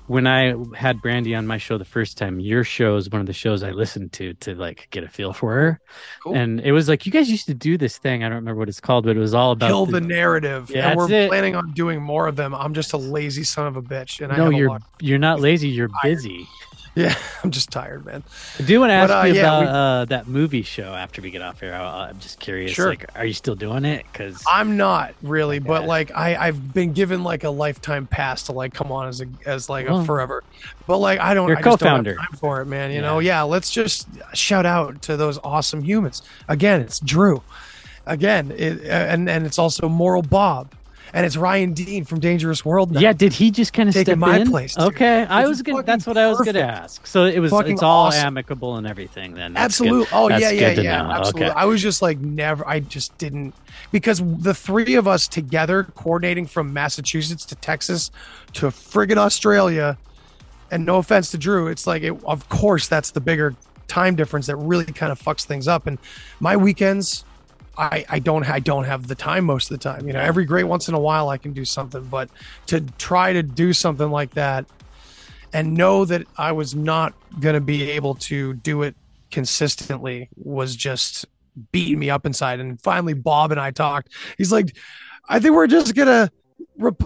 when 0.08 0.26
I 0.26 0.54
had 0.74 1.00
Brandy 1.00 1.34
on 1.34 1.46
my 1.46 1.58
show 1.58 1.78
the 1.78 1.84
first 1.84 2.18
time, 2.18 2.40
your 2.40 2.64
show 2.64 2.96
is 2.96 3.08
one 3.10 3.20
of 3.20 3.26
the 3.26 3.32
shows 3.32 3.62
I 3.62 3.70
listened 3.70 4.12
to 4.14 4.34
to 4.34 4.54
like 4.54 4.88
get 4.90 5.04
a 5.04 5.08
feel 5.08 5.32
for 5.32 5.54
her. 5.54 5.80
Cool. 6.24 6.34
And 6.34 6.60
it 6.60 6.72
was 6.72 6.88
like 6.88 7.06
you 7.06 7.12
guys 7.12 7.30
used 7.30 7.46
to 7.46 7.54
do 7.54 7.78
this 7.78 7.98
thing. 7.98 8.24
I 8.24 8.28
don't 8.28 8.36
remember 8.36 8.58
what 8.58 8.68
it's 8.68 8.80
called, 8.80 9.04
but 9.04 9.16
it 9.16 9.20
was 9.20 9.34
all 9.34 9.52
about 9.52 9.68
kill 9.68 9.86
the- 9.86 10.00
the 10.00 10.06
narrative 10.06 10.70
Yeah, 10.70 10.88
and 10.90 10.96
we're 10.98 11.10
it. 11.12 11.28
planning 11.28 11.54
on 11.54 11.72
doing 11.72 12.02
more 12.02 12.26
of 12.26 12.36
them 12.36 12.54
i'm 12.54 12.74
just 12.74 12.92
a 12.92 12.96
lazy 12.96 13.44
son 13.44 13.66
of 13.66 13.76
a 13.76 13.82
bitch 13.82 14.20
and 14.22 14.32
i 14.32 14.36
no, 14.36 14.44
have 14.44 14.52
you're 14.54 14.78
you're 15.00 15.18
not 15.18 15.40
lazy. 15.40 15.68
You're 15.68 15.90
busy. 16.02 16.46
yeah 17.04 17.14
i'm 17.44 17.50
just 17.50 17.70
tired 17.70 18.04
man 18.04 18.22
I 18.58 18.62
do 18.64 18.80
want 18.80 18.90
to 18.90 18.94
ask 18.94 19.08
But, 19.08 19.20
uh, 19.20 19.24
you 19.26 19.34
yeah, 19.34 19.40
about 19.40 19.60
we- 19.62 19.66
uh, 19.68 20.04
that 20.06 20.26
movie 20.28 20.62
show 20.62 20.92
after 20.94 21.22
we 21.22 21.30
get 21.30 21.42
off 21.42 21.60
here. 21.60 21.72
I, 21.72 22.08
I'm 22.08 22.18
just 22.18 22.40
curious. 22.40 22.72
Sure. 22.72 22.88
Like, 22.90 23.06
are 23.16 23.24
you 23.24 23.32
still 23.32 23.54
doing 23.54 23.84
it? 23.84 24.04
Because 24.10 24.42
I'm 24.50 24.76
not 24.76 25.14
really, 25.22 25.58
but 25.60 25.84
like 25.84 26.10
I 26.14 26.34
I've 26.36 26.74
been 26.74 26.92
given 26.92 27.22
like 27.22 27.44
a 27.44 27.50
lifetime 27.50 28.06
pass 28.08 28.44
to 28.44 28.52
like 28.52 28.74
come 28.74 28.90
on 28.90 29.08
as 29.08 29.20
a 29.20 29.26
as 29.46 29.68
like 29.68 29.88
Well, 29.88 30.00
a 30.00 30.04
forever. 30.04 30.42
But 30.86 30.98
like 30.98 31.20
I 31.20 31.34
don't 31.34 31.48
you're 31.48 31.58
I 31.58 31.62
just 31.62 31.78
don't 31.80 31.88
have 31.88 31.96
co-founder. 32.04 32.14
time 32.16 32.38
for 32.38 32.60
it, 32.60 32.66
man. 32.66 32.90
You 32.90 33.00
know, 33.00 33.20
yeah, 33.20 33.42
let's 33.42 33.70
just 33.70 34.08
shout 34.34 34.66
out 34.66 35.00
to 35.02 35.16
those 35.16 35.38
awesome 35.44 35.82
humans. 35.82 36.22
Again, 36.48 36.80
it's 36.80 36.98
Drew. 37.00 37.42
Again, 38.06 38.52
it, 38.56 38.82
and 38.84 39.28
and 39.28 39.46
it's 39.46 39.58
also 39.58 39.88
Moral 39.88 40.22
Bob. 40.22 40.72
And 41.14 41.24
it's 41.24 41.36
Ryan 41.36 41.72
Dean 41.72 42.04
from 42.04 42.20
Dangerous 42.20 42.64
World 42.64 42.92
now. 42.92 43.00
Yeah, 43.00 43.12
did 43.12 43.32
he 43.32 43.50
just 43.50 43.72
kind 43.72 43.88
of 43.88 43.94
step 43.94 44.18
my 44.18 44.40
in? 44.40 44.50
place, 44.50 44.74
dude. 44.74 44.88
Okay, 44.88 45.24
I 45.24 45.46
was 45.46 45.62
gonna. 45.62 45.82
That's 45.82 46.06
what 46.06 46.18
I 46.18 46.28
was 46.28 46.40
gonna 46.40 46.60
ask. 46.60 47.06
So 47.06 47.24
it 47.24 47.38
was. 47.38 47.50
Fucking 47.50 47.72
it's 47.72 47.82
all 47.82 48.06
awesome. 48.06 48.26
amicable 48.26 48.76
and 48.76 48.86
everything. 48.86 49.34
Then 49.34 49.54
That's 49.54 49.64
Absolutely. 49.64 50.04
Good. 50.04 50.08
Oh 50.12 50.28
That's 50.28 50.42
yeah, 50.42 50.50
yeah, 50.50 50.70
yeah. 50.70 51.02
know. 51.02 51.10
Absolutely. 51.10 51.46
Okay. 51.46 51.54
I 51.54 51.64
was 51.64 51.80
just 51.80 52.02
like 52.02 52.18
never. 52.18 52.66
I 52.68 52.80
just 52.80 53.16
didn't 53.18 53.54
because 53.90 54.20
the 54.42 54.54
three 54.54 54.96
of 54.96 55.08
us 55.08 55.28
together 55.28 55.84
coordinating 55.94 56.46
from 56.46 56.72
Massachusetts 56.72 57.44
to 57.46 57.54
Texas 57.54 58.10
to 58.54 58.66
friggin' 58.66 59.16
Australia, 59.16 59.96
and 60.70 60.84
no 60.84 60.98
offense 60.98 61.30
to 61.30 61.38
Drew, 61.38 61.68
it's 61.68 61.86
like 61.86 62.02
it, 62.02 62.22
of 62.24 62.48
course 62.48 62.86
that's 62.88 63.12
the 63.12 63.20
bigger 63.20 63.54
time 63.86 64.14
difference 64.14 64.46
that 64.46 64.56
really 64.56 64.84
kind 64.84 65.10
of 65.10 65.20
fucks 65.20 65.44
things 65.44 65.66
up. 65.66 65.86
And 65.86 65.98
my 66.40 66.56
weekends. 66.56 67.24
I, 67.78 68.04
I 68.08 68.18
don't 68.18 68.48
I 68.48 68.58
don't 68.58 68.84
have 68.84 69.06
the 69.06 69.14
time 69.14 69.44
most 69.44 69.70
of 69.70 69.78
the 69.78 69.82
time. 69.82 70.06
You 70.06 70.12
know, 70.12 70.20
every 70.20 70.44
great 70.44 70.64
once 70.64 70.88
in 70.88 70.94
a 70.94 71.00
while 71.00 71.28
I 71.28 71.38
can 71.38 71.52
do 71.52 71.64
something, 71.64 72.04
but 72.04 72.28
to 72.66 72.80
try 72.98 73.32
to 73.32 73.42
do 73.42 73.72
something 73.72 74.10
like 74.10 74.34
that 74.34 74.66
and 75.52 75.74
know 75.74 76.04
that 76.04 76.26
I 76.36 76.52
was 76.52 76.74
not 76.74 77.14
going 77.40 77.54
to 77.54 77.60
be 77.60 77.90
able 77.92 78.16
to 78.16 78.54
do 78.54 78.82
it 78.82 78.96
consistently 79.30 80.28
was 80.36 80.74
just 80.74 81.24
beating 81.72 81.98
me 81.98 82.10
up 82.10 82.26
inside. 82.26 82.60
And 82.60 82.80
finally, 82.82 83.14
Bob 83.14 83.52
and 83.52 83.60
I 83.60 83.70
talked. 83.70 84.12
He's 84.36 84.52
like, 84.52 84.76
I 85.28 85.38
think 85.38 85.54
we're 85.54 85.66
just 85.66 85.94
going 85.94 86.08
to, 86.08 86.30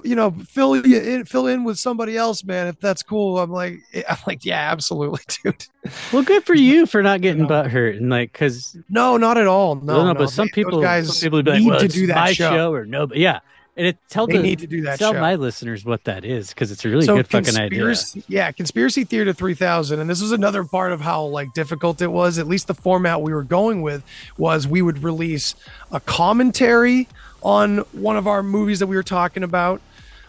you 0.05 0.15
know, 0.15 0.31
fill 0.47 0.85
you 0.86 1.01
in, 1.01 1.24
fill 1.24 1.47
in 1.47 1.65
with 1.65 1.78
somebody 1.78 2.16
else, 2.16 2.44
man. 2.44 2.66
If 2.66 2.78
that's 2.81 3.03
cool. 3.03 3.39
I'm 3.39 3.51
like, 3.51 3.81
I'm 4.09 4.19
like, 4.27 4.44
yeah, 4.44 4.70
absolutely, 4.70 5.20
dude. 5.43 5.66
well, 6.12 6.23
good 6.23 6.44
for 6.44 6.55
you 6.55 6.86
for 6.86 7.03
not 7.03 7.20
getting 7.20 7.39
You 7.43 7.43
know. 7.44 7.49
butt 7.49 7.70
hurt 7.70 7.97
and 7.97 8.11
like 8.11 8.32
because 8.32 8.77
No, 8.89 9.16
not 9.16 9.39
at 9.39 9.47
all. 9.47 9.77
No, 9.77 10.05
no, 10.07 10.15
but 10.15 10.28
some 10.31 10.47
They- 10.49 10.53
people, 10.53 10.81
guys 10.81 11.19
some 11.19 11.24
people 11.27 11.43
be 11.43 11.51
like, 11.51 11.61
need 11.62 11.69
well, 11.70 11.81
to 11.81 11.89
do 11.89 12.07
that 12.09 12.15
my 12.16 12.32
show. 12.32 12.73
or 12.73 12.85
no, 12.85 13.07
but 13.07 13.16
yeah, 13.19 13.40
and 13.74 13.86
it 13.86 13.97
tell 14.11 14.27
They 14.27 14.36
the 14.36 14.43
need 14.43 14.59
to 14.59 14.66
do 14.66 14.82
that 14.82 14.99
tell 14.99 15.15
show. 15.15 15.20
my 15.20 15.35
listeners 15.36 15.82
what 15.86 16.05
that 16.05 16.27
is 16.27 16.51
because 16.51 16.70
it's 16.70 16.85
a 16.85 16.90
really 16.90 17.07
so 17.07 17.16
good 17.16 17.27
fucking 17.28 17.57
idea. 17.57 17.94
Yeah, 18.28 18.53
conspiracy 18.53 19.05
theater 19.05 19.32
3000, 19.32 19.99
and 19.99 20.11
this 20.11 20.20
was 20.20 20.31
another 20.32 20.62
part 20.65 20.93
of 20.93 21.01
how 21.01 21.24
like 21.24 21.55
difficult 21.55 22.03
it 22.03 22.09
was. 22.09 22.36
At 22.39 22.47
least 22.47 22.66
the 22.66 22.74
format 22.74 23.23
we 23.23 23.32
were 23.32 23.43
going 23.44 23.81
with 23.81 24.05
was 24.36 24.69
we 24.69 24.82
would 24.82 25.03
release 25.03 25.55
a 25.90 26.01
commentary 26.01 27.09
on 27.43 27.78
one 27.93 28.16
of 28.16 28.27
our 28.27 28.43
movies 28.43 28.78
that 28.78 28.86
we 28.86 28.97
were 28.97 29.02
talking 29.02 29.43
about, 29.43 29.81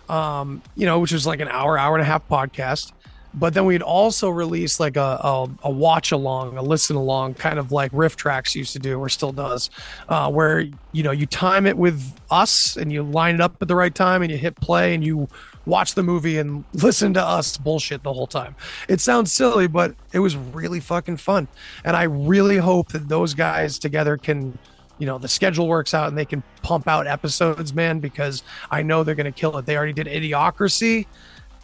um, 0.10 0.61
you 0.76 0.85
know, 0.85 0.99
which 0.99 1.11
was 1.11 1.26
like 1.26 1.40
an 1.40 1.48
hour, 1.48 1.77
hour 1.77 1.95
and 1.95 2.02
a 2.02 2.06
half 2.06 2.27
podcast. 2.27 2.91
But 3.35 3.56
then 3.56 3.65
we'd 3.65 3.81
also 3.81 4.30
release 4.30 4.80
like 4.80 4.95
a, 4.95 5.19
a, 5.23 5.49
a 5.64 5.69
watch 5.72 6.11
along, 6.11 6.56
a 6.57 6.61
listen 6.61 6.95
along, 6.95 7.34
kind 7.35 7.57
of 7.57 7.72
like 7.72 7.91
RiffTrax 7.91 8.53
used 8.53 8.73
to 8.73 8.80
do, 8.80 8.99
or 8.99 9.10
still 9.10 9.31
does, 9.31 9.72
uh, 10.07 10.30
where 10.30 10.60
you 10.91 11.02
know 11.03 11.10
you 11.10 11.26
time 11.26 11.65
it 11.65 11.76
with 11.76 12.14
us 12.30 12.77
and 12.77 12.91
you 12.91 13.02
line 13.02 13.35
it 13.35 13.41
up 13.41 13.60
at 13.60 13.68
the 13.68 13.76
right 13.76 13.94
time 13.94 14.22
and 14.22 14.31
you 14.31 14.38
hit 14.38 14.56
play 14.57 14.94
and 14.94 15.03
you 15.03 15.27
watch 15.65 15.95
the 15.95 16.03
movie 16.03 16.38
and 16.38 16.64
listen 16.73 17.14
to 17.15 17.23
us 17.23 17.57
bullshit 17.57 18.03
the 18.03 18.14
whole 18.14 18.27
time. 18.27 18.56
It 18.88 19.02
sounds 19.02 19.31
silly, 19.31 19.65
but 19.65 19.95
it 20.11 20.19
was 20.19 20.35
really 20.38 20.80
fucking 20.80 21.18
fun, 21.18 21.48
and 21.84 21.98
I 21.98 22.03
really 22.03 22.57
hope 22.57 22.90
that 22.90 23.10
those 23.10 23.34
guys 23.34 23.80
together 23.80 24.15
can. 24.15 24.60
You 25.04 25.08
know, 25.08 25.18
the 25.18 25.28
schedule 25.28 25.68
works 25.68 25.94
out 25.94 26.08
and 26.08 26.18
they 26.18 26.24
can 26.24 26.42
pump 26.62 26.88
out 26.88 27.08
episodes, 27.08 27.74
man, 27.74 28.00
because 28.00 28.42
I 28.72 28.84
know 28.84 29.04
they're 29.04 29.16
going 29.16 29.26
to 29.26 29.38
kill 29.38 29.58
it. 29.58 29.66
They 29.66 29.76
already 29.76 29.92
did 29.92 30.08
Idiocracy, 30.08 31.08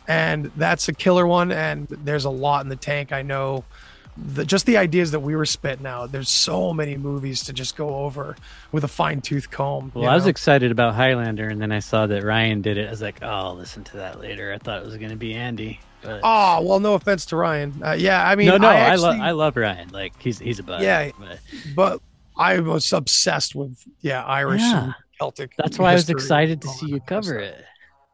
and 0.09 0.51
that's 0.57 0.89
a 0.89 0.93
killer 0.93 1.25
one 1.25 1.53
and 1.53 1.87
there's 1.87 2.25
a 2.25 2.29
lot 2.29 2.63
in 2.65 2.69
the 2.69 2.75
tank 2.75 3.13
i 3.13 3.21
know 3.21 3.63
the, 4.17 4.43
just 4.43 4.65
the 4.65 4.75
ideas 4.75 5.11
that 5.11 5.19
we 5.21 5.35
were 5.35 5.45
spitting 5.45 5.85
out 5.85 6.11
there's 6.11 6.27
so 6.27 6.73
many 6.73 6.97
movies 6.97 7.43
to 7.45 7.53
just 7.53 7.77
go 7.77 7.95
over 7.95 8.35
with 8.73 8.83
a 8.83 8.87
fine-tooth 8.89 9.49
comb 9.51 9.89
Well, 9.95 10.09
I 10.09 10.15
was 10.15 10.25
know? 10.25 10.31
excited 10.31 10.71
about 10.71 10.95
Highlander, 10.95 11.47
and 11.47 11.61
then 11.61 11.71
I 11.71 11.79
saw 11.79 12.07
that 12.07 12.23
Ryan 12.23 12.61
did 12.61 12.77
it. 12.77 12.87
I 12.87 12.89
was 12.89 13.01
like, 13.01 13.19
oh, 13.21 13.27
I'll 13.27 13.55
listen 13.55 13.85
to 13.85 13.97
that 13.97 14.19
later. 14.19 14.51
I 14.51 14.57
thought 14.57 14.81
it 14.81 14.85
was 14.85 14.97
going 14.97 15.11
to 15.11 15.15
be 15.15 15.33
Andy. 15.35 15.79
But 16.01 16.21
oh 16.23 16.61
well 16.63 16.79
no 16.79 16.93
offense 16.93 17.25
to 17.27 17.35
ryan 17.35 17.81
uh, 17.85 17.91
yeah 17.91 18.25
i 18.25 18.35
mean 18.35 18.47
no, 18.47 18.55
no, 18.57 18.69
I, 18.69 18.75
actually, 18.75 19.17
love 19.17 19.19
I 19.19 19.31
love 19.31 19.57
Ryan. 19.57 19.89
Like 19.89 20.13
he's 20.21 20.39
he's 20.39 20.57
a 20.59 20.63
bud. 20.63 20.81
Yeah. 20.81 21.11
but- 21.19 21.39
but 21.75 22.01
I 22.39 22.59
was 22.59 22.91
obsessed 22.93 23.53
with 23.53 23.77
yeah 24.01 24.23
Irish 24.25 24.61
Yeah. 24.61 24.83
and 24.85 24.95
Celtic. 25.19 25.51
That's 25.57 25.77
why 25.77 25.91
I 25.91 25.93
was 25.93 26.09
excited 26.09 26.61
to 26.61 26.67
see 26.69 26.87
you 26.87 26.99
cover 27.01 27.37
it. 27.37 27.63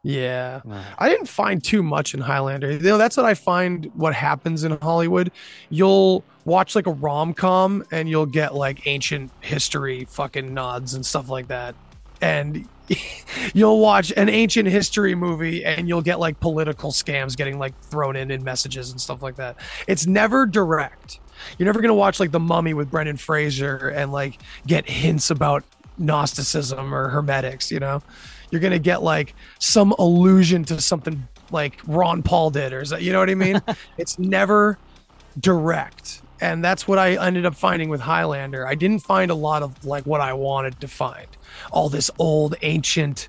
Yeah. 0.02 0.60
Wow. 0.64 0.84
I 0.98 1.08
didn't 1.08 1.26
find 1.26 1.62
too 1.64 1.82
much 1.82 2.14
in 2.14 2.20
Highlander. 2.20 2.70
You 2.72 2.78
know, 2.78 2.98
that's 2.98 3.16
what 3.16 3.26
I 3.26 3.34
find 3.34 3.90
what 3.94 4.14
happens 4.14 4.62
in 4.62 4.72
Hollywood. 4.80 5.32
You'll 5.68 6.22
watch 6.44 6.76
like 6.76 6.86
a 6.86 6.92
rom 6.92 7.34
com 7.34 7.84
and 7.90 8.08
you'll 8.08 8.26
get 8.26 8.54
like 8.54 8.86
ancient 8.86 9.32
history 9.40 10.04
fucking 10.08 10.52
nods 10.54 10.94
and 10.94 11.04
stuff 11.04 11.28
like 11.28 11.48
that. 11.48 11.74
And 12.20 12.68
you'll 13.54 13.80
watch 13.80 14.12
an 14.16 14.28
ancient 14.28 14.68
history 14.68 15.16
movie 15.16 15.64
and 15.64 15.88
you'll 15.88 16.02
get 16.02 16.20
like 16.20 16.38
political 16.38 16.92
scams 16.92 17.36
getting 17.36 17.58
like 17.58 17.76
thrown 17.82 18.14
in 18.14 18.30
in 18.30 18.44
messages 18.44 18.92
and 18.92 19.00
stuff 19.00 19.22
like 19.22 19.34
that. 19.36 19.56
It's 19.88 20.06
never 20.06 20.46
direct. 20.46 21.18
You're 21.58 21.66
never 21.66 21.80
going 21.80 21.90
to 21.90 21.94
watch 21.94 22.20
like 22.20 22.30
The 22.30 22.40
Mummy 22.40 22.74
with 22.74 22.90
Brendan 22.90 23.16
Fraser 23.16 23.88
and 23.88 24.12
like 24.12 24.40
get 24.66 24.88
hints 24.88 25.30
about 25.30 25.64
Gnosticism 25.98 26.94
or 26.94 27.08
Hermetics, 27.08 27.70
you 27.70 27.80
know? 27.80 28.02
You're 28.50 28.60
going 28.60 28.72
to 28.72 28.78
get 28.78 29.02
like 29.02 29.34
some 29.58 29.92
allusion 29.98 30.64
to 30.64 30.80
something 30.80 31.26
like 31.50 31.80
Ron 31.86 32.22
Paul 32.22 32.50
did 32.50 32.72
or 32.72 32.82
you 32.98 33.12
know 33.12 33.18
what 33.18 33.30
I 33.30 33.34
mean? 33.34 33.60
it's 33.98 34.18
never 34.18 34.78
direct. 35.40 36.22
And 36.40 36.62
that's 36.62 36.86
what 36.86 36.98
I 36.98 37.14
ended 37.14 37.46
up 37.46 37.54
finding 37.54 37.88
with 37.88 38.00
Highlander. 38.00 38.66
I 38.66 38.74
didn't 38.74 39.00
find 39.00 39.30
a 39.30 39.34
lot 39.34 39.62
of 39.62 39.84
like 39.84 40.04
what 40.04 40.20
I 40.20 40.32
wanted 40.34 40.80
to 40.80 40.88
find. 40.88 41.26
All 41.72 41.88
this 41.88 42.10
old 42.18 42.56
ancient 42.62 43.28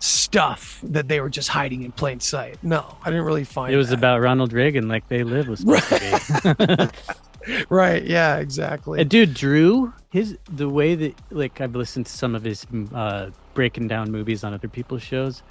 stuff 0.00 0.80
that 0.82 1.06
they 1.06 1.20
were 1.20 1.30
just 1.30 1.48
hiding 1.48 1.82
in 1.82 1.92
plain 1.92 2.18
sight. 2.18 2.58
No, 2.62 2.96
I 3.04 3.10
didn't 3.10 3.24
really 3.24 3.44
find 3.44 3.72
It 3.72 3.76
was 3.76 3.90
that. 3.90 3.98
about 3.98 4.20
Ronald 4.20 4.52
Reagan, 4.52 4.88
like 4.88 5.06
they 5.08 5.22
live 5.22 5.46
was 5.46 5.60
supposed 5.60 5.88
to 5.88 6.56
be. 6.58 7.14
right. 7.68 8.04
Yeah, 8.04 8.36
exactly. 8.38 9.00
And 9.00 9.10
dude, 9.10 9.34
Drew, 9.34 9.92
his 10.10 10.36
the 10.50 10.68
way 10.68 10.94
that 10.94 11.14
like 11.30 11.60
I've 11.60 11.74
listened 11.74 12.06
to 12.06 12.12
some 12.12 12.34
of 12.34 12.44
his 12.44 12.66
uh, 12.94 13.30
breaking 13.54 13.88
down 13.88 14.10
movies 14.10 14.44
on 14.44 14.52
other 14.54 14.68
people's 14.68 15.02
shows. 15.02 15.42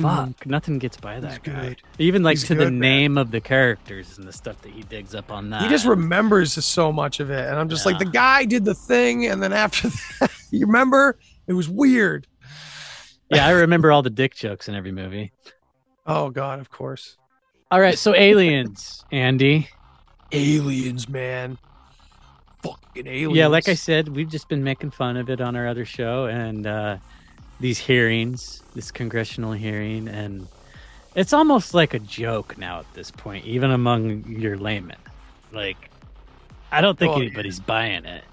Fuck, 0.00 0.44
nothing 0.44 0.78
gets 0.78 0.98
by 0.98 1.20
that 1.20 1.42
Mm-hmm. 1.42 1.50
He's 1.50 1.54
guy. 1.62 1.68
good. 1.68 1.82
Even 1.98 2.22
like 2.22 2.34
He's 2.36 2.44
to 2.48 2.54
the 2.54 2.64
good, 2.64 2.72
man. 2.74 2.80
name 2.80 3.18
of 3.18 3.30
the 3.30 3.40
characters 3.40 4.18
and 4.18 4.28
the 4.28 4.32
stuff 4.32 4.60
that 4.60 4.72
he 4.72 4.82
digs 4.82 5.14
up 5.14 5.32
on 5.32 5.48
that. 5.50 5.62
he 5.62 5.68
just 5.70 5.86
remembers 5.86 6.52
so 6.62 6.92
much 6.92 7.18
of 7.18 7.30
it. 7.30 7.48
And 7.48 7.56
I'm 7.58 7.70
just 7.70 7.86
like, 7.86 7.98
the 7.98 8.04
guy 8.04 8.44
did 8.44 8.66
the 8.66 8.74
thing. 8.74 9.24
And 9.26 9.42
then 9.42 9.54
after 9.54 9.88
that, 10.20 10.30
you 10.50 10.66
remember? 10.66 11.18
It 11.46 11.54
was 11.54 11.66
weird. 11.70 12.26
yeah, 13.30 13.46
I 13.46 13.52
remember 13.52 13.90
all 13.90 14.02
the 14.02 14.10
dick 14.10 14.34
jokes 14.34 14.68
in 14.68 14.74
every 14.74 14.92
movie. 14.92 15.32
Oh, 16.04 16.28
God, 16.28 16.58
of 16.60 16.70
course. 16.70 17.16
All 17.70 17.80
right, 17.80 17.98
so 17.98 18.14
aliens, 18.14 19.02
Andy. 19.10 19.68
Aliens, 20.32 21.08
man. 21.08 21.58
Fucking 22.62 23.06
aliens. 23.06 23.36
Yeah, 23.36 23.46
like 23.46 23.68
I 23.68 23.74
said, 23.74 24.08
we've 24.08 24.28
just 24.28 24.48
been 24.48 24.64
making 24.64 24.90
fun 24.90 25.16
of 25.16 25.30
it 25.30 25.40
on 25.40 25.54
our 25.56 25.66
other 25.68 25.84
show 25.84 26.26
and 26.26 26.66
uh, 26.66 26.96
these 27.60 27.78
hearings, 27.78 28.62
this 28.74 28.90
congressional 28.90 29.52
hearing, 29.52 30.08
and 30.08 30.48
it's 31.14 31.32
almost 31.32 31.74
like 31.74 31.94
a 31.94 31.98
joke 32.00 32.58
now 32.58 32.80
at 32.80 32.92
this 32.94 33.10
point, 33.10 33.44
even 33.44 33.70
among 33.70 34.24
your 34.26 34.56
laymen. 34.56 34.96
Like, 35.52 35.90
I 36.72 36.80
don't 36.80 36.98
think 36.98 37.12
Oh, 37.12 37.16
yeah. 37.18 37.26
anybody's 37.26 37.60
buying 37.60 38.04
it. 38.04 38.24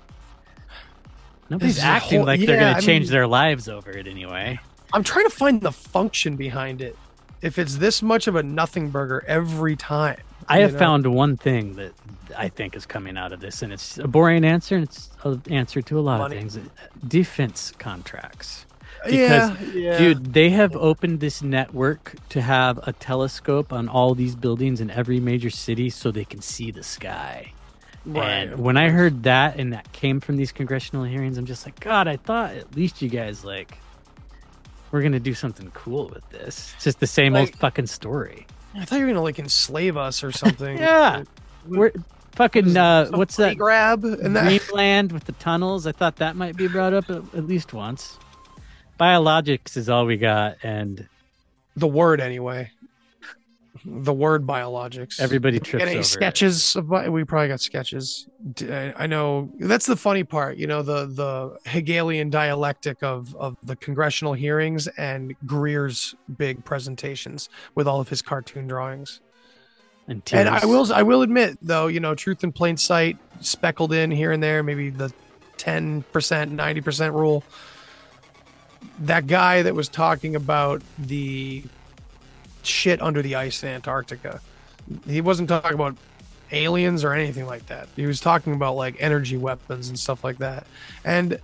Nobody's 1.50 1.78
a 1.80 1.84
acting 1.84 2.20
whole- 2.20 2.26
like 2.28 2.40
they're 2.40 2.60
going 2.60 2.76
to 2.76 2.82
change 2.82 3.06
mean- 3.06 3.12
their 3.12 3.28
lives 3.28 3.70
over 3.70 3.92
it 3.92 4.08
anyway. 4.08 4.60
I'm 4.94 5.04
trying 5.04 5.26
to 5.26 5.36
find 5.36 5.62
the 5.62 5.72
function 5.72 6.36
behind 6.36 6.82
it. 6.82 6.98
If 7.42 7.60
it's 7.60 7.76
this 7.78 8.02
much 8.02 8.28
of 8.28 8.36
a 8.36 8.44
nothing 8.44 8.90
burger 8.90 9.24
every 9.28 9.76
time. 9.76 10.18
I 10.48 10.60
have 10.60 10.74
know? 10.74 10.80
found 10.80 11.08
one 11.14 11.38
thing 11.38 11.76
that 11.76 11.94
I 12.38 12.50
think 12.50 12.76
is 12.76 12.86
coming 12.86 13.18
out 13.18 13.32
of 13.32 13.40
this, 13.40 13.62
and 13.62 13.74
it's 13.74 13.98
a 13.98 14.08
boring 14.08 14.46
answer, 14.46 14.76
and 14.76 14.84
it's 14.84 15.10
an 15.24 15.42
answer 15.50 15.82
to 15.82 16.00
a 16.00 16.02
lot 16.02 16.20
Money. 16.20 16.38
of 16.38 16.52
things. 16.52 16.70
Defense 17.08 17.74
contracts. 17.78 18.66
yeah, 19.10 19.60
yeah. 19.74 19.98
Dude, 19.98 20.34
they 20.34 20.50
have 20.52 20.76
opened 20.76 21.20
this 21.20 21.42
network 21.42 22.16
to 22.30 22.42
have 22.42 22.80
a 22.88 22.94
telescope 22.94 23.74
on 23.74 23.90
all 23.90 24.16
these 24.16 24.36
buildings 24.36 24.80
in 24.80 24.90
every 24.90 25.20
major 25.20 25.50
city 25.50 25.90
so 25.90 26.12
they 26.12 26.26
can 26.26 26.42
see 26.42 26.72
the 26.72 26.84
sky. 26.84 27.52
Right, 28.06 28.48
and 28.48 28.60
when 28.60 28.78
I 28.78 28.90
heard 28.90 29.24
that 29.24 29.58
and 29.58 29.74
that 29.74 29.92
came 29.94 30.20
from 30.20 30.36
these 30.36 30.52
congressional 30.52 31.04
hearings, 31.06 31.38
I'm 31.38 31.46
just 31.46 31.66
like, 31.66 31.80
God, 31.80 32.08
I 32.08 32.18
thought 32.18 32.54
at 32.54 32.76
least 32.76 33.02
you 33.02 33.10
guys 33.10 33.46
like 33.46 33.78
we're 34.92 35.02
gonna 35.02 35.20
do 35.20 35.34
something 35.34 35.72
cool 35.72 36.10
with 36.14 36.30
this. 36.30 36.74
It's 36.76 36.84
just 36.84 37.00
the 37.00 37.08
same 37.08 37.36
old 37.36 37.56
fucking 37.56 37.88
story. 37.88 38.46
I 38.76 38.86
thought 38.86 39.00
you 39.00 39.06
were 39.06 39.12
gonna 39.12 39.22
like 39.22 39.40
enslave 39.40 39.98
us 39.98 40.24
or 40.24 40.32
something. 40.32 40.78
Yeah. 40.78 41.24
We're 41.68 41.92
fucking 42.34 42.76
uh 42.76 43.10
what's 43.12 43.36
that 43.38 43.58
grab 43.58 44.04
and 44.04 44.36
that 44.36 44.48
Greenland 44.48 45.12
with 45.12 45.26
the 45.26 45.34
tunnels? 45.34 45.86
I 45.86 45.92
thought 45.92 46.18
that 46.18 46.36
might 46.36 46.56
be 46.56 46.68
brought 46.68 46.94
up 46.94 47.10
at, 47.10 47.18
at 47.36 47.48
least 47.48 47.74
once. 47.74 48.18
Biologics 49.00 49.76
is 49.76 49.90
all 49.90 50.06
we 50.06 50.18
got, 50.18 50.58
and 50.64 51.08
the 51.76 51.88
word 51.88 52.22
anyway. 52.22 52.72
The 53.86 54.14
word 54.14 54.46
biologics. 54.46 55.20
everybody 55.20 55.60
trips 55.60 55.82
any 55.82 55.94
over 55.94 56.02
it. 56.02 56.06
sketches? 56.06 56.76
Of, 56.76 56.90
bi- 56.90 57.10
we 57.10 57.24
probably 57.24 57.48
got 57.48 57.60
sketches. 57.60 58.28
I 58.70 59.08
know 59.08 59.50
that's 59.60 59.88
the 59.88 59.96
funny 59.96 60.24
part. 60.24 60.58
You 60.58 60.68
know 60.68 60.84
the 60.84 61.08
the 61.08 61.58
Hegelian 61.68 62.30
dialectic 62.30 63.02
of 63.02 63.36
of 63.36 63.58
the 63.64 63.76
congressional 63.76 64.34
hearings 64.34 64.88
and 64.90 65.36
Greer's 65.48 66.14
big 66.38 66.64
presentations 66.64 67.50
with 67.74 67.88
all 67.88 68.00
of 68.00 68.10
his 68.10 68.22
cartoon 68.22 68.68
drawings. 68.68 69.22
And, 70.08 70.22
And 70.32 70.50
I 70.50 70.66
will 70.66 70.94
I 70.94 71.02
will 71.02 71.24
admit 71.24 71.58
though, 71.62 71.88
you 71.88 72.00
know, 72.00 72.14
truth 72.14 72.44
in 72.44 72.52
plain 72.52 72.78
sight 72.78 73.18
speckled 73.40 73.92
in 73.92 74.12
here 74.12 74.32
and 74.32 74.44
there, 74.44 74.62
maybe 74.62 74.92
the 74.92 75.12
ten 75.58 76.04
percent, 76.12 76.52
ninety 76.52 76.82
percent 76.82 77.14
rule. 77.14 77.44
That 79.00 79.26
guy 79.26 79.64
that 79.64 79.74
was 79.74 79.90
talking 79.90 80.36
about 80.36 80.84
the 81.00 81.64
shit 82.66 83.02
under 83.02 83.22
the 83.22 83.36
ice 83.36 83.64
in 83.64 83.70
Antarctica, 83.70 84.42
he 85.08 85.22
wasn't 85.22 85.50
talking 85.50 85.74
about 85.74 85.96
aliens 86.52 87.04
or 87.04 87.14
anything 87.14 87.46
like 87.46 87.66
that. 87.68 87.88
He 87.96 88.06
was 88.06 88.20
talking 88.20 88.54
about 88.54 88.76
like 88.76 88.96
energy 89.00 89.38
weapons 89.38 89.90
and 89.90 89.98
stuff 89.98 90.24
like 90.24 90.38
that. 90.38 90.68
And 91.04 91.40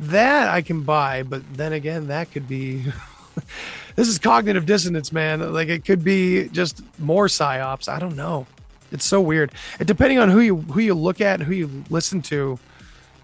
that 0.00 0.48
I 0.48 0.62
can 0.62 0.82
buy, 0.82 1.22
but 1.22 1.42
then 1.54 1.72
again, 1.72 2.08
that 2.08 2.30
could 2.30 2.48
be 2.48 2.84
this 3.96 4.08
is 4.08 4.18
cognitive 4.18 4.66
dissonance, 4.66 5.12
man. 5.12 5.52
Like 5.52 5.68
it 5.68 5.84
could 5.84 6.04
be 6.04 6.48
just 6.48 6.82
more 6.98 7.26
psyops. 7.26 7.88
I 7.88 7.98
don't 7.98 8.16
know. 8.16 8.46
It's 8.90 9.04
so 9.04 9.20
weird. 9.20 9.52
And 9.78 9.86
depending 9.86 10.18
on 10.18 10.30
who 10.30 10.40
you 10.40 10.56
who 10.56 10.80
you 10.80 10.94
look 10.94 11.20
at 11.20 11.40
and 11.40 11.42
who 11.42 11.54
you 11.54 11.84
listen 11.90 12.22
to, 12.22 12.58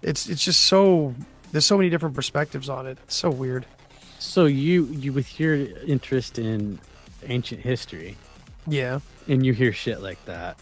it's 0.01 0.27
it's 0.29 0.43
just 0.43 0.65
so 0.65 1.15
there's 1.51 1.65
so 1.65 1.77
many 1.77 1.89
different 1.89 2.15
perspectives 2.15 2.69
on 2.69 2.87
it. 2.87 2.97
It's 3.05 3.15
so 3.15 3.29
weird. 3.29 3.65
So 4.19 4.45
you 4.45 4.85
you 4.85 5.13
with 5.13 5.39
your 5.39 5.55
interest 5.55 6.37
in 6.37 6.79
ancient 7.27 7.61
history 7.61 8.17
Yeah. 8.67 8.99
and 9.27 9.45
you 9.45 9.53
hear 9.53 9.71
shit 9.73 10.01
like 10.01 10.23
that, 10.25 10.57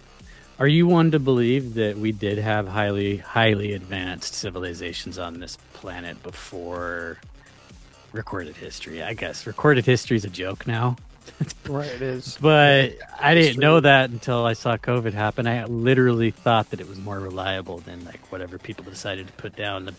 are 0.59 0.67
you 0.67 0.87
one 0.87 1.11
to 1.11 1.19
believe 1.19 1.73
that 1.75 1.97
we 1.97 2.11
did 2.11 2.37
have 2.37 2.67
highly 2.67 3.17
highly 3.17 3.73
advanced 3.73 4.33
civilizations 4.35 5.17
on 5.17 5.39
this 5.39 5.57
planet 5.73 6.21
before 6.23 7.17
recorded 8.11 8.55
history? 8.55 9.01
I 9.03 9.13
guess 9.13 9.47
recorded 9.47 9.85
history 9.85 10.17
is 10.17 10.25
a 10.25 10.29
joke 10.29 10.67
now. 10.67 10.95
Right, 11.69 11.87
it 11.87 12.01
is. 12.01 12.37
But 12.41 12.95
I 13.17 13.33
didn't 13.33 13.53
true. 13.53 13.61
know 13.61 13.79
that 13.79 14.09
until 14.09 14.45
I 14.45 14.51
saw 14.51 14.75
COVID 14.75 15.13
happen. 15.13 15.47
I 15.47 15.63
literally 15.63 16.31
thought 16.31 16.69
that 16.71 16.81
it 16.81 16.89
was 16.89 16.99
more 16.99 17.17
reliable 17.17 17.77
than 17.79 18.03
like 18.03 18.29
whatever 18.29 18.57
people 18.57 18.83
decided 18.83 19.27
to 19.27 19.33
put 19.33 19.55
down. 19.55 19.89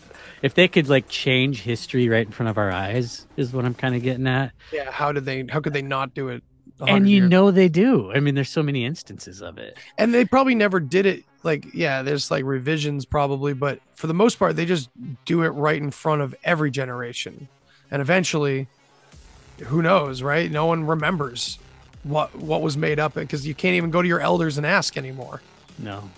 If 0.43 0.53
they 0.53 0.67
could 0.67 0.87
like 0.87 1.09
change 1.09 1.61
history 1.61 2.07
right 2.07 2.25
in 2.25 2.31
front 2.31 2.51
of 2.51 2.59
our 2.59 2.71
eyes, 2.71 3.25
is 3.35 3.51
what 3.51 3.65
I'm 3.65 3.73
kind 3.73 3.95
of 3.95 4.03
getting 4.03 4.27
at. 4.27 4.51
Yeah, 4.71 4.91
how 4.91 5.11
did 5.11 5.25
they 5.25 5.45
how 5.49 5.59
could 5.59 5.73
they 5.73 5.81
not 5.81 6.13
do 6.13 6.29
it? 6.29 6.43
A 6.79 6.85
hundred 6.85 6.95
And 6.97 7.09
you 7.09 7.17
years? 7.17 7.29
know 7.29 7.51
they 7.51 7.69
do. 7.69 8.11
I 8.11 8.19
mean, 8.19 8.35
there's 8.35 8.49
so 8.49 8.63
many 8.63 8.85
instances 8.85 9.41
of 9.41 9.57
it. 9.57 9.77
and 9.97 10.13
they 10.13 10.25
probably 10.25 10.55
never 10.55 10.79
did 10.79 11.05
it 11.05 11.23
like 11.43 11.67
yeah 11.75 12.01
there's 12.01 12.31
like 12.31 12.43
revisions 12.43 13.05
probably 13.05 13.53
but 13.53 13.79
for 13.93 14.07
the 14.07 14.13
most 14.15 14.39
part 14.39 14.55
they 14.55 14.65
just 14.65 14.89
do 15.25 15.43
it 15.43 15.49
right 15.49 15.79
in 15.79 15.91
front 15.91 16.23
of 16.23 16.33
every 16.43 16.71
generation 16.71 17.47
and 17.91 18.01
eventually 18.01 18.67
who 19.65 19.83
knows 19.83 20.23
right 20.23 20.49
no 20.49 20.65
one 20.65 20.87
remembers 20.87 21.59
what 22.01 22.33
what 22.35 22.63
was 22.63 22.75
made 22.75 22.99
up 22.99 23.13
because 23.13 23.45
you 23.45 23.53
can't 23.53 23.75
even 23.75 23.91
go 23.91 24.01
to 24.01 24.07
your 24.07 24.19
elders 24.19 24.57
and 24.57 24.65
ask 24.65 24.97
anymore 24.97 25.39
No. 25.77 26.09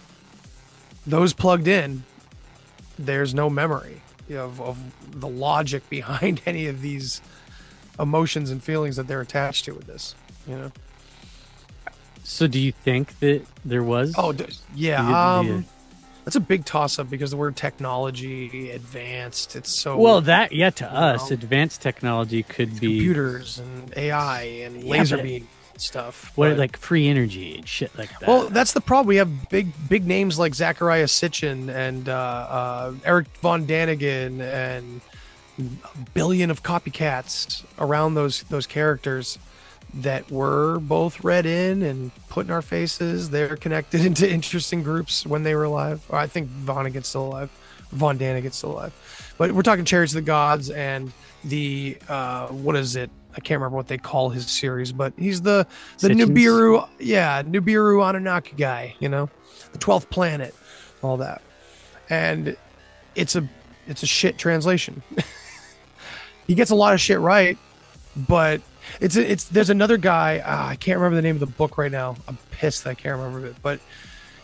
those 1.05 1.33
plugged 1.33 1.67
in 1.67 2.03
there's 2.97 3.33
no 3.33 3.49
memory 3.49 4.01
of, 4.31 4.61
of 4.61 4.77
the 5.11 5.27
logic 5.27 5.87
behind 5.89 6.39
any 6.45 6.67
of 6.67 6.81
these 6.81 7.21
emotions 7.99 8.49
and 8.49 8.63
feelings 8.63 8.95
that 8.95 9.07
they're 9.07 9.19
attached 9.21 9.65
to 9.65 9.73
with 9.73 9.87
this 9.87 10.15
you 10.47 10.55
know 10.57 10.71
So 12.23 12.47
do 12.47 12.59
you 12.59 12.71
think 12.71 13.17
that 13.19 13.41
there 13.63 13.83
was? 13.83 14.13
Oh, 14.17 14.31
d- 14.33 14.45
yeah. 14.75 15.01
The- 15.01 15.07
the- 15.47 15.53
um, 15.55 15.65
that's 16.25 16.35
a 16.35 16.41
big 16.41 16.65
toss 16.65 16.99
up 16.99 17.09
because 17.09 17.31
the 17.31 17.37
word 17.37 17.55
technology, 17.55 18.71
advanced, 18.71 19.55
it's 19.55 19.73
so 19.79 19.97
well, 19.97 20.19
that 20.21 20.51
yeah, 20.51 20.71
to 20.71 20.85
us, 20.91 21.29
know, 21.29 21.35
advanced 21.35 21.81
technology 21.81 22.43
could 22.43 22.81
be 22.81 22.97
computers 22.97 23.59
and 23.59 23.93
AI 23.95 24.41
and 24.65 24.83
laser 24.83 25.17
beam. 25.23 25.47
stuff. 25.77 26.33
what 26.35 26.49
but- 26.49 26.57
like 26.57 26.75
free 26.75 27.07
energy 27.07 27.55
and 27.55 27.65
shit 27.67 27.97
like 27.97 28.09
that. 28.19 28.27
Well, 28.27 28.49
that's 28.49 28.73
the 28.73 28.81
problem. 28.81 29.07
We 29.07 29.15
have 29.17 29.47
big, 29.49 29.71
big 29.87 30.05
names 30.05 30.37
like 30.37 30.51
Zecharia 30.51 31.05
Sitchin 31.07 31.69
and 31.73 32.09
uh, 32.09 32.13
uh, 32.13 32.93
Erich 33.05 33.27
von 33.41 33.65
Däniken 33.65 34.41
and 34.41 34.99
a 35.59 35.97
billion 36.13 36.51
of 36.51 36.61
copycats 36.61 37.63
around 37.79 38.15
those 38.15 38.43
those 38.49 38.67
characters 38.67 39.39
that 39.97 40.29
were 40.31 40.79
both 40.79 41.23
read 41.23 41.45
in 41.45 41.81
and 41.81 42.11
put 42.29 42.45
in 42.45 42.51
our 42.51 42.61
faces. 42.61 43.29
They're 43.29 43.57
connected 43.57 44.05
into 44.05 44.29
interesting 44.29 44.83
groups 44.83 45.25
when 45.25 45.43
they 45.43 45.55
were 45.55 45.63
alive. 45.63 46.05
Or 46.09 46.17
I 46.17 46.27
think 46.27 46.49
Vonnegut's 46.49 47.07
still 47.07 47.27
alive. 47.27 47.49
Von 47.91 48.17
Däniken's 48.17 48.55
still 48.55 48.73
alive. 48.73 48.93
But 49.37 49.51
we're 49.51 49.61
talking 49.61 49.85
Chariots 49.85 50.13
of 50.13 50.15
the 50.15 50.21
Gods 50.23 50.69
and 50.69 51.11
the 51.43 51.97
uh, 52.09 52.47
what 52.47 52.75
is 52.75 52.95
it? 52.95 53.09
I 53.35 53.39
can't 53.39 53.59
remember 53.59 53.77
what 53.77 53.87
they 53.87 53.97
call 53.97 54.29
his 54.29 54.49
series, 54.49 54.91
but 54.91 55.13
he's 55.17 55.41
the 55.41 55.67
the 55.99 56.09
Sitchins? 56.09 56.35
Nibiru, 56.35 56.87
yeah, 56.99 57.43
Nibiru 57.43 58.07
Anunnaki 58.07 58.55
guy, 58.57 58.95
you 58.99 59.09
know, 59.09 59.29
the 59.71 59.77
twelfth 59.77 60.09
planet, 60.09 60.55
all 61.01 61.17
that, 61.17 61.41
and 62.09 62.57
it's 63.15 63.35
a 63.35 63.47
it's 63.87 64.03
a 64.03 64.07
shit 64.07 64.37
translation. 64.37 65.03
he 66.47 66.55
gets 66.55 66.71
a 66.71 66.75
lot 66.75 66.93
of 66.93 66.99
shit 66.99 67.19
right, 67.19 67.57
but 68.15 68.61
it's 68.99 69.15
it's 69.15 69.45
there's 69.45 69.69
another 69.69 69.97
guy 69.97 70.41
ah, 70.45 70.69
I 70.69 70.75
can't 70.75 70.97
remember 70.97 71.15
the 71.15 71.21
name 71.21 71.35
of 71.35 71.39
the 71.39 71.45
book 71.45 71.77
right 71.77 71.91
now. 71.91 72.15
I'm 72.27 72.37
pissed 72.51 72.87
I 72.87 72.93
can't 72.93 73.17
remember 73.17 73.45
it, 73.47 73.55
but 73.61 73.79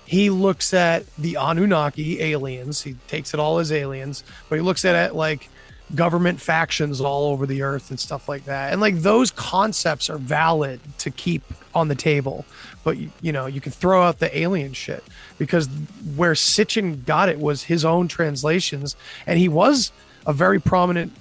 he 0.05 0.29
looks 0.29 0.73
at 0.73 1.05
the 1.15 1.35
Anunnaki 1.35 2.21
aliens. 2.21 2.81
He 2.81 2.95
takes 3.07 3.33
it 3.33 3.39
all 3.39 3.59
as 3.59 3.71
aliens, 3.71 4.23
but 4.49 4.55
he 4.55 4.61
looks 4.61 4.85
at 4.85 4.95
it 5.09 5.15
like 5.15 5.49
government 5.95 6.41
factions 6.41 7.01
all 7.01 7.31
over 7.31 7.45
the 7.45 7.61
earth 7.61 7.89
and 7.89 7.99
stuff 7.99 8.27
like 8.27 8.45
that. 8.45 8.71
And 8.71 8.81
like 8.81 8.97
those 8.97 9.31
concepts 9.31 10.09
are 10.09 10.17
valid 10.17 10.79
to 10.99 11.11
keep 11.11 11.43
on 11.75 11.87
the 11.87 11.95
table, 11.95 12.45
but 12.83 12.97
you, 12.97 13.11
you 13.21 13.31
know, 13.31 13.45
you 13.45 13.61
can 13.61 13.71
throw 13.71 14.03
out 14.03 14.19
the 14.19 14.35
alien 14.37 14.73
shit 14.73 15.03
because 15.37 15.67
where 16.15 16.33
Sitchin 16.33 17.05
got 17.05 17.29
it 17.29 17.39
was 17.39 17.63
his 17.63 17.85
own 17.85 18.07
translations 18.07 18.95
and 19.25 19.39
he 19.39 19.49
was 19.49 19.91
a 20.25 20.33
very 20.33 20.59
prominent 20.59 21.13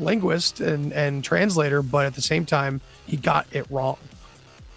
linguist 0.00 0.60
and 0.60 0.92
and 0.92 1.22
translator, 1.24 1.82
but 1.82 2.06
at 2.06 2.14
the 2.14 2.22
same 2.22 2.46
time 2.46 2.80
he 3.06 3.16
got 3.16 3.46
it 3.52 3.66
wrong. 3.70 3.98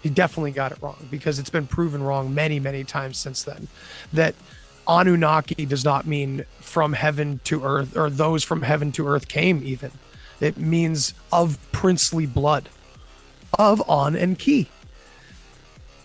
He 0.02 0.10
definitely 0.10 0.50
got 0.52 0.70
it 0.72 0.78
wrong 0.82 1.08
because 1.10 1.38
it's 1.38 1.50
been 1.50 1.66
proven 1.66 2.02
wrong 2.02 2.34
many, 2.34 2.60
many 2.60 2.84
times 2.84 3.16
since 3.16 3.42
then. 3.42 3.68
That 4.12 4.34
Anunnaki 4.86 5.64
does 5.64 5.82
not 5.84 6.06
mean 6.06 6.44
from 6.60 6.92
heaven 6.92 7.40
to 7.44 7.64
earth 7.64 7.96
or 7.96 8.10
those 8.10 8.44
from 8.44 8.62
heaven 8.62 8.92
to 8.92 9.08
earth 9.08 9.28
came, 9.28 9.62
even. 9.64 9.90
It 10.40 10.58
means 10.58 11.14
of 11.32 11.58
princely 11.72 12.26
blood, 12.26 12.68
of 13.58 13.82
On 13.88 14.14
and 14.14 14.38
Ki. 14.38 14.68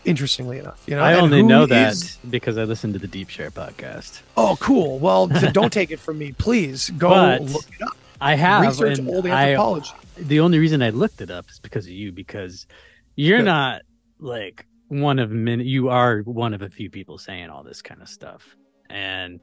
Interestingly 0.05 0.59
enough, 0.59 0.81
you 0.87 0.95
know, 0.95 1.03
I 1.03 1.15
only 1.15 1.43
know 1.43 1.65
that 1.65 1.91
is- 1.91 2.17
because 2.29 2.57
I 2.57 2.63
listened 2.63 2.93
to 2.93 2.99
the 2.99 3.07
Deep 3.07 3.29
Share 3.29 3.51
podcast. 3.51 4.21
oh, 4.37 4.55
cool. 4.61 4.97
Well, 4.97 5.27
don't 5.27 5.73
take 5.73 5.91
it 5.91 5.99
from 5.99 6.17
me, 6.17 6.31
please. 6.31 6.89
Go 6.91 7.09
But 7.09 7.41
look 7.41 7.65
it 7.77 7.81
up. 7.81 7.97
I 8.21 8.35
have 8.35 8.63
Research 8.63 8.99
old 8.99 9.27
I- 9.27 9.81
the 10.17 10.39
only 10.41 10.59
reason 10.59 10.81
I 10.81 10.89
looked 10.89 11.21
it 11.21 11.31
up 11.31 11.49
is 11.49 11.59
because 11.59 11.85
of 11.85 11.91
you, 11.91 12.11
because 12.11 12.67
you're 13.15 13.39
Good. 13.39 13.45
not 13.45 13.81
like 14.19 14.65
one 14.87 15.19
of 15.19 15.31
many. 15.31 15.63
You 15.63 15.89
are 15.89 16.19
one 16.21 16.53
of 16.53 16.61
a 16.61 16.69
few 16.69 16.89
people 16.89 17.17
saying 17.17 17.49
all 17.49 17.63
this 17.63 17.81
kind 17.81 18.01
of 18.01 18.09
stuff, 18.09 18.55
and 18.89 19.39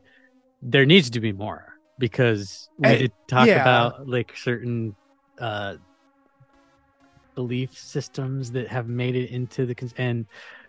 there 0.62 0.84
needs 0.84 1.10
to 1.10 1.20
be 1.20 1.32
more 1.32 1.74
because 1.98 2.68
we 2.78 3.10
talk 3.28 3.46
yeah. 3.46 3.62
about 3.62 4.08
like 4.08 4.36
certain 4.36 4.94
uh 5.38 5.76
belief 7.34 7.78
systems 7.78 8.52
that 8.52 8.68
have 8.68 8.88
made 8.88 9.16
it 9.16 9.30
into 9.30 9.66
the 9.66 9.74
cons- 9.74 9.94
and. 9.96 10.26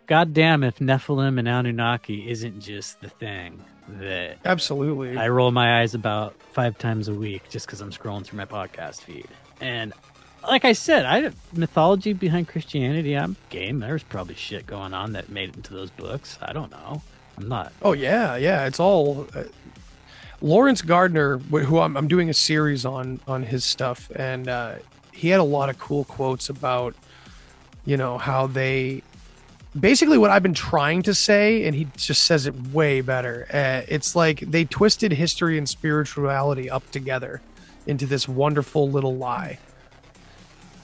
Goddamn, 0.08 0.64
if 0.64 0.78
Nephilim 0.78 1.38
and 1.38 1.46
Anunnaki 1.46 2.30
isn't 2.30 2.60
just 2.60 3.00
the 3.02 3.10
thing 3.10 3.62
that 4.00 4.38
Absolutely. 4.44 5.16
I 5.16 5.28
roll 5.28 5.50
my 5.50 5.80
eyes 5.80 5.94
about 5.94 6.34
five 6.52 6.78
times 6.78 7.08
a 7.08 7.14
week 7.14 7.48
just 7.50 7.66
because 7.66 7.82
I'm 7.82 7.92
scrolling 7.92 8.24
through 8.24 8.38
my 8.38 8.46
podcast 8.46 9.02
feed. 9.02 9.28
And 9.60 9.92
like 10.42 10.64
I 10.64 10.72
said, 10.72 11.04
I 11.04 11.30
mythology 11.52 12.14
behind 12.14 12.48
Christianity. 12.48 13.18
I'm 13.18 13.36
game. 13.50 13.80
There's 13.80 14.02
probably 14.02 14.34
shit 14.34 14.66
going 14.66 14.94
on 14.94 15.12
that 15.12 15.28
made 15.28 15.50
it 15.50 15.56
into 15.56 15.74
those 15.74 15.90
books. 15.90 16.38
I 16.40 16.52
don't 16.52 16.70
know. 16.70 17.02
I'm 17.36 17.48
not. 17.48 17.72
Oh 17.82 17.92
yeah, 17.92 18.36
yeah. 18.36 18.66
It's 18.66 18.80
all 18.80 19.26
uh, 19.34 19.44
Laurence 20.40 20.80
Gardner, 20.80 21.38
who 21.38 21.80
I'm, 21.80 21.96
I'm 21.96 22.08
doing 22.08 22.30
a 22.30 22.34
series 22.34 22.86
on 22.86 23.20
on 23.28 23.42
his 23.42 23.64
stuff, 23.64 24.10
and 24.14 24.48
uh, 24.48 24.76
he 25.12 25.28
had 25.28 25.40
a 25.40 25.44
lot 25.44 25.68
of 25.68 25.78
cool 25.78 26.04
quotes 26.04 26.48
about, 26.48 26.94
you 27.84 27.96
know, 27.96 28.16
how 28.18 28.46
they 28.46 29.02
basically 29.80 30.18
what 30.18 30.30
I've 30.30 30.42
been 30.42 30.54
trying 30.54 31.02
to 31.02 31.14
say, 31.14 31.64
and 31.64 31.74
he 31.74 31.88
just 31.96 32.24
says 32.24 32.46
it 32.46 32.54
way 32.72 33.00
better. 33.00 33.46
Uh, 33.52 33.82
it's 33.88 34.14
like 34.16 34.40
they 34.40 34.64
twisted 34.64 35.12
history 35.12 35.58
and 35.58 35.68
spirituality 35.68 36.70
up 36.70 36.88
together 36.90 37.40
into 37.86 38.06
this 38.06 38.28
wonderful 38.28 38.90
little 38.90 39.16
lie. 39.16 39.58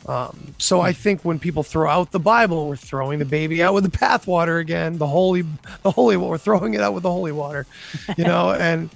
Um, 0.07 0.55
so 0.59 0.81
I 0.81 0.93
think 0.93 1.25
when 1.25 1.39
people 1.39 1.63
throw 1.63 1.89
out 1.89 2.11
the 2.11 2.21
Bible, 2.21 2.69
we're 2.69 2.77
throwing 2.77 3.19
the 3.19 3.25
baby 3.25 3.63
out 3.63 3.73
with 3.73 3.91
the 3.91 3.99
bathwater 3.99 4.61
again. 4.61 4.99
The 4.99 5.07
holy, 5.07 5.43
the 5.83 5.91
holy, 5.91 6.17
we're 6.17 6.39
throwing 6.39 6.75
it 6.75 6.81
out 6.81 6.93
with 6.93 7.05
the 7.05 7.11
holy 7.11 7.33
water, 7.33 7.67
you 8.17 8.25
know. 8.25 8.53
and 8.53 8.91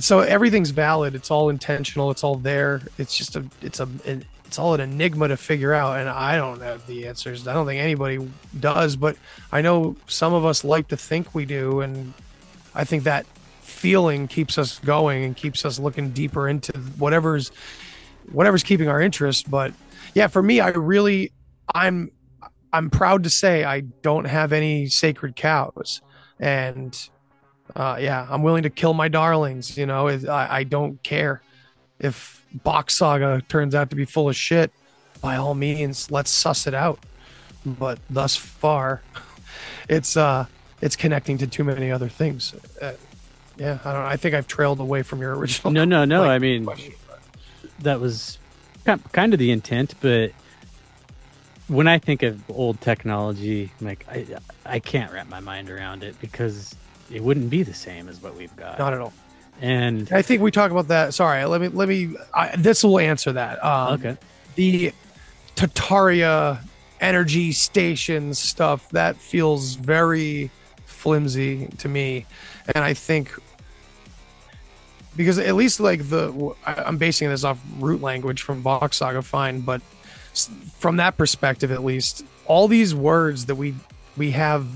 so 0.00 0.20
everything's 0.20 0.70
valid. 0.70 1.14
It's 1.14 1.30
all 1.30 1.48
intentional. 1.50 2.10
It's 2.10 2.24
all 2.24 2.36
there. 2.36 2.82
It's 2.98 3.16
just 3.16 3.36
a, 3.36 3.44
it's 3.62 3.80
a, 3.80 3.88
an, 4.06 4.24
it's 4.48 4.58
all 4.58 4.72
an 4.72 4.80
enigma 4.80 5.28
to 5.28 5.36
figure 5.36 5.74
out. 5.74 5.98
And 5.98 6.08
I 6.08 6.36
don't 6.36 6.62
have 6.62 6.86
the 6.86 7.06
answers. 7.06 7.46
I 7.46 7.52
don't 7.52 7.66
think 7.66 7.82
anybody 7.82 8.18
does. 8.58 8.96
But 8.96 9.16
I 9.52 9.60
know 9.60 9.94
some 10.06 10.32
of 10.32 10.46
us 10.46 10.64
like 10.64 10.88
to 10.88 10.96
think 10.96 11.34
we 11.34 11.44
do, 11.44 11.82
and 11.82 12.14
I 12.74 12.84
think 12.84 13.04
that 13.04 13.26
feeling 13.60 14.26
keeps 14.26 14.56
us 14.56 14.78
going 14.78 15.22
and 15.22 15.36
keeps 15.36 15.66
us 15.66 15.78
looking 15.78 16.10
deeper 16.10 16.48
into 16.48 16.72
whatever's 16.96 17.52
whatever's 18.32 18.64
keeping 18.64 18.88
our 18.88 19.00
interest 19.00 19.48
but 19.48 19.72
yeah 20.14 20.26
for 20.26 20.42
me 20.42 20.58
i 20.58 20.68
really 20.70 21.30
i'm 21.74 22.10
i'm 22.72 22.90
proud 22.90 23.22
to 23.22 23.30
say 23.30 23.62
i 23.62 23.80
don't 23.80 24.24
have 24.24 24.52
any 24.52 24.88
sacred 24.88 25.36
cows 25.36 26.02
and 26.40 27.08
uh 27.76 27.96
yeah 28.00 28.26
i'm 28.28 28.42
willing 28.42 28.64
to 28.64 28.70
kill 28.70 28.94
my 28.94 29.06
darlings 29.06 29.78
you 29.78 29.86
know 29.86 30.08
I, 30.08 30.58
I 30.58 30.64
don't 30.64 31.00
care 31.04 31.40
if 32.00 32.44
Vox 32.64 32.96
Saga 32.96 33.42
turns 33.48 33.74
out 33.74 33.90
to 33.90 33.96
be 33.96 34.04
full 34.04 34.28
of 34.28 34.36
shit 34.36 34.70
by 35.20 35.36
all 35.36 35.54
means 35.54 36.10
let's 36.10 36.30
suss 36.30 36.66
it 36.66 36.74
out 36.74 36.98
but 37.66 37.98
thus 38.08 38.36
far 38.36 39.02
it's 39.88 40.16
uh 40.16 40.46
it's 40.80 40.94
connecting 40.96 41.36
to 41.38 41.46
too 41.46 41.64
many 41.64 41.90
other 41.90 42.08
things 42.08 42.54
uh, 42.80 42.92
yeah 43.56 43.78
i 43.84 43.92
don't 43.92 44.04
i 44.04 44.16
think 44.16 44.34
i've 44.34 44.46
trailed 44.46 44.78
away 44.80 45.02
from 45.02 45.20
your 45.20 45.34
original 45.38 45.72
No, 45.72 45.84
no, 45.84 46.04
no. 46.04 46.20
like, 46.20 46.30
I 46.30 46.38
mean, 46.38 46.64
question. 46.64 46.94
that 47.80 48.00
was 48.00 48.38
kind 49.12 49.32
of 49.34 49.38
the 49.38 49.50
intent, 49.50 49.94
but 50.00 50.30
when 51.66 51.86
I 51.86 51.98
think 51.98 52.22
of 52.22 52.42
old 52.50 52.80
technology, 52.80 53.70
like 53.82 54.06
I, 54.08 54.24
I 54.64 54.78
can't 54.78 55.12
wrap 55.12 55.28
my 55.28 55.40
mind 55.40 55.68
around 55.68 56.02
it 56.02 56.18
because 56.20 56.74
it 57.12 57.22
wouldn't 57.22 57.50
be 57.50 57.62
the 57.62 57.74
same 57.74 58.08
as 58.08 58.22
what 58.22 58.34
we've 58.34 58.54
got. 58.56 58.78
not 58.78 58.94
at 58.94 59.00
all 59.00 59.12
and 59.60 60.10
I 60.12 60.22
think 60.22 60.42
we 60.42 60.50
talk 60.50 60.70
about 60.70 60.88
that. 60.88 61.14
Sorry, 61.14 61.44
let 61.44 61.60
me 61.60 61.68
let 61.68 61.88
me. 61.88 62.14
I, 62.32 62.54
this 62.56 62.84
will 62.84 62.98
answer 62.98 63.32
that. 63.32 63.64
Um, 63.64 63.94
okay, 63.94 64.16
The 64.54 64.92
Tartaria 65.56 66.60
energy 67.00 67.52
station 67.52 68.34
stuff 68.34 68.88
that 68.90 69.16
feels 69.16 69.74
very 69.74 70.50
flimsy 70.86 71.66
to 71.78 71.88
me, 71.88 72.26
and 72.74 72.84
I 72.84 72.94
think 72.94 73.32
because 75.16 75.38
at 75.38 75.56
least 75.56 75.80
like 75.80 76.08
the 76.08 76.54
I'm 76.64 76.96
basing 76.96 77.28
this 77.28 77.42
off 77.42 77.58
root 77.78 78.00
language 78.00 78.42
from 78.42 78.62
Vox 78.62 78.98
Saga, 78.98 79.22
fine, 79.22 79.60
but 79.60 79.82
from 80.78 80.96
that 80.96 81.16
perspective, 81.16 81.72
at 81.72 81.84
least 81.84 82.24
all 82.46 82.68
these 82.68 82.94
words 82.94 83.46
that 83.46 83.56
we 83.56 83.74
we 84.16 84.30
have 84.30 84.66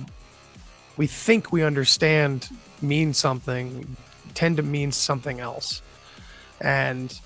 we 0.96 1.06
think 1.06 1.52
we 1.52 1.62
understand 1.62 2.48
mean 2.80 3.14
something 3.14 3.96
tend 4.34 4.56
to 4.56 4.62
mean 4.62 4.92
something 4.92 5.40
else. 5.40 5.82
And 6.60 7.18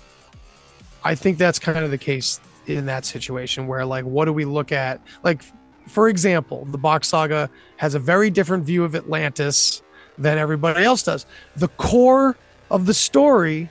i 1.03 1.15
think 1.15 1.37
that's 1.37 1.59
kind 1.59 1.85
of 1.85 1.91
the 1.91 1.97
case 1.97 2.39
in 2.65 2.85
that 2.87 3.05
situation 3.05 3.67
where 3.67 3.85
like 3.85 4.03
what 4.03 4.25
do 4.25 4.33
we 4.33 4.45
look 4.45 4.71
at? 4.71 5.01
Like 5.23 5.41
for 5.87 6.09
example 6.09 6.65
the 6.65 6.77
Vox 6.77 7.07
Saga 7.07 7.49
has 7.77 7.95
a 7.95 7.99
very 7.99 8.29
different 8.29 8.65
view 8.65 8.83
of 8.83 8.95
atlantis 8.95 9.81
than 10.17 10.37
everybody 10.37 10.83
else 10.83 11.03
does. 11.03 11.25
The 11.55 11.69
core 11.69 12.35
of 12.69 12.85
the 12.85 12.93
story 12.93 13.69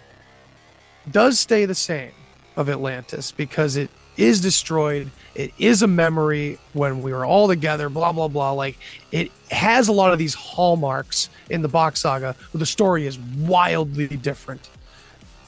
does 1.10 1.38
stay 1.38 1.66
the 1.66 1.74
same 1.74 2.12
of 2.56 2.70
atlantis 2.70 3.32
because 3.32 3.76
it 3.76 3.90
is 4.16 4.40
destroyed 4.40 5.10
it 5.36 5.52
is 5.58 5.82
a 5.82 5.86
memory 5.86 6.58
when 6.72 7.02
we 7.02 7.12
were 7.12 7.24
all 7.24 7.46
together 7.46 7.88
blah 7.88 8.12
blah 8.12 8.28
blah 8.28 8.52
like 8.52 8.78
it 9.12 9.30
has 9.50 9.88
a 9.88 9.92
lot 9.92 10.12
of 10.12 10.18
these 10.18 10.34
hallmarks 10.34 11.28
in 11.50 11.62
the 11.62 11.68
Vox 11.68 12.00
Saga 12.00 12.34
but 12.52 12.58
the 12.58 12.66
story 12.66 13.06
is 13.06 13.18
wildly 13.18 14.08
different 14.08 14.68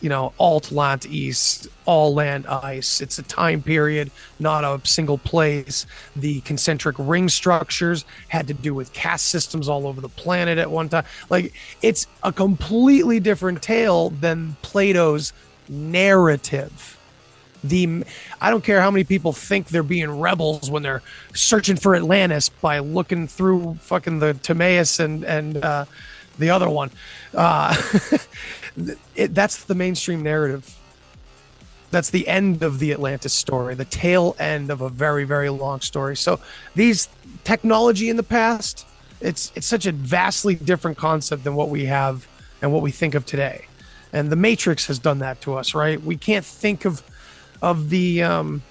you 0.01 0.09
know, 0.09 0.33
alt 0.39 0.71
lant 0.71 1.07
east, 1.07 1.69
all 1.85 2.15
land 2.15 2.47
ice. 2.47 3.01
It's 3.01 3.19
a 3.19 3.23
time 3.23 3.63
period, 3.63 4.11
not 4.39 4.65
a 4.65 4.81
single 4.87 5.19
place. 5.19 5.87
The 6.15 6.41
concentric 6.43 6.97
ring 6.99 7.29
structures 7.29 8.05
had 8.29 8.47
to 8.49 8.55
do 8.55 8.75
with 8.75 8.93
caste 8.93 9.27
systems 9.27 9.69
all 9.69 9.87
over 9.87 10.01
the 10.01 10.09
planet 10.09 10.59
at 10.59 10.71
one 10.71 10.89
time. 10.89 11.05
Like 11.31 11.53
it's 11.83 12.07
a 12.23 12.33
completely 12.33 13.21
different 13.21 13.63
tale 13.63 14.11
than 14.11 14.57
Plato's 14.63 15.33
narrative. 15.69 16.98
The 17.65 18.05
I 18.41 18.51
don't 18.51 18.63
care 18.63 18.81
how 18.81 18.91
many 18.91 19.05
people 19.05 19.33
think 19.33 19.69
they're 19.69 19.83
being 19.83 20.21
rebels 20.21 20.71
when 20.71 20.83
they're 20.83 21.03
searching 21.35 21.77
for 21.77 21.97
Atlantis 21.97 22.49
by 22.49 22.79
looking 22.79 23.27
through 23.27 23.79
fucking 23.81 24.21
the 24.21 24.35
Timaeus 24.35 25.01
and 25.01 25.25
and 25.25 25.57
uh, 25.57 25.85
the 26.39 26.51
other 26.51 26.71
one. 26.71 26.91
Uh, 27.35 27.77
it, 29.17 29.35
that's 29.35 29.65
the 29.65 29.75
mainstream 29.75 30.23
narrative. 30.23 30.75
That's 31.91 32.11
the 32.11 32.29
end 32.29 32.63
of 32.63 32.79
the 32.79 32.93
Atlantis 32.93 33.33
story, 33.33 33.75
the 33.75 33.87
tail 33.87 34.37
end 34.39 34.71
of 34.71 34.83
a 34.83 34.91
very, 34.91 35.25
very 35.25 35.49
long 35.49 35.81
story. 35.81 36.17
So 36.17 36.39
these 36.75 37.09
technology 37.45 38.11
in 38.11 38.17
the 38.17 38.23
past, 38.23 38.87
it's 39.21 39.53
it's 39.55 39.67
such 39.67 39.87
a 39.87 39.93
vastly 39.93 40.55
different 40.55 40.99
concept 40.99 41.45
than 41.45 41.55
what 41.55 41.71
we 41.71 41.87
have 41.87 42.27
and 42.63 42.73
what 42.73 42.83
we 42.83 42.91
think 42.91 43.15
of 43.15 43.25
today. 43.25 43.67
And 44.13 44.31
the 44.31 44.37
Matrix 44.37 44.87
has 44.87 44.99
done 44.99 45.19
that 45.19 45.41
to 45.43 45.55
us, 45.55 45.75
right? 45.75 46.01
We 46.03 46.17
can't 46.17 46.45
think 46.45 46.85
of 46.85 47.03
of 47.63 47.91
the 47.91 48.23
um 48.23 48.63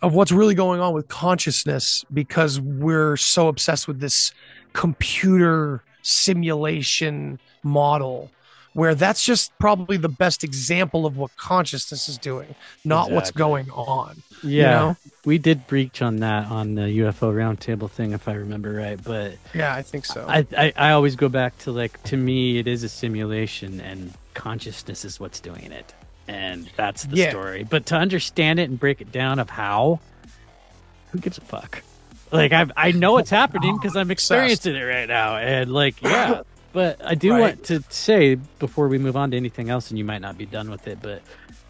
of 0.00 0.14
what's 0.14 0.32
really 0.32 0.54
going 0.54 0.80
on 0.80 0.92
with 0.92 1.06
consciousness 1.08 2.04
because 2.12 2.60
we're 2.60 3.16
so 3.16 3.48
obsessed 3.48 3.86
with 3.86 4.00
this 4.00 4.32
computer 4.72 5.82
simulation 6.02 7.38
model 7.62 8.30
where 8.74 8.94
that's 8.94 9.24
just 9.24 9.56
probably 9.58 9.96
the 9.96 10.08
best 10.08 10.44
example 10.44 11.04
of 11.04 11.16
what 11.16 11.34
consciousness 11.36 12.08
is 12.08 12.18
doing, 12.18 12.54
not 12.84 13.10
what's 13.10 13.30
going 13.30 13.70
on. 13.70 14.22
Yeah, 14.42 14.70
know? 14.70 14.96
we 15.24 15.38
did 15.38 15.66
breach 15.66 16.02
on 16.02 16.16
that 16.18 16.46
on 16.46 16.74
the 16.74 16.82
UFO 16.82 17.32
roundtable 17.34 17.90
thing, 17.90 18.12
if 18.12 18.28
I 18.28 18.34
remember 18.34 18.72
right. 18.72 19.02
But 19.02 19.34
Yeah, 19.54 19.74
I 19.74 19.82
think 19.82 20.06
so. 20.06 20.24
I, 20.26 20.46
I, 20.56 20.72
I 20.76 20.90
always 20.92 21.16
go 21.16 21.28
back 21.28 21.56
to 21.58 21.72
like 21.72 22.02
to 22.04 22.16
me, 22.16 22.58
it 22.58 22.66
is 22.66 22.82
a 22.82 22.88
simulation, 22.88 23.80
and 23.80 24.12
consciousness 24.34 25.04
is 25.04 25.20
what's 25.20 25.40
doing 25.40 25.70
it, 25.70 25.94
and 26.28 26.68
that's 26.76 27.04
the 27.04 27.16
Yeah. 27.16 27.30
story. 27.30 27.64
But 27.68 27.86
to 27.86 27.96
understand 27.96 28.58
it 28.60 28.68
and 28.70 28.78
break 28.78 29.00
it 29.00 29.10
down 29.12 29.38
of 29.38 29.50
how, 29.50 30.00
who 31.10 31.18
gives 31.18 31.38
a 31.38 31.42
fuck? 31.42 31.82
Like 32.30 32.52
I 32.52 32.66
I 32.76 32.92
know 32.92 33.18
it's 33.18 33.30
happening 33.30 33.76
because 33.76 33.96
I'm 33.96 34.10
experiencing 34.10 34.74
it 34.74 34.82
right 34.82 35.08
now, 35.08 35.36
and 35.36 35.72
like 35.72 36.00
yeah. 36.02 36.42
But 36.72 37.04
I 37.04 37.14
do 37.14 37.32
Right. 37.32 37.40
want 37.40 37.64
to 37.64 37.82
say 37.90 38.36
before 38.58 38.88
we 38.88 38.96
move 38.96 39.14
on 39.14 39.30
to 39.32 39.36
anything 39.36 39.68
else, 39.68 39.90
and 39.90 39.98
you 39.98 40.06
might 40.06 40.22
not 40.22 40.38
be 40.38 40.46
done 40.46 40.70
with 40.70 40.88
it, 40.88 41.00
but 41.02 41.20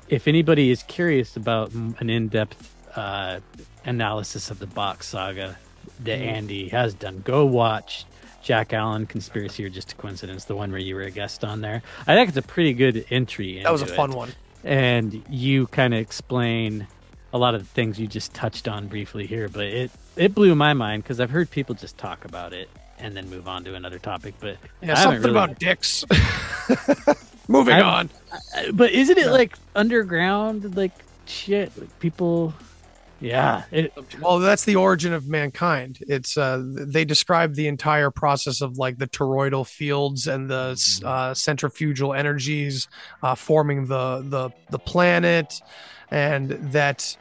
if 0.08 0.28
anybody 0.28 0.70
is 0.70 0.84
curious 0.84 1.34
about 1.36 1.72
an 1.72 2.08
in-depth 2.08 2.72
uh, 2.94 3.40
analysis 3.84 4.52
of 4.52 4.60
the 4.60 4.66
Vox 4.66 5.08
Saga 5.08 5.56
that 6.04 6.20
Mm-hmm. 6.20 6.28
Andy 6.28 6.68
has 6.68 6.94
done, 6.94 7.20
go 7.24 7.44
watch 7.44 8.04
Jack 8.44 8.72
Allen 8.72 9.06
Conspiracy 9.06 9.64
or 9.64 9.68
Just 9.68 9.90
a 9.90 9.94
Coincidence, 9.96 10.44
the 10.44 10.54
one 10.54 10.70
where 10.70 10.80
you 10.80 10.94
were 10.94 11.02
a 11.02 11.10
guest 11.10 11.42
on 11.42 11.62
there. 11.62 11.82
I 12.06 12.14
think 12.14 12.28
it's 12.28 12.38
a 12.38 12.42
pretty 12.42 12.72
good 12.72 13.04
entry. 13.10 13.60
that 13.64 13.72
was 13.72 13.82
a 13.82 13.86
fun 13.86 14.12
it. 14.12 14.16
one. 14.16 14.32
And 14.64 15.22
you 15.28 15.66
kind 15.68 15.94
of 15.94 16.00
explain 16.00 16.86
a 17.32 17.38
lot 17.38 17.54
of 17.54 17.62
the 17.62 17.68
things 17.68 17.98
you 17.98 18.06
just 18.06 18.34
touched 18.34 18.68
on 18.68 18.88
briefly 18.88 19.26
here. 19.26 19.48
But 19.48 19.64
it 19.66 19.90
it 20.16 20.34
blew 20.34 20.54
my 20.54 20.72
mind 20.74 21.02
because 21.02 21.20
I've 21.20 21.30
heard 21.30 21.50
people 21.50 21.74
just 21.74 21.96
talk 21.98 22.24
about 22.24 22.52
it 22.52 22.68
and 22.98 23.16
then 23.16 23.28
move 23.30 23.48
on 23.48 23.64
to 23.64 23.74
another 23.74 23.98
topic. 23.98 24.34
But 24.40 24.56
Yeah, 24.82 24.94
something 24.94 25.22
really- 25.22 25.30
about 25.32 25.58
dicks. 25.58 26.04
Moving 27.48 27.74
I've- 27.74 27.82
on. 27.82 28.10
Uh, 28.32 28.72
But 28.72 28.92
isn't 28.92 29.18
it 29.18 29.24
Yeah. 29.26 29.30
like 29.32 29.56
underground, 29.74 30.76
like 30.76 30.92
shit? 31.26 31.72
Like 31.76 31.98
people, 31.98 32.54
yeah. 33.22 33.62
It, 33.70 33.92
Well, 34.20 34.40
that's 34.40 34.64
the 34.64 34.76
origin 34.76 35.12
of 35.12 35.28
mankind. 35.28 35.98
It's 36.08 36.36
uh, 36.36 36.62
they 36.64 37.04
describe 37.04 37.54
the 37.54 37.68
entire 37.68 38.10
process 38.10 38.60
of 38.60 38.78
like 38.78 38.98
the 38.98 39.06
toroidal 39.06 39.66
fields 39.66 40.26
and 40.26 40.50
the 40.50 41.00
uh, 41.04 41.32
centrifugal 41.32 42.14
energies 42.14 42.88
uh, 43.22 43.36
forming 43.36 43.86
the 43.86 44.24
the 44.28 44.50
the 44.70 44.78
planet, 44.78 45.60
and 46.10 46.50
that 46.72 47.16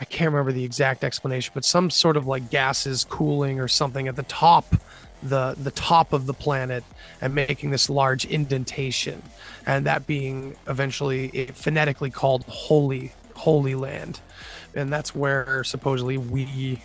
I 0.00 0.04
can't 0.04 0.30
remember 0.32 0.52
the 0.52 0.64
exact 0.64 1.02
explanation, 1.02 1.50
but 1.52 1.64
some 1.64 1.90
sort 1.90 2.16
of 2.16 2.26
like 2.26 2.48
gases 2.50 3.04
cooling 3.04 3.58
or 3.58 3.66
something 3.66 4.06
at 4.06 4.14
the 4.14 4.22
top, 4.22 4.76
the 5.22 5.56
the 5.58 5.72
top 5.72 6.12
of 6.12 6.26
the 6.26 6.34
planet, 6.34 6.84
and 7.20 7.34
making 7.34 7.70
this 7.70 7.90
large 7.90 8.24
indentation, 8.24 9.20
and 9.66 9.84
that 9.86 10.06
being 10.06 10.56
eventually 10.68 11.46
phonetically 11.54 12.10
called 12.10 12.44
holy 12.44 13.12
holy 13.40 13.74
land 13.74 14.20
and 14.74 14.92
that's 14.92 15.14
where 15.14 15.64
supposedly 15.64 16.18
we 16.18 16.80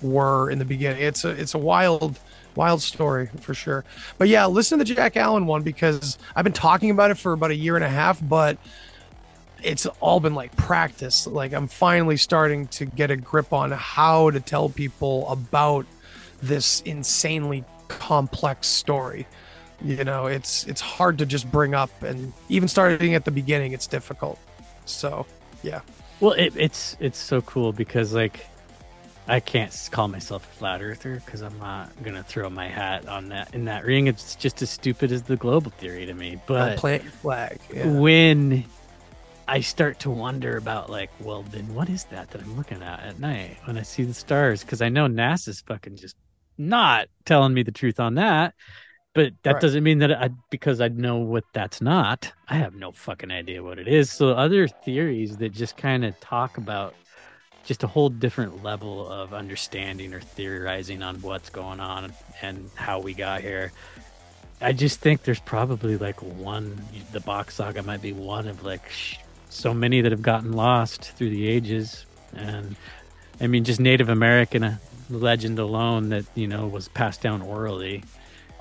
were 0.00 0.50
in 0.50 0.58
the 0.58 0.64
beginning. 0.64 1.02
It's 1.02 1.24
a 1.24 1.30
it's 1.30 1.54
a 1.54 1.58
wild 1.58 2.18
wild 2.54 2.82
story 2.82 3.30
for 3.40 3.54
sure. 3.54 3.84
But 4.18 4.28
yeah, 4.28 4.46
listen 4.46 4.78
to 4.78 4.84
the 4.84 4.94
Jack 4.94 5.16
Allen 5.16 5.46
one 5.46 5.62
because 5.62 6.18
I've 6.34 6.44
been 6.44 6.52
talking 6.52 6.90
about 6.90 7.10
it 7.10 7.18
for 7.18 7.32
about 7.32 7.50
a 7.50 7.54
year 7.54 7.76
and 7.76 7.84
a 7.84 7.88
half, 7.88 8.20
but 8.28 8.58
it's 9.62 9.86
all 10.00 10.20
been 10.20 10.34
like 10.34 10.54
practice. 10.56 11.26
Like 11.26 11.52
I'm 11.52 11.68
finally 11.68 12.16
starting 12.16 12.66
to 12.68 12.84
get 12.84 13.10
a 13.10 13.16
grip 13.16 13.52
on 13.52 13.70
how 13.70 14.30
to 14.30 14.40
tell 14.40 14.68
people 14.68 15.28
about 15.28 15.86
this 16.42 16.80
insanely 16.82 17.64
complex 17.88 18.66
story. 18.66 19.26
You 19.84 20.04
know, 20.04 20.26
it's 20.26 20.64
it's 20.66 20.80
hard 20.80 21.18
to 21.18 21.26
just 21.26 21.50
bring 21.50 21.74
up 21.74 21.90
and 22.02 22.32
even 22.48 22.68
starting 22.68 23.14
at 23.14 23.24
the 23.24 23.30
beginning 23.30 23.72
it's 23.72 23.86
difficult. 23.86 24.38
So, 24.84 25.26
yeah. 25.62 25.80
well, 26.20 26.32
it, 26.32 26.54
it's 26.56 26.96
it's 27.00 27.18
so 27.18 27.40
cool 27.42 27.72
because 27.72 28.12
like 28.12 28.46
I 29.28 29.40
can't 29.40 29.88
call 29.92 30.08
myself 30.08 30.44
a 30.44 30.56
flat 30.56 30.82
earther 30.82 31.22
because 31.24 31.42
I'm 31.42 31.58
not 31.58 31.90
gonna 32.02 32.24
throw 32.24 32.50
my 32.50 32.68
hat 32.68 33.06
on 33.06 33.28
that 33.28 33.54
in 33.54 33.64
that 33.66 33.84
ring. 33.84 34.06
It's 34.06 34.34
just 34.34 34.62
as 34.62 34.70
stupid 34.70 35.12
as 35.12 35.22
the 35.22 35.36
global 35.36 35.70
theory 35.70 36.06
to 36.06 36.14
me. 36.14 36.40
But 36.46 36.78
plant 36.78 37.04
your 37.04 37.12
flag. 37.12 37.60
Yeah. 37.72 37.86
when 37.86 38.64
I 39.46 39.60
start 39.60 40.00
to 40.00 40.10
wonder 40.10 40.56
about 40.56 40.90
like, 40.90 41.10
well, 41.20 41.42
then 41.44 41.72
what 41.74 41.88
is 41.88 42.04
that 42.04 42.30
that 42.30 42.42
I'm 42.42 42.56
looking 42.56 42.82
at 42.82 43.00
at 43.00 43.20
night 43.20 43.58
when 43.64 43.78
I 43.78 43.82
see 43.82 44.02
the 44.02 44.14
stars? 44.14 44.62
Because 44.62 44.82
I 44.82 44.88
know 44.88 45.06
NASA's 45.06 45.60
fucking 45.60 45.96
just 45.96 46.16
not 46.58 47.08
telling 47.24 47.54
me 47.54 47.62
the 47.62 47.72
truth 47.72 48.00
on 48.00 48.16
that. 48.16 48.54
But 49.14 49.34
that 49.42 49.54
Right. 49.54 49.60
doesn't 49.60 49.84
mean 49.84 49.98
that 49.98 50.10
I 50.12 50.30
because 50.50 50.80
I 50.80 50.88
know 50.88 51.18
what 51.18 51.44
that's 51.52 51.80
not. 51.82 52.32
I 52.48 52.54
have 52.56 52.74
no 52.74 52.92
fucking 52.92 53.30
idea 53.30 53.62
what 53.62 53.78
it 53.78 53.86
is. 53.86 54.10
So 54.10 54.30
other 54.30 54.66
theories 54.68 55.36
that 55.38 55.50
just 55.50 55.76
kind 55.76 56.04
of 56.04 56.18
talk 56.20 56.56
about 56.56 56.94
just 57.64 57.82
a 57.84 57.86
whole 57.86 58.08
different 58.08 58.62
level 58.62 59.06
of 59.08 59.34
understanding 59.34 60.14
or 60.14 60.20
theorizing 60.20 61.02
on 61.02 61.16
what's 61.16 61.50
going 61.50 61.78
on 61.78 62.12
and 62.40 62.70
how 62.74 63.00
we 63.00 63.12
got 63.14 63.40
here. 63.42 63.70
I 64.60 64.72
just 64.72 65.00
think 65.00 65.24
there's 65.24 65.40
probably 65.40 65.96
like 65.98 66.20
one. 66.22 66.80
The 67.12 67.20
Vox 67.20 67.56
Saga 67.56 67.82
might 67.82 68.00
be 68.00 68.12
one 68.12 68.46
of 68.48 68.64
like 68.64 68.88
sh- 68.88 69.16
so 69.50 69.74
many 69.74 70.00
that 70.00 70.12
have 70.12 70.22
gotten 70.22 70.52
lost 70.52 71.12
through 71.12 71.30
the 71.30 71.46
ages, 71.48 72.06
and 72.34 72.76
I 73.40 73.46
mean, 73.48 73.64
just 73.64 73.80
Native 73.80 74.08
American 74.08 74.64
uh, 74.64 74.76
legend 75.10 75.58
alone 75.58 76.08
that 76.10 76.24
you 76.34 76.46
know 76.46 76.66
was 76.66 76.88
passed 76.88 77.20
down 77.20 77.42
orally. 77.42 78.04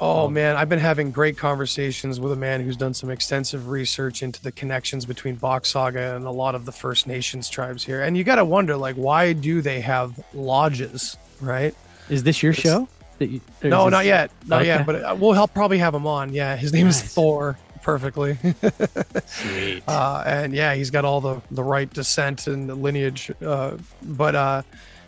Oh 0.03 0.27
man, 0.27 0.55
I've 0.55 0.67
been 0.67 0.79
having 0.79 1.11
great 1.11 1.37
conversations 1.37 2.19
with 2.19 2.31
a 2.31 2.35
man 2.35 2.61
who's 2.61 2.75
done 2.75 2.93
some 2.95 3.11
extensive 3.11 3.69
research 3.69 4.23
into 4.23 4.41
the 4.41 4.51
connections 4.51 5.05
between 5.05 5.35
Vox 5.35 5.69
Saga 5.69 6.15
and 6.15 6.25
a 6.25 6.31
lot 6.31 6.55
of 6.55 6.65
the 6.65 6.71
First 6.71 7.05
Nations 7.05 7.47
tribes 7.49 7.83
here. 7.83 8.01
And 8.01 8.17
you 8.17 8.23
got 8.23 8.37
to 8.37 8.45
wonder, 8.45 8.75
like, 8.75 8.95
why 8.95 9.33
do 9.33 9.61
they 9.61 9.79
have 9.81 10.19
lodges, 10.33 11.17
right? 11.39 11.75
Is 12.09 12.23
this 12.23 12.41
your 12.41 12.51
It's- 12.51 12.63
show? 12.63 12.87
That 13.19 13.27
you, 13.29 13.41
no, 13.61 13.85
this- 13.85 13.91
not 13.91 14.05
yet, 14.05 14.31
not 14.47 14.61
Okay. 14.61 14.69
yet. 14.69 14.85
But 14.87 14.95
uh, 15.03 15.15
we'll 15.19 15.33
help 15.33 15.53
probably 15.53 15.77
have 15.77 15.93
him 15.93 16.07
on. 16.07 16.33
Yeah, 16.33 16.55
his 16.55 16.73
name 16.73 16.87
is 16.87 16.99
Thor. 16.99 17.59
Perfectly, 17.83 18.37
Sweet. 19.25 19.81
uh, 19.87 20.23
and 20.25 20.53
yeah, 20.53 20.75
he's 20.75 20.91
got 20.91 21.03
all 21.03 21.19
the 21.19 21.41
the 21.49 21.63
right 21.63 21.91
descent 21.91 22.45
and 22.45 22.69
the 22.69 22.75
lineage. 22.75 23.31
Uh, 23.43 23.77
but 24.03 24.35
uh, 24.35 24.61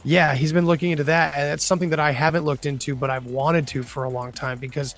yeah, 0.04 0.36
he's 0.36 0.54
been 0.54 0.66
looking 0.66 0.92
into 0.92 1.06
that, 1.06 1.36
and 1.36 1.54
it's 1.54 1.64
something 1.64 1.90
that 1.92 2.00
I 2.00 2.12
haven't 2.12 2.46
looked 2.46 2.66
into, 2.66 2.96
but 2.96 3.10
I've 3.10 3.26
wanted 3.26 3.68
to 3.70 3.84
for 3.84 4.04
a 4.04 4.10
long 4.10 4.32
time 4.32 4.60
because 4.60 4.96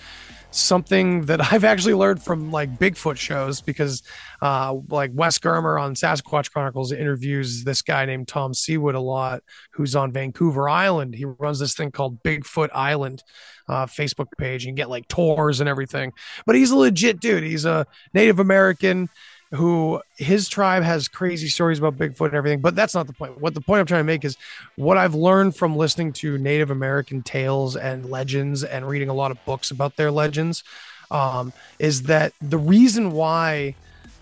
something 0.55 1.25
that 1.25 1.41
I've 1.53 1.63
actually 1.63 1.93
learned 1.93 2.23
from 2.23 2.51
like 2.51 2.77
Bigfoot 2.77 3.17
shows 3.17 3.61
because 3.61 4.03
uh, 4.41 4.75
like 4.89 5.11
Wes 5.13 5.37
Germer 5.37 5.79
on 5.79 5.95
Sasquatch 5.95 6.51
Chronicles 6.51 6.91
interviews 6.91 7.63
this 7.63 7.81
guy 7.81 8.05
named 8.05 8.27
Tom 8.27 8.53
Sewid 8.53 8.95
a 8.95 8.99
lot, 8.99 9.43
who's 9.73 9.95
on 9.95 10.11
Vancouver 10.11 10.67
Island. 10.69 11.13
He 11.13 11.25
runs 11.25 11.59
this 11.59 11.75
thing 11.75 11.91
called 11.91 12.23
Bigfoot 12.23 12.69
Island 12.73 13.23
uh, 13.67 13.85
Facebook 13.85 14.27
page. 14.37 14.65
and 14.65 14.77
get 14.77 14.89
like 14.89 15.07
tours 15.07 15.59
and 15.59 15.69
everything. 15.69 16.13
But 16.45 16.55
he's 16.55 16.71
a 16.71 16.77
legit 16.77 17.19
dude. 17.19 17.43
He's 17.43 17.65
a 17.65 17.85
Native 18.13 18.39
American 18.39 19.09
who 19.55 20.01
his 20.17 20.47
tribe 20.47 20.83
has 20.83 21.07
crazy 21.07 21.47
stories 21.47 21.79
about 21.79 21.97
Bigfoot 21.97 22.27
and 22.27 22.35
everything. 22.35 22.59
But 22.59 22.75
that's 22.75 22.93
not 22.93 23.07
the 23.07 23.13
point. 23.13 23.39
What 23.39 23.53
the 23.53 23.61
point 23.61 23.79
I'm 23.79 23.85
trying 23.85 24.01
to 24.01 24.05
make 24.05 24.25
is 24.25 24.37
what 24.75 24.97
I've 24.97 25.15
learned 25.15 25.55
from 25.55 25.75
listening 25.75 26.13
to 26.13 26.37
Native 26.37 26.71
American 26.71 27.21
tales 27.21 27.75
and 27.75 28.09
legends 28.09 28.63
and 28.63 28.87
reading 28.87 29.09
a 29.09 29.13
lot 29.13 29.31
of 29.31 29.43
books 29.45 29.71
about 29.71 29.95
their 29.95 30.11
legends 30.11 30.63
um, 31.11 31.53
is 31.79 32.03
that 32.03 32.33
the 32.41 32.57
reason 32.57 33.11
why 33.11 33.75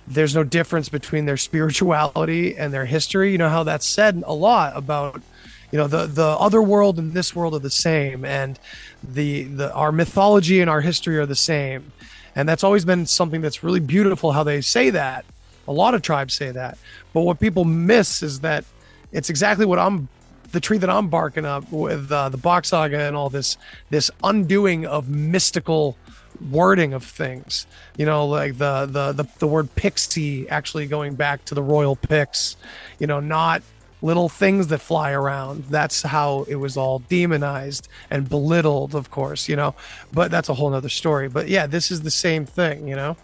there's 0.08 0.36
no 0.36 0.44
difference 0.44 0.90
between 0.90 1.26
their 1.26 1.38
spirituality 1.50 2.58
and 2.58 2.74
their 2.74 2.86
history. 2.86 3.32
You 3.32 3.38
know 3.38 3.50
how 3.50 3.64
that's 3.64 3.86
said 3.86 4.24
a 4.26 4.34
lot 4.34 4.76
about 4.76 5.22
you 5.72 5.78
know 5.78 5.88
the 5.88 6.06
the 6.06 6.28
other 6.28 6.62
world 6.62 7.00
and 7.00 7.14
this 7.14 7.36
world 7.36 7.56
are 7.56 7.60
the 7.60 7.70
same 7.70 8.24
and 8.26 8.60
the 9.04 9.44
the 9.44 9.74
our 9.74 9.92
mythology 9.92 10.62
and 10.62 10.70
our 10.70 10.82
history 10.82 11.18
are 11.18 11.26
the 11.26 11.36
same 11.36 11.92
and 12.36 12.48
that's 12.48 12.64
always 12.64 12.86
been 12.86 13.06
something 13.06 13.42
that's 13.42 13.64
really 13.64 13.80
beautiful 13.80 14.32
how 14.32 14.44
they 14.44 14.62
say 14.62 14.90
that. 14.90 15.26
A 15.68 15.72
lot 15.72 15.94
of 15.94 16.02
tribes 16.02 16.34
say 16.34 16.52
that. 16.52 16.78
But 17.14 17.22
what 17.22 17.40
people 17.40 17.64
miss 17.66 18.24
is 18.24 18.42
that 18.42 18.66
it's 19.12 19.30
exactly 19.30 19.66
what 19.66 19.80
i'm 19.80 20.10
the 20.52 20.60
tree 20.60 20.78
that 20.78 20.90
i'm 20.90 21.08
barking 21.08 21.46
up 21.46 21.72
with 21.72 22.12
uh, 22.12 22.30
the 22.30 22.38
Vox 22.38 22.70
Saga 22.70 23.00
and 23.00 23.16
all 23.16 23.30
this 23.30 23.58
this 23.90 24.12
undoing 24.24 24.86
of 24.86 25.10
mystical 25.10 25.98
wording 26.52 26.94
of 26.94 27.04
things. 27.04 27.68
You 27.98 28.06
know 28.06 28.26
like 28.26 28.58
the 28.58 28.86
the 28.86 29.12
the, 29.14 29.30
the 29.40 29.48
word 29.48 29.74
pixie 29.76 30.50
actually 30.50 30.88
going 30.88 31.16
back 31.16 31.46
to 31.46 31.56
the 31.56 31.64
royal 31.64 31.96
pix 31.96 32.58
you 33.00 33.08
know 33.08 33.20
not 33.20 33.62
little 34.04 34.30
things 34.30 34.68
that 34.68 34.80
fly 34.80 35.12
around. 35.12 35.64
That's 35.70 36.04
how 36.04 36.44
it 36.48 36.58
was 36.58 36.78
all 36.78 37.00
demonized 37.00 37.88
and 38.12 38.30
belittled, 38.30 38.94
of 38.94 39.10
course, 39.10 39.50
you 39.50 39.56
know. 39.56 39.74
But 40.12 40.30
that's 40.30 40.50
a 40.50 40.54
whole 40.54 40.70
nother 40.70 40.90
story. 40.90 41.30
But 41.30 41.48
yeah, 41.48 41.66
this 41.66 41.90
is 41.90 42.02
the 42.02 42.12
same 42.12 42.46
thing, 42.46 42.88
you 42.88 42.96
know. 42.96 43.18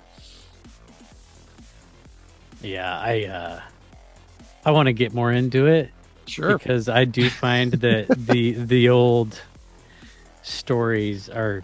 Yeah, 2.61 2.97
I 2.99 3.26
uh 3.26 3.61
I 4.65 4.72
want 4.72 4.88
to 4.88 4.93
get 4.93 5.14
more 5.14 5.31
into 5.31 5.68
it 5.68 5.91
Sure. 6.27 6.57
because 6.57 6.89
I 6.89 7.06
do 7.06 7.30
find 7.30 7.73
that 7.73 8.07
the 8.18 8.53
the 8.53 8.89
old 8.89 9.39
stories 10.41 11.30
are 11.30 11.64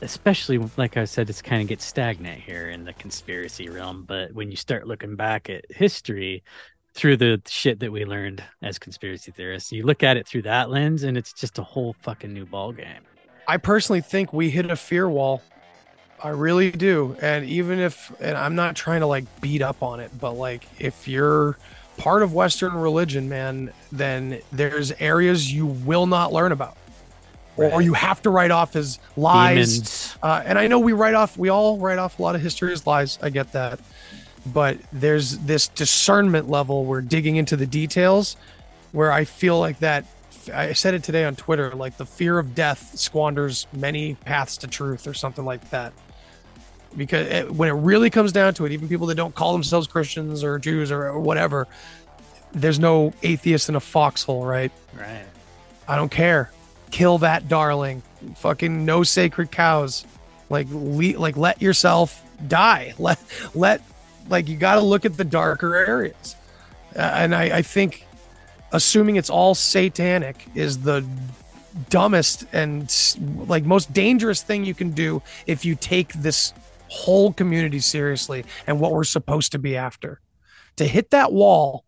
especially 0.00 0.58
like 0.76 0.96
I 0.96 1.04
said 1.06 1.28
it's 1.30 1.42
kind 1.42 1.60
of 1.62 1.68
gets 1.68 1.84
stagnant 1.84 2.40
here 2.40 2.68
in 2.68 2.84
the 2.84 2.92
conspiracy 2.92 3.68
realm 3.68 4.04
but 4.06 4.32
when 4.32 4.50
you 4.50 4.56
start 4.56 4.86
looking 4.86 5.16
back 5.16 5.50
at 5.50 5.64
history 5.70 6.42
through 6.94 7.16
the 7.16 7.40
shit 7.46 7.80
that 7.80 7.92
we 7.92 8.04
learned 8.04 8.42
as 8.62 8.78
conspiracy 8.78 9.30
theorists 9.30 9.70
you 9.72 9.84
look 9.84 10.02
at 10.02 10.16
it 10.16 10.26
through 10.26 10.42
that 10.42 10.70
lens 10.70 11.04
and 11.04 11.16
it's 11.16 11.32
just 11.32 11.58
a 11.58 11.62
whole 11.62 11.94
fucking 12.00 12.32
new 12.32 12.46
ball 12.46 12.72
game 12.72 13.02
I 13.48 13.56
personally 13.56 14.02
think 14.02 14.34
we 14.34 14.50
hit 14.50 14.70
a 14.70 14.76
fear 14.76 15.08
wall. 15.08 15.42
I 16.22 16.28
really 16.28 16.70
do. 16.70 17.16
And 17.22 17.46
even 17.46 17.78
if, 17.78 18.12
and 18.20 18.36
I'm 18.36 18.54
not 18.54 18.76
trying 18.76 19.00
to 19.00 19.06
like 19.06 19.24
beat 19.40 19.62
up 19.62 19.82
on 19.82 20.00
it, 20.00 20.10
but 20.20 20.32
like 20.32 20.68
if 20.78 21.08
you're 21.08 21.56
part 21.96 22.22
of 22.22 22.34
Western 22.34 22.74
religion, 22.74 23.26
man, 23.26 23.72
then 23.90 24.40
there's 24.52 24.92
areas 24.92 25.50
you 25.50 25.64
will 25.64 26.06
not 26.06 26.30
learn 26.30 26.52
about. 26.52 26.76
Or 27.56 27.82
you 27.82 27.92
have 27.94 28.22
to 28.22 28.30
write 28.30 28.52
off 28.52 28.76
as 28.76 29.00
lies. 29.16 30.16
Uh, 30.22 30.42
and 30.44 30.58
I 30.58 30.68
know 30.68 30.78
we 30.78 30.92
write 30.92 31.14
off, 31.14 31.36
we 31.36 31.48
all 31.48 31.76
write 31.78 31.98
off 31.98 32.20
a 32.20 32.22
lot 32.22 32.36
of 32.36 32.40
history 32.40 32.72
as 32.72 32.86
lies. 32.86 33.18
I 33.20 33.30
get 33.30 33.50
that. 33.52 33.80
But 34.52 34.78
there's 34.92 35.38
this 35.38 35.68
discernment 35.68 36.48
level 36.48 36.84
where 36.84 37.00
digging 37.00 37.36
into 37.36 37.56
the 37.56 37.66
details 37.66 38.36
where 38.92 39.12
I 39.12 39.24
feel 39.24 39.58
like 39.58 39.80
that. 39.80 40.06
I 40.52 40.72
said 40.72 40.94
it 40.94 41.02
today 41.02 41.24
on 41.24 41.36
Twitter 41.36 41.72
like 41.74 41.98
the 41.98 42.06
fear 42.06 42.38
of 42.38 42.54
death 42.54 42.98
squanders 42.98 43.66
many 43.72 44.14
paths 44.14 44.56
to 44.58 44.66
truth 44.66 45.06
or 45.06 45.12
something 45.12 45.44
like 45.44 45.68
that. 45.70 45.92
Because 46.96 47.26
it, 47.26 47.52
when 47.52 47.68
it 47.68 47.72
really 47.72 48.08
comes 48.08 48.32
down 48.32 48.54
to 48.54 48.64
it, 48.64 48.72
even 48.72 48.88
people 48.88 49.08
that 49.08 49.16
don't 49.16 49.34
call 49.34 49.52
themselves 49.52 49.86
Christians 49.86 50.42
or 50.42 50.58
Jews 50.58 50.90
or, 50.90 51.08
or 51.08 51.20
whatever, 51.20 51.66
there's 52.52 52.78
no 52.78 53.12
atheist 53.22 53.68
in 53.68 53.76
a 53.76 53.80
foxhole, 53.80 54.44
right? 54.44 54.72
right 54.98 55.26
I 55.86 55.96
don't 55.96 56.10
care. 56.10 56.50
Kill 56.90 57.18
that 57.18 57.48
darling. 57.48 58.02
Fucking 58.36 58.84
no 58.84 59.02
sacred 59.02 59.50
cows. 59.50 60.06
Like 60.48 60.66
le- 60.70 61.18
like 61.18 61.36
let 61.36 61.60
yourself 61.60 62.22
die. 62.46 62.94
Let 62.98 63.18
let 63.54 63.82
like 64.28 64.48
you 64.48 64.56
got 64.56 64.76
to 64.76 64.80
look 64.80 65.04
at 65.04 65.16
the 65.16 65.24
darker 65.24 65.74
areas. 65.76 66.36
Uh, 66.96 67.00
and 67.00 67.34
I 67.34 67.58
I 67.58 67.62
think 67.62 68.06
assuming 68.72 69.16
it's 69.16 69.30
all 69.30 69.54
satanic 69.54 70.46
is 70.54 70.78
the 70.80 71.06
dumbest 71.90 72.44
and 72.52 72.92
like 73.46 73.64
most 73.64 73.92
dangerous 73.92 74.42
thing 74.42 74.64
you 74.64 74.74
can 74.74 74.90
do 74.90 75.22
if 75.46 75.64
you 75.64 75.74
take 75.74 76.12
this 76.14 76.52
whole 76.88 77.32
community 77.32 77.80
seriously 77.80 78.44
and 78.66 78.80
what 78.80 78.92
we're 78.92 79.04
supposed 79.04 79.52
to 79.52 79.58
be 79.58 79.76
after. 79.76 80.20
To 80.76 80.84
hit 80.84 81.10
that 81.10 81.32
wall 81.32 81.84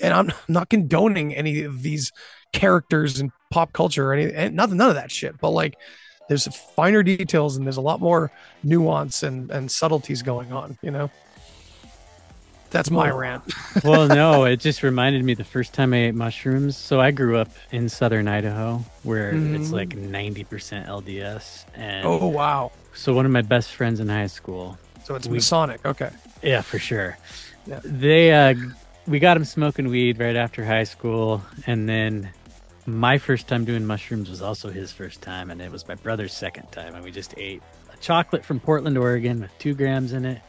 and 0.00 0.12
I'm 0.12 0.32
not 0.48 0.68
condoning 0.68 1.34
any 1.34 1.62
of 1.62 1.82
these 1.82 2.12
characters 2.52 3.20
and 3.20 3.32
pop 3.50 3.72
culture 3.72 4.10
or 4.10 4.14
any 4.14 4.32
and 4.32 4.54
nothing 4.54 4.76
none 4.76 4.88
of 4.88 4.94
that 4.94 5.10
shit 5.10 5.40
but 5.40 5.50
like 5.50 5.76
there's 6.28 6.46
finer 6.76 7.02
details 7.02 7.56
and 7.56 7.66
there's 7.66 7.76
a 7.76 7.82
lot 7.82 8.00
more 8.00 8.30
nuance 8.62 9.22
and 9.22 9.50
and 9.50 9.70
subtleties 9.70 10.22
going 10.22 10.52
on 10.52 10.78
you 10.80 10.90
know 10.90 11.10
that's 12.74 12.90
my 12.90 13.08
rant 13.10 13.42
well, 13.84 14.06
no, 14.08 14.44
it 14.44 14.58
just 14.60 14.82
reminded 14.82 15.24
me 15.24 15.32
the 15.34 15.44
first 15.44 15.72
time 15.72 15.94
I 15.94 16.08
ate 16.08 16.14
mushrooms. 16.14 16.76
So 16.76 17.00
I 17.00 17.10
grew 17.10 17.38
up 17.38 17.48
in 17.72 17.88
southern 17.88 18.28
Idaho, 18.28 18.84
where 19.02 19.30
it's 19.30 19.68
Mhm. 19.68 19.72
like 19.72 19.96
ninety 19.96 20.44
percent 20.44 20.86
LDS, 20.88 21.64
and 21.74 22.04
oh 22.06 22.26
wow 22.26 22.70
so 22.92 23.14
one 23.14 23.24
of 23.26 23.32
my 23.32 23.42
best 23.42 23.70
friends 23.74 23.98
in 24.00 24.08
high 24.08 24.26
school, 24.26 24.76
so 25.04 25.14
it's 25.14 25.26
We- 25.26 25.34
masonic 25.38 25.84
okay 25.86 26.10
yeah, 26.42 26.60
for 26.60 26.78
sure, 26.78 27.16
Yeah. 27.66 27.80
they 27.84 28.32
uh, 28.32 28.54
we 29.06 29.18
got 29.18 29.36
him 29.36 29.44
smoking 29.44 29.88
weed 29.88 30.18
right 30.18 30.36
after 30.36 30.64
high 30.64 30.84
school, 30.84 31.42
and 31.66 31.88
then 31.88 32.28
my 32.86 33.16
first 33.18 33.48
time 33.48 33.64
doing 33.64 33.86
mushrooms 33.86 34.28
was 34.28 34.42
also 34.42 34.68
his 34.70 34.92
first 34.92 35.22
time, 35.22 35.50
and 35.50 35.62
it 35.62 35.72
was 35.72 35.88
my 35.88 35.94
brother's 35.94 36.34
second 36.34 36.70
time, 36.70 36.94
and 36.94 37.02
we 37.02 37.10
just 37.10 37.32
ate 37.38 37.62
a 37.92 37.96
chocolate 37.96 38.44
from 38.44 38.60
Portland, 38.60 38.98
Oregon, 38.98 39.40
with 39.40 39.58
two 39.58 39.74
grams 39.74 40.12
in 40.12 40.24
it. 40.26 40.40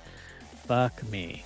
Fuck 0.68 1.02
me. 1.10 1.45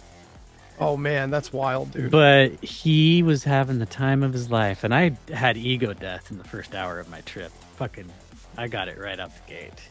Oh 0.80 0.98
man 0.98 1.30
that's 1.30 1.52
wild 1.54 1.92
dude 1.92 2.12
But 2.12 2.64
he 2.64 3.24
was 3.24 3.44
having 3.44 3.80
the 3.80 3.86
time 3.86 4.24
of 4.24 4.34
his 4.34 4.50
life, 4.50 4.84
and 4.84 4.94
I 4.94 5.18
had 5.32 5.58
ego 5.58 5.94
death 5.94 6.32
in 6.32 6.38
the 6.38 6.44
first 6.44 6.76
hour 6.76 7.00
of 7.00 7.10
my 7.10 7.22
trip. 7.22 7.52
Fucking, 7.76 8.10
I 8.58 8.68
got 8.68 8.88
it 8.88 8.98
right 8.98 9.20
out 9.20 9.32
the 9.36 9.54
gate. 9.54 9.82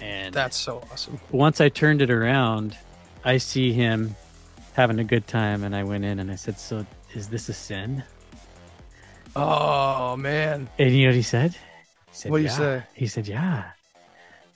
And 0.00 0.34
that's 0.34 0.56
so 0.56 0.82
awesome 0.92 1.18
once 1.30 1.60
I 1.60 1.68
turned 1.68 2.02
it 2.02 2.10
around, 2.10 2.76
I 3.24 3.38
see 3.38 3.72
him 3.72 4.14
having 4.74 4.98
a 4.98 5.04
good 5.04 5.26
time, 5.26 5.64
and 5.64 5.74
I 5.74 5.82
went 5.84 6.04
in 6.04 6.18
and 6.18 6.30
I 6.30 6.36
said, 6.36 6.58
"So, 6.58 6.86
is 7.14 7.28
this 7.28 7.48
a 7.48 7.54
sin?" 7.54 8.04
oh 9.36 10.16
man 10.16 10.68
And 10.78 10.90
you 10.90 11.02
know 11.02 11.08
what 11.08 11.16
he 11.16 11.22
said? 11.22 11.52
He 11.52 11.58
said 12.12 12.30
What'd 12.30 12.44
you 12.44 12.50
say? 12.50 12.82
He 12.94 13.06
said, 13.06 13.28
"Yeah." 13.28 13.64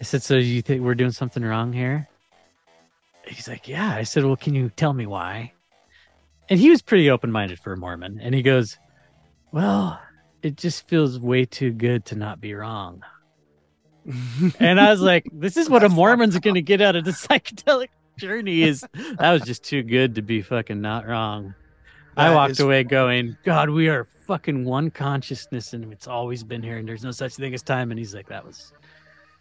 I 0.01 0.05
said, 0.05 0.23
"So 0.23 0.36
you 0.36 0.62
think 0.62 0.82
we're 0.82 0.94
doing 0.94 1.12
something 1.12 1.44
wrong 1.44 1.73
here?" 1.73 2.09
He's 3.27 3.48
like, 3.48 3.69
"Yeah." 3.69 3.94
I 3.94 4.02
said, 4.02 4.24
"Well, 4.24 4.36
can 4.36 4.55
you 4.55 4.70
tell 4.70 4.93
me 4.93 5.06
why?" 5.06 5.52
And 6.48 6.59
he 6.59 6.70
was 6.70 6.82
pretty 6.82 7.10
open-minded 7.10 7.60
for 7.60 7.73
a 7.73 7.77
Mormon, 7.77 8.19
and 8.20 8.35
he 8.35 8.43
goes, 8.43 8.77
"Well, 9.52 10.01
it 10.43 10.56
just 10.56 10.89
feels 10.89 11.19
way 11.19 11.44
too 11.44 11.70
good 11.73 12.05
to 12.06 12.16
not 12.16 12.40
be 12.40 12.55
wrong." 12.55 13.02
And 14.59 14.81
I 14.81 14.90
was 14.90 15.01
like, 15.01 15.28
"This 15.32 15.56
is 15.56 15.70
what 15.70 15.85
a 15.85 15.89
Mormon's 15.89 16.39
going 16.39 16.55
to 16.55 16.62
get 16.62 16.81
out 16.81 16.97
of 16.97 17.05
the 17.05 17.10
psychedelic 17.24 17.89
journey 18.19 18.62
is 18.62 18.85
that 19.19 19.32
was 19.32 19.43
just 19.43 19.62
too 19.64 19.82
good 19.82 20.16
to 20.16 20.23
be 20.23 20.43
fucking 20.43 20.81
not 20.81 21.06
wrong." 21.06 21.55
I 22.16 22.35
walked 22.35 22.60
away 22.60 22.85
going, 22.98 23.36
God, 23.43 23.70
we 23.70 23.89
are 23.89 24.05
fucking 24.27 24.64
one 24.66 24.90
consciousness 24.90 25.73
and 25.73 25.90
it's 25.93 26.06
always 26.06 26.44
been 26.44 26.62
here 26.62 26.77
and 26.77 26.86
there's 26.86 27.02
no 27.02 27.10
such 27.10 27.36
thing 27.36 27.55
as 27.55 27.62
time. 27.62 27.90
And 27.90 27.98
he's 27.98 28.14
like, 28.14 28.28
that 28.28 28.44
was 28.44 28.73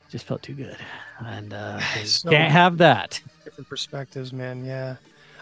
just 0.10 0.26
felt 0.26 0.42
too 0.42 0.54
good. 0.54 0.78
And 1.20 1.52
uh, 1.54 1.80
So- 2.06 2.30
can't 2.30 2.52
have 2.52 2.78
that. 2.78 3.22
different 3.44 3.68
perspectives 3.68 4.32
man 4.32 4.64
yeah 4.64 4.96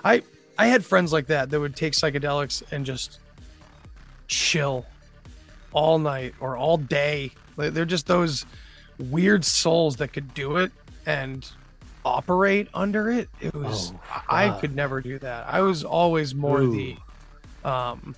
i 0.03 0.23
i 0.59 0.67
had 0.67 0.85
friends 0.85 1.11
like 1.11 1.25
that 1.27 1.49
that 1.49 1.59
would 1.59 1.75
take 1.75 1.93
psychedelics 1.93 2.61
and 2.71 2.85
just 2.85 3.19
chill 4.27 4.85
all 5.71 5.99
night 5.99 6.33
or 6.39 6.55
all 6.57 6.77
day. 6.77 7.31
Like, 7.57 7.73
they're 7.73 7.85
just 7.85 8.07
those 8.07 8.45
weird 8.97 9.43
souls 9.45 9.95
that 9.97 10.09
could 10.09 10.33
do 10.33 10.57
it 10.57 10.71
and 11.05 11.47
operate 12.05 12.67
under 12.73 13.09
it. 13.11 13.29
It 13.41 13.53
was 13.53 13.93
Oh, 14.13 14.21
i 14.29 14.49
could 14.59 14.75
never 14.75 15.01
do 15.01 15.17
that. 15.19 15.47
I 15.47 15.61
was 15.61 15.83
always 15.83 16.33
more 16.35 16.61
the 16.65 16.95
um 17.63 18.15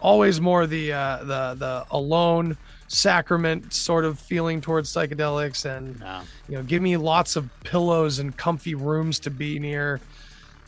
always 0.00 0.40
more 0.40 0.66
the 0.66 0.92
uh 0.92 1.18
the 1.24 1.54
the 1.58 1.86
alone 1.90 2.56
sacrament 2.88 3.72
sort 3.72 4.04
of 4.04 4.18
feeling 4.18 4.60
towards 4.60 4.92
psychedelics 4.92 5.64
and 5.64 5.98
No. 6.00 6.20
you 6.48 6.54
know 6.56 6.62
give 6.62 6.82
me 6.82 6.96
lots 6.96 7.34
of 7.36 7.48
pillows 7.64 8.18
and 8.20 8.36
comfy 8.36 8.74
rooms 8.74 9.18
to 9.20 9.30
be 9.30 9.58
near 9.58 10.00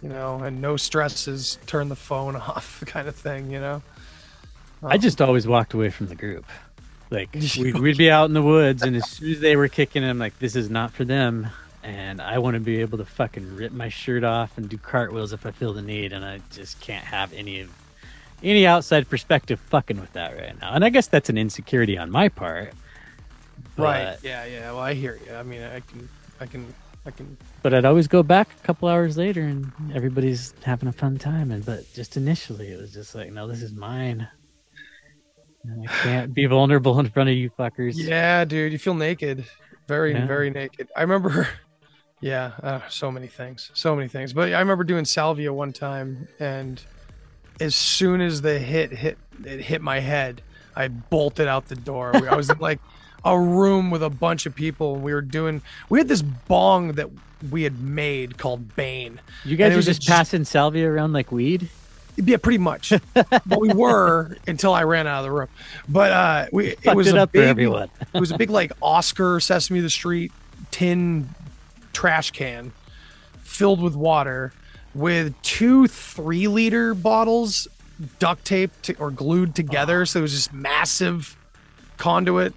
you 0.03 0.09
know 0.09 0.39
and 0.43 0.61
no 0.61 0.77
stresses 0.77 1.59
turn 1.67 1.89
the 1.89 1.97
phone 1.97 2.37
off 2.51 2.83
kind 2.87 3.09
of 3.09 3.15
thing 3.15 3.51
you 3.51 3.61
know 3.61 3.83
I 4.83 4.99
just 4.99 5.21
always 5.21 5.47
walked 5.47 5.75
away 5.75 5.91
from 5.91 6.07
the 6.07 6.15
group. 6.15 6.45
Like 7.11 7.35
we'd, 7.59 7.79
we'd 7.79 7.99
be 7.99 8.11
out 8.11 8.27
in 8.27 8.33
the 8.33 8.43
woods 8.43 8.83
and 8.83 8.95
as 8.95 9.09
soon 9.11 9.33
as 9.33 9.41
they 9.41 9.57
were 9.57 9.69
kicking, 9.69 10.05
I'm 10.05 10.19
like, 10.19 10.39
this 10.39 10.55
is 10.55 10.71
not 10.71 10.93
for 10.93 11.05
them. 11.05 11.49
And 11.83 12.21
I 12.21 12.39
want 12.39 12.55
to 12.55 12.61
be 12.61 12.81
able 12.81 12.99
to 12.99 13.05
fucking 13.05 13.57
rip 13.57 13.73
my 13.73 13.89
shirt 13.89 14.25
off 14.25 14.57
and 14.59 14.69
do 14.69 14.77
cartwheels 14.77 15.33
if 15.33 15.47
I 15.47 15.53
feel 15.53 15.73
the 15.73 15.83
need. 15.83 16.13
And 16.13 16.25
I 16.25 16.41
just 16.51 16.81
can't 16.81 17.05
have 17.05 17.33
any 17.33 17.61
of 17.61 17.71
any 18.43 18.67
outside 18.67 19.09
perspective 19.09 19.59
fucking 19.59 20.01
with 20.01 20.13
that 20.13 20.37
right 20.37 20.61
now. 20.61 20.75
And 20.75 20.85
I 20.85 20.91
guess 20.91 21.09
that's 21.09 21.29
an 21.29 21.39
insecurity 21.39 21.99
on 21.99 22.11
my 22.11 22.29
part. 22.29 22.73
right 23.77 24.17
yeah 24.23 24.45
yeah 24.45 24.71
well 24.73 24.81
i 24.81 24.95
hear 24.95 25.19
you 25.25 25.35
i 25.35 25.43
mean 25.43 25.63
i 25.63 25.81
can 25.81 26.09
i 26.41 26.47
can 26.47 26.67
I 27.07 27.11
can. 27.11 27.37
But 27.63 27.75
I'd 27.75 27.85
always 27.85 28.07
go 28.07 28.23
back 28.23 28.49
a 28.63 28.67
couple 28.67 28.89
hours 28.89 29.17
later, 29.17 29.43
and 29.43 29.73
everybody's 29.93 30.55
having 30.63 30.89
a 30.89 30.93
fun 30.93 31.19
time. 31.19 31.51
And 31.51 31.65
but 31.65 31.93
just 31.93 32.17
initially, 32.17 32.69
it 32.69 32.81
was 32.81 32.93
just 32.93 33.15
like, 33.15 33.33
no, 33.33 33.49
this 33.49 33.63
is 33.63 33.73
mine. 33.73 34.29
And 35.65 35.89
I 35.89 35.93
can't 36.03 36.33
be 36.35 36.47
vulnerable 36.57 36.99
in 37.01 37.09
front 37.11 37.29
of 37.31 37.37
you 37.37 37.51
fuckers. 37.51 37.95
Yeah, 37.97 38.45
dude, 38.45 38.73
you 38.73 38.79
feel 38.79 38.95
naked, 38.95 39.45
very, 39.89 40.13
Yeah. 40.13 40.27
very 40.27 40.51
naked. 40.51 40.89
I 40.97 41.03
remember, 41.03 41.49
yeah, 42.21 42.53
uh, 42.63 42.81
so 42.89 43.11
many 43.11 43.27
things, 43.27 43.71
so 43.75 43.95
many 43.97 44.09
things. 44.09 44.33
But 44.33 44.53
I 44.53 44.61
remember 44.61 44.85
doing 44.85 45.05
salvia 45.05 45.53
one 45.53 45.73
time, 45.73 46.29
and 46.39 46.81
as 47.61 47.75
soon 47.75 48.21
as 48.21 48.41
the 48.41 48.59
hit 48.61 48.93
hit 48.93 49.19
it 49.45 49.61
hit 49.61 49.83
my 49.83 49.99
head, 49.99 50.43
I 50.77 50.87
bolted 50.89 51.49
out 51.49 51.67
the 51.67 51.75
door. 51.77 52.15
I 52.29 52.37
was 52.37 52.57
like 52.61 52.79
a 53.25 53.39
room 53.39 53.91
with 53.91 54.05
a 54.05 54.11
bunch 54.11 54.47
of 54.47 54.55
people, 54.55 54.95
we 54.95 55.13
were 55.13 55.21
doing. 55.23 55.61
We 55.89 55.99
had 55.99 56.07
this 56.07 56.23
bong 56.23 56.93
that 56.93 57.09
we 57.51 57.63
had 57.63 57.81
made 57.81 58.39
called 58.39 58.75
Bane. 58.77 59.21
You 59.45 59.57
guys 59.57 59.75
were 59.75 59.83
just 59.83 60.03
just- 60.03 60.09
passing 60.09 60.45
salvia 60.45 60.91
around 60.91 61.13
like 61.13 61.33
weed. 61.33 61.69
Yeah, 62.17 62.39
pretty 62.39 62.59
much. 62.59 62.93
but 63.15 63.61
we 63.61 63.73
were 63.73 64.37
until 64.49 64.75
I 64.75 64.83
ran 64.83 65.07
out 65.07 65.21
of 65.21 65.25
the 65.25 65.31
room. 65.31 65.49
But 65.89 66.11
uh, 66.11 66.47
we 66.51 66.75
it 66.83 66.97
was 66.97 67.07
it 67.07 67.15
a 67.15 67.23
up 67.23 67.33
big, 67.33 67.43
for 67.43 67.49
everyone. 67.49 67.91
it 68.15 68.19
was 68.21 68.33
a 68.33 68.39
big 68.39 68.51
like 68.51 68.73
Oscar 68.83 69.39
Sesame 69.39 69.81
the 69.81 69.91
Street 69.91 70.33
tin 70.73 71.29
trash 71.93 72.33
can 72.33 72.73
filled 73.43 73.81
with 73.81 73.95
water 73.95 74.53
with 74.95 75.41
two 75.43 75.87
three 75.87 76.49
liter 76.49 76.93
bottles 76.93 77.69
duct 78.19 78.45
taped 78.45 78.83
to, 78.85 78.97
or 78.99 79.11
glued 79.11 79.55
together. 79.55 80.05
So 80.05 80.19
it 80.19 80.23
was 80.23 80.33
just 80.33 80.53
massive 80.53 81.37
conduit 81.99 82.55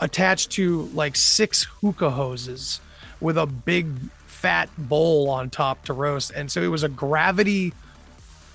attached 0.00 0.50
to 0.52 0.82
like 0.94 1.14
six 1.16 1.64
hookah 1.80 2.10
hoses 2.10 2.80
with 3.24 3.38
a 3.38 3.46
big 3.46 3.88
fat 4.26 4.68
bowl 4.76 5.30
on 5.30 5.48
top 5.48 5.86
to 5.86 5.94
roast. 5.94 6.30
And 6.30 6.52
so 6.52 6.62
it 6.62 6.66
was 6.66 6.82
a 6.82 6.90
gravity 6.90 7.72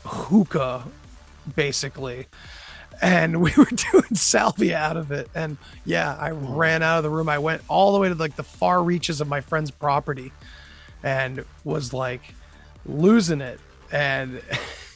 hookah 0.06 0.86
basically. 1.56 2.28
And 3.02 3.42
we 3.42 3.52
were 3.58 3.66
doing 3.66 4.14
salvia 4.14 4.78
out 4.78 4.96
of 4.96 5.12
it. 5.12 5.28
And 5.34 5.58
yeah 5.86 6.16
i 6.20 6.30
hmm. 6.30 6.54
ran 6.54 6.84
out 6.84 6.98
of 6.98 7.04
the 7.04 7.10
room. 7.10 7.28
I 7.28 7.40
went 7.40 7.64
all 7.68 7.94
the 7.94 8.00
way 8.00 8.10
to 8.10 8.16
like 8.16 8.36
the 8.36 8.44
far 8.44 8.84
reaches 8.84 9.20
of 9.20 9.28
my 9.28 9.42
friend's 9.42 9.72
property 9.72 10.32
and 11.02 11.44
was 11.64 11.92
like 11.92 12.22
losing 12.86 13.42
it. 13.42 13.60
And 13.92 14.44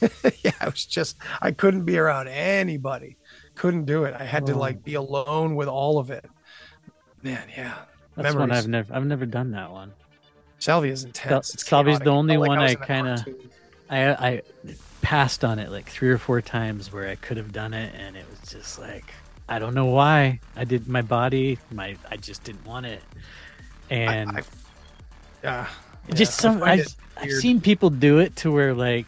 yeah 0.44 0.52
i 0.60 0.66
was 0.66 0.86
just 0.86 1.16
i 1.42 1.50
couldn't 1.50 1.84
be 1.84 1.98
around 1.98 2.28
anybody. 2.28 3.16
Couldn't 3.56 3.86
do 3.86 4.04
it. 4.04 4.14
I 4.16 4.24
had 4.24 4.46
to 4.46 4.52
Oh. 4.52 4.58
like 4.58 4.84
be 4.84 4.94
alone 4.94 5.56
with 5.56 5.66
all 5.66 5.98
of 5.98 6.12
it. 6.12 6.30
Man 7.24 7.48
yeah 7.56 7.74
That's 8.16 8.34
one. 8.34 8.52
I've 8.52 8.68
never 8.68 8.94
I've 8.94 9.06
never 9.06 9.26
done 9.26 9.50
that 9.52 9.70
one. 9.70 9.92
salvia 10.58 10.92
is 10.92 11.04
intense. 11.04 11.54
It's 11.54 11.66
Salvia's 11.66 11.98
the 12.00 12.10
only 12.10 12.34
felt 12.34 12.40
like 12.42 12.48
one 12.48 12.58
was 12.58 12.70
I 12.70 12.74
in 12.74 12.86
kinda- 12.86 13.24
I 13.90 14.28
I 14.28 14.42
passed 15.02 15.44
on 15.44 15.58
it 15.58 15.70
like 15.70 15.88
three 15.88 16.08
or 16.10 16.18
four 16.18 16.40
times 16.40 16.92
where 16.92 17.08
I 17.08 17.16
could 17.16 17.36
have 17.36 17.52
done 17.52 17.74
it, 17.74 17.94
and 17.98 18.16
it 18.16 18.24
was 18.30 18.50
just 18.50 18.78
like 18.78 19.12
I 19.48 19.58
don't 19.58 19.74
know 19.74 19.86
why. 19.86 20.40
I 20.56 20.64
did 20.64 20.88
my 20.88 21.02
body 21.02 21.58
my 21.70 21.96
I 22.10 22.16
just 22.16 22.44
didn't 22.44 22.64
want 22.64 22.86
it, 22.86 23.02
and 23.90 24.30
I, 24.30 24.38
I, 24.38 24.42
yeah, 25.42 25.66
it 26.08 26.14
just 26.14 26.42
yeah, 26.42 26.50
I 26.50 26.52
some 26.52 26.60
find 26.60 26.80
I've, 26.80 26.96
I've 27.16 27.32
seen 27.32 27.60
people 27.60 27.90
do 27.90 28.18
it 28.18 28.34
to 28.36 28.50
where 28.52 28.72
like 28.74 29.06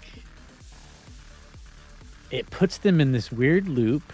it 2.31 2.51
puts 2.51 2.79
them 2.79 3.01
in 3.01 3.13
this 3.13 3.31
weird 3.31 3.69
loop, 3.69 4.13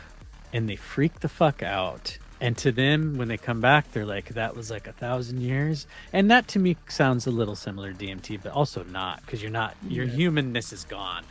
and 0.52 0.69
they 0.69 0.77
freak 0.77 1.20
the 1.20 1.28
fuck 1.28 1.62
out. 1.62 2.19
And 2.43 2.59
to 2.59 2.73
them, 2.73 3.16
when 3.19 3.28
they 3.28 3.36
come 3.36 3.60
back, 3.60 3.93
they're 3.93 4.05
like, 4.05 4.31
"That 4.31 4.56
was 4.56 4.69
like 4.69 4.89
a 4.89 4.93
thousand 4.93 5.40
years," 5.43 5.86
and 6.12 6.28
that 6.32 6.48
to 6.48 6.59
me 6.59 6.77
sounds 6.89 7.24
a 7.28 7.31
little 7.31 7.55
similar 7.55 7.93
to 7.93 7.98
DMT, 7.98 8.36
but 8.43 8.51
also 8.51 8.82
not 8.82 9.20
because 9.24 9.40
you're 9.40 9.51
not 9.52 9.77
your 9.89 10.05
Yeah. 10.06 10.12
humanness 10.12 10.73
is 10.73 10.82
gone. 10.82 11.23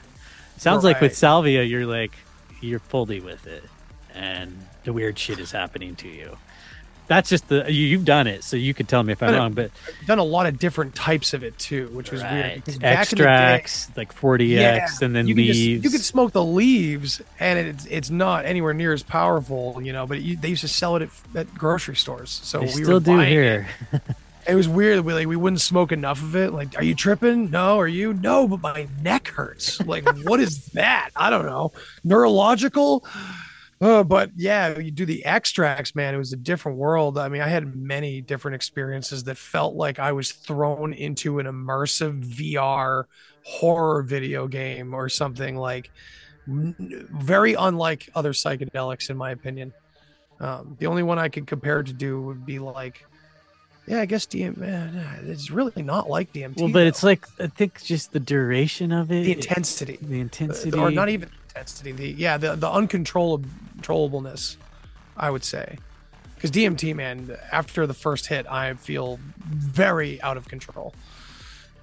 Sounds 0.57 0.85
like 0.85 1.01
with 1.01 1.15
salvia, 1.17 1.63
you're 1.63 1.85
like 1.85 2.13
you're 2.61 2.79
fully 2.79 3.19
with 3.19 3.45
it, 3.45 3.63
and 4.15 4.65
the 4.85 4.93
weird 4.93 5.19
shit 5.19 5.37
is 5.39 5.51
happening 5.51 5.95
to 5.97 6.07
you. 6.07 6.37
That's 7.11 7.29
just 7.29 7.49
the 7.49 7.69
you, 7.69 7.87
you've 7.87 8.05
done 8.05 8.25
it, 8.27 8.41
so 8.41 8.55
you 8.55 8.73
could 8.73 8.87
tell 8.87 9.03
me 9.03 9.11
if 9.11 9.21
I'm 9.21 9.33
wrong. 9.35 9.51
But 9.51 9.71
I've 9.99 10.07
done 10.07 10.19
a 10.19 10.23
lot 10.23 10.45
of 10.45 10.57
different 10.57 10.95
types 10.95 11.33
of 11.33 11.43
it 11.43 11.59
too, 11.59 11.89
which 11.91 12.09
was 12.09 12.21
weird. 12.21 12.33
right, 12.33 12.55
in 12.65 12.73
the 12.75 12.79
day- 12.79 12.87
extracts 12.87 13.89
like 13.97 14.15
40x, 14.15 15.01
and 15.01 15.13
then 15.13 15.27
you 15.27 15.35
can 15.35 15.43
leaves. 15.43 15.57
just- 15.59 15.83
you 15.83 15.89
could 15.89 16.05
smoke 16.05 16.31
the 16.31 16.41
leaves, 16.41 17.21
and 17.37 17.59
it's 17.59 17.85
it's 17.87 18.09
not 18.09 18.45
anywhere 18.45 18.73
near 18.73 18.93
as 18.93 19.03
powerful, 19.03 19.81
you 19.83 19.91
know. 19.91 20.07
But 20.07 20.21
you, 20.21 20.37
they 20.37 20.47
used 20.47 20.61
to 20.61 20.69
sell 20.69 20.95
it 20.95 21.01
at, 21.01 21.09
at 21.37 21.53
grocery 21.53 21.97
stores, 21.97 22.39
so 22.43 22.59
they 22.59 22.67
we 22.67 22.71
still 22.71 22.93
were 22.93 22.99
do 23.01 23.19
here. 23.19 23.67
It. 23.91 24.01
It 24.47 24.55
was 24.55 24.69
weird. 24.69 25.01
We 25.01 25.13
like 25.13 25.27
we 25.27 25.35
wouldn't 25.35 25.59
smoke 25.59 25.91
enough 25.91 26.21
of 26.23 26.37
it. 26.37 26.53
Like, 26.53 26.77
are 26.77 26.83
you 26.83 26.95
tripping? 26.95 27.51
No. 27.51 27.77
Are 27.77 27.87
you? 27.89 28.13
No. 28.13 28.47
But 28.47 28.61
my 28.61 28.87
neck 29.03 29.27
hurts. 29.27 29.79
Like, 29.85 30.07
what 30.23 30.39
is 30.39 30.67
that? 30.67 31.09
I 31.15 31.29
don't 31.29 31.45
know. 31.45 31.73
Neurological. 32.05 33.05
Uh, 33.81 34.03
but 34.03 34.29
yeah, 34.35 34.77
you 34.77 34.91
do 34.91 35.05
the 35.05 35.25
extracts, 35.25 35.95
man. 35.95 36.13
It 36.13 36.19
was 36.19 36.33
a 36.33 36.37
different 36.37 36.77
world. 36.77 37.17
I 37.17 37.29
mean, 37.29 37.41
I 37.41 37.47
had 37.47 37.75
many 37.75 38.21
different 38.21 38.53
experiences 38.53 39.23
that 39.23 39.37
felt 39.37 39.75
like 39.75 39.97
I 39.97 40.11
was 40.11 40.31
thrown 40.31 40.93
into 40.93 41.39
an 41.39 41.47
immersive 41.47 42.23
VR 42.23 43.05
horror 43.43 44.03
video 44.03 44.47
game 44.47 44.93
or 44.93 45.09
something 45.09 45.55
like 45.55 45.89
very 46.45 47.55
unlike 47.55 48.07
other 48.13 48.33
psychedelics, 48.33 49.09
in 49.09 49.17
my 49.17 49.31
opinion. 49.31 49.73
Um, 50.39 50.75
the 50.79 50.85
only 50.85 51.01
one 51.01 51.17
I 51.17 51.29
could 51.29 51.47
compare 51.47 51.81
to 51.81 51.93
do 51.93 52.21
would 52.21 52.45
be 52.45 52.59
like, 52.59 53.03
yeah, 53.87 54.01
I 54.01 54.05
guess 54.05 54.27
DM. 54.27 54.57
Man, 54.57 55.23
it's 55.25 55.49
really 55.49 55.81
not 55.81 56.07
like 56.07 56.31
DMT. 56.33 56.57
Well, 56.57 56.69
but 56.69 56.85
it's 56.85 57.03
like 57.03 57.25
I 57.39 57.47
think 57.47 57.81
just 57.83 58.11
the 58.11 58.19
duration 58.19 58.91
of 58.91 59.11
it, 59.11 59.23
the 59.23 59.33
intensity, 59.33 59.97
the 60.01 60.19
intensity, 60.19 60.77
or 60.77 60.91
not 60.91 61.09
even 61.09 61.29
intensity. 61.55 61.91
The 61.91 62.09
yeah, 62.11 62.37
the 62.37 62.55
the 62.55 62.69
uncontrollable 62.69 63.49
controllableness, 63.77 64.57
I 65.17 65.29
would 65.29 65.43
say, 65.43 65.77
because 66.35 66.51
DMT, 66.51 66.95
man, 66.95 67.35
after 67.51 67.85
the 67.87 67.93
first 67.93 68.27
hit, 68.27 68.45
I 68.49 68.73
feel 68.75 69.19
very 69.39 70.21
out 70.21 70.37
of 70.37 70.47
control. 70.47 70.93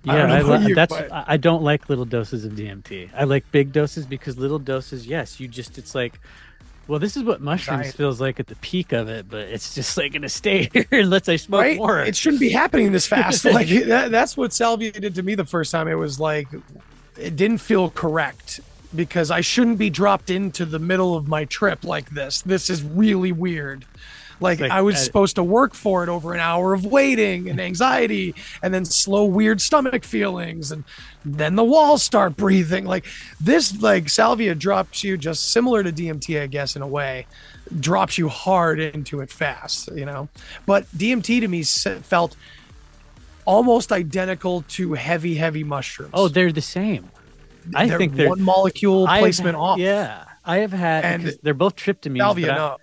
I 0.07 0.17
Yeah, 0.17 0.39
don't 0.39 0.51
I, 0.63 0.67
you, 0.69 0.75
that's 0.75 0.95
but- 0.95 1.13
I 1.13 1.25
I 1.29 1.37
don't 1.37 1.63
like 1.63 1.89
little 1.89 2.05
doses 2.05 2.45
of 2.45 2.53
DMT. 2.53 3.11
I 3.15 3.25
like 3.25 3.51
big 3.51 3.73
doses 3.73 4.07
because 4.07 4.39
little 4.39 4.59
doses, 4.59 5.07
yes, 5.07 5.41
you 5.41 5.49
just 5.49 5.77
it's 5.77 5.95
like, 5.95 6.19
well, 6.87 6.99
this 6.99 7.17
is 7.17 7.25
what 7.25 7.41
mushrooms 7.41 7.93
feels 7.93 8.21
like 8.21 8.41
at 8.41 8.47
the 8.47 8.55
peak 8.57 8.93
of 8.93 9.09
it, 9.09 9.29
but 9.29 9.41
it's 9.49 9.75
just 9.75 9.97
like 9.97 10.13
gonna 10.13 10.29
stay 10.29 10.71
here 10.73 10.87
unless 10.93 11.29
I 11.29 11.37
smoke 11.37 11.61
right? 11.61 11.77
more. 11.77 12.01
It 12.01 12.17
shouldn't 12.17 12.41
be 12.41 12.51
happening 12.51 12.93
this 12.93 13.07
fast. 13.07 13.45
like 13.59 13.69
that, 13.69 14.11
that's 14.11 14.37
what 14.37 14.53
salvia 14.53 14.93
did 14.93 15.15
to 15.17 15.23
me 15.23 15.35
the 15.35 15.45
first 15.45 15.73
time. 15.73 15.89
It 15.89 15.95
was 15.95 16.19
like 16.21 16.47
it 17.19 17.35
didn't 17.35 17.59
feel 17.59 17.91
correct 17.91 18.61
because 18.95 19.31
I 19.31 19.41
shouldn't 19.41 19.79
be 19.79 19.91
dropped 19.91 20.31
into 20.31 20.65
the 20.65 20.79
middle 20.79 21.17
of 21.17 21.29
my 21.29 21.45
trip 21.45 21.85
like 21.85 22.11
this. 22.11 22.43
This 22.43 22.71
is 22.71 22.83
really 22.83 23.33
weird. 23.33 23.85
Like, 24.41 24.61
Like, 24.61 24.71
I 24.71 24.83
was 24.83 25.05
supposed 25.05 25.35
to 25.37 25.43
work 25.43 25.75
for 25.75 26.05
it 26.05 26.09
over 26.09 26.33
an 26.33 26.39
hour 26.39 26.73
of 26.73 26.85
waiting 26.87 27.51
and 27.51 27.61
anxiety 27.61 28.37
and 28.63 28.73
then 28.73 28.85
slow 28.85 29.25
weird 29.25 29.61
stomach 29.61 30.05
feelings 30.05 30.71
and 30.71 30.85
then 31.25 31.57
the 31.57 31.65
walls 31.65 32.05
start 32.05 32.37
breathing 32.37 32.85
like 32.85 33.05
this 33.41 33.83
like 33.83 34.09
salvia 34.09 34.55
drops 34.55 35.03
you 35.03 35.17
just 35.17 35.51
similar 35.51 35.83
to 35.83 35.91
DMT 35.91 36.41
I 36.41 36.47
guess 36.47 36.77
in 36.77 36.83
a 36.83 36.87
way 36.87 37.27
drops 37.81 38.19
you 38.19 38.29
hard 38.29 38.81
into 38.81 39.21
it 39.21 39.31
fast, 39.31 39.89
you 39.95 40.05
know. 40.05 40.29
But 40.67 40.87
DMT 40.97 41.41
to 41.41 41.49
me 41.49 41.63
felt 41.63 42.37
almost 43.45 43.93
identical 43.93 44.63
to 44.69 44.95
heavy, 44.95 45.35
heavy 45.35 45.65
mushrooms. 45.65 46.11
oh, 46.15 46.29
they're 46.29 46.53
the 46.53 46.61
same. 46.63 47.11
I 47.75 47.89
think 47.89 48.15
they're 48.15 48.29
one 48.29 48.43
molecule 48.43 49.07
placement 49.07 49.57
off. 49.57 49.79
Yeah, 49.79 50.25
I 50.45 50.59
have 50.59 50.73
had 50.73 51.05
And 51.05 51.39
they're 51.43 51.55
both 51.55 51.77
tryptamines. 51.77 52.19
salvia. 52.19 52.47
but 52.49 52.53
I- 52.55 52.57
No, 52.57 52.77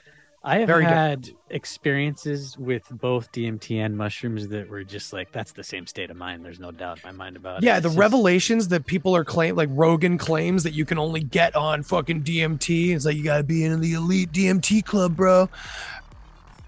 I 0.43 0.57
have 0.59 0.69
had 0.69 1.29
experiences 1.49 2.55
with 2.57 2.83
both 2.91 3.31
DMT 3.31 3.83
and 3.83 3.97
mushrooms 3.97 4.47
that 4.49 4.69
were 4.69 4.83
just 4.83 5.11
like 5.11 5.31
that's 5.31 5.51
the 5.53 5.63
same 5.63 5.87
state 5.87 6.11
of 6.11 6.17
mind. 6.17 6.45
There's 6.45 6.59
no 6.59 6.69
doubt 6.71 6.99
in 7.03 7.09
my 7.09 7.11
mind 7.25 7.35
about 7.35 7.63
it. 7.63 7.65
yeah, 7.65 7.79
the 7.79 7.89
just- 7.89 7.97
revelations 7.97 8.67
that 8.67 8.85
people 8.85 9.15
are 9.15 9.23
claim 9.23 9.55
like 9.55 9.69
Rogan 9.71 10.17
claims 10.19 10.61
that 10.63 10.73
you 10.73 10.85
can 10.85 10.99
only 10.99 11.21
get 11.23 11.55
on 11.55 11.81
fucking 11.81 12.21
DMT. 12.23 12.93
It's 12.93 13.05
like 13.05 13.15
you 13.15 13.23
gotta 13.23 13.43
be 13.43 13.63
in 13.65 13.81
the 13.81 13.93
elite 13.93 14.31
DMT 14.31 14.83
club, 14.85 15.15
bro. 15.15 15.49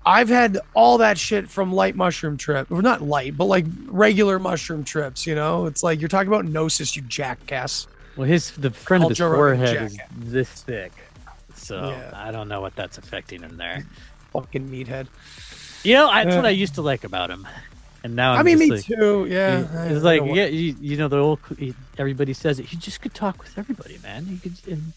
I've 0.05 0.29
had 0.29 0.57
all 0.73 0.97
that 0.99 1.17
shit 1.17 1.49
from 1.49 1.73
light 1.73 1.95
mushroom 1.95 2.38
trip, 2.38 2.71
or 2.71 2.81
not 2.81 3.01
light, 3.01 3.35
but 3.35 3.45
like 3.45 3.65
regular 3.88 4.39
mushroom 4.39 4.84
trips. 4.85 5.27
You 5.27 5.35
know, 5.35 5.65
it's 5.65 5.84
like 5.84 5.99
you're 5.99 6.07
talking 6.07 6.29
about 6.29 6.45
gnosis, 6.45 6.95
you 6.95 7.01
jackass. 7.03 7.88
Well, 8.18 8.27
his 8.27 8.52
the 8.52 8.72
front 8.72 9.03
of 9.03 9.10
his 9.10 9.19
forehead 9.19 9.84
is 9.84 9.98
this 10.18 10.49
thick, 10.49 10.91
so 11.56 11.89
Yeah. 11.89 12.11
I 12.15 12.31
don't 12.31 12.48
know 12.49 12.61
what 12.61 12.76
that's 12.76 12.98
affecting 12.98 13.41
him 13.41 13.57
there. 13.57 13.85
Fucking 14.34 14.68
meathead. 14.69 15.07
You 15.84 15.94
know, 15.94 16.11
that's 16.11 16.35
what 16.35 16.45
Uh, 16.45 16.49
I 16.49 16.52
used 16.52 16.76
to 16.76 16.81
like 16.81 17.03
about 17.03 17.30
him, 17.30 17.48
and 18.03 18.15
now 18.15 18.34
I'm 18.34 18.39
I 18.39 18.44
mean, 18.44 18.60
me 18.60 18.72
like, 18.72 18.84
too. 18.85 19.27
Yeah, 19.30 19.60
it's 19.85 19.99
I 19.99 20.03
like 20.03 20.22
what- 20.22 20.35
yeah, 20.35 20.45
you, 20.45 20.76
you 20.81 20.98
know 20.98 21.07
the 21.07 21.18
old 21.18 21.39
he, 21.57 21.73
everybody 21.98 22.34
says 22.34 22.60
it. 22.60 22.65
He 22.65 22.77
just 22.77 23.02
could 23.02 23.14
talk 23.14 23.38
with 23.41 23.57
everybody, 23.57 23.98
man. 24.03 24.26
He 24.26 24.38
could. 24.38 24.53
And 24.68 24.94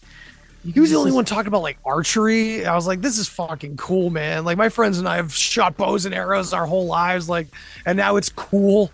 He 0.73 0.79
was 0.79 0.89
the 0.89 0.97
only 0.97 1.11
one 1.11 1.25
talking 1.25 1.47
about 1.47 1.61
like 1.61 1.77
archery. 1.85 2.65
I 2.65 2.75
was 2.75 2.85
like, 2.87 3.01
this 3.01 3.17
is 3.19 3.27
fucking 3.27 3.77
cool, 3.77 4.09
man. 4.09 4.43
Like 4.45 4.57
my 4.57 4.69
friends 4.69 4.97
and 4.99 5.07
I 5.07 5.15
have 5.17 5.33
shot 5.33 5.77
bows 5.77 6.05
and 6.05 6.13
arrows 6.13 6.51
our 6.53 6.65
whole 6.65 6.87
lives, 6.87 7.29
like, 7.29 7.47
and 7.85 7.97
now 7.97 8.15
it's 8.17 8.29
cool. 8.29 8.91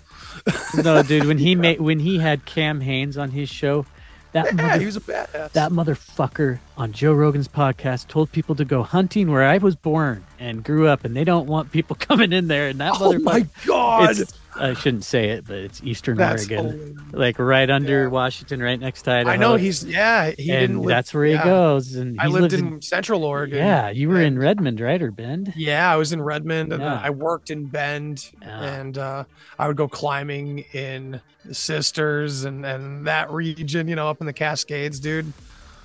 no, 0.84 1.02
dude, 1.04 1.26
when 1.26 1.38
he 1.40 1.56
made 1.66 1.82
when 1.82 2.00
he 2.00 2.20
had 2.20 2.46
Cam 2.46 2.80
Hanes 2.82 3.18
on 3.18 3.32
his 3.32 3.50
show, 3.50 3.86
that 4.34 4.46
Yeah, 4.48 4.52
mother, 4.52 4.80
he 4.80 4.86
was 4.86 4.96
a 4.98 5.02
badass. 5.02 5.52
that 5.54 5.72
motherfucker 5.72 6.60
on 6.78 6.92
Joe 6.92 7.14
Rogan's 7.14 7.48
podcast 7.48 8.08
told 8.08 8.32
people 8.32 8.56
to 8.56 8.66
go 8.66 8.84
hunting 8.84 9.32
where 9.32 9.44
I 9.44 9.58
was 9.58 9.76
born 9.76 10.26
and 10.40 10.64
grew 10.64 10.88
up, 10.88 11.06
and 11.06 11.16
they 11.16 11.24
don't 11.24 11.48
want 11.48 11.72
people 11.72 11.96
coming 12.00 12.34
in 12.34 12.48
there. 12.48 12.68
And 12.70 12.80
that 12.80 12.94
oh 12.96 13.12
motherfucker, 13.14 13.24
my 13.24 13.48
god, 13.66 14.20
it's, 14.20 14.34
I 14.60 14.74
shouldn't 14.74 15.04
say 15.06 15.30
it, 15.30 15.46
but 15.46 15.58
it's 15.58 15.82
Eastern 15.84 16.18
that's 16.18 16.44
Oregon, 16.50 16.66
hilarious. 16.66 16.98
like 17.14 17.40
right 17.40 17.70
under 17.70 18.04
Yeah. 18.04 18.08
Washington, 18.10 18.62
right 18.62 18.80
next 18.80 19.04
to 19.04 19.12
Idaho. 19.12 19.32
I 19.32 19.36
know 19.38 19.56
he's 19.56 19.84
yeah. 19.84 20.32
He 20.38 20.52
and 20.52 20.60
didn't 20.62 20.80
live. 20.80 20.88
that's 20.88 21.14
where 21.14 21.26
he 21.26 21.34
yeah. 21.34 21.44
goes. 21.44 21.96
And 21.96 22.20
I 22.20 22.28
lived 22.28 22.52
lives 22.52 22.54
in, 22.56 22.82
Central 22.82 23.24
Oregon. 23.24 23.58
Yeah, 23.60 23.90
you 23.90 24.10
were 24.10 24.22
in 24.22 24.38
Redmond, 24.40 24.80
right, 24.80 25.02
or 25.02 25.12
Bend? 25.12 25.54
Yeah, 25.56 25.92
I 25.92 25.96
was 25.96 26.12
in 26.14 26.22
Redmond 26.22 26.74
and 26.74 26.82
Yeah. 26.82 27.00
I 27.04 27.10
worked 27.10 27.50
in 27.50 27.66
Bend 27.66 28.32
and 28.42 28.98
uh, 28.98 29.24
I 29.60 29.68
would 29.68 29.78
go 29.78 29.88
climbing 29.88 30.60
in 30.74 31.22
the 31.46 31.54
Sisters 31.54 32.44
and, 32.44 32.66
and 32.66 33.06
that 33.08 33.32
region, 33.32 33.88
you 33.88 33.96
know, 33.96 34.10
up 34.10 34.20
in 34.22 34.28
the 34.28 34.34
Cascades, 34.34 35.00
dude. 35.00 35.32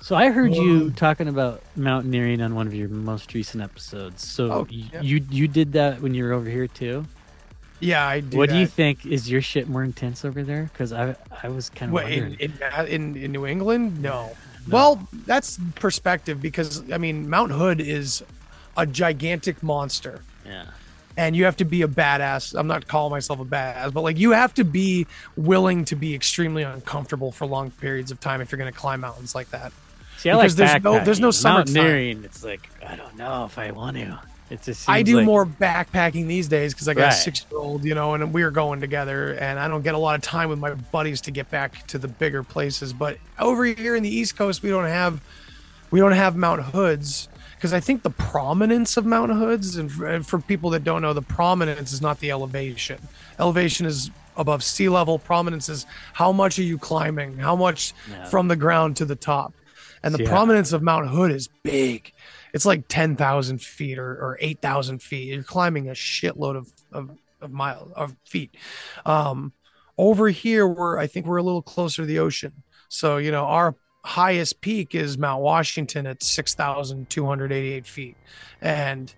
So 0.01 0.17
I 0.17 0.31
heard 0.31 0.53
you 0.53 0.91
talking 0.91 1.29
about 1.29 1.61
mountaineering 1.77 2.41
on 2.41 2.55
one 2.55 2.67
of 2.67 2.73
your 2.73 2.89
most 2.89 3.33
recent 3.33 3.63
episodes. 3.63 4.27
So 4.27 4.51
Oh, 4.51 4.67
yeah. 4.69 4.99
you 5.01 5.25
you 5.29 5.47
did 5.47 5.71
that 5.73 6.01
when 6.01 6.13
you 6.13 6.25
were 6.25 6.33
over 6.33 6.49
here 6.49 6.67
too. 6.67 7.05
Yeah, 7.83 8.07
I 8.07 8.19
do. 8.21 8.37
what 8.37 8.49
do 8.49 8.57
you 8.57 8.67
think? 8.67 9.05
Is 9.05 9.29
your 9.29 9.41
shit 9.41 9.67
more 9.67 9.83
intense 9.83 10.23
over 10.25 10.43
there? 10.43 10.69
Because 10.71 10.93
I 10.93 11.15
I 11.43 11.49
was 11.49 11.69
kind 11.69 11.89
of 11.89 11.93
wondering. 11.93 12.35
in, 12.39 12.53
in 12.61 12.87
in 12.87 13.15
in 13.17 13.31
New 13.31 13.45
England? 13.45 14.01
No. 14.01 14.31
Well, 14.69 15.05
that's 15.25 15.59
perspective 15.75 16.41
because 16.41 16.89
I 16.91 16.97
mean 16.97 17.29
Mount 17.29 17.51
Hood 17.51 17.81
is 17.81 18.23
a 18.77 18.85
gigantic 18.85 19.61
monster. 19.61 20.21
yeah. 20.45 20.65
and 21.15 21.35
you 21.35 21.43
have 21.45 21.57
to 21.57 21.65
be 21.65 21.83
a 21.83 21.87
badass. 21.87 22.57
I'm 22.57 22.65
not 22.65 22.87
calling 22.87 23.11
myself 23.11 23.39
a 23.39 23.45
badass, 23.45 23.93
but 23.93 24.01
like 24.01 24.17
you 24.17 24.31
have 24.31 24.53
to 24.55 24.63
be 24.63 25.05
willing 25.35 25.85
to 25.85 25.95
be 25.95 26.15
extremely 26.15 26.63
uncomfortable 26.63 27.31
for 27.31 27.45
long 27.45 27.69
periods 27.71 28.09
of 28.11 28.19
time 28.19 28.41
if 28.41 28.51
you're 28.51 28.57
going 28.57 28.71
to 28.73 28.79
climb 28.79 29.01
mountains 29.01 29.35
like 29.35 29.49
that. 29.51 29.71
See, 30.17 30.29
I 30.31 30.35
Because 30.37 30.57
like 30.57 30.69
there's 30.71 30.83
no- 30.83 31.03
there's 31.05 31.19
no 31.19 31.29
backpacking. 31.29 31.33
summertime. 31.33 31.73
mountaineering. 31.73 32.23
It's 32.23 32.43
like 32.43 32.67
I 32.87 32.95
don't 32.95 33.15
know 33.17 33.45
if 33.45 33.57
I 33.59 33.69
want 33.71 33.97
to. 33.97 34.19
I 34.87 35.01
do 35.03 35.17
like- 35.17 35.25
more 35.25 35.45
backpacking 35.45 36.27
these 36.27 36.47
days 36.47 36.73
because 36.73 36.87
I 36.87 36.93
got 36.93 37.09
a 37.09 37.15
six 37.15 37.45
year 37.49 37.59
old, 37.59 37.83
you 37.83 37.95
know, 37.95 38.13
and 38.13 38.33
we 38.33 38.43
are 38.43 38.51
going 38.51 38.79
together, 38.81 39.33
and 39.33 39.59
I 39.59 39.67
don't 39.67 39.81
get 39.83 39.95
a 39.95 39.97
lot 39.97 40.15
of 40.15 40.21
time 40.21 40.49
with 40.49 40.59
my 40.59 40.71
buddies 40.73 41.21
to 41.21 41.31
get 41.31 41.49
back 41.51 41.85
to 41.87 41.97
the 41.97 42.07
bigger 42.07 42.43
places. 42.43 42.93
But 42.93 43.17
over 43.39 43.65
here 43.65 43.95
in 43.95 44.03
the 44.03 44.09
East 44.09 44.35
Coast, 44.35 44.61
we 44.63 44.69
don't 44.69 44.85
have 44.85 45.21
we 45.91 45.99
don't 45.99 46.11
have 46.13 46.35
Mount 46.35 46.61
Hoods 46.61 47.29
because 47.55 47.71
I 47.73 47.79
think 47.79 48.01
the 48.03 48.09
prominence 48.09 48.97
of 48.97 49.05
Mount 49.05 49.31
Hoods, 49.31 49.77
and 49.77 49.91
for, 49.91 50.05
and 50.07 50.25
for 50.25 50.39
people 50.39 50.69
that 50.71 50.83
don't 50.83 51.01
know, 51.01 51.13
the 51.13 51.21
prominence 51.21 51.93
is 51.93 52.01
not 52.01 52.19
the 52.19 52.31
elevation. 52.31 52.99
Elevation 53.39 53.85
is 53.85 54.11
above 54.35 54.63
sea 54.63 54.89
level. 54.89 55.19
Prominence 55.19 55.69
is 55.69 55.85
how 56.13 56.31
much 56.31 56.57
are 56.59 56.63
you 56.63 56.77
climbing, 56.77 57.37
how 57.37 57.55
much 57.55 57.93
from 58.29 58.47
the 58.47 58.55
ground 58.55 58.97
to 58.97 59.05
the 59.05 59.15
top, 59.15 59.53
and 60.03 60.13
the 60.13 60.23
Yeah. 60.23 60.29
prominence 60.29 60.73
of 60.73 60.81
Mount 60.81 61.07
Hood 61.07 61.31
is 61.31 61.47
big. 61.63 62.11
It's 62.53 62.65
like 62.65 62.87
ten 62.87 63.15
thousand 63.15 63.61
feet 63.61 63.97
or, 63.97 64.11
or 64.11 64.37
eight 64.39 64.61
thousand 64.61 65.01
feet. 65.01 65.33
You're 65.33 65.43
climbing 65.43 65.89
a 65.89 65.93
shitload 65.93 66.55
of 66.55 66.71
of, 66.91 67.17
of 67.41 67.51
of 67.95 68.15
feet. 68.25 68.55
Um, 69.05 69.53
over 69.97 70.29
here, 70.29 70.67
we're 70.67 70.97
I 70.97 71.07
think 71.07 71.25
we're 71.25 71.37
a 71.37 71.43
little 71.43 71.63
closer 71.63 72.03
to 72.03 72.05
the 72.05 72.19
ocean. 72.19 72.53
So 72.89 73.17
you 73.17 73.31
know 73.31 73.45
our 73.45 73.75
highest 74.05 74.61
peak 74.61 74.95
is 74.95 75.17
Mount 75.17 75.41
Washington 75.41 76.05
at 76.05 76.21
six 76.21 76.53
thousand 76.53 77.09
two 77.09 77.25
hundred 77.25 77.51
eighty-eight 77.51 77.87
feet, 77.87 78.17
and 78.61 79.13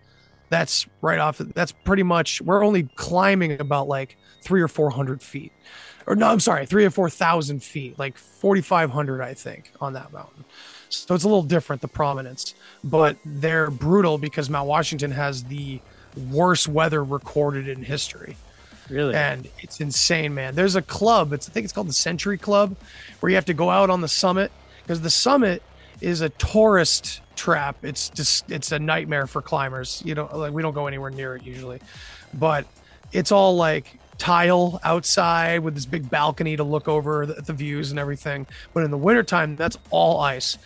that's 0.49 0.87
right 1.01 1.19
off. 1.19 1.37
That's 1.39 1.71
pretty 1.71 2.03
much 2.03 2.41
we're 2.41 2.63
only 2.63 2.83
climbing 2.95 3.59
about 3.59 3.87
like 3.87 4.17
three 4.43 4.61
or 4.61 4.67
four 4.67 4.89
hundred 4.89 5.21
feet, 5.21 5.51
or 6.07 6.15
no, 6.15 6.27
I'm 6.27 6.39
sorry, 6.39 6.65
three 6.65 6.85
or 6.85 6.91
four 6.91 7.09
thousand 7.09 7.63
feet, 7.63 7.97
like 7.99 8.17
forty-five 8.17 8.91
hundred, 8.91 9.21
I 9.21 9.33
think, 9.33 9.71
on 9.81 9.93
that 9.93 10.13
mountain. 10.13 10.45
So 10.89 11.15
it's 11.15 11.23
a 11.23 11.27
little 11.27 11.43
different, 11.43 11.81
the 11.81 11.87
prominence, 11.87 12.55
but 12.83 13.17
they're 13.25 13.69
brutal 13.69 14.17
because 14.17 14.49
Mount 14.49 14.67
Washington 14.67 15.11
has 15.11 15.43
the 15.43 15.79
worst 16.31 16.67
weather 16.67 17.03
recorded 17.03 17.67
in 17.67 17.83
history 17.83 18.37
really. 18.89 19.15
and 19.15 19.47
it's 19.59 19.79
insane, 19.79 20.33
man. 20.33 20.55
There's 20.55 20.75
a 20.75 20.81
club. 20.81 21.33
It's 21.33 21.49
I 21.49 21.51
think 21.51 21.63
it's 21.63 21.73
called 21.73 21.89
the 21.89 21.93
Century 21.93 22.37
Club, 22.37 22.75
where 23.19 23.29
you 23.29 23.35
have 23.35 23.45
to 23.45 23.53
go 23.53 23.69
out 23.69 23.89
on 23.89 24.01
the 24.01 24.07
summit 24.07 24.51
because 24.83 25.01
the 25.01 25.09
summit 25.09 25.63
is 26.01 26.21
a 26.21 26.29
tourist 26.29 27.21
trap. 27.35 27.77
It's 27.83 28.09
just 28.09 28.49
it's 28.51 28.71
a 28.71 28.79
nightmare 28.79 29.27
for 29.27 29.41
climbers. 29.41 30.01
You 30.05 30.15
know, 30.15 30.29
like 30.33 30.53
we 30.53 30.61
don't 30.61 30.73
go 30.73 30.87
anywhere 30.87 31.11
near 31.11 31.35
it 31.35 31.43
usually, 31.43 31.79
but 32.33 32.65
it's 33.11 33.31
all 33.31 33.55
like 33.55 33.97
tile 34.17 34.79
outside 34.83 35.59
with 35.59 35.75
this 35.75 35.85
big 35.85 36.09
balcony 36.09 36.55
to 36.55 36.63
look 36.63 36.87
over 36.87 37.25
the, 37.25 37.41
the 37.41 37.53
views 37.53 37.91
and 37.91 37.99
everything. 37.99 38.47
But 38.73 38.83
in 38.83 38.91
the 38.91 38.97
wintertime, 38.97 39.55
that's 39.55 39.77
all 39.89 40.19
ice. 40.19 40.57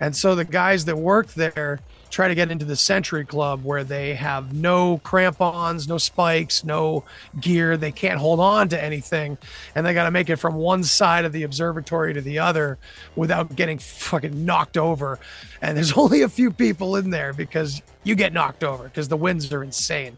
And 0.00 0.14
so 0.14 0.34
the 0.34 0.44
guys 0.44 0.84
that 0.84 0.96
work 0.96 1.28
there 1.34 1.80
try 2.10 2.28
to 2.28 2.34
get 2.34 2.50
into 2.50 2.64
the 2.64 2.76
Century 2.76 3.24
Club 3.24 3.64
where 3.64 3.84
they 3.84 4.14
have 4.14 4.54
no 4.54 4.98
crampons, 4.98 5.88
no 5.88 5.98
spikes, 5.98 6.64
no 6.64 7.04
gear. 7.38 7.76
They 7.76 7.92
can't 7.92 8.18
hold 8.18 8.40
on 8.40 8.68
to 8.70 8.82
anything. 8.82 9.36
And 9.74 9.84
they 9.84 9.94
got 9.94 10.04
to 10.04 10.10
make 10.10 10.30
it 10.30 10.36
from 10.36 10.54
one 10.54 10.84
side 10.84 11.24
of 11.24 11.32
the 11.32 11.42
observatory 11.42 12.14
to 12.14 12.20
the 12.20 12.38
other 12.38 12.78
without 13.16 13.54
getting 13.54 13.78
fucking 13.78 14.44
knocked 14.44 14.76
over. 14.76 15.18
And 15.60 15.76
there's 15.76 15.92
only 15.96 16.22
a 16.22 16.28
few 16.28 16.50
people 16.50 16.96
in 16.96 17.10
there 17.10 17.32
because 17.32 17.82
you 18.04 18.14
get 18.14 18.32
knocked 18.32 18.64
over 18.64 18.84
because 18.84 19.08
the 19.08 19.16
winds 19.16 19.52
are 19.52 19.62
insane. 19.62 20.16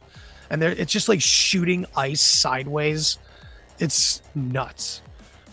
And 0.51 0.63
it's 0.63 0.93
just 0.93 1.09
like 1.09 1.23
shooting 1.23 1.87
ice 1.97 2.21
sideways. 2.21 3.19
It's 3.79 4.21
nuts. 4.35 5.01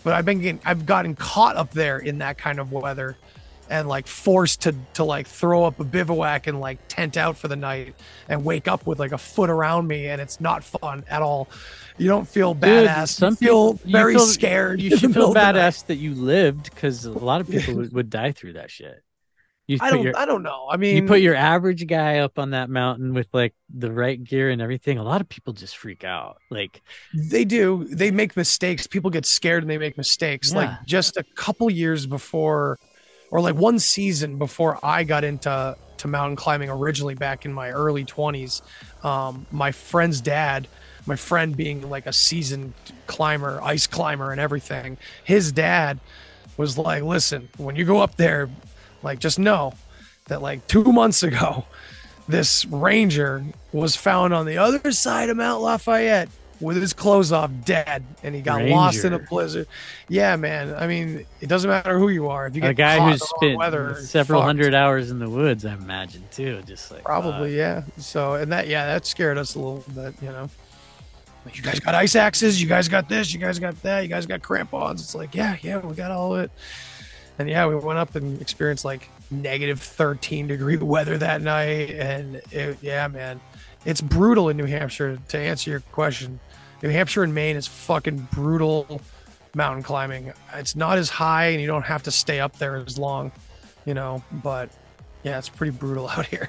But 0.04 0.12
I've 0.14 0.24
been 0.24 0.40
getting, 0.40 0.60
I've 0.64 0.86
gotten 0.86 1.14
caught 1.14 1.56
up 1.56 1.70
there 1.72 1.98
in 1.98 2.18
that 2.18 2.36
kind 2.38 2.58
of 2.58 2.72
weather 2.72 3.16
and 3.70 3.86
like 3.86 4.06
forced 4.06 4.62
to 4.62 4.74
to 4.94 5.04
like 5.04 5.26
throw 5.26 5.64
up 5.64 5.78
a 5.78 5.84
bivouac 5.84 6.46
and 6.46 6.58
like 6.58 6.78
tent 6.88 7.16
out 7.18 7.36
for 7.36 7.48
the 7.48 7.56
night 7.56 7.94
and 8.28 8.42
wake 8.42 8.66
up 8.66 8.86
with 8.86 8.98
like 8.98 9.12
a 9.12 9.18
foot 9.18 9.50
around 9.50 9.86
me 9.86 10.06
and 10.06 10.22
it's 10.22 10.40
not 10.40 10.64
fun 10.64 11.04
at 11.10 11.20
all. 11.20 11.48
You 11.98 12.08
don't 12.08 12.26
feel 12.26 12.54
Dude, 12.54 12.62
badass. 12.86 13.08
some 13.08 13.32
you 13.32 13.36
feel 13.36 13.72
people- 13.74 13.86
you 13.88 13.92
very 13.92 14.14
feel- 14.14 14.26
scared. 14.26 14.80
You 14.80 14.90
should 14.90 15.00
feel 15.00 15.08
middle 15.10 15.28
of 15.28 15.34
the 15.34 15.40
night. 15.52 15.54
badass 15.56 15.86
that 15.86 15.96
you 15.96 16.14
lived 16.14 16.70
because 16.74 17.04
a 17.04 17.12
lot 17.12 17.40
of 17.42 17.50
people 17.50 17.74
would, 17.76 17.92
would 17.92 18.08
die 18.10 18.32
through 18.32 18.54
that 18.54 18.70
shit. 18.70 19.02
You 19.68 19.78
I 19.82 19.90
don't 19.90 20.02
your 20.02 20.16
I 20.16 20.24
don't 20.24 20.42
know. 20.42 20.66
I 20.70 20.78
mean 20.78 20.96
you 20.96 21.06
put 21.06 21.20
your 21.20 21.34
average 21.34 21.86
guy 21.86 22.18
up 22.18 22.38
on 22.38 22.50
that 22.50 22.70
mountain 22.70 23.12
with 23.12 23.28
like 23.34 23.54
the 23.68 23.92
right 23.92 24.22
gear 24.22 24.48
and 24.48 24.62
everything. 24.62 24.96
A 24.96 25.02
lot 25.02 25.20
of 25.20 25.28
people 25.28 25.52
just 25.52 25.76
freak 25.76 26.04
out. 26.04 26.38
Like 26.50 26.80
They 27.12 27.44
do. 27.44 27.86
They 27.90 28.10
make 28.10 28.34
mistakes. 28.34 28.86
People 28.86 29.10
get 29.10 29.26
scared 29.26 29.62
and 29.62 29.70
they 29.70 29.76
make 29.76 29.98
mistakes. 29.98 30.52
Yeah. 30.52 30.58
Like 30.58 30.86
just 30.86 31.18
a 31.18 31.24
couple 31.36 31.70
years 31.70 32.06
before, 32.06 32.78
or 33.30 33.42
like 33.42 33.56
one 33.56 33.78
season 33.78 34.38
before 34.38 34.78
I 34.82 35.04
got 35.04 35.22
into 35.22 35.76
to 35.98 36.08
mountain 36.08 36.36
climbing 36.36 36.70
originally 36.70 37.14
back 37.14 37.44
in 37.44 37.52
my 37.52 37.70
early 37.70 38.06
20s, 38.06 38.62
um, 39.04 39.46
my 39.50 39.70
friend's 39.70 40.22
dad, 40.22 40.66
my 41.04 41.16
friend 41.16 41.54
being 41.54 41.90
like 41.90 42.06
a 42.06 42.12
seasoned 42.12 42.72
climber, 43.06 43.60
ice 43.62 43.86
climber, 43.86 44.32
and 44.32 44.40
everything, 44.40 44.96
his 45.24 45.52
dad 45.52 45.98
was 46.56 46.78
like, 46.78 47.02
listen, 47.02 47.48
when 47.58 47.76
you 47.76 47.84
go 47.84 47.98
up 47.98 48.16
there, 48.16 48.48
like 49.02 49.18
just 49.18 49.38
know 49.38 49.74
that 50.26 50.42
like 50.42 50.66
two 50.66 50.84
months 50.84 51.22
ago, 51.22 51.64
this 52.28 52.64
ranger 52.66 53.44
was 53.72 53.96
found 53.96 54.34
on 54.34 54.46
the 54.46 54.58
other 54.58 54.92
side 54.92 55.30
of 55.30 55.36
Mount 55.36 55.62
Lafayette 55.62 56.28
with 56.60 56.76
his 56.76 56.92
clothes 56.92 57.30
off, 57.30 57.50
dead, 57.64 58.04
and 58.22 58.34
he 58.34 58.40
got 58.40 58.62
lost 58.64 59.04
in 59.04 59.12
a 59.12 59.18
blizzard. 59.18 59.66
Yeah, 60.08 60.34
man. 60.36 60.74
I 60.74 60.86
mean, 60.86 61.24
it 61.40 61.48
doesn't 61.48 61.70
matter 61.70 61.98
who 61.98 62.08
you 62.08 62.28
are. 62.28 62.46
If 62.46 62.56
you 62.56 62.60
get 62.60 62.70
a 62.70 62.74
guy 62.74 62.98
who's 62.98 63.22
spent 63.28 63.56
weather, 63.56 63.94
several 64.00 64.40
fucked. 64.40 64.46
hundred 64.46 64.74
hours 64.74 65.10
in 65.10 65.18
the 65.18 65.30
woods, 65.30 65.64
I 65.64 65.74
imagine 65.74 66.24
too. 66.30 66.62
Just 66.66 66.90
like 66.90 67.04
Probably, 67.04 67.56
yeah. 67.56 67.82
So, 67.96 68.34
and 68.34 68.50
that, 68.52 68.66
yeah, 68.66 68.86
that 68.86 69.06
scared 69.06 69.38
us 69.38 69.54
a 69.54 69.58
little 69.58 69.84
bit, 69.94 70.14
you 70.20 70.28
know. 70.28 70.50
Like, 71.44 71.56
you 71.56 71.62
guys 71.62 71.80
got 71.80 71.94
ice 71.94 72.16
axes, 72.16 72.60
you 72.60 72.68
guys 72.68 72.88
got 72.88 73.08
this, 73.08 73.32
you 73.32 73.38
guys 73.38 73.58
got 73.58 73.80
that, 73.82 74.00
you 74.00 74.08
guys 74.08 74.26
got 74.26 74.42
crampons. 74.42 75.00
It's 75.00 75.14
like, 75.14 75.34
yeah, 75.34 75.56
yeah, 75.62 75.78
we 75.78 75.94
got 75.94 76.10
all 76.10 76.34
of 76.34 76.40
it. 76.40 76.50
And 77.38 77.48
yeah, 77.48 77.66
we 77.66 77.76
went 77.76 77.98
up 77.98 78.14
and 78.14 78.40
experienced 78.40 78.84
like 78.84 79.08
negative 79.30 79.80
13 79.80 80.46
degree 80.48 80.76
weather 80.78 81.18
that 81.18 81.40
night. 81.42 81.90
And 81.90 82.36
it, 82.50 82.78
yeah, 82.82 83.06
man, 83.08 83.40
it's 83.84 84.00
brutal 84.00 84.48
in 84.48 84.56
New 84.56 84.64
Hampshire. 84.66 85.18
To 85.28 85.38
answer 85.38 85.70
your 85.70 85.80
question, 85.92 86.40
New 86.82 86.88
Hampshire 86.88 87.22
and 87.22 87.34
Maine 87.34 87.56
is 87.56 87.66
fucking 87.66 88.28
brutal 88.32 89.00
mountain 89.54 89.82
climbing. 89.82 90.32
It's 90.54 90.76
not 90.76 90.98
as 90.98 91.08
high 91.10 91.46
and 91.48 91.60
you 91.60 91.66
don't 91.66 91.84
have 91.84 92.02
to 92.04 92.10
stay 92.10 92.40
up 92.40 92.58
there 92.58 92.76
as 92.76 92.98
long, 92.98 93.30
you 93.84 93.94
know, 93.94 94.22
but 94.32 94.70
yeah, 95.22 95.38
it's 95.38 95.48
pretty 95.48 95.70
brutal 95.76 96.08
out 96.08 96.26
here. 96.26 96.48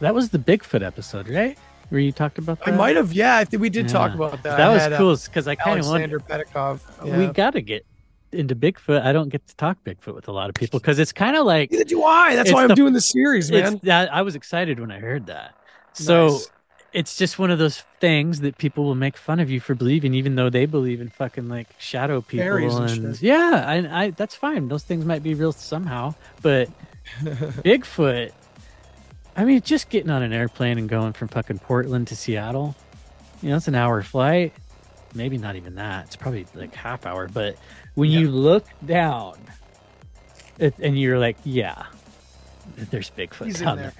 That 0.00 0.14
was 0.14 0.28
the 0.30 0.38
Bigfoot 0.38 0.84
episode, 0.84 1.28
right? 1.28 1.56
Where 1.88 2.00
you 2.00 2.10
talked 2.12 2.38
about 2.38 2.58
that. 2.64 2.68
I 2.74 2.76
might 2.76 2.96
have, 2.96 3.12
yeah, 3.12 3.36
I 3.36 3.44
think 3.44 3.60
we 3.62 3.70
did 3.70 3.88
talk 3.88 4.12
about 4.12 4.42
that. 4.42 4.56
That 4.56 4.68
was 4.72 4.82
had, 4.82 4.92
uh, 4.92 4.98
cool 4.98 5.16
because 5.16 5.46
I 5.46 5.54
kind 5.54 5.78
of. 5.78 5.86
Alexander 5.86 6.18
Pedikov. 6.20 6.80
We 7.04 7.10
Yeah. 7.26 7.32
got 7.32 7.52
to 7.52 7.60
get 7.62 7.86
into 8.32 8.54
Bigfoot. 8.56 9.02
I 9.02 9.12
don't 9.12 9.28
get 9.28 9.46
to 9.48 9.56
talk 9.56 9.78
Bigfoot 9.84 10.14
with 10.14 10.28
a 10.28 10.32
lot 10.32 10.48
of 10.48 10.54
people 10.54 10.78
because 10.80 10.98
it's 10.98 11.12
kind 11.12 11.36
of 11.36 11.46
like 11.46 11.70
Neither 11.70 11.84
do 11.84 12.02
I. 12.04 12.34
That's 12.36 12.52
why 12.52 12.62
I'm 12.62 12.68
the- 12.68 12.74
doing 12.74 12.92
the 12.92 13.00
series, 13.00 13.50
man. 13.50 13.80
that 13.84 14.12
I 14.12 14.22
was 14.22 14.34
excited 14.34 14.80
when 14.80 14.90
I 14.90 14.98
heard 14.98 15.26
that. 15.26 15.54
So 15.92 16.28
Nice. 16.28 16.50
it's 16.92 17.16
just 17.16 17.38
one 17.38 17.50
of 17.50 17.58
those 17.58 17.82
things 18.00 18.40
that 18.40 18.58
people 18.58 18.84
will 18.84 18.94
make 18.94 19.16
fun 19.16 19.40
of 19.40 19.50
you 19.50 19.60
for 19.60 19.74
believing, 19.74 20.12
even 20.14 20.34
though 20.34 20.50
they 20.50 20.66
believe 20.66 21.00
in 21.00 21.08
fucking 21.08 21.48
like 21.48 21.68
shadow 21.78 22.20
people 22.20 22.46
and 22.82 23.04
and, 23.06 23.22
yeah, 23.22 23.64
I, 23.66 24.04
I 24.04 24.10
that's 24.10 24.34
fine. 24.34 24.68
Those 24.68 24.82
things 24.82 25.04
might 25.04 25.22
be 25.22 25.34
real 25.34 25.52
somehow, 25.52 26.14
but 26.42 26.68
Bigfoot. 27.22 28.32
I 29.36 29.44
mean, 29.44 29.60
just 29.60 29.90
getting 29.90 30.10
on 30.10 30.22
an 30.22 30.32
airplane 30.32 30.78
and 30.78 30.88
going 30.88 31.12
from 31.12 31.28
fucking 31.28 31.58
Portland 31.58 32.06
to 32.08 32.16
Seattle, 32.16 32.74
you 33.42 33.50
know, 33.50 33.56
it's 33.56 33.68
an 33.68 33.74
hour 33.74 34.02
flight. 34.02 34.52
Maybe 35.16 35.38
not 35.38 35.56
even 35.56 35.74
that. 35.76 36.06
It's 36.06 36.16
probably 36.16 36.46
like 36.54 36.74
half 36.74 37.06
hour. 37.06 37.28
But 37.28 37.56
when 37.94 38.10
you 38.10 38.30
look 38.30 38.66
down, 38.84 39.38
it, 40.58 40.74
and 40.78 40.98
you're 40.98 41.18
like, 41.18 41.36
yeah, 41.44 41.86
there's 42.76 43.10
Bigfoot 43.10 43.46
He's 43.46 43.60
down 43.60 43.78
there. 43.78 43.92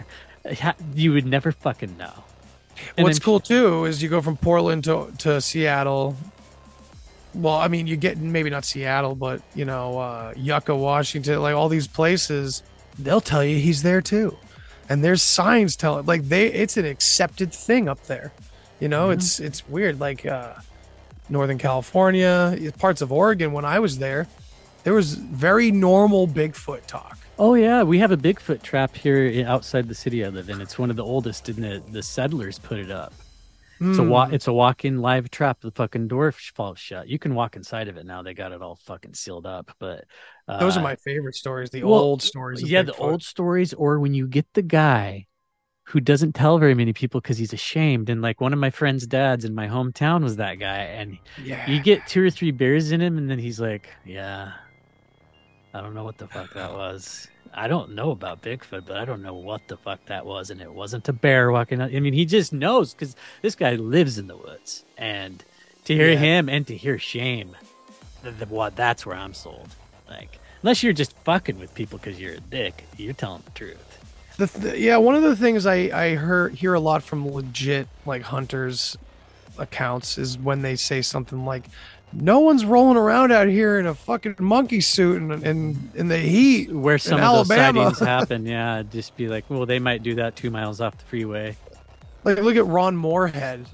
there. 0.44 0.74
You 0.94 1.12
would 1.12 1.26
never 1.26 1.50
fucking 1.50 1.96
know. 1.96 2.12
And 2.96 3.04
What's 3.04 3.18
then- 3.18 3.24
cool 3.24 3.40
too 3.40 3.84
is 3.86 4.02
you 4.02 4.08
go 4.08 4.20
from 4.20 4.36
Portland 4.36 4.84
to, 4.84 5.12
to 5.18 5.40
Seattle. 5.40 6.16
Well, 7.34 7.54
I 7.56 7.68
mean, 7.68 7.86
you 7.86 7.96
get 7.96 8.16
maybe 8.18 8.48
not 8.48 8.64
Seattle, 8.64 9.14
but 9.14 9.42
you 9.54 9.64
know, 9.64 9.98
uh, 9.98 10.32
Yucca, 10.36 10.74
Washington, 10.76 11.40
like 11.42 11.54
all 11.54 11.68
these 11.68 11.86
places, 11.88 12.62
they'll 12.98 13.20
tell 13.20 13.44
you 13.44 13.58
he's 13.58 13.82
there 13.82 14.00
too, 14.00 14.36
and 14.88 15.04
there's 15.04 15.20
signs 15.22 15.76
telling 15.76 16.06
like 16.06 16.28
they 16.28 16.46
it's 16.46 16.76
an 16.78 16.86
accepted 16.86 17.52
thing 17.52 17.88
up 17.88 18.02
there. 18.06 18.32
You 18.80 18.88
know, 18.88 19.10
it's 19.10 19.38
it's 19.40 19.68
weird. 19.68 20.00
Like 20.00 20.24
uh, 20.24 20.54
Northern 21.28 21.58
California, 21.58 22.56
parts 22.78 23.02
of 23.02 23.12
Oregon. 23.12 23.52
When 23.52 23.64
I 23.64 23.78
was 23.78 23.98
there, 23.98 24.26
there 24.84 24.94
was 24.94 25.14
very 25.14 25.70
normal 25.70 26.26
Bigfoot 26.28 26.86
talk. 26.86 27.18
Oh 27.38 27.54
yeah, 27.54 27.82
we 27.82 27.98
have 27.98 28.12
a 28.12 28.16
Bigfoot 28.16 28.62
trap 28.62 28.94
here 28.96 29.44
outside 29.46 29.88
the 29.88 29.94
city 29.94 30.24
I 30.24 30.28
live 30.28 30.48
in. 30.48 30.60
It's 30.60 30.78
one 30.78 30.90
of 30.90 30.96
the 30.96 31.04
oldest, 31.04 31.48
and 31.48 31.58
the 31.62 31.82
the 31.90 32.02
settlers 32.02 32.58
put 32.58 32.78
it 32.78 32.90
up. 32.90 33.12
It's 33.78 33.98
a 33.98 34.02
Hmm. 34.02 34.08
wa- 34.08 34.28
it's 34.32 34.46
a 34.46 34.54
walk-in 34.54 35.02
live 35.02 35.30
trap. 35.30 35.60
The 35.60 35.70
fucking 35.70 36.08
door 36.08 36.32
falls 36.32 36.78
shut. 36.78 37.08
You 37.08 37.18
can 37.18 37.34
walk 37.34 37.56
inside 37.56 37.88
of 37.88 37.98
it 37.98 38.06
now. 38.06 38.22
They 38.22 38.32
got 38.32 38.52
it 38.52 38.62
all 38.62 38.76
fucking 38.76 39.12
sealed 39.12 39.44
up. 39.44 39.70
But 39.78 40.04
uh, 40.48 40.60
Those 40.60 40.78
are 40.78 40.82
my 40.82 40.96
favorite 40.96 41.34
stories. 41.34 41.68
The 41.68 41.82
well, 41.84 42.00
old 42.00 42.22
stories. 42.22 42.62
of 42.62 42.70
yeah, 42.70 42.80
the 42.82 42.94
old 42.94 43.22
stories, 43.22 43.74
or 43.74 44.00
when 44.00 44.14
you 44.14 44.28
get 44.28 44.46
the 44.54 44.62
guy 44.62 45.26
who 45.90 46.00
doesn't 46.00 46.34
tell 46.34 46.58
very 46.58 46.74
many 46.74 46.92
people 46.92 47.20
because 47.20 47.38
he's 47.38 47.52
ashamed. 47.52 48.08
And 48.10 48.20
like 48.20 48.40
one 48.40 48.52
of 48.52 48.58
my 48.58 48.70
friend's 48.70 49.06
dads 49.06 49.44
in 49.44 49.54
my 49.54 49.68
hometown 49.68 50.22
was 50.22 50.36
that 50.36 50.54
guy, 50.58 50.78
and 50.78 51.18
Yeah. 51.42 51.68
you 51.70 51.80
get 51.80 52.06
two 52.06 52.24
or 52.24 52.30
three 52.30 52.50
beers 52.50 52.90
in 52.92 53.00
him, 53.00 53.16
and 53.18 53.30
then 53.30 53.38
he's 53.38 53.60
like, 53.60 53.88
"Yeah, 54.04 54.52
I 55.72 55.80
don't 55.80 55.94
know 55.94 56.04
what 56.04 56.18
the 56.18 56.26
fuck 56.28 56.52
that 56.54 56.72
was. 56.84 57.28
I 57.54 57.68
don't 57.68 57.94
know 57.94 58.10
about 58.10 58.42
Bigfoot, 58.42 58.84
but 58.86 58.96
I 58.98 59.04
don't 59.04 59.22
know 59.22 59.34
what 59.34 59.66
the 59.68 59.76
fuck 59.76 60.04
that 60.06 60.26
was, 60.26 60.50
and 60.50 60.60
it 60.60 60.72
wasn't 60.72 61.08
a 61.08 61.12
bear 61.12 61.50
walking 61.50 61.80
out. 61.80 61.94
I 61.94 62.00
mean, 62.00 62.12
he 62.12 62.24
just 62.26 62.52
knows 62.52 62.92
because 62.92 63.16
this 63.42 63.54
guy 63.54 63.76
lives 63.76 64.18
in 64.18 64.26
the 64.26 64.36
woods, 64.36 64.84
and 64.98 65.42
to 65.84 65.94
hear 65.94 66.10
Yeah. 66.10 66.18
him 66.18 66.48
and 66.48 66.66
to 66.66 66.76
hear 66.76 66.98
shame, 66.98 67.56
th- 68.22 68.36
th- 68.38 68.48
what 68.50 68.74
that's 68.76 69.06
where 69.06 69.16
I'm 69.16 69.32
sold. 69.34 69.68
Like, 70.08 70.38
unless 70.62 70.82
you're 70.82 70.92
just 70.92 71.16
fucking 71.24 71.58
with 71.58 71.72
people 71.74 71.98
because 71.98 72.20
you're 72.20 72.34
a 72.34 72.40
dick, 72.40 72.84
you're 72.96 73.14
telling 73.14 73.42
the 73.44 73.52
truth. 73.52 73.85
The 74.36 74.46
th- 74.46 74.78
yeah, 74.78 74.96
one 74.98 75.14
of 75.14 75.22
the 75.22 75.34
things 75.36 75.64
I 75.66 75.74
I 75.92 76.08
hear 76.10 76.48
hear 76.50 76.74
a 76.74 76.80
lot 76.80 77.02
from 77.02 77.26
legit 77.30 77.88
like 78.04 78.22
hunters 78.22 78.96
accounts 79.58 80.18
is 80.18 80.38
when 80.38 80.62
they 80.62 80.76
say 80.76 81.00
something 81.00 81.46
like, 81.46 81.64
"No 82.12 82.40
one's 82.40 82.64
rolling 82.64 82.98
around 82.98 83.32
out 83.32 83.48
here 83.48 83.78
in 83.78 83.86
a 83.86 83.94
fucking 83.94 84.36
monkey 84.38 84.80
suit 84.82 85.22
and 85.22 85.42
in, 85.42 85.90
in 85.94 86.08
the 86.08 86.18
heat." 86.18 86.70
Where 86.70 86.98
some 86.98 87.14
of 87.18 87.24
Alabama. 87.24 87.84
those 87.84 87.98
sightings 87.98 87.98
happen, 88.08 88.46
yeah, 88.46 88.82
just 88.82 89.16
be 89.16 89.28
like, 89.28 89.44
well, 89.48 89.64
they 89.64 89.78
might 89.78 90.02
do 90.02 90.16
that 90.16 90.36
two 90.36 90.50
miles 90.50 90.80
off 90.82 90.98
the 90.98 91.04
freeway. 91.04 91.56
Like 92.24 92.38
look 92.42 92.56
at 92.56 92.66
Ron 92.66 92.94
Morehead. 92.96 93.64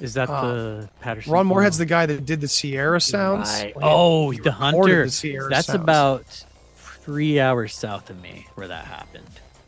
Is 0.00 0.14
that 0.14 0.28
Oh. 0.30 0.52
the 0.54 0.88
Patterson? 1.00 1.32
Ron 1.32 1.46
Morehead's 1.46 1.78
the 1.78 1.86
guy 1.86 2.06
that 2.06 2.24
did 2.26 2.40
the 2.40 2.48
Sierra 2.48 3.00
sounds. 3.00 3.48
Right. 3.50 3.74
Like, 3.76 3.84
Oh, 3.84 4.30
he 4.30 4.38
the 4.38 4.50
recorded 4.50 4.62
hunter. 4.80 5.04
the 5.06 5.10
Sierra 5.10 5.48
That's 5.50 5.66
sounds. 5.68 5.80
about 5.82 6.44
three 6.76 7.40
hours 7.40 7.74
south 7.74 8.08
of 8.10 8.20
me 8.22 8.46
where 8.56 8.68
that 8.68 8.84
happened. 8.86 9.24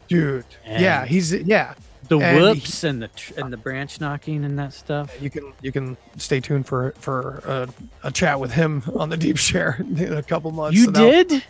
Dude. 0.09 0.45
And- 0.65 0.83
yeah, 0.83 1.05
he's 1.07 1.33
yeah. 1.33 1.75
The 2.09 2.19
And 2.21 2.41
whoops 2.41 2.85
and 2.85 3.03
the 3.03 3.09
tr- 3.09 3.35
and 3.39 3.53
the 3.53 3.59
branch 3.59 4.01
knocking 4.01 4.43
and 4.45 4.59
that 4.59 4.73
stuff. 4.73 5.15
You 5.21 5.29
can 5.29 5.53
you 5.61 5.71
can 5.73 5.97
stay 6.17 6.41
tuned 6.41 6.67
for 6.67 6.93
for 6.99 7.43
a, 7.45 7.69
a 8.09 8.11
chat 8.11 8.41
with 8.41 8.51
him 8.53 8.83
on 8.97 9.11
the 9.11 9.17
deep 9.19 9.37
share 9.37 9.77
in 9.97 10.15
a 10.15 10.23
couple 10.23 10.51
months. 10.51 10.79
You 10.79 10.87
So 10.87 10.93
did? 10.93 11.31
Yeah, 11.33 11.43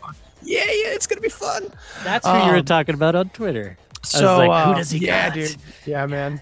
yeah, 0.64 0.94
it's 0.94 1.06
gonna 1.06 1.20
be 1.20 1.28
fun. 1.28 1.68
That's 2.02 2.26
who 2.26 2.32
you 2.32 2.51
were 2.51 2.59
Um, 2.59 2.64
talking 2.64 2.94
about 2.97 3.14
on 3.14 3.28
Twitter. 3.30 3.78
So 4.02 4.39
like, 4.39 4.64
who 4.64 4.72
uh, 4.72 4.74
does 4.74 4.90
he 4.90 4.98
yeah, 5.06 5.28
got? 5.28 5.35
dude. 5.35 5.56
Yeah, 5.86 6.06
man. 6.06 6.40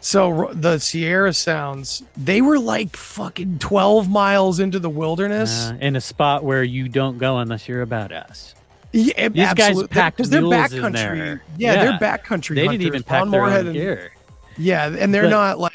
So 0.00 0.50
the 0.52 0.78
Sierra 0.78 1.32
Sounds, 1.32 2.02
they 2.16 2.40
were 2.40 2.58
like 2.58 2.96
fucking 2.96 3.58
12 3.58 4.08
miles 4.08 4.58
into 4.60 4.78
the 4.78 4.88
wilderness. 4.90 5.70
Uh, 5.70 5.78
in 5.80 5.94
a 5.96 6.00
spot 6.00 6.42
where 6.44 6.62
you 6.64 6.88
don't 6.88 7.18
go 7.18 7.38
unless 7.38 7.68
you're 7.68 7.82
a 7.82 7.86
badass. 7.86 8.54
Yeah, 8.92 9.28
these 9.28 9.54
guys 9.54 9.82
packed 9.88 10.16
because 10.16 10.30
they're 10.30 10.42
backcountry. 10.42 11.40
Yeah, 11.56 11.74
Yeah. 11.74 11.84
they're 11.84 11.98
backcountry. 11.98 12.56
They 12.56 12.66
didn't 12.68 12.82
even 12.82 13.02
pack 13.02 13.20
Ron 13.20 13.30
their 13.30 13.40
Morehead 13.40 13.60
own 13.60 13.66
and- 13.68 13.74
gear. 13.76 14.12
Yeah, 14.58 14.86
and 14.86 15.14
they're 15.14 15.22
But- 15.24 15.30
not 15.30 15.58
like 15.60 15.72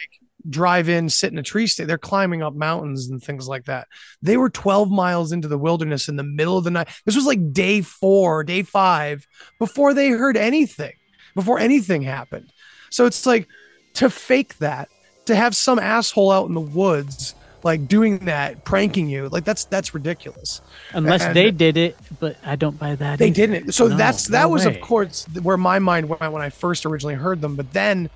drive 0.47 0.89
in, 0.89 1.09
sit 1.09 1.31
in 1.31 1.39
a 1.39 1.43
tree 1.43 1.65
state. 1.65 1.87
They're 1.87 1.97
climbing 1.97 2.43
up 2.43 2.53
mountains 2.53 3.09
and 3.09 3.23
things 3.23 3.47
like 3.47 3.65
that. 3.65 3.87
They 4.21 4.37
were 4.37 4.49
12 4.49 4.91
miles 4.91 5.31
into 5.31 5.47
the 5.47 5.57
wilderness 5.57 6.07
in 6.07 6.17
the 6.17 6.23
middle 6.23 6.55
of 6.57 6.63
the 6.63 6.69
night. 6.71 6.87
This 7.05 7.15
was 7.15 7.25
like 7.25 7.51
day 7.51 7.81
four, 7.81 8.43
day 8.43 8.61
five, 8.61 9.25
before 9.57 9.93
they 9.95 10.09
heard 10.09 10.37
anything, 10.37 10.93
before 11.33 11.57
anything 11.57 12.03
happened. 12.03 12.51
So 12.91 13.05
it's 13.07 13.25
like 13.25 13.47
to 13.95 14.09
fake 14.09 14.57
that, 14.59 14.89
to 15.25 15.35
have 15.35 15.55
some 15.55 15.79
asshole 15.79 16.31
out 16.31 16.47
in 16.47 16.53
the 16.53 16.59
woods 16.61 17.33
like 17.65 17.87
doing 17.87 18.19
that, 18.19 18.63
pranking 18.63 19.09
you, 19.09 19.27
like 19.27 19.43
that's 19.43 19.65
that's 19.65 19.95
ridiculous. 19.95 20.61
Unless 20.93 21.23
and- 21.23 21.35
they 21.35 21.49
did 21.49 21.77
it, 21.77 21.97
but 22.19 22.37
I 22.45 22.55
don't 22.55 22.77
buy 22.79 22.93
that. 22.95 23.17
They 23.17 23.27
either. 23.29 23.35
didn't. 23.47 23.71
So 23.73 23.87
No, 23.87 23.97
that's 23.97 24.29
no 24.29 24.37
that 24.37 24.51
was 24.51 24.65
way. 24.67 24.75
of 24.75 24.81
course 24.81 25.25
where 25.41 25.57
my 25.57 25.79
mind 25.79 26.07
went 26.07 26.21
when 26.31 26.43
I 26.43 26.51
first 26.51 26.85
originally 26.85 27.15
heard 27.15 27.41
them. 27.41 27.55
But 27.55 27.73
then 27.73 28.11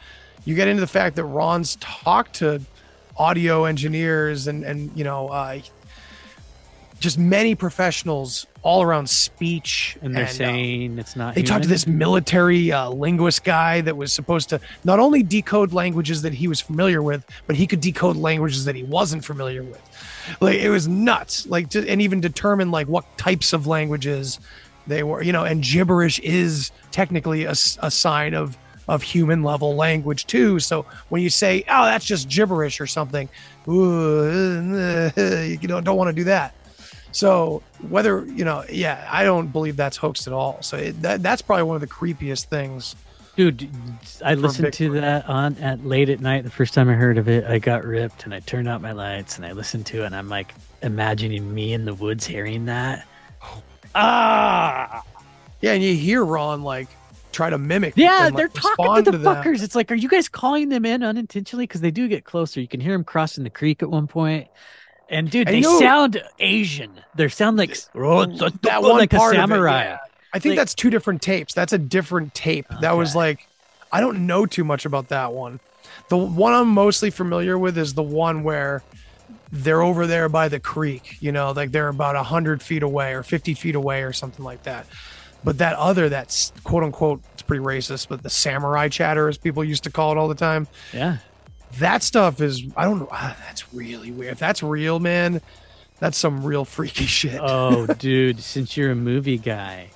you 0.45 0.53
get 0.53 0.67
into 0.67 0.81
the 0.81 0.87
fact 0.87 1.15
that 1.15 1.25
Ron's 1.25 1.77
talked 1.77 2.35
to 2.35 2.61
audio 3.17 3.65
engineers 3.65 4.45
and 4.47 4.63
and 4.63 4.91
you 4.95 5.03
know 5.03 5.29
uh, 5.29 5.59
just 6.99 7.17
many 7.17 7.55
professionals 7.55 8.45
all 8.61 8.83
around 8.83 9.09
speech, 9.09 9.97
and 10.01 10.15
they're 10.15 10.25
uh, 10.25 10.27
saying 10.27 10.99
it's 10.99 11.15
not. 11.15 11.35
they 11.35 11.43
talked 11.43 11.63
to 11.63 11.69
this 11.69 11.87
military 11.87 12.71
uh, 12.71 12.89
linguist 12.89 13.43
guy 13.43 13.81
that 13.81 13.95
was 13.95 14.11
supposed 14.11 14.49
to 14.49 14.59
not 14.83 14.99
only 14.99 15.23
decode 15.23 15.73
languages 15.73 16.21
that 16.21 16.33
he 16.33 16.47
was 16.47 16.59
familiar 16.59 17.01
with, 17.01 17.25
but 17.47 17.55
he 17.55 17.65
could 17.65 17.79
decode 17.79 18.17
languages 18.17 18.65
that 18.65 18.75
he 18.75 18.83
wasn't 18.83 19.23
familiar 19.23 19.63
with. 19.63 19.81
Like 20.41 20.59
it 20.59 20.69
was 20.69 20.87
nuts. 20.87 21.47
Like 21.47 21.69
to, 21.69 21.87
and 21.89 22.01
even 22.01 22.21
determine 22.21 22.71
like 22.71 22.87
what 22.87 23.17
types 23.17 23.53
of 23.53 23.65
languages 23.65 24.39
they 24.87 25.03
were. 25.03 25.23
You 25.23 25.31
know, 25.31 25.45
and 25.45 25.63
gibberish 25.63 26.19
is 26.19 26.71
technically 26.91 27.45
a 27.45 27.55
sign 27.55 28.33
of 28.33 28.57
of 28.89 29.03
human 29.03 29.43
level 29.43 29.75
language 29.75 30.25
too. 30.25 30.59
So 30.59 30.85
when 31.09 31.21
you 31.21 31.29
say, 31.29 31.63
"Oh, 31.69 31.85
that's 31.85 32.05
just 32.05 32.27
gibberish" 32.27 32.81
or 32.81 32.87
something, 32.87 33.29
you 33.67 35.57
don't 35.67 35.83
don't 35.83 35.95
want 35.95 36.09
to 36.09 36.13
do 36.13 36.23
that. 36.25 36.55
So 37.11 37.63
whether 37.87 38.25
you 38.25 38.45
know, 38.45 38.63
yeah, 38.69 39.07
I 39.11 39.23
don't 39.23 39.47
believe 39.47 39.75
that's 39.75 39.97
hoaxed 39.97 40.27
at 40.27 40.33
all. 40.33 40.61
So 40.61 40.77
it, 40.77 41.01
that 41.01 41.23
that's 41.23 41.41
probably 41.41 41.63
one 41.63 41.75
of 41.75 41.81
the 41.81 41.87
creepiest 41.87 42.45
things. 42.45 42.95
Dude, 43.35 43.69
I 44.23 44.33
listened 44.33 44.73
to 44.73 44.89
that 44.99 45.29
on 45.29 45.55
at 45.59 45.85
late 45.85 46.09
at 46.09 46.19
night. 46.19 46.43
The 46.43 46.49
first 46.49 46.73
time 46.73 46.89
I 46.89 46.93
heard 46.93 47.17
of 47.17 47.29
it, 47.29 47.45
I 47.45 47.57
got 47.57 47.85
ripped, 47.85 48.25
and 48.25 48.33
I 48.33 48.41
turned 48.41 48.67
out 48.67 48.81
my 48.81 48.91
lights, 48.91 49.37
and 49.37 49.45
I 49.45 49.53
listened 49.53 49.85
to 49.87 50.03
it, 50.03 50.07
and 50.07 50.15
I'm 50.15 50.27
like 50.27 50.53
imagining 50.81 51.53
me 51.53 51.73
in 51.73 51.85
the 51.85 51.93
woods 51.93 52.25
hearing 52.25 52.65
that. 52.65 53.07
Ah, 53.95 55.03
Yeah, 55.61 55.73
and 55.73 55.83
you 55.83 55.95
hear 55.95 56.23
Ron 56.23 56.61
like 56.63 56.87
try 57.31 57.49
to 57.49 57.57
mimic. 57.57 57.93
yeah, 57.95 58.27
and, 58.27 58.35
like, 58.35 58.53
they're 58.53 58.61
talking 58.75 59.03
to 59.05 59.11
the 59.11 59.17
that. 59.19 59.43
fuckers. 59.43 59.63
It's 59.63 59.75
like, 59.75 59.91
are 59.91 59.95
you 59.95 60.09
guys 60.09 60.27
calling 60.27 60.69
them 60.69 60.85
in 60.85 61.03
unintentionally? 61.03 61.63
Because 61.65 61.81
they 61.81 61.91
do 61.91 62.07
get 62.07 62.23
closer. 62.23 62.59
You 62.61 62.67
can 62.67 62.79
hear 62.79 62.93
them 62.93 63.03
crossing 63.03 63.43
the 63.43 63.49
creek 63.49 63.81
at 63.81 63.89
one 63.89 64.07
point. 64.07 64.47
And 65.09 65.29
dude, 65.29 65.47
And 65.47 65.55
they 65.57 65.61
know- 65.61 65.79
sound 65.79 66.21
Asian. 66.39 66.91
They 67.15 67.27
sound 67.29 67.57
like 67.57 67.75
oh, 67.95 68.25
That 68.61 68.81
one 68.81 68.97
like 68.97 69.11
a 69.13 69.17
part 69.17 69.33
of 69.35 69.39
it, 69.39 69.41
samurai. 69.41 69.83
yeah. 69.83 69.97
I 70.33 70.39
think 70.39 70.51
Like- 70.51 70.59
that's 70.59 70.75
two 70.75 70.89
different 70.89 71.21
tapes. 71.21 71.53
That's 71.53 71.73
a 71.73 71.77
different 71.79 72.33
tape. 72.35 72.67
That 72.81 72.95
was 72.95 73.15
like, 73.15 73.47
I 73.91 74.01
don't 74.01 74.27
know 74.27 74.45
too 74.45 74.63
much 74.63 74.85
about 74.85 75.09
that 75.09 75.33
one. 75.33 75.59
The 76.09 76.17
one 76.17 76.53
I'm 76.53 76.67
mostly 76.69 77.09
familiar 77.09 77.57
with 77.57 77.77
is 77.77 77.95
the 77.95 78.03
one 78.03 78.43
where 78.43 78.83
they're 79.51 79.81
over 79.81 80.05
there 80.05 80.29
by 80.29 80.47
the 80.47 80.59
creek. 80.59 81.17
You 81.19 81.31
know, 81.31 81.51
like 81.51 81.71
they're 81.71 81.87
about 81.87 82.15
hundred 82.23 82.61
feet 82.61 82.83
away 82.83 83.13
or 83.13 83.23
fifty 83.23 83.55
feet 83.55 83.73
away 83.75 84.03
or 84.03 84.13
something 84.13 84.45
like 84.45 84.63
that. 84.63 84.85
But 85.43 85.57
that 85.59 85.75
other, 85.77 86.09
that's 86.09 86.51
quote 86.63 86.83
unquote, 86.83 87.21
it's 87.33 87.41
pretty 87.41 87.63
racist, 87.63 88.09
but 88.09 88.21
the 88.21 88.29
samurai 88.29 88.89
chatter, 88.89 89.27
as 89.27 89.37
people 89.39 89.63
used 89.63 89.83
to 89.85 89.89
call 89.91 90.11
it 90.11 90.17
all 90.17 90.27
the 90.27 90.35
time. 90.35 90.67
Yeah. 90.93 91.17
That 91.77 92.01
stuff 92.03 92.41
is, 92.41 92.63
I 92.75 92.85
don't 92.85 92.99
know. 92.99 93.09
ah, 93.11 93.37
That's 93.45 93.71
really 93.73 94.11
weird. 94.11 94.33
If 94.33 94.39
that's 94.39 94.63
real, 94.63 94.99
man, 94.99 95.41
that's 95.99 96.17
some 96.17 96.43
real 96.43 96.65
freaky 96.65 97.05
shit. 97.19 97.39
Oh, 97.41 97.85
dude, 97.99 98.41
since 98.41 98.75
you're 98.75 98.91
a 98.91 98.95
movie 98.95 99.37
guy, 99.37 99.91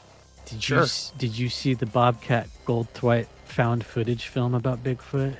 did 0.46 0.56
you 0.56 0.62
Sure. 0.62 0.82
s- 0.84 1.12
did 1.18 1.38
you 1.38 1.50
see 1.50 1.74
the 1.74 1.86
Bobcat 1.88 2.48
Goldthwait 2.68 3.26
found 3.46 3.86
footage 3.86 4.28
film 4.28 4.54
about 4.54 4.84
Bigfoot? 4.84 5.36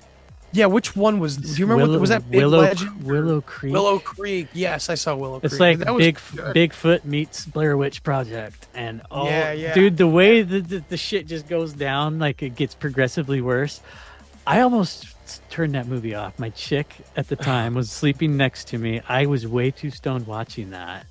Yeah, 0.56 0.68
which 0.68 0.96
one 0.96 1.20
was? 1.20 1.36
Do 1.38 1.48
you 1.60 1.66
remember? 1.66 1.86
Willow, 1.86 2.00
was 2.00 2.10
that 2.10 2.30
Big 2.30 2.40
Willow, 2.42 2.60
Legend? 2.62 3.04
Willow 3.04 3.42
Creek? 3.42 3.74
Willow 3.74 3.98
Creek. 3.98 4.50
Yes, 4.54 4.88
I 4.88 4.94
saw 4.94 5.16
Willow 5.16 5.40
It's 5.42 5.58
Creek. 5.58 5.80
like 5.80 5.80
That 5.80 5.98
Big 5.98 6.20
good. 6.36 6.56
Bigfoot 6.56 7.06
meets 7.06 7.46
Blair 7.48 7.76
Witch 7.76 8.04
Project, 8.04 8.68
and 8.76 9.02
oh, 9.10 9.26
Yeah, 9.26 9.52
yeah. 9.52 9.74
dude, 9.74 9.98
the 9.98 10.08
way 10.08 10.44
the 10.44 10.84
the 10.90 10.98
shit 10.98 11.26
just 11.26 11.48
goes 11.48 11.74
down, 11.74 12.20
like 12.20 12.44
it 12.44 12.56
gets 12.56 12.76
progressively 12.76 13.42
worse. 13.42 13.82
I 14.46 14.60
almost 14.60 15.08
turned 15.50 15.74
that 15.76 15.88
movie 15.88 16.16
off. 16.16 16.38
My 16.40 16.50
chick 16.52 16.88
at 17.16 17.28
the 17.28 17.36
time 17.36 17.74
was 17.74 17.92
sleeping 17.92 18.38
next 18.38 18.68
to 18.70 18.78
me. 18.78 19.02
I 19.08 19.26
was 19.26 19.48
way 19.48 19.72
too 19.72 19.90
stoned 19.90 20.28
watching 20.28 20.72
that, 20.72 21.06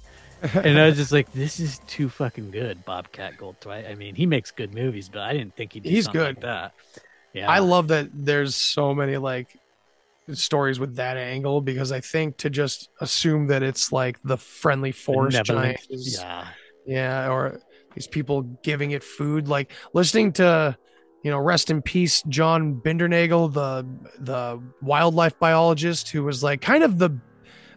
and 0.54 0.78
I 0.78 0.86
was 0.86 0.96
just 0.96 1.12
like, 1.12 1.32
"This 1.32 1.60
is 1.60 1.80
too 1.86 2.08
fucking 2.08 2.50
good." 2.50 2.84
Bobcat 2.84 3.36
Goldthwait. 3.38 3.90
I 3.90 3.94
mean, 3.94 4.14
he 4.14 4.26
makes 4.26 4.50
good 4.50 4.74
movies, 4.74 5.08
but 5.08 5.22
I 5.22 5.32
didn't 5.32 5.56
think 5.56 5.72
he'd. 5.72 5.84
He's 5.84 6.04
something 6.04 6.20
like 6.20 6.34
good. 6.36 6.44
that. 6.44 6.74
Yeah, 7.32 7.50
I 7.50 7.60
love 7.60 7.88
that 7.88 8.10
there's 8.12 8.54
so 8.54 8.94
many 8.94 9.16
like 9.16 9.58
stories 10.32 10.78
with 10.78 10.96
that 10.96 11.16
angle 11.16 11.60
because 11.60 11.92
I 11.92 12.00
think 12.00 12.36
to 12.38 12.50
just 12.50 12.88
assume 13.00 13.48
that 13.48 13.62
it's 13.62 13.92
like 13.92 14.18
the 14.22 14.36
friendly 14.36 14.92
forest 14.92 15.38
Benevolent. 15.46 15.78
giant 15.78 15.86
is 15.90 16.18
Yeah, 16.18 16.46
yeah, 16.86 17.30
or 17.30 17.60
these 17.94 18.06
people 18.06 18.42
giving 18.62 18.92
it 18.92 19.02
food. 19.02 19.48
Like 19.48 19.72
listening 19.92 20.32
to, 20.34 20.76
you 21.22 21.30
know, 21.30 21.38
rest 21.38 21.70
in 21.70 21.82
peace, 21.82 22.22
John 22.28 22.80
Bindernagel, 22.80 23.52
the 23.52 23.86
the 24.18 24.60
wildlife 24.80 25.38
biologist 25.38 26.10
who 26.10 26.24
was 26.24 26.42
like 26.42 26.60
kind 26.60 26.82
of 26.82 26.98
the 26.98 27.10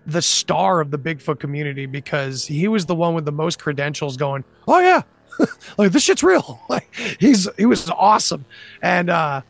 the 0.07 0.21
star 0.21 0.81
of 0.81 0.91
the 0.91 0.99
Bigfoot 0.99 1.39
community 1.39 1.85
because 1.85 2.45
he 2.45 2.67
was 2.67 2.85
the 2.85 2.95
one 2.95 3.13
with 3.13 3.25
the 3.25 3.31
most 3.31 3.59
credentials 3.59 4.17
going, 4.17 4.43
Oh 4.67 4.79
yeah, 4.79 5.03
like 5.77 5.91
this 5.91 6.03
shit's 6.03 6.23
real. 6.23 6.59
Like 6.69 6.93
he's 7.19 7.47
he 7.57 7.65
was 7.65 7.89
awesome. 7.89 8.45
And 8.81 9.09
uh 9.09 9.41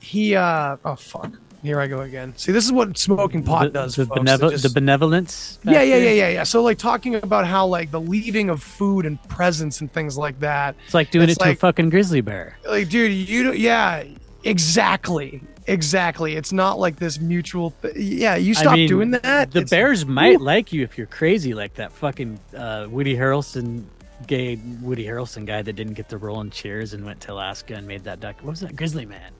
he 0.00 0.34
uh 0.34 0.76
oh 0.84 0.96
fuck. 0.96 1.32
Here 1.62 1.78
I 1.78 1.86
go 1.88 2.00
again. 2.00 2.32
See, 2.36 2.52
this 2.52 2.64
is 2.64 2.72
what 2.72 2.96
smoking 2.96 3.42
pot 3.42 3.64
the, 3.64 3.68
does. 3.70 3.96
The. 3.96 4.06
Benevo- 4.06 4.50
just- 4.50 4.62
the 4.62 4.70
benevolence. 4.70 5.58
yeah, 5.62 5.82
yeah, 5.82 5.96
yeah, 5.96 6.10
yeah, 6.10 6.28
yeah. 6.28 6.42
So 6.42 6.62
like 6.62 6.78
talking 6.78 7.16
about 7.16 7.46
how 7.46 7.66
like 7.66 7.90
the 7.90 8.00
leaving 8.00 8.48
of 8.48 8.62
food 8.62 9.04
and 9.04 9.22
presents 9.28 9.80
and 9.82 9.92
things 9.92 10.16
like 10.16 10.40
that. 10.40 10.74
It's 10.86 10.94
like 10.94 11.10
doing 11.10 11.28
It's 11.28 11.38
it 11.40 11.44
to 11.44 11.50
a 11.50 11.54
fucking 11.54 11.90
grizzly 11.90 12.22
bear. 12.22 12.58
Like, 12.66 12.88
dude, 12.88 13.12
you 13.12 13.42
don't. 13.42 13.58
Yeah, 13.58 14.04
exactly, 14.44 15.42
exactly. 15.66 16.36
It's 16.36 16.52
not 16.52 16.78
like 16.78 16.96
this 16.96 17.20
mutual. 17.20 17.72
Th- 17.82 17.94
yeah, 17.96 18.36
you 18.36 18.52
I 18.56 18.60
stop 18.60 18.74
mean, 18.74 18.88
doing 18.88 19.10
that. 19.12 19.50
The 19.52 19.64
bears 19.66 20.06
might 20.06 20.40
like 20.40 20.72
you 20.72 20.82
if 20.82 20.96
you're 20.96 21.06
crazy, 21.06 21.54
like 21.54 21.74
that 21.74 21.92
fucking 21.92 22.38
uh, 22.56 22.86
Woody 22.90 23.14
Harrelson, 23.16 23.84
gay 24.26 24.56
Woody 24.80 25.04
Harrelson 25.04 25.44
guy 25.44 25.62
that 25.62 25.74
didn't 25.74 25.94
get 25.94 26.08
the 26.08 26.18
role 26.18 26.40
in 26.40 26.50
Cheers 26.50 26.94
and 26.94 27.04
went 27.04 27.20
to 27.22 27.32
Alaska 27.32 27.74
and 27.74 27.86
made 27.86 28.04
that 28.04 28.20
duck. 28.20 28.36
What 28.42 28.50
was 28.50 28.60
that? 28.60 28.76
Grizzly 28.76 29.04
Man. 29.06 29.30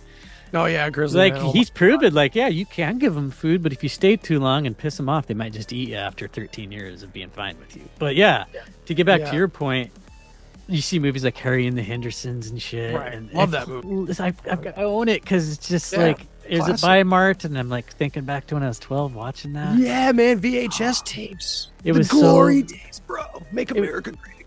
Oh 0.53 0.65
yeah, 0.67 0.91
grizzly. 0.91 1.19
like 1.19 1.35
man. 1.35 1.43
Oh, 1.47 1.53
he's 1.53 1.71
proven, 1.71 2.13
like, 2.15 2.35
yeah, 2.35 2.49
you 2.49 2.67
can 2.67 2.99
give 2.99 3.15
them 3.15 3.31
food, 3.31 3.63
but 3.63 3.73
if 3.73 3.83
you 3.83 3.89
stay 3.89 4.17
too 4.17 4.41
long 4.41 4.67
and 4.67 4.77
piss 4.77 4.97
them 4.97 5.09
off, 5.09 5.27
they 5.27 5.35
might 5.35 5.53
just 5.53 5.73
eat 5.73 5.89
you 5.91 5.95
after 5.97 6.27
13 6.29 6.73
years 6.73 7.03
of 7.03 7.13
being 7.13 7.31
fine 7.31 7.57
with 7.59 7.77
you. 7.77 7.83
But 7.99 8.17
yeah, 8.17 8.45
to 8.87 8.95
get 8.95 9.07
back 9.07 9.21
Yeah. 9.21 9.31
to 9.31 9.37
your 9.37 9.49
point, 9.49 9.93
you 10.69 10.81
see 10.81 10.99
movies 10.99 11.25
like 11.25 11.37
Harry 11.39 11.67
and 11.67 11.77
the 11.77 11.83
Hendersons 11.83 12.49
and 12.51 12.61
shit. 12.61 12.95
Right. 12.95 13.13
And 13.15 13.33
Love 13.33 13.51
that 13.53 13.69
movie. 13.69 14.13
I, 14.23 14.33
I, 14.51 14.73
I 14.77 14.83
own 14.85 15.09
it 15.09 15.21
because 15.23 15.53
it's 15.53 15.69
just 15.69 15.93
Yeah, 15.93 15.99
like, 16.01 16.27
is 16.49 16.67
it 16.69 16.81
by 16.81 17.03
Mart? 17.03 17.45
And 17.45 17.59
I'm 17.59 17.69
like 17.69 17.93
thinking 17.93 18.25
back 18.25 18.47
to 18.49 18.55
when 18.55 18.63
I 18.63 18.69
was 18.69 18.79
12 18.79 19.15
watching 19.15 19.53
that. 19.55 19.79
yeah, 19.79 20.13
man. 20.13 20.41
VHS 20.41 21.05
tapes. 21.05 21.71
It 21.85 21.93
the 21.93 21.99
was 21.99 22.09
so- 22.11 22.21
glory 22.21 22.63
days, 22.63 23.01
bro. 23.07 23.23
Make 23.53 23.71
America 23.73 24.13
great 24.13 24.35
again. 24.35 24.40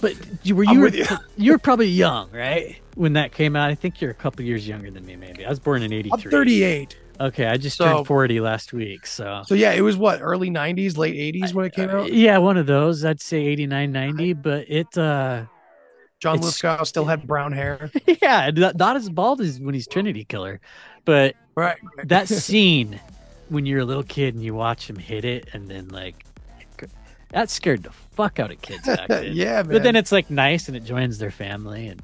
But 0.00 0.14
you 0.42 0.54
were 0.56 0.64
you 0.64 0.80
were, 0.80 0.88
you. 0.88 1.04
you 1.36 1.52
were 1.52 1.58
probably 1.58 1.88
young, 1.88 2.30
right? 2.32 2.76
When 2.94 3.14
that 3.14 3.32
came 3.32 3.56
out, 3.56 3.70
I 3.70 3.74
think 3.74 4.00
you're 4.00 4.10
a 4.10 4.14
couple 4.14 4.44
years 4.44 4.66
younger 4.68 4.90
than 4.90 5.04
me. 5.06 5.16
Maybe 5.16 5.44
I 5.46 5.48
was 5.48 5.58
born 5.58 5.82
in 5.82 5.92
'83. 5.92 6.10
I'm 6.24 6.30
38. 6.30 6.98
Okay, 7.20 7.46
I 7.46 7.56
just 7.56 7.76
So- 7.76 7.84
turned 7.84 8.06
40 8.08 8.40
last 8.40 8.72
week, 8.72 9.06
so 9.06 9.42
So 9.46 9.54
yeah, 9.54 9.72
it 9.72 9.82
was 9.82 9.96
what 9.96 10.20
early 10.20 10.50
90s, 10.50 10.96
late 10.98 11.14
80s 11.14 11.54
when 11.54 11.64
it 11.64 11.72
came 11.72 11.88
out. 11.88 12.12
yeah, 12.12 12.38
one 12.38 12.56
of 12.56 12.66
those. 12.66 13.04
I'd 13.04 13.20
say 13.20 13.38
89, 13.46 13.92
90, 13.92 14.32
but 14.32 14.64
it, 14.68 14.98
uh, 14.98 15.44
John 16.18 16.40
Lithgow 16.40 16.82
still 16.82 17.04
had 17.04 17.24
brown 17.24 17.52
hair. 17.52 17.88
yeah, 18.20 18.50
not, 18.52 18.76
not 18.76 18.96
as 18.96 19.08
bald 19.08 19.40
as 19.40 19.60
when 19.60 19.74
he's 19.74 19.86
Trinity 19.86 20.24
Killer, 20.24 20.60
but 21.04 21.36
Right. 21.54 21.76
that 22.02 22.26
scene 22.28 22.98
when 23.48 23.64
you're 23.64 23.78
a 23.80 23.84
little 23.84 24.02
kid 24.02 24.34
and 24.34 24.42
you 24.42 24.52
watch 24.54 24.90
him 24.90 24.96
hit 24.96 25.24
it, 25.24 25.48
and 25.52 25.68
then 25.68 25.88
like 25.90 26.24
that 27.34 27.50
scared 27.50 27.82
the 27.82 27.90
fuck 27.90 28.38
out 28.38 28.50
of 28.50 28.62
kids 28.62 28.86
back 28.86 29.08
then. 29.08 29.32
yeah, 29.34 29.62
man. 29.62 29.68
But 29.68 29.82
then 29.82 29.96
it's 29.96 30.12
like 30.12 30.30
nice 30.30 30.68
and 30.68 30.76
it 30.76 30.84
joins 30.84 31.18
their 31.18 31.30
family 31.32 31.88
and 31.88 32.00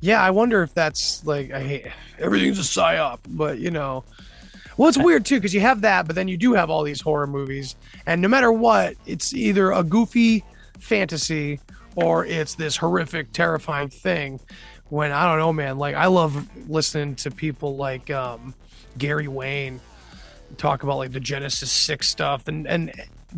Yeah, 0.00 0.22
I 0.22 0.30
wonder 0.30 0.62
if 0.62 0.72
that's 0.74 1.24
like 1.26 1.50
I 1.50 1.62
hate 1.62 1.86
everything's 2.18 2.58
a 2.58 2.62
psyop, 2.62 3.18
but 3.28 3.58
you 3.58 3.70
know, 3.70 4.04
well, 4.76 4.88
it's 4.88 4.96
weird 4.98 5.26
too 5.26 5.36
because 5.36 5.52
you 5.52 5.60
have 5.60 5.80
that, 5.82 6.06
but 6.06 6.14
then 6.14 6.28
you 6.28 6.36
do 6.36 6.52
have 6.54 6.70
all 6.70 6.84
these 6.84 7.00
horror 7.00 7.26
movies, 7.26 7.74
and 8.06 8.22
no 8.22 8.28
matter 8.28 8.52
what, 8.52 8.94
it's 9.06 9.34
either 9.34 9.72
a 9.72 9.82
goofy 9.82 10.44
fantasy 10.78 11.58
or 11.96 12.24
it's 12.24 12.54
this 12.54 12.76
horrific, 12.76 13.32
terrifying 13.32 13.88
thing. 13.88 14.38
When 14.88 15.10
I 15.10 15.24
don't 15.28 15.38
know, 15.40 15.52
man, 15.52 15.78
like 15.78 15.96
I 15.96 16.06
love 16.06 16.46
listening 16.70 17.16
to 17.16 17.30
people 17.32 17.76
like 17.76 18.08
um, 18.10 18.54
Gary 18.96 19.26
Wayne 19.28 19.80
talk 20.56 20.84
about 20.84 20.96
like 20.98 21.10
the 21.10 21.20
Genesis 21.20 21.72
Six 21.72 22.08
stuff 22.08 22.46
and 22.46 22.66
and 22.68 22.92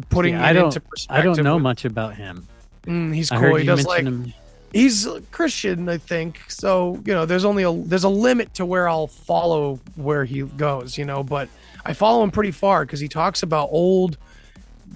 putting 0.08 0.34
Yeah, 0.34 0.46
I 0.46 0.50
it 0.50 0.54
don't- 0.54 0.64
into 0.66 0.80
perspective. 0.80 1.20
I 1.20 1.34
don't 1.34 1.44
know 1.44 1.54
with- 1.56 1.62
much 1.62 1.84
about 1.84 2.14
him. 2.16 2.46
Mm, 2.86 3.14
he's 3.14 3.30
cool. 3.30 3.56
He 3.56 3.64
does 3.66 3.84
like 3.86 4.04
him. 4.04 4.32
he's 4.72 5.06
Christian, 5.32 5.88
I 5.88 5.98
think. 5.98 6.40
So 6.48 7.00
you 7.04 7.12
know, 7.12 7.26
there's 7.26 7.44
only 7.44 7.62
a 7.64 7.72
there's 7.72 8.04
a 8.04 8.08
limit 8.08 8.54
to 8.54 8.64
where 8.66 8.88
I'll 8.88 9.06
follow 9.06 9.80
where 9.96 10.24
he 10.24 10.42
goes, 10.42 10.96
you 10.96 11.04
know. 11.04 11.22
But 11.22 11.48
I 11.84 11.92
follow 11.92 12.22
him 12.22 12.30
pretty 12.30 12.52
far 12.52 12.84
because 12.84 13.00
he 13.00 13.08
talks 13.08 13.42
about 13.42 13.68
old 13.72 14.16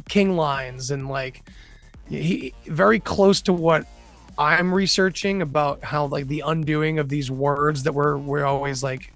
king 0.08 0.36
lines 0.36 0.90
and 0.90 1.08
like 1.08 1.42
he 2.08 2.52
very 2.66 3.00
close 3.00 3.40
to 3.42 3.52
what 3.52 3.86
I'm 4.36 4.74
researching 4.74 5.40
about 5.42 5.82
how 5.84 6.06
like 6.06 6.26
the 6.28 6.42
undoing 6.46 6.98
of 6.98 7.08
these 7.08 7.30
words 7.30 7.84
that 7.84 7.92
we're 7.94 8.16
we're 8.18 8.44
always 8.44 8.82
like 8.82 9.12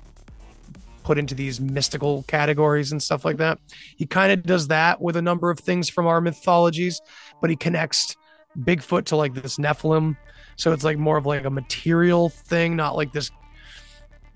put 1.08 1.16
into 1.16 1.34
these 1.34 1.58
mystical 1.58 2.22
categories 2.24 2.92
and 2.92 3.02
stuff 3.02 3.24
like 3.24 3.38
that. 3.38 3.58
He 3.96 4.04
kind 4.04 4.30
of 4.30 4.42
does 4.42 4.68
that 4.68 5.00
with 5.00 5.16
a 5.16 5.22
number 5.22 5.48
of 5.48 5.58
things 5.58 5.88
from 5.88 6.06
our 6.06 6.20
mythologies, 6.20 7.00
but 7.40 7.48
he 7.48 7.56
connects 7.56 8.14
Bigfoot 8.58 9.06
to 9.06 9.16
like 9.16 9.32
this 9.32 9.56
Nephilim. 9.56 10.18
So 10.56 10.74
it's 10.74 10.84
like 10.84 10.98
more 10.98 11.16
of 11.16 11.24
like 11.24 11.46
a 11.46 11.50
material 11.50 12.28
thing, 12.28 12.76
not 12.76 12.94
like 12.94 13.10
this, 13.14 13.30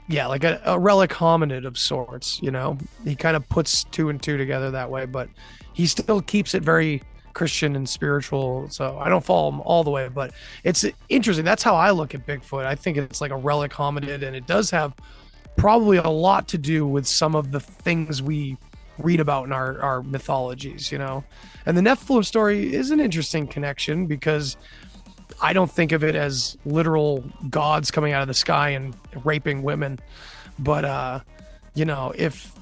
yeah, 0.08 0.26
like 0.26 0.44
a, 0.44 0.62
a 0.64 0.78
relic 0.78 1.10
hominid 1.10 1.66
of 1.66 1.76
sorts, 1.76 2.40
you 2.40 2.50
know? 2.50 2.78
He 3.04 3.16
kind 3.16 3.36
of 3.36 3.46
puts 3.50 3.84
two 3.84 4.08
and 4.08 4.22
two 4.22 4.38
together 4.38 4.70
that 4.70 4.90
way, 4.90 5.04
but 5.04 5.28
he 5.74 5.86
still 5.86 6.22
keeps 6.22 6.54
it 6.54 6.62
very 6.62 7.02
Christian 7.34 7.76
and 7.76 7.86
spiritual. 7.86 8.70
So 8.70 8.98
I 8.98 9.10
don't 9.10 9.22
follow 9.22 9.50
him 9.50 9.60
all 9.60 9.84
the 9.84 9.90
way, 9.90 10.08
but 10.08 10.32
it's 10.64 10.86
interesting. 11.10 11.44
That's 11.44 11.62
how 11.62 11.74
I 11.74 11.90
look 11.90 12.14
at 12.14 12.26
Bigfoot. 12.26 12.64
I 12.64 12.76
think 12.76 12.96
it's 12.96 13.20
like 13.20 13.30
a 13.30 13.36
relic 13.36 13.72
hominid, 13.72 14.22
and 14.22 14.34
it 14.34 14.46
does 14.46 14.70
have 14.70 14.94
probably 15.56 15.96
a 15.96 16.08
lot 16.08 16.48
to 16.48 16.58
do 16.58 16.86
with 16.86 17.06
some 17.06 17.34
of 17.34 17.52
the 17.52 17.60
things 17.60 18.22
we 18.22 18.56
read 18.98 19.20
about 19.20 19.46
in 19.46 19.52
our, 19.52 19.80
our 19.80 20.02
mythologies, 20.02 20.92
you 20.92 20.98
know? 20.98 21.24
And 21.66 21.76
the 21.76 21.82
Nephilim 21.82 22.24
story 22.24 22.74
is 22.74 22.90
an 22.90 23.00
interesting 23.00 23.46
connection 23.46 24.06
because 24.06 24.56
I 25.40 25.52
don't 25.52 25.70
think 25.70 25.92
of 25.92 26.04
it 26.04 26.14
as 26.14 26.56
literal 26.64 27.24
gods 27.50 27.90
coming 27.90 28.12
out 28.12 28.22
of 28.22 28.28
the 28.28 28.34
sky 28.34 28.70
and 28.70 28.94
raping 29.24 29.62
women. 29.62 29.98
But, 30.58 30.84
uh, 30.84 31.20
you 31.74 31.84
know, 31.84 32.12
if, 32.16 32.52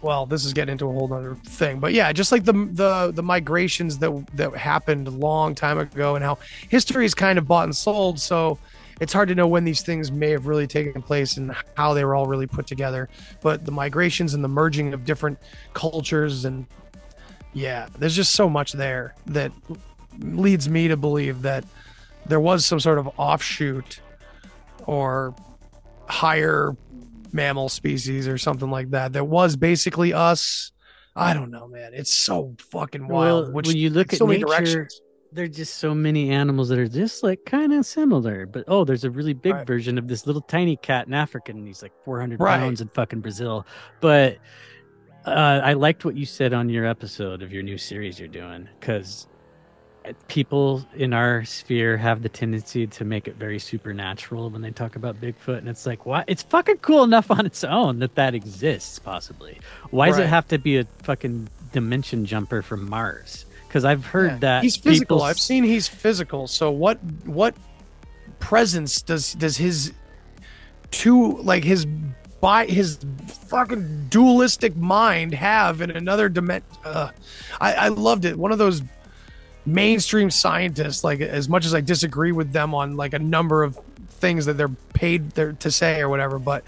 well, 0.00 0.26
this 0.26 0.44
is 0.44 0.52
getting 0.52 0.72
into 0.72 0.86
a 0.86 0.92
whole 0.92 1.12
other 1.12 1.34
thing, 1.44 1.80
but 1.80 1.92
yeah, 1.92 2.12
just 2.12 2.30
like 2.30 2.44
the, 2.44 2.52
the, 2.52 3.12
the 3.12 3.22
migrations 3.22 3.98
that, 3.98 4.26
that 4.36 4.56
happened 4.56 5.08
a 5.08 5.10
long 5.10 5.54
time 5.54 5.78
ago 5.78 6.14
and 6.14 6.24
how 6.24 6.38
history 6.68 7.04
is 7.04 7.14
kind 7.14 7.38
of 7.38 7.48
bought 7.48 7.64
and 7.64 7.76
sold. 7.76 8.20
So 8.20 8.58
it's 9.00 9.12
hard 9.12 9.28
to 9.28 9.34
know 9.34 9.46
when 9.46 9.64
these 9.64 9.82
things 9.82 10.10
may 10.10 10.30
have 10.30 10.46
really 10.46 10.66
taken 10.66 11.02
place 11.02 11.36
and 11.36 11.54
how 11.76 11.94
they 11.94 12.04
were 12.04 12.14
all 12.14 12.26
really 12.26 12.46
put 12.46 12.66
together. 12.66 13.08
But 13.40 13.64
the 13.64 13.72
migrations 13.72 14.34
and 14.34 14.42
the 14.42 14.48
merging 14.48 14.92
of 14.94 15.04
different 15.04 15.38
cultures 15.72 16.44
and 16.44 16.66
yeah, 17.54 17.88
there's 17.98 18.14
just 18.14 18.32
so 18.32 18.48
much 18.48 18.72
there 18.72 19.14
that 19.26 19.52
leads 20.20 20.68
me 20.68 20.88
to 20.88 20.96
believe 20.96 21.42
that 21.42 21.64
there 22.26 22.40
was 22.40 22.66
some 22.66 22.78
sort 22.78 22.98
of 22.98 23.08
offshoot 23.16 24.00
or 24.86 25.34
higher 26.08 26.76
mammal 27.32 27.68
species 27.68 28.28
or 28.28 28.38
something 28.38 28.70
like 28.70 28.90
that 28.90 29.12
that 29.12 29.24
was 29.24 29.56
basically 29.56 30.12
us. 30.12 30.72
I 31.16 31.34
don't 31.34 31.50
know, 31.50 31.66
man. 31.66 31.94
It's 31.94 32.12
so 32.12 32.54
fucking 32.70 33.08
wild. 33.08 33.46
Well, 33.46 33.52
which 33.52 33.66
when 33.68 33.76
you 33.76 33.90
look 33.90 34.12
at 34.12 34.18
so 34.18 34.26
many 34.26 34.38
nature, 34.38 34.46
directions. 34.48 35.00
There's 35.32 35.56
just 35.56 35.76
so 35.76 35.94
many 35.94 36.30
animals 36.30 36.68
that 36.70 36.78
are 36.78 36.88
just 36.88 37.22
like 37.22 37.44
kind 37.44 37.72
of 37.72 37.84
similar. 37.86 38.46
But 38.46 38.64
oh, 38.68 38.84
there's 38.84 39.04
a 39.04 39.10
really 39.10 39.34
big 39.34 39.54
Right. 39.54 39.66
version 39.66 39.98
of 39.98 40.08
this 40.08 40.26
little 40.26 40.42
tiny 40.42 40.76
cat 40.76 41.06
in 41.06 41.14
Africa, 41.14 41.52
and 41.52 41.66
he's 41.66 41.82
like 41.82 41.92
400 42.04 42.40
Right. 42.40 42.58
pounds 42.58 42.80
in 42.80 42.88
fucking 42.88 43.20
Brazil. 43.20 43.66
But 44.00 44.38
uh, 45.26 45.60
I 45.62 45.74
liked 45.74 46.04
what 46.04 46.14
you 46.16 46.24
said 46.24 46.52
on 46.52 46.68
your 46.68 46.86
episode 46.86 47.42
of 47.42 47.52
your 47.52 47.62
new 47.62 47.76
series 47.78 48.18
you're 48.18 48.28
doing 48.28 48.68
because 48.80 49.26
people 50.28 50.86
in 50.96 51.12
our 51.12 51.44
sphere 51.44 51.96
have 51.98 52.22
the 52.22 52.28
tendency 52.30 52.86
to 52.86 53.04
make 53.04 53.28
it 53.28 53.36
very 53.36 53.58
supernatural 53.58 54.48
when 54.48 54.62
they 54.62 54.70
talk 54.70 54.96
about 54.96 55.20
Bigfoot, 55.20 55.58
and 55.58 55.68
it's 55.68 55.84
like, 55.84 56.06
what? 56.06 56.24
It's 56.28 56.42
fucking 56.44 56.78
cool 56.78 57.02
enough 57.04 57.30
on 57.30 57.44
its 57.44 57.62
own 57.64 57.98
that 57.98 58.14
that 58.14 58.34
exists, 58.34 58.98
possibly. 58.98 59.58
Why 59.90 60.06
does 60.08 60.18
it 60.18 60.26
have 60.28 60.48
to 60.48 60.58
be 60.58 60.78
a 60.78 60.84
fucking 61.02 61.48
dimension 61.72 62.24
jumper 62.24 62.62
from 62.62 62.88
Mars? 62.88 63.44
Because 63.68 63.84
I've 63.84 64.04
heard 64.06 64.32
Yeah. 64.32 64.38
that 64.38 64.62
he's 64.64 64.76
physical. 64.76 65.18
people- 65.18 65.22
I've 65.26 65.38
seen 65.38 65.62
he's 65.62 65.86
physical. 65.86 66.46
So 66.48 66.70
what 66.70 66.98
what 67.24 67.54
presence 68.40 69.02
does 69.02 69.34
does 69.34 69.56
his 69.58 69.92
two 70.90 71.36
like 71.42 71.64
his 71.64 71.86
by 72.40 72.66
his 72.66 72.98
fucking 73.48 74.06
dualistic 74.10 74.76
mind 74.76 75.34
have 75.34 75.80
in 75.80 75.90
another 75.90 76.28
dimension? 76.28 76.68
Uh, 76.84 77.10
I, 77.60 77.72
I 77.74 77.88
loved 77.88 78.24
it. 78.24 78.38
One 78.38 78.52
of 78.52 78.58
those 78.58 78.82
mainstream 79.66 80.30
scientists, 80.30 81.04
like 81.04 81.20
as 81.20 81.48
much 81.48 81.66
as 81.66 81.74
I 81.74 81.80
disagree 81.80 82.32
with 82.32 82.52
them 82.52 82.74
on 82.74 82.96
like 82.96 83.12
a 83.12 83.18
number 83.18 83.62
of 83.62 83.78
things 84.08 84.46
that 84.46 84.54
they're 84.56 84.68
paid 84.94 85.30
there 85.32 85.52
to 85.52 85.70
say 85.70 86.00
or 86.00 86.08
whatever, 86.08 86.38
but 86.38 86.64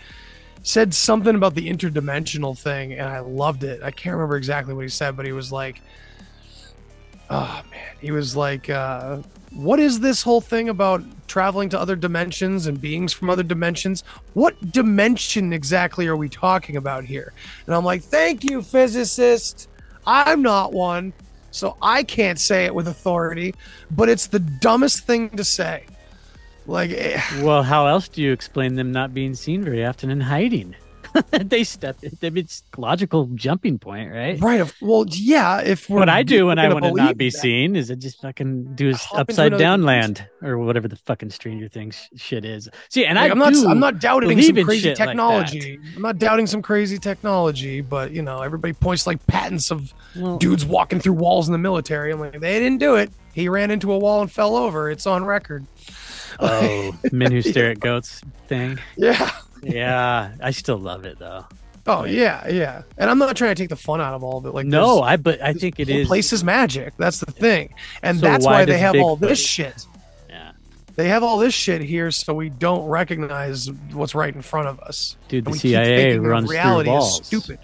said 0.63 0.93
something 0.93 1.35
about 1.35 1.55
the 1.55 1.71
interdimensional 1.71 2.57
thing 2.59 2.93
and 2.93 3.09
I 3.09 3.21
loved 3.21 3.65
it. 3.65 3.83
I 3.83 3.91
can't 3.91 4.15
remember 4.15 4.37
exactly 4.37 4.75
what 4.75 4.83
he 4.83 4.89
said, 4.91 5.17
but 5.17 5.25
he 5.25 5.33
was 5.33 5.51
like 5.51 5.81
oh 7.31 7.62
man. 7.70 7.97
He 8.01 8.11
was 8.11 8.36
like 8.36 8.69
uh 8.69 9.19
what 9.52 9.81
is 9.81 10.01
this 10.01 10.23
whole 10.23 10.40
thing 10.40 10.69
about 10.69 11.02
traveling 11.27 11.69
to 11.70 11.78
other 11.78 11.97
dimensions 11.97 12.66
and 12.66 12.81
beings 12.81 13.12
from 13.12 13.31
other 13.31 13.43
dimensions? 13.43 14.05
What 14.35 14.73
dimension 14.73 15.52
exactly 15.52 16.07
are 16.07 16.16
we 16.16 16.28
talking 16.28 16.77
about 16.77 17.05
here? 17.05 17.32
And 17.66 17.74
i'm 17.74 17.85
like 17.85 18.02
thank 18.02 18.44
you 18.44 18.62
physicist. 18.62 19.69
I'm 20.07 20.43
not 20.43 20.73
one 20.73 21.12
so 21.52 21.77
i 21.82 22.05
can't 22.05 22.39
say 22.39 22.65
it 22.65 22.74
with 22.74 22.86
authority 22.86 23.55
but 23.90 24.09
it's 24.09 24.28
the 24.28 24.39
dumbest 24.39 25.07
thing 25.07 25.31
to 25.31 25.44
say. 25.44 25.85
Like 26.66 26.90
eh, 26.93 27.20
Well, 27.43 27.62
how 27.62 27.86
else 27.86 28.09
do 28.09 28.23
you 28.23 28.32
explain 28.32 28.77
them 28.77 28.93
not 28.93 29.12
being 29.12 29.35
seen 29.35 29.65
very 29.65 29.85
often 29.85 30.11
and 30.11 30.23
hiding? 30.23 30.77
they 31.31 31.65
step. 31.65 31.97
I 32.03 32.31
mean, 32.31 32.45
It's 32.45 32.62
logical 32.77 33.27
jumping 33.35 33.78
point, 33.78 34.11
right? 34.12 34.41
right 34.41 34.73
well 34.81 35.05
yeah 35.09 35.61
if 35.61 35.89
we're 35.89 35.99
What 36.01 36.09
I 36.09 36.23
do 36.23 36.47
when 36.47 36.59
I 36.59 36.73
want 36.73 36.85
to 36.85 36.93
not 36.93 37.16
be 37.16 37.31
that- 37.31 37.37
seen 37.39 37.77
is 37.77 37.91
I 37.91 37.95
just 37.95 38.20
fucking 38.20 38.74
do 38.74 38.91
s- 38.91 39.07
upside 39.12 39.57
down 39.59 39.82
land 39.85 40.27
or 40.43 40.59
whatever 40.59 40.89
the 40.89 40.97
fucking 40.97 41.31
Stranger 41.31 41.69
Things 41.69 42.09
shit 42.16 42.45
is. 42.45 42.69
See, 42.89 43.05
and 43.07 43.16
Like, 43.16 43.31
I 43.31 43.32
I'm 43.32 43.39
not. 43.39 43.55
I'm 43.70 43.81
not 43.81 43.99
doubting 44.01 44.41
some 44.41 44.65
crazy 44.65 44.82
shit 44.82 44.99
like 44.99 45.09
technology. 45.09 45.78
I'm 45.97 46.03
not 46.03 46.19
doubting 46.19 46.47
some 46.47 46.62
crazy 46.62 46.99
technology, 46.99 47.81
but 47.81 48.11
you 48.12 48.23
know, 48.23 48.43
everybody 48.43 48.73
points 48.73 49.07
like 49.07 49.24
patents 49.27 49.70
of 49.70 49.93
well, 50.16 50.39
dudes 50.39 50.65
walking 50.65 51.01
through 51.01 51.15
walls 51.15 51.49
in 51.49 51.53
the 51.53 51.59
military. 51.59 52.11
I'm 52.12 52.20
like, 52.20 52.41
they 52.41 52.59
didn't 52.59 52.78
do 52.78 52.97
it. 52.97 53.11
He 53.32 53.49
ran 53.49 53.70
into 53.70 53.93
a 53.93 53.99
wall 53.99 54.20
and 54.23 54.31
fell 54.31 54.57
over. 54.57 54.91
It's 54.91 55.07
on 55.07 55.24
record. 55.24 55.65
oh, 56.41 56.97
men 57.12 57.31
who 57.32 57.43
stare 57.43 57.70
at 57.70 57.81
goats 57.81 58.23
thing. 58.49 58.78
Yeah. 58.97 59.31
Yeah, 59.62 60.32
I 60.43 60.51
still 60.53 60.78
love 60.78 61.05
it 61.05 61.19
though. 61.19 61.45
Oh 61.87 62.05
yeah, 62.05 62.47
yeah. 62.49 62.82
And 62.99 63.09
I'm 63.11 63.19
not 63.19 63.37
trying 63.37 63.55
to 63.55 63.61
take 63.61 63.69
the 63.70 63.77
fun 63.77 64.01
out 64.01 64.15
of 64.15 64.23
all 64.23 64.39
of 64.39 64.47
it. 64.47 64.55
Like, 64.55 64.66
no, 64.66 65.01
I 65.03 65.16
but 65.16 65.41
I 65.43 65.53
think 65.53 65.81
it 65.81 65.89
whole. 65.89 66.05
Place 66.07 66.32
is 66.32 66.45
magic. 66.45 66.95
That's 66.99 67.20
the 67.20 67.32
thing, 67.32 67.74
and 68.03 68.19
So 68.19 68.27
that's 68.27 68.45
why 68.45 68.53
why 68.61 68.65
they 68.66 68.78
have 68.78 68.97
all 68.97 69.16
this 69.16 69.39
shit. 69.45 69.87
Yeah, 70.28 70.53
They 70.97 71.09
have 71.09 71.23
all 71.23 71.39
this 71.39 71.55
shit 71.55 71.81
here, 71.81 72.11
so 72.11 72.35
we 72.35 72.49
don't 72.51 72.85
recognize 72.87 73.70
what's 73.93 74.15
right 74.15 74.35
in 74.35 74.43
front 74.43 74.69
of 74.69 74.78
us. 74.81 75.16
dude, 75.28 75.45
the 75.45 75.49
And 75.49 75.53
we 75.55 75.59
keep 75.59 75.70
CIA 75.70 76.19
runs 76.19 76.47
through 76.47 76.57
reality 76.57 76.91
walls. 76.91 77.20
is 77.20 77.27
stupid. 77.27 77.59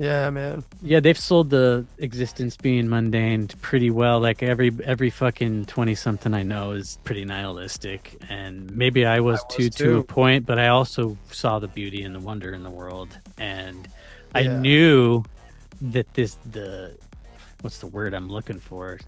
Yeah, 0.00 0.30
man. 0.30 0.64
Yeah, 0.82 1.00
they've 1.00 1.18
sold 1.18 1.50
the 1.50 1.84
existence 1.98 2.56
being 2.56 2.88
mundane 2.88 3.48
pretty 3.60 3.90
well. 3.90 4.18
Like 4.18 4.42
every 4.42 4.72
every 4.82 5.10
fucking 5.10 5.66
twenty 5.66 5.94
something 5.94 6.32
I 6.32 6.42
know 6.42 6.70
is 6.72 6.98
pretty 7.04 7.26
nihilistic, 7.26 8.16
and 8.30 8.74
maybe 8.74 9.04
I 9.04 9.20
was, 9.20 9.40
I 9.40 9.44
was 9.44 9.54
too, 9.56 9.84
to 9.84 9.98
a 9.98 10.02
point, 10.02 10.46
but 10.46 10.58
I 10.58 10.68
also 10.68 11.18
saw 11.30 11.58
the 11.58 11.68
beauty 11.68 12.02
and 12.02 12.14
the 12.14 12.18
wonder 12.20 12.54
in 12.54 12.62
the 12.62 12.70
world, 12.70 13.10
and 13.36 13.86
I 14.34 14.44
knew 14.46 15.22
that 15.82 16.12
this 16.14 16.38
the 16.50 16.96
what's 17.60 17.80
the 17.80 17.86
word 17.88 18.14
I'm 18.14 18.30
looking 18.30 18.58
for, 18.58 18.98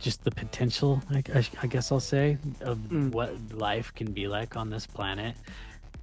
just 0.00 0.22
the 0.22 0.30
potential. 0.30 1.02
I, 1.10 1.24
I, 1.34 1.44
I 1.62 1.66
guess 1.66 1.90
I'll 1.90 1.98
say 1.98 2.38
of 2.60 2.78
Mm. 2.78 3.10
what 3.10 3.34
life 3.52 3.92
can 3.96 4.12
be 4.12 4.28
like 4.28 4.56
on 4.56 4.70
this 4.70 4.86
planet. 4.86 5.34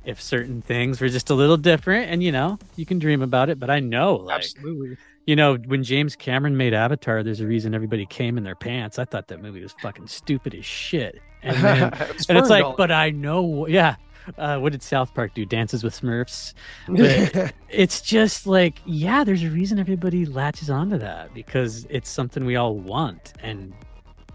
If 0.06 0.22
certain 0.22 0.62
things 0.62 1.02
were 1.02 1.10
just 1.10 1.30
a 1.30 1.34
little 1.34 1.58
different, 1.58 2.10
and 2.12 2.22
you 2.22 2.32
know, 2.32 2.60
you 2.76 2.86
can 2.86 3.00
dream 3.00 3.22
about 3.22 3.50
it, 3.50 3.60
but 3.60 3.70
I 3.70 3.80
know, 3.80 4.16
like, 4.16 4.38
Absolutely. 4.38 4.98
you 5.26 5.36
know, 5.36 5.56
when 5.56 5.84
James 5.84 6.16
Cameron 6.16 6.56
made 6.58 6.74
Avatar, 6.74 7.24
there's 7.24 7.42
a 7.42 7.48
reason 7.48 7.74
everybody 7.74 8.06
came 8.06 8.38
in 8.38 8.44
their 8.44 8.56
pants. 8.56 9.00
I 9.00 9.06
thought 9.06 9.28
that 9.30 9.42
movie 9.42 9.62
was 9.64 9.74
fucking 9.82 10.08
stupid 10.08 10.54
as 10.56 10.66
shit. 10.66 11.22
And, 11.46 11.64
then, 11.64 11.94
It's 12.10 12.26
and 12.28 12.40
it's 12.40 12.50
like, 12.50 12.76
but 12.76 12.92
I 12.92 13.12
know, 13.12 13.68
yeah. 13.68 13.98
Uh, 14.36 14.58
what 14.58 14.72
did 14.72 14.82
South 14.82 15.14
Park 15.14 15.36
do? 15.36 15.46
Dances 15.46 15.84
with 15.84 15.94
Smurfs. 16.02 16.56
but- 16.88 17.54
It's 17.70 18.02
just 18.02 18.48
like, 18.48 18.80
yeah, 18.88 19.24
there's 19.24 19.44
a 19.44 19.50
reason 19.52 19.78
everybody 19.78 20.26
latches 20.26 20.72
onto 20.72 20.98
that 20.98 21.36
because 21.36 21.86
it's 21.92 22.10
something 22.10 22.46
we 22.46 22.56
all 22.56 22.76
want, 22.76 23.34
and 23.44 23.74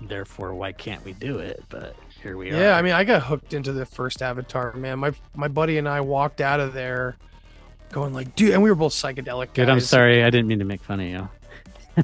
therefore, 0.02 0.54
why 0.54 0.70
can't 0.70 1.04
we 1.04 1.14
do 1.14 1.38
it? 1.40 1.64
But 1.68 1.96
here 2.22 2.36
we 2.36 2.50
are. 2.50 2.56
Yeah, 2.56 2.76
I 2.76 2.82
mean, 2.82 2.92
I 2.92 3.04
got 3.04 3.22
hooked 3.22 3.54
into 3.54 3.72
the 3.72 3.86
first 3.86 4.22
Avatar, 4.22 4.72
man. 4.74 4.98
My 4.98 5.12
my 5.34 5.48
buddy 5.48 5.78
and 5.78 5.88
I 5.88 6.00
walked 6.00 6.40
out 6.40 6.60
of 6.60 6.72
there 6.72 7.16
going 7.92 8.12
like, 8.12 8.34
dude, 8.36 8.52
and 8.52 8.62
we 8.62 8.70
were 8.70 8.76
both 8.76 8.92
psychedelic 8.92 9.54
Good. 9.54 9.68
I'm 9.68 9.80
sorry, 9.80 10.22
I 10.22 10.30
didn't 10.30 10.46
mean 10.48 10.60
to 10.60 10.64
make 10.64 10.82
fun 10.82 11.00
of 11.00 11.06
you. 11.06 11.28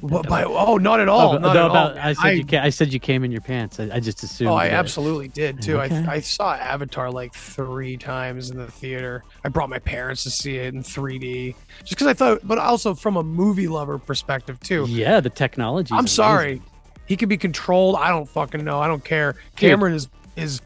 But 0.03 0.29
by, 0.29 0.43
oh, 0.45 0.79
not 0.79 0.99
at 1.01 1.09
all. 1.09 1.35
Oh, 1.37 1.39
not 1.39 1.55
no, 1.55 1.65
at 1.65 1.71
about, 1.71 1.93
all. 1.93 1.99
I 1.99 2.05
man. 2.07 2.15
said 2.17 2.31
you 2.37 2.45
ca- 2.45 2.63
I 2.63 2.71
said 2.71 2.93
you 2.93 2.99
came 3.01 3.25
in 3.25 3.31
your 3.31 3.41
pants. 3.41 3.79
I, 3.79 3.89
I 3.95 4.01
just 4.01 4.23
assumed. 4.23 4.51
Oh, 4.51 4.55
I 4.55 4.69
that- 4.69 4.75
absolutely 4.75 5.29
did 5.29 5.63
too. 5.63 5.81
Okay. 5.81 6.05
I 6.09 6.15
I 6.15 6.21
saw 6.21 6.55
Avatar 6.55 7.11
like 7.11 7.33
three 7.35 7.97
times 7.97 8.51
in 8.51 8.59
the 8.59 8.71
theater. 8.71 9.23
I 9.45 9.49
brought 9.49 9.71
my 9.71 9.79
parents 9.79 10.25
to 10.25 10.31
see 10.31 10.57
it 10.57 10.75
in 10.75 10.83
3D, 10.83 11.55
just 11.81 11.91
because 11.91 12.09
I 12.09 12.15
thought, 12.15 12.41
but 12.43 12.59
also 12.59 12.95
from 12.95 13.17
a 13.17 13.23
movie 13.23 13.69
lover 13.69 13.99
perspective 13.99 14.59
too. 14.61 14.87
Yeah, 14.89 15.21
the 15.21 15.31
technology. 15.31 15.95
I'm 15.95 16.09
sorry, 16.09 16.61
he 17.07 17.17
could 17.17 17.29
be 17.29 17.37
controlled. 17.37 17.97
I 17.97 18.09
don't 18.09 18.29
fucking 18.29 18.65
know. 18.65 18.79
I 18.81 18.87
don't 18.87 19.05
care. 19.05 19.37
Cameron 19.57 19.95
is 19.95 20.09
is 20.37 20.61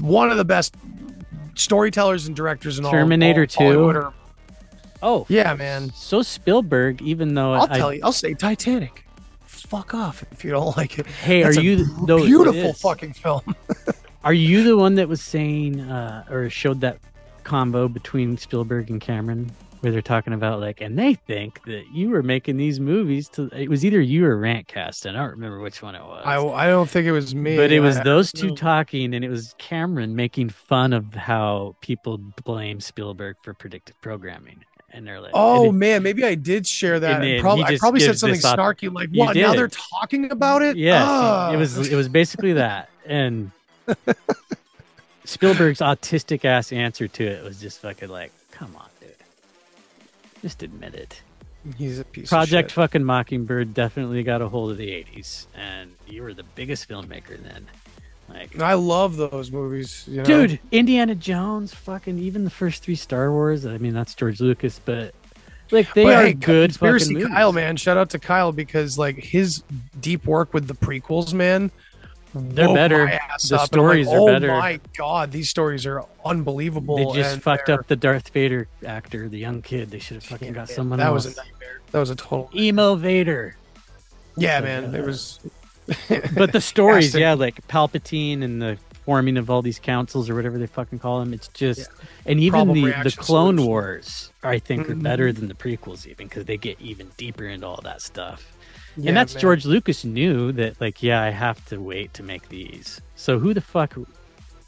one 0.00 0.30
of 0.30 0.36
the 0.36 0.44
best 0.44 0.74
storytellers 1.54 2.26
and 2.26 2.34
directors 2.34 2.78
in 2.78 2.84
all 2.84 2.90
Terminator 2.90 3.42
all 3.42 3.72
2. 3.72 3.80
Or- 3.80 4.12
Oh, 5.00 5.26
yeah, 5.28 5.54
man. 5.54 5.92
So 5.94 6.22
Spielberg, 6.22 7.00
even 7.02 7.34
though 7.34 7.52
I'll 7.52 7.72
I, 7.72 7.78
tell 7.78 7.94
you. 7.94 8.00
I'll 8.02 8.10
say 8.10 8.34
Titanic. 8.34 9.04
Fuck 9.44 9.94
off 9.94 10.24
if 10.32 10.44
you 10.44 10.50
don't 10.50 10.76
like 10.76 10.98
it. 10.98 11.06
hey, 11.06 11.42
That's 11.44 11.56
are 11.56 11.60
a 11.60 11.62
you 11.62 11.86
no, 12.02 12.18
beautiful 12.24 12.72
fucking 12.72 13.12
film? 13.12 13.42
Are 14.24 14.32
you 14.32 14.64
the 14.64 14.76
one 14.76 14.96
that 14.96 15.08
was 15.08 15.22
saying 15.22 15.80
uh, 15.80 16.24
or 16.28 16.50
showed 16.50 16.80
that 16.80 16.98
combo 17.44 17.86
between 17.86 18.36
Spielberg 18.36 18.90
and 18.90 19.00
Cameron, 19.00 19.52
where 19.80 19.92
they're 19.92 20.02
talking 20.02 20.32
about 20.32 20.60
like, 20.60 20.80
and 20.80 20.98
they 20.98 21.14
think 21.14 21.62
that 21.64 21.84
you 21.92 22.10
were 22.10 22.22
making 22.22 22.56
these 22.56 22.80
movies 22.80 23.28
to. 23.30 23.48
It 23.54 23.68
was 23.68 23.84
either 23.84 24.00
you 24.00 24.24
or 24.26 24.36
Rantcast, 24.36 25.06
and 25.06 25.16
I 25.16 25.20
don't 25.22 25.30
remember 25.32 25.60
which 25.60 25.82
one 25.82 25.94
it 25.94 26.02
was. 26.02 26.22
I, 26.24 26.36
I 26.42 26.66
don't 26.68 26.88
think 26.88 27.06
it 27.06 27.12
was 27.12 27.34
me. 27.34 27.56
but 27.56 27.70
it 27.72 27.80
was 27.80 27.96
I- 27.98 28.02
those 28.04 28.32
two 28.32 28.54
talking, 28.54 29.14
and 29.14 29.24
it 29.24 29.28
was 29.28 29.54
Cameron 29.58 30.16
making 30.16 30.48
fun 30.50 30.92
of 30.92 31.14
how 31.14 31.76
people 31.80 32.18
blame 32.44 32.80
Spielberg 32.80 33.36
for 33.42 33.54
predictive 33.54 34.00
programming, 34.00 34.64
and 34.90 35.06
they're 35.06 35.20
like, 35.20 35.32
Oh 35.34 35.68
it- 35.68 35.72
man, 35.72 36.02
maybe 36.02 36.24
I 36.24 36.34
did 36.34 36.66
share 36.66 36.98
that. 37.00 37.16
And 37.16 37.24
then 37.24 37.40
Prob- 37.40 37.60
I 37.60 37.76
probably 37.78 38.00
said 38.00 38.18
something 38.18 38.40
snarky 38.40 38.92
like, 38.92 39.10
"What? 39.12 39.36
Now 39.36 39.54
they're 39.54 39.68
talking 39.68 40.30
about 40.30 40.62
it." 40.62 40.76
Yes, 40.76 41.04
Ah. 41.06 41.52
it 41.52 41.56
was 41.56 41.88
it 41.88 41.94
was 41.96 42.08
basically 42.08 42.54
that, 42.54 42.88
and 43.06 43.50
Spielberg's 45.24 45.80
autistic 45.80 46.44
ass 46.44 46.72
answer 46.72 47.06
to 47.06 47.24
it 47.24 47.44
was 47.44 47.60
just 47.60 47.80
fucking 47.80 48.08
like, 48.08 48.32
"Come 48.50 48.74
on, 48.76 48.87
just 50.42 50.62
admit 50.62 50.94
it." 50.94 51.22
He's 51.76 51.98
a 51.98 52.04
piece 52.04 52.28
Project 52.28 52.66
of 52.66 52.70
shit. 52.70 52.74
fucking 52.76 53.04
Mockingbird 53.04 53.74
definitely 53.74 54.22
got 54.22 54.40
a 54.40 54.48
hold 54.48 54.70
of 54.70 54.76
the 54.78 54.88
'80s, 54.88 55.46
and 55.54 55.90
you 56.06 56.22
were 56.22 56.32
the 56.34 56.44
biggest 56.54 56.88
filmmaker 56.88 57.42
then. 57.42 57.66
Like, 58.28 58.60
I 58.60 58.74
love 58.74 59.16
those 59.16 59.50
movies, 59.50 60.04
you 60.06 60.18
know? 60.18 60.24
dude, 60.24 60.60
Indiana 60.70 61.14
Jones, 61.14 61.72
fucking 61.72 62.18
even 62.18 62.44
the 62.44 62.50
first 62.50 62.82
three 62.82 62.94
Star 62.94 63.32
Wars. 63.32 63.64
I 63.64 63.78
mean, 63.78 63.94
that's 63.94 64.14
George 64.14 64.40
Lucas, 64.40 64.80
but 64.84 65.14
like 65.70 65.92
they 65.94 66.04
But, 66.04 66.14
are 66.14 66.26
hey, 66.26 66.32
good 66.34 66.70
Conspiracy 66.70 67.14
fucking. 67.14 67.28
Kyle, 67.28 67.52
man. 67.52 67.76
Shout 67.76 67.96
out 67.96 68.10
to 68.10 68.18
Kyle 68.18 68.52
because 68.52 68.98
like 68.98 69.16
his 69.16 69.62
deep 70.00 70.26
work 70.26 70.52
with 70.54 70.66
the 70.68 70.74
prequels, 70.74 71.32
man. 71.34 71.70
They're 72.34 72.72
better. 72.74 73.06
The 73.06 73.14
up, 73.14 73.20
and 73.42 73.50
like, 73.52 73.66
stories 73.66 74.08
are 74.08 74.18
oh 74.18 74.26
better. 74.26 74.48
my 74.48 74.80
god, 74.96 75.32
these 75.32 75.48
stories 75.48 75.86
are 75.86 76.04
unbelievable. 76.24 76.96
They 77.12 77.20
just 77.20 77.34
and 77.34 77.42
fucked 77.42 77.66
they're- 77.66 77.76
up 77.80 77.86
the 77.86 77.96
Darth 77.96 78.28
Vader 78.30 78.68
actor, 78.86 79.28
the 79.28 79.38
young 79.38 79.62
kid. 79.62 79.90
They 79.90 79.98
should 79.98 80.16
have 80.16 80.24
fucking 80.24 80.52
got 80.52 80.68
Yeah, 80.68 80.76
someone 80.76 80.98
That 80.98 81.06
else. 81.06 81.26
was 81.26 81.38
a 81.38 81.42
nightmare. 81.42 81.80
That 81.92 81.98
was 82.00 82.10
a 82.10 82.16
total. 82.16 82.50
emo 82.54 82.94
Vader. 82.96 83.56
Yeah, 84.36 84.58
So, 84.60 84.64
man. 84.64 84.94
uh, 84.94 84.98
It 84.98 85.04
was. 85.04 85.40
But 86.36 86.52
the 86.52 86.60
stories, 86.60 87.14
yeah, 87.14 87.32
like 87.32 87.66
Palpatine 87.66 88.42
and 88.44 88.60
the 88.60 88.76
forming 89.06 89.38
of 89.38 89.48
all 89.48 89.62
these 89.62 89.78
councils 89.78 90.28
or 90.28 90.34
whatever 90.34 90.58
they 90.58 90.66
fucking 90.66 90.98
call 90.98 91.20
them. 91.20 91.32
It's 91.32 91.48
just, 91.48 91.88
and 92.26 92.38
even 92.40 92.58
Problem 92.66 92.82
the 92.82 92.90
the 93.04 93.10
Clone 93.16 93.54
solution. 93.56 93.66
Wars, 93.66 94.30
I 94.42 94.58
think, 94.58 94.90
are 94.90 94.94
Mhm. 94.94 95.02
better 95.02 95.32
than 95.32 95.48
the 95.48 95.54
prequels, 95.54 96.06
even 96.06 96.28
because 96.28 96.44
they 96.44 96.58
get 96.58 96.78
even 96.78 97.08
deeper 97.16 97.46
into 97.46 97.66
all 97.66 97.80
that 97.84 98.02
stuff. 98.02 98.52
Yeah, 99.00 99.08
and 99.10 99.16
that's 99.16 99.34
man. 99.34 99.40
George 99.40 99.64
Lucas 99.64 100.04
knew 100.04 100.50
that, 100.52 100.80
like, 100.80 101.02
yeah, 101.02 101.22
I 101.22 101.30
have 101.30 101.64
to 101.66 101.80
wait 101.80 102.12
to 102.14 102.22
make 102.22 102.48
these. 102.48 103.00
So 103.16 103.38
who 103.38 103.54
the 103.54 103.60
fuck? 103.60 103.94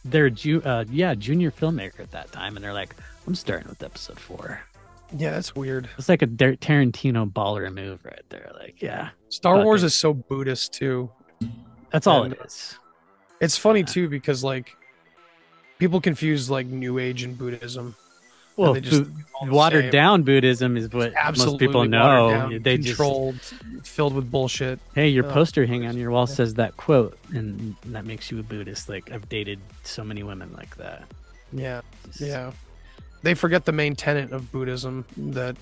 They're 0.05 0.31
ju- 0.31 0.63
uh, 0.65 0.85
yeah, 0.91 1.15
junior 1.15 1.51
filmmaker 1.51 2.01
at 2.01 2.13
that 2.13 2.31
time, 2.33 2.57
and 2.57 2.65
they're 2.65 2.73
like, 2.73 2.95
I'm 3.27 3.35
starting 3.35 3.69
with 3.69 3.83
episode 3.83 4.19
four. 4.21 4.61
Yeah, 5.17 5.33
that's 5.33 5.55
weird. 5.57 5.89
It's 5.99 6.09
like 6.09 6.23
a 6.23 6.27
Tarantino 6.29 7.31
baller 7.31 7.73
move 7.75 8.05
right 8.05 8.23
there. 8.29 8.51
Like, 8.55 8.81
yeah, 8.81 9.09
Star 9.29 9.65
Wars 9.65 9.83
it. 9.83 9.87
is 9.87 9.95
so 9.97 10.15
Buddhist 10.15 10.73
too. 10.73 11.11
that's 11.91 12.07
all 12.07 12.23
And- 12.23 12.35
it 12.35 12.41
is. 12.47 12.79
It's 13.41 13.57
funny 13.57 13.81
Yeah. 13.81 13.87
too 13.87 14.09
because 14.09 14.45
like 14.45 14.77
people 15.79 16.01
confuse 16.01 16.49
like 16.51 16.67
New 16.67 16.99
Age 16.99 17.23
and 17.25 17.37
Buddhism. 17.37 17.97
Well, 18.57 18.75
just- 18.75 19.05
watered 19.43 19.85
same. 19.85 19.91
down 19.91 20.23
Buddhism 20.23 20.77
is 20.77 20.93
what 20.93 21.15
most 21.39 21.59
people 21.59 21.85
know. 21.87 22.31
down, 22.31 22.63
They 22.63 22.77
just 22.77 22.89
controlled, 22.99 23.37
filled 23.85 24.13
with 24.15 24.31
bullshit. 24.31 24.79
Hey, 24.95 25.09
your 25.09 25.25
Oh, 25.25 25.31
poster 25.33 25.65
hanging 25.65 25.89
on 25.89 25.97
your 25.97 26.11
wall 26.11 26.27
yeah. 26.29 26.35
says 26.35 26.55
that 26.55 26.77
quote, 26.77 27.17
and 27.33 27.75
that 27.87 28.05
makes 28.05 28.31
you 28.31 28.39
a 28.39 28.43
Buddhist. 28.43 28.89
Like 28.91 29.11
I've 29.11 29.29
dated 29.31 29.59
so 29.83 30.05
many 30.05 30.23
women 30.23 30.53
like 30.55 30.77
that. 30.77 31.05
Yeah, 31.53 31.81
Just- 32.09 32.21
yeah. 32.21 32.53
They 33.23 33.35
forget 33.35 33.65
the 33.65 33.73
main 33.73 33.97
tenet 33.97 34.31
of 34.33 34.51
Buddhism 34.53 35.05
that 35.17 35.57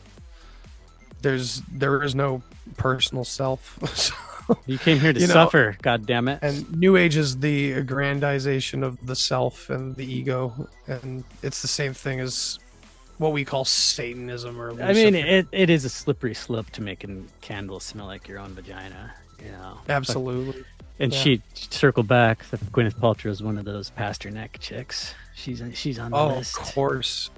there's 1.22 1.62
there 1.72 2.02
is 2.02 2.14
no 2.14 2.42
personal 2.76 3.24
self. 3.24 3.78
So- 3.94 4.14
You 4.66 4.78
came 4.78 4.98
here 4.98 5.12
to 5.12 5.20
You 5.20 5.26
know, 5.26 5.34
suffer. 5.34 5.76
God 5.82 6.06
damn 6.06 6.26
it! 6.26 6.38
and 6.40 6.70
New 6.74 6.96
Age 6.96 7.16
is 7.18 7.36
the 7.38 7.72
aggrandization 7.74 8.82
of 8.82 8.96
the 9.06 9.14
self 9.14 9.68
and 9.68 9.94
the 9.94 10.10
ego, 10.10 10.66
and 10.86 11.22
it's 11.42 11.60
the 11.60 11.68
same 11.68 11.92
thing 11.92 12.18
as 12.20 12.58
what 13.18 13.32
we 13.32 13.44
call 13.44 13.64
Satanism 13.64 14.60
or. 14.60 14.80
I 14.82 14.92
mean, 14.92 15.14
it, 15.14 15.46
it 15.52 15.70
is 15.70 15.84
a 15.84 15.88
slippery 15.88 16.34
slope 16.34 16.70
to 16.70 16.82
making 16.82 17.28
candles 17.40 17.84
smell 17.84 18.06
like 18.06 18.26
your 18.28 18.38
own 18.38 18.50
vagina. 18.54 19.14
You 19.44 19.52
know, 19.52 19.78
absolutely. 19.88 20.64
And 20.98 21.12
yeah. 21.12 21.18
she 21.20 21.42
circled 21.54 22.08
back. 22.08 22.44
that 22.50 22.60
Gwyneth 22.72 22.96
Paltrow 22.96 23.30
is 23.30 23.42
one 23.42 23.56
of 23.56 23.64
those 23.64 23.90
pastor 23.90 24.30
neck 24.30 24.58
chicks. 24.60 25.14
She's 25.34 25.62
she's 25.74 25.98
on 25.98 26.10
the 26.10 26.16
Oh, 26.16 26.38
of 26.38 26.52
course, 26.52 27.30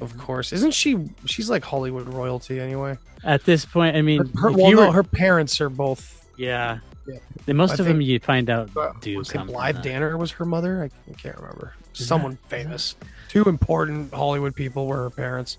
of 0.00 0.10
mm-hmm. 0.12 0.20
course. 0.20 0.52
Isn't 0.52 0.72
she? 0.72 1.06
She's 1.26 1.50
like 1.50 1.62
Hollywood 1.64 2.08
royalty 2.08 2.60
anyway. 2.60 2.96
At 3.22 3.44
this 3.44 3.64
point, 3.66 3.96
I 3.96 4.02
mean, 4.02 4.26
Her, 4.34 4.50
her- 4.50 4.52
well, 4.52 4.72
no, 4.72 4.86
were- 4.86 4.92
her 4.92 5.02
parents 5.02 5.60
are 5.60 5.68
both. 5.68 6.26
yeah, 6.38 6.78
Yeah. 7.06 7.18
Most 7.52 7.72
I 7.72 7.82
of 7.82 7.86
them 7.86 8.00
you 8.00 8.18
find 8.20 8.48
out 8.48 8.70
do 9.02 9.18
was 9.18 9.30
come 9.30 9.48
Blythe. 9.48 9.82
Danner 9.82 10.16
was 10.16 10.30
her 10.32 10.44
mother? 10.46 10.82
I, 10.84 11.10
I 11.10 11.14
can't 11.14 11.36
remember. 11.36 11.74
Someone 11.94 12.38
famous. 12.48 12.96
Two 13.28 13.44
important 13.44 14.12
Hollywood 14.12 14.54
people 14.54 14.86
were 14.86 14.96
her 14.96 15.10
parents. 15.10 15.58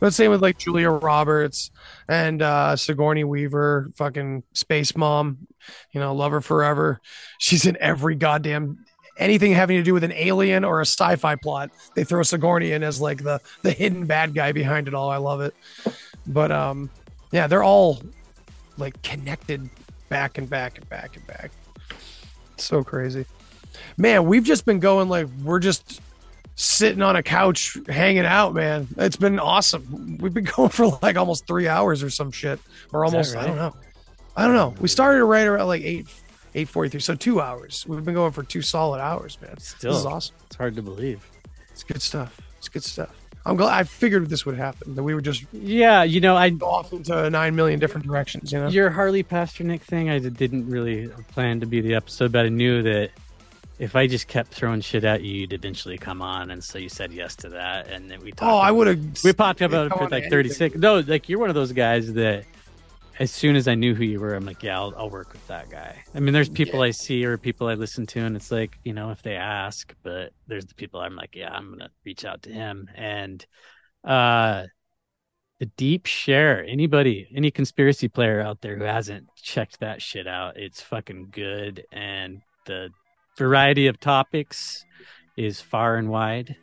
But 0.00 0.14
same 0.14 0.30
with 0.30 0.42
like 0.42 0.58
Julia 0.58 0.90
Roberts 0.90 1.70
and 2.08 2.42
uh 2.42 2.76
Sigourney 2.76 3.24
Weaver, 3.24 3.90
fucking 3.94 4.42
space 4.52 4.96
mom, 4.96 5.46
you 5.92 6.00
know, 6.00 6.14
love 6.14 6.32
her 6.32 6.40
forever. 6.40 7.00
She's 7.38 7.66
in 7.66 7.76
every 7.80 8.14
goddamn 8.14 8.84
anything 9.16 9.52
having 9.52 9.76
to 9.76 9.82
do 9.82 9.94
with 9.94 10.04
an 10.04 10.12
alien 10.12 10.64
or 10.64 10.80
a 10.80 10.86
sci-fi 10.86 11.36
plot. 11.36 11.70
They 11.94 12.04
throw 12.04 12.22
Sigourney 12.22 12.72
in 12.72 12.82
as 12.82 13.00
like 13.00 13.22
the 13.22 13.40
the 13.62 13.70
hidden 13.70 14.06
bad 14.06 14.34
guy 14.34 14.52
behind 14.52 14.88
it 14.88 14.94
all. 14.94 15.10
I 15.10 15.18
love 15.18 15.40
it. 15.40 15.54
But 16.26 16.50
um 16.50 16.90
yeah, 17.32 17.46
they're 17.46 17.64
all 17.64 18.02
like 18.76 19.00
connected 19.02 19.68
back 20.08 20.38
and 20.38 20.48
back 20.48 20.78
and 20.78 20.88
back 20.88 21.16
and 21.16 21.26
back. 21.26 21.50
So 22.56 22.82
crazy. 22.82 23.26
Man, 23.96 24.26
we've 24.26 24.44
just 24.44 24.64
been 24.64 24.80
going 24.80 25.08
like 25.08 25.26
we're 25.42 25.60
just 25.60 26.00
sitting 26.56 27.02
on 27.02 27.16
a 27.16 27.22
couch 27.22 27.76
hanging 27.88 28.24
out, 28.24 28.54
man. 28.54 28.88
It's 28.96 29.16
been 29.16 29.38
awesome. 29.38 30.18
We've 30.20 30.34
been 30.34 30.44
going 30.56 30.70
for 30.70 30.98
like 31.02 31.16
almost 31.16 31.46
three 31.46 31.68
hours 31.68 32.02
or 32.02 32.10
some 32.10 32.30
shit. 32.30 32.60
Or 32.92 33.04
almost 33.04 33.36
I 33.36 33.46
don't 33.46 33.56
know. 33.56 33.74
I 34.36 34.46
don't 34.46 34.54
know. 34.54 34.74
We 34.80 34.88
started 34.88 35.24
right 35.24 35.46
around 35.46 35.66
like 35.68 35.82
eight 35.82 36.06
eight 36.54 36.68
forty 36.68 36.90
three. 36.90 37.00
So 37.00 37.14
two 37.14 37.40
hours. 37.40 37.84
We've 37.86 38.04
been 38.04 38.14
going 38.14 38.32
for 38.32 38.42
two 38.42 38.62
solid 38.62 39.00
hours, 39.00 39.38
man. 39.40 39.52
This 39.54 39.64
is 39.64 39.70
Still, 39.70 40.08
awesome. 40.08 40.34
it's 40.46 40.56
hard 40.56 40.76
to 40.76 40.82
believe. 40.82 41.24
It's 41.72 41.82
good 41.84 42.02
stuff. 42.02 42.40
It's 42.58 42.68
good 42.68 42.84
stuff. 42.84 43.14
I'm 43.46 43.56
glad 43.56 43.74
I 43.78 43.82
figured 43.82 44.28
this 44.30 44.46
would 44.46 44.56
happen. 44.56 44.94
That 44.94 45.02
we 45.02 45.14
would 45.14 45.24
just 45.24 45.44
Yeah, 45.52 46.02
you 46.02 46.20
know, 46.20 46.34
I 46.34 46.50
off 46.62 46.92
into 46.92 47.28
nine 47.28 47.54
million 47.54 47.78
different 47.78 48.06
directions, 48.06 48.50
you 48.52 48.58
know? 48.58 48.68
your 48.68 48.88
Harley 48.88 49.22
Pasternak 49.22 49.82
thing, 49.82 50.08
I 50.08 50.18
didn't 50.18 50.68
really 50.70 51.08
plan 51.32 51.60
to 51.60 51.66
be 51.66 51.80
the 51.82 51.94
episode, 51.94 52.32
but 52.32 52.46
I 52.46 52.48
knew 52.48 52.82
that 52.84 53.10
if 53.78 53.96
I 53.96 54.06
just 54.06 54.28
kept 54.28 54.52
throwing 54.52 54.80
shit 54.80 55.04
at 55.04 55.22
you, 55.22 55.40
you'd 55.40 55.52
eventually 55.52 55.98
come 55.98 56.22
on, 56.22 56.50
and 56.50 56.62
so 56.62 56.78
you 56.78 56.88
said 56.88 57.12
yes 57.12 57.34
to 57.36 57.48
that, 57.50 57.88
and 57.88 58.10
then 58.10 58.20
we 58.22 58.30
talked. 58.30 58.52
Oh, 58.52 58.56
I 58.56 58.70
would 58.70 58.86
have 58.86 59.24
We 59.24 59.30
about 59.30 59.62
it 59.62 59.96
for 59.96 60.08
like 60.08 60.30
thirty 60.30 60.48
seconds. 60.48 60.80
No, 60.80 61.00
like 61.00 61.28
you're 61.28 61.40
one 61.40 61.48
of 61.48 61.54
those 61.54 61.72
guys 61.72 62.12
that, 62.14 62.44
as 63.18 63.30
soon 63.30 63.56
as 63.56 63.66
I 63.66 63.74
knew 63.74 63.94
who 63.94 64.04
you 64.04 64.20
were, 64.20 64.34
I'm 64.34 64.46
like, 64.46 64.62
yeah, 64.62 64.78
I'll, 64.78 64.94
I'll 64.96 65.10
work 65.10 65.32
with 65.32 65.46
that 65.48 65.70
guy. 65.70 66.02
I 66.14 66.20
mean, 66.20 66.32
there's 66.32 66.48
people 66.48 66.82
I 66.82 66.92
see 66.92 67.24
or 67.24 67.36
people 67.36 67.66
I 67.66 67.74
listen 67.74 68.06
to, 68.06 68.20
and 68.20 68.36
it's 68.36 68.50
like, 68.50 68.78
you 68.84 68.92
know, 68.92 69.10
if 69.10 69.22
they 69.22 69.34
ask, 69.34 69.92
but 70.02 70.32
there's 70.46 70.66
the 70.66 70.74
people 70.74 71.00
I'm 71.00 71.16
like, 71.16 71.34
yeah, 71.34 71.52
I'm 71.52 71.70
gonna 71.70 71.90
reach 72.04 72.24
out 72.24 72.42
to 72.42 72.50
him, 72.50 72.88
and 72.94 73.44
uh 74.04 74.64
the 75.60 75.66
deep 75.76 76.04
share 76.04 76.64
anybody 76.64 77.28
any 77.34 77.50
conspiracy 77.50 78.08
player 78.08 78.40
out 78.40 78.60
there 78.60 78.76
who 78.76 78.84
hasn't 78.84 79.26
checked 79.36 79.80
that 79.80 80.02
shit 80.02 80.26
out 80.26 80.56
it's 80.56 80.82
fucking 80.82 81.28
good 81.30 81.86
and 81.92 82.42
the 82.66 82.90
variety 83.36 83.86
of 83.86 84.00
topics 84.00 84.84
is 85.36 85.60
far 85.60 85.96
and 85.96 86.08
wide. 86.08 86.56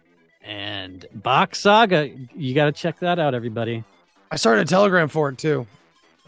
And 0.44 1.06
Bock 1.14 1.56
Saga 1.56 2.10
you 2.36 2.56
got 2.56 2.66
to 2.66 2.72
check 2.72 3.00
that 3.00 3.20
out 3.20 3.34
everybody. 3.34 3.84
I 4.32 4.38
started 4.38 4.62
a 4.62 4.70
telegram 4.70 5.08
for 5.08 5.30
it 5.30 5.38
too, 5.38 5.68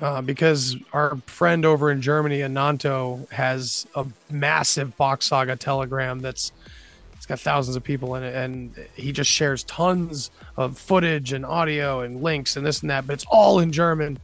uh, 0.02 0.22
because 0.22 0.76
our 0.92 1.16
friend 1.26 1.66
over 1.66 1.90
in 1.90 2.02
Germany, 2.02 2.42
Ananto, 2.42 3.26
has 3.32 3.88
a 3.96 4.06
massive 4.30 4.96
Bock 4.98 5.22
Saga 5.22 5.56
telegram 5.56 6.20
that's 6.20 6.52
it's 7.16 7.26
got 7.26 7.40
thousands 7.40 7.78
of 7.78 7.84
people 7.84 8.16
in 8.16 8.24
it, 8.24 8.36
and 8.36 8.76
he 8.96 9.14
just 9.14 9.32
shares 9.32 9.64
tons 9.64 10.30
of 10.58 10.78
footage 10.78 11.32
and 11.32 11.46
audio 11.46 12.02
and 12.02 12.22
links 12.22 12.58
and 12.58 12.66
this 12.66 12.82
and 12.82 12.90
that, 12.90 13.08
but 13.08 13.14
it's 13.14 13.26
all 13.30 13.60
in 13.60 13.72
German 13.72 14.20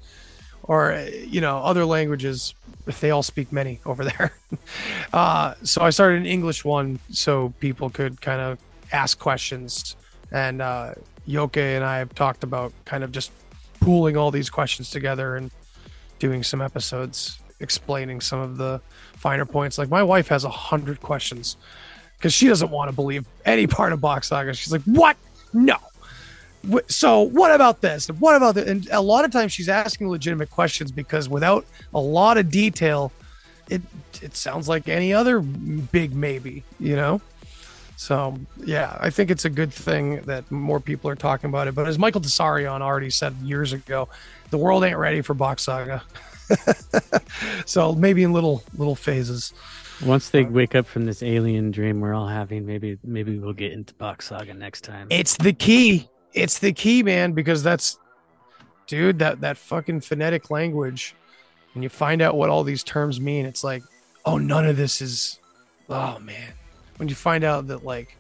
or 0.64 1.08
you 1.26 1.42
know 1.42 1.60
other 1.60 1.86
languages 1.86 2.54
if 2.88 3.00
they 3.00 3.12
all 3.12 3.24
speak 3.24 3.52
many 3.52 3.80
over 3.86 4.04
there. 4.04 4.34
uh, 5.14 5.54
so 5.64 5.82
I 5.82 5.90
started 5.90 6.20
an 6.20 6.26
English 6.26 6.66
one 6.66 7.00
so 7.12 7.54
people 7.60 7.90
could 7.90 8.22
kind 8.22 8.42
of 8.42 8.58
ask 8.92 9.20
questions, 9.20 9.96
and 10.32 10.62
uh, 10.62 10.94
Yoke 11.26 11.58
and 11.58 11.84
I 11.84 11.98
have 11.98 12.14
talked 12.16 12.44
about 12.44 12.74
kind 12.86 13.04
of 13.04 13.12
just 13.12 13.32
pooling 13.80 14.18
all 14.18 14.32
these 14.32 14.50
questions 14.50 14.90
together 14.90 15.36
and 15.36 15.52
doing 16.20 16.44
some 16.44 16.62
episodes 16.62 17.40
explaining 17.60 18.22
some 18.22 18.40
of 18.40 18.58
the 18.58 18.82
finer 19.14 19.46
points. 19.46 19.78
Like 19.78 19.90
my 19.90 20.04
wife 20.04 20.28
has 20.30 20.44
a 20.44 20.50
hundred 20.50 21.02
questions 21.02 21.58
because 22.18 22.34
she 22.34 22.48
doesn't 22.48 22.72
want 22.72 22.90
to 22.90 22.96
believe 22.96 23.26
any 23.46 23.68
part 23.68 23.94
of 23.94 24.02
Bock 24.02 24.24
Saga. 24.24 24.54
She's 24.54 24.72
like, 24.72 24.82
"What? 24.84 25.18
No." 25.54 25.78
So 26.88 27.22
what 27.22 27.54
about 27.54 27.82
this? 27.82 28.08
What 28.08 28.36
about 28.36 28.56
that? 28.56 28.68
And 28.68 28.88
a 28.92 29.02
lot 29.02 29.26
of 29.26 29.32
times 29.32 29.52
she's 29.52 29.70
asking 29.70 30.10
legitimate 30.10 30.50
questions 30.50 30.92
because 30.92 31.30
without 31.30 31.66
a 31.94 32.00
lot 32.00 32.38
of 32.38 32.52
detail, 32.52 33.12
it 33.70 33.82
it 34.22 34.36
sounds 34.36 34.68
like 34.68 34.88
any 34.90 35.14
other 35.14 35.40
big 35.40 36.14
maybe, 36.14 36.64
you 36.80 36.96
know. 36.96 37.22
So 37.96 38.38
yeah, 38.58 38.98
I 39.00 39.10
think 39.10 39.30
it's 39.30 39.46
a 39.46 39.50
good 39.50 39.74
thing 39.74 40.22
that 40.22 40.50
more 40.52 40.80
people 40.80 41.10
are 41.10 41.16
talking 41.16 41.50
about 41.50 41.68
it. 41.68 41.76
But 41.76 41.88
as 41.88 42.00
Michael 42.00 42.22
Desarion 42.22 42.82
already 42.82 43.10
said 43.10 43.36
years 43.38 43.74
ago, 43.74 44.10
the 44.50 44.58
world 44.58 44.84
ain't 44.84 44.98
ready 44.98 45.22
for 45.22 45.34
Bock 45.34 45.60
Saga. 45.60 46.02
so 47.66 47.94
maybe 47.94 48.24
in 48.24 48.34
little 48.34 48.64
little 48.78 48.96
phases. 48.96 49.54
once 50.06 50.30
they 50.30 50.44
uh, 50.44 50.50
wake 50.50 50.76
up 50.76 50.88
from 50.88 51.06
this 51.06 51.22
alien 51.22 51.70
dream 51.70 52.00
we're 52.00 52.14
all 52.14 52.28
having 52.28 52.66
maybe 52.66 52.98
maybe 53.04 53.38
we'll 53.38 53.54
get 53.54 53.72
into 53.72 53.94
Bock 53.96 54.22
Saga 54.22 54.54
next 54.54 54.82
time 54.82 55.08
It's 55.12 55.38
the 55.38 55.54
key. 55.54 56.10
It's 56.34 56.60
the 56.60 56.74
key, 56.74 57.04
man, 57.04 57.34
because 57.34 57.64
that's 57.64 57.98
dude, 58.88 59.20
that 59.20 59.42
that 59.42 59.58
fucking 59.58 60.02
phonetic 60.02 60.50
language. 60.50 61.16
When 61.74 61.84
you 61.84 61.90
find 61.90 62.22
out 62.22 62.36
what 62.36 62.50
all 62.50 62.64
these 62.64 62.84
terms 62.84 63.22
mean, 63.22 63.46
it's 63.46 63.64
like, 63.64 63.84
oh, 64.26 64.38
none 64.38 64.66
of 64.66 64.78
this 64.78 65.02
is 65.02 65.40
oh 65.90 66.20
man. 66.20 66.54
When 66.98 67.08
you 67.08 67.16
find 67.16 67.44
out 67.44 67.68
that 67.68 67.84
like 67.84 68.18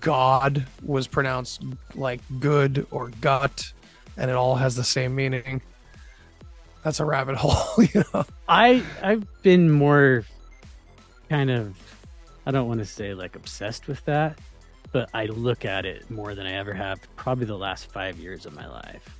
God 0.00 0.64
was 0.82 1.06
pronounced 1.06 1.62
like 1.94 2.20
good 2.40 2.86
or 2.90 3.10
gut 3.20 3.72
and 4.16 4.30
it 4.30 4.34
all 4.34 4.56
has 4.56 4.76
the 4.76 4.84
same 4.84 5.14
meaning. 5.14 5.60
That's 6.82 7.00
a 7.00 7.04
rabbit 7.04 7.36
hole, 7.38 7.84
you 7.84 8.04
know. 8.12 8.24
I 8.48 8.82
I've 9.02 9.26
been 9.42 9.70
more 9.70 10.24
kind 11.28 11.50
of 11.50 11.76
I 12.46 12.50
don't 12.50 12.68
want 12.68 12.80
to 12.80 12.86
say 12.86 13.14
like 13.14 13.36
obsessed 13.36 13.88
with 13.88 14.04
that, 14.04 14.38
but 14.94 15.10
I 15.12 15.26
look 15.26 15.64
at 15.64 15.84
it 15.84 16.08
more 16.08 16.36
than 16.36 16.46
I 16.46 16.52
ever 16.52 16.72
have 16.72 17.00
probably 17.16 17.46
the 17.46 17.58
last 17.58 17.90
five 17.90 18.16
years 18.16 18.46
of 18.46 18.54
my 18.54 18.68
life. 18.68 19.18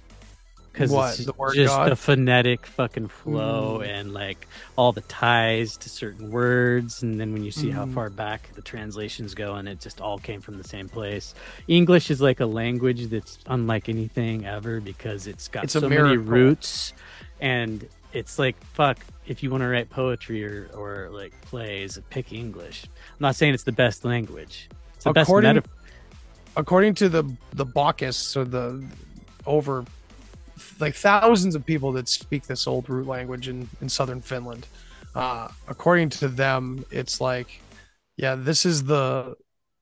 Because 0.70 0.92
it's 1.18 1.26
the 1.26 1.32
word 1.32 1.54
just 1.54 1.74
God? 1.74 1.90
the 1.90 1.96
phonetic 1.96 2.64
fucking 2.64 3.08
flow 3.08 3.80
Mm. 3.82 3.88
and 3.88 4.14
like 4.14 4.46
all 4.76 4.92
the 4.92 5.00
ties 5.02 5.76
to 5.78 5.88
certain 5.88 6.30
words, 6.30 7.02
and 7.02 7.18
then 7.20 7.32
when 7.32 7.42
you 7.42 7.50
see 7.50 7.70
how 7.70 7.86
Mm. 7.86 7.94
far 7.94 8.08
back 8.08 8.50
the 8.54 8.62
translations 8.62 9.34
go, 9.34 9.56
and 9.56 9.68
it 9.68 9.80
just 9.80 10.00
all 10.00 10.18
came 10.18 10.40
from 10.40 10.58
the 10.58 10.64
same 10.68 10.88
place. 10.88 11.34
English 11.66 12.08
is 12.08 12.20
like 12.20 12.38
a 12.38 12.46
language 12.46 13.06
that's 13.08 13.38
unlike 13.46 13.88
anything 13.88 14.46
ever 14.46 14.80
because 14.80 15.26
it's 15.26 15.48
got 15.48 15.64
It's 15.64 15.72
so 15.72 15.88
many 15.88 16.16
roots 16.16 16.92
and 17.40 17.84
it's 18.12 18.38
like 18.38 18.54
fuck 18.74 18.98
if 19.26 19.42
you 19.42 19.50
want 19.50 19.62
to 19.62 19.68
write 19.68 19.90
poetry 19.90 20.44
or, 20.46 20.68
or 20.72 21.08
like 21.10 21.32
plays 21.40 21.98
pick 22.10 22.32
english 22.32 22.84
i'm 22.84 23.18
not 23.18 23.34
saying 23.34 23.52
it's 23.52 23.64
the 23.64 23.72
best 23.72 24.04
language 24.04 24.68
it's 25.06 25.14
the 25.14 25.20
According- 25.22 25.54
best 25.56 25.66
meta- 25.66 25.80
according 26.56 26.94
to 26.94 27.08
the 27.08 27.24
the 27.52 27.64
Bacchus, 27.64 28.16
so 28.16 28.44
the 28.44 28.84
over 29.46 29.84
like 30.80 30.94
thousands 30.94 31.54
of 31.54 31.64
people 31.66 31.92
that 31.92 32.08
speak 32.08 32.46
this 32.46 32.66
old 32.66 32.88
root 32.88 33.06
language 33.06 33.48
in 33.48 33.68
in 33.80 33.88
southern 33.88 34.20
Finland. 34.20 34.66
Uh, 35.14 35.48
according 35.68 36.08
to 36.10 36.26
them, 36.28 36.84
it's 36.90 37.20
like, 37.20 37.60
yeah, 38.16 38.34
this 38.34 38.66
is 38.66 38.84
the 38.84 39.36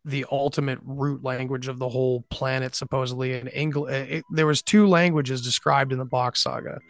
the 0.05 0.27
ultimate 0.33 0.79
root 0.85 1.23
language 1.23 1.69
of 1.69 1.79
the 1.79 1.89
whole 1.89 2.23
planet 2.29 2.75
supposedly 2.75 3.35
in 3.35 3.47
english 3.49 3.93
eh, 3.93 4.21
there 4.31 4.47
was 4.47 4.61
two 4.61 4.87
languages 4.87 5.43
described 5.43 5.93
in 5.93 5.99
the 5.99 6.05
Bock 6.05 6.37
Saga 6.37 6.81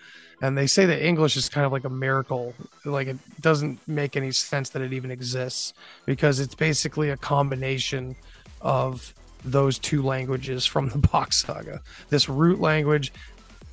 and 0.40 0.56
they 0.56 0.66
say 0.66 0.86
that 0.86 1.04
english 1.04 1.36
is 1.36 1.48
kind 1.48 1.66
of 1.66 1.72
like 1.72 1.84
a 1.84 1.90
miracle 1.90 2.54
like 2.86 3.08
it 3.08 3.18
doesn't 3.40 3.78
make 3.86 4.16
any 4.16 4.30
sense 4.30 4.70
that 4.70 4.80
it 4.80 4.92
even 4.94 5.10
exists 5.10 5.74
because 6.06 6.40
it's 6.40 6.54
basically 6.54 7.10
a 7.10 7.16
combination 7.16 8.16
of 8.62 9.12
those 9.44 9.78
two 9.78 10.02
languages 10.02 10.64
from 10.64 10.88
the 10.88 10.98
box 11.12 11.44
saga. 11.44 11.80
This 12.08 12.28
root 12.28 12.60
language 12.60 13.12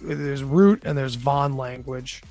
there's 0.01 0.43
root 0.43 0.83
and 0.85 0.97
there's 0.97 1.15
von 1.15 1.57
language 1.57 2.23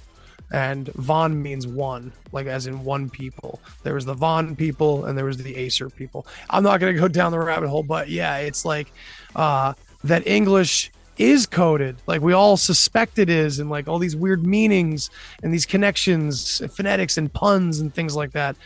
and 0.51 0.89
von 0.95 1.41
means 1.41 1.67
one 1.67 2.13
like 2.33 2.47
as 2.47 2.67
in 2.67 2.85
one 2.85 3.11
people. 3.11 3.61
There 3.83 3.95
was 3.95 4.05
the 4.05 4.15
von 4.15 4.57
people 4.57 5.05
and 5.05 5.17
there 5.17 5.25
was 5.25 5.37
the 5.37 5.57
Aesir 5.57 5.91
people. 5.91 6.27
I'm 6.49 6.63
not 6.63 6.81
going 6.81 6.95
to 6.95 7.01
go 7.01 7.09
down 7.09 7.33
the 7.33 7.39
rabbit 7.39 7.69
hole 7.69 7.83
but 7.83 8.09
yeah 8.09 8.39
it's 8.39 8.65
like 8.65 8.93
uh 9.37 9.75
that 10.05 10.27
english 10.27 10.91
is 11.19 11.47
coded. 11.47 11.97
Like 12.07 12.23
we 12.23 12.33
all 12.33 12.57
suspect 12.57 13.19
it 13.19 13.29
is 13.29 13.59
and 13.59 13.69
like 13.69 13.89
all 13.89 13.99
these 13.99 14.17
weird 14.17 14.47
meanings 14.47 15.11
and 15.43 15.53
these 15.53 15.67
connections 15.67 16.63
phonetics 16.75 17.19
and 17.19 17.33
puns 17.33 17.81
and 17.81 17.93
things 17.93 18.17
like 18.17 18.33
that. 18.33 18.57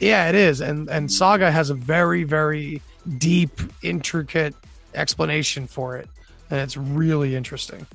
Yeah 0.00 0.28
it 0.28 0.34
is. 0.34 0.60
And 0.60 0.88
and 0.88 1.10
saga 1.12 1.50
has 1.50 1.70
a 1.70 1.74
very 1.74 2.24
very 2.24 2.82
deep 3.18 3.60
intricate 3.82 4.54
explanation 4.94 5.66
for 5.66 5.96
it. 5.96 6.08
And 6.50 6.60
it's 6.60 6.76
really 6.76 7.36
interesting. 7.36 7.86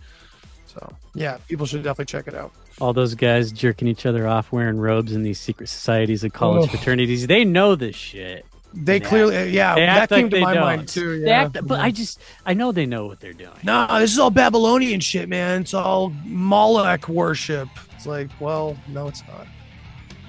So 0.67 0.93
yeah 1.15 1.37
people 1.49 1.65
should 1.65 1.83
definitely 1.83 2.05
check 2.05 2.27
it 2.27 2.35
out 2.35 2.53
all 2.79 2.93
those 2.93 3.15
guys 3.15 3.51
jerking 3.51 3.87
each 3.87 4.05
other 4.05 4.27
off 4.27 4.51
wearing 4.51 4.77
robes 4.77 5.13
in 5.13 5.23
these 5.23 5.39
secret 5.39 5.67
societies 5.69 6.23
and 6.23 6.33
college 6.33 6.65
Oh. 6.65 6.67
fraternities. 6.67 7.25
They 7.27 7.43
know 7.43 7.75
this 7.75 7.95
shit. 7.95 8.45
They 8.73 8.99
clearly 8.99 9.49
yeah 9.49 9.75
They 9.75 9.85
that 9.85 10.09
came 10.09 10.25
like 10.25 10.31
to 10.31 10.41
my 10.41 10.53
don't. 10.53 10.63
mind 10.63 10.87
too 10.89 11.21
They 11.21 11.27
yeah. 11.27 11.43
act, 11.45 11.65
but 11.65 11.79
i 11.79 11.89
just 11.89 12.19
i 12.45 12.53
know 12.53 12.71
they 12.73 12.85
know 12.85 13.07
what 13.07 13.19
they're 13.19 13.33
doing. 13.33 13.49
No 13.63 13.87
this 13.99 14.11
is 14.11 14.19
all 14.19 14.29
babylonian 14.29 14.99
shit 14.99 15.27
man. 15.29 15.61
It's 15.61 15.73
all 15.73 16.09
moloch 16.25 17.07
worship. 17.07 17.69
It's 17.95 18.05
like 18.05 18.29
well 18.39 18.77
no 18.87 19.07
it's 19.07 19.23
not. 19.27 19.47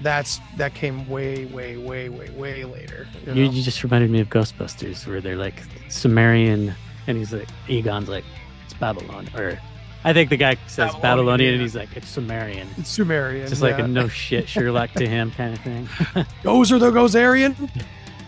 That's 0.01 0.41
that 0.57 0.73
came 0.75 1.07
way 1.09 1.47
way 1.47 1.77
way 1.77 2.09
way 2.09 2.31
way 2.31 2.65
later 2.65 3.09
you 3.27 3.33
You, 3.35 3.45
you 3.51 3.63
just 3.63 3.83
reminded 3.83 4.11
me 4.11 4.21
of 4.21 4.29
Ghostbusters, 4.29 5.07
where 5.07 5.21
they're 5.21 5.37
like 5.37 5.61
Sumerian, 5.89 6.73
and 7.09 7.19
he's 7.19 7.33
like 7.33 7.49
Egon's 7.69 8.09
like 8.09 8.25
it's 8.65 8.75
Babylon, 8.75 9.29
or 9.37 9.59
I 10.05 10.13
think 10.13 10.31
the 10.31 10.37
guy 10.37 10.57
says 10.67 10.93
Babylonian, 10.95 11.03
Babylonian, 11.03 11.53
and 11.55 11.63
he's 11.63 11.75
like 11.75 11.97
it's 11.97 12.09
Sumerian. 12.09 12.69
it's 12.79 12.89
sumerian 12.89 13.43
It's 13.43 13.51
just 13.51 13.63
like 13.63 13.79
a 13.79 13.87
no 13.89 14.09
shit 14.25 14.49
Sherlock 14.49 14.93
to 14.93 15.07
him 15.07 15.31
kind 15.33 15.55
of 15.55 15.61
thing. 15.61 15.87
gozer 16.43 16.79
the 16.79 16.91
gozerian 16.91 17.55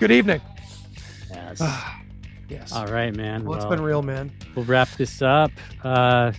good 0.00 0.10
evening 0.10 0.40
Yes. 1.30 1.60
yes 2.48 2.72
All 2.72 2.86
right, 2.86 3.14
man. 3.14 3.44
well, 3.44 3.54
it's 3.56 3.64
Well, 3.64 3.76
been 3.76 3.84
real 3.84 4.02
man 4.02 4.30
we'll 4.54 4.64
wrap 4.64 4.88
this 4.98 5.22
up. 5.22 5.50
Uh, 5.84 6.32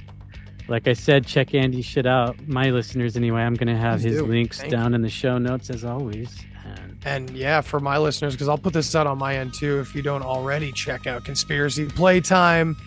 like 0.68 0.88
I 0.88 0.94
said, 0.94 1.26
check 1.26 1.54
Andy's 1.54 1.86
shit 1.86 2.06
out. 2.06 2.48
My 2.48 2.70
listeners, 2.70 3.18
anyway. 3.18 3.42
I'm 3.42 3.56
gonna 3.56 3.76
have 3.78 4.02
Please 4.02 4.12
his 4.12 4.22
do. 4.22 4.26
links 4.28 4.60
Thank 4.60 4.72
down 4.72 4.94
in 4.94 5.02
the 5.02 5.10
show 5.10 5.38
notes 5.38 5.70
as 5.70 5.84
always. 5.84 6.38
And 6.66 6.98
And 7.04 7.30
yeah, 7.32 7.60
for 7.62 7.80
my 7.82 7.98
listeners, 7.98 8.34
because 8.36 8.48
I'll 8.48 8.58
put 8.58 8.72
this 8.74 8.94
out 8.96 9.06
on 9.08 9.18
my 9.18 9.36
end 9.38 9.54
too. 9.54 9.80
If 9.80 9.94
you 9.96 10.02
don't 10.02 10.22
already 10.24 10.72
check 10.72 11.08
out 11.08 11.26
Conspiracy 11.26 11.88
Playtime 11.88 12.78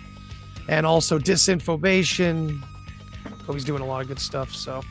and 0.68 0.86
also 0.86 1.18
Disinformation. 1.18 2.62
he's 3.52 3.64
doing 3.64 3.82
a 3.82 3.86
lot 3.86 4.02
of 4.02 4.08
good 4.08 4.18
stuff. 4.18 4.54
So 4.54 4.82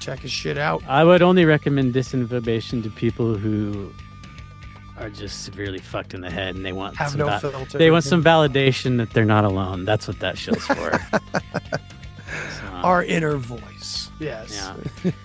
check 0.00 0.20
his 0.20 0.30
shit 0.32 0.58
out. 0.58 0.82
I 0.88 1.04
would 1.04 1.22
only 1.22 1.44
recommend 1.44 1.94
disinformation 1.94 2.82
to 2.82 2.90
people 2.90 3.36
who 3.36 3.92
are 4.98 5.10
just 5.10 5.44
severely 5.44 5.78
fucked 5.78 6.12
in 6.14 6.20
the 6.20 6.30
head 6.30 6.54
and 6.56 6.64
they 6.64 6.72
want 6.72 6.96
Have 6.96 7.10
some 7.10 7.20
no 7.20 7.38
va- 7.38 7.66
they 7.78 7.90
want 7.90 8.04
some 8.04 8.22
validation 8.22 8.98
that 8.98 9.10
they're 9.10 9.24
not 9.24 9.44
alone. 9.44 9.84
That's 9.84 10.06
what 10.06 10.20
that 10.20 10.38
show's 10.38 10.62
for. 10.64 10.98
So, 12.60 12.66
our 12.68 13.02
inner 13.02 13.36
voice. 13.36 14.08
Yes. 14.20 14.52
yeah. 15.04 15.10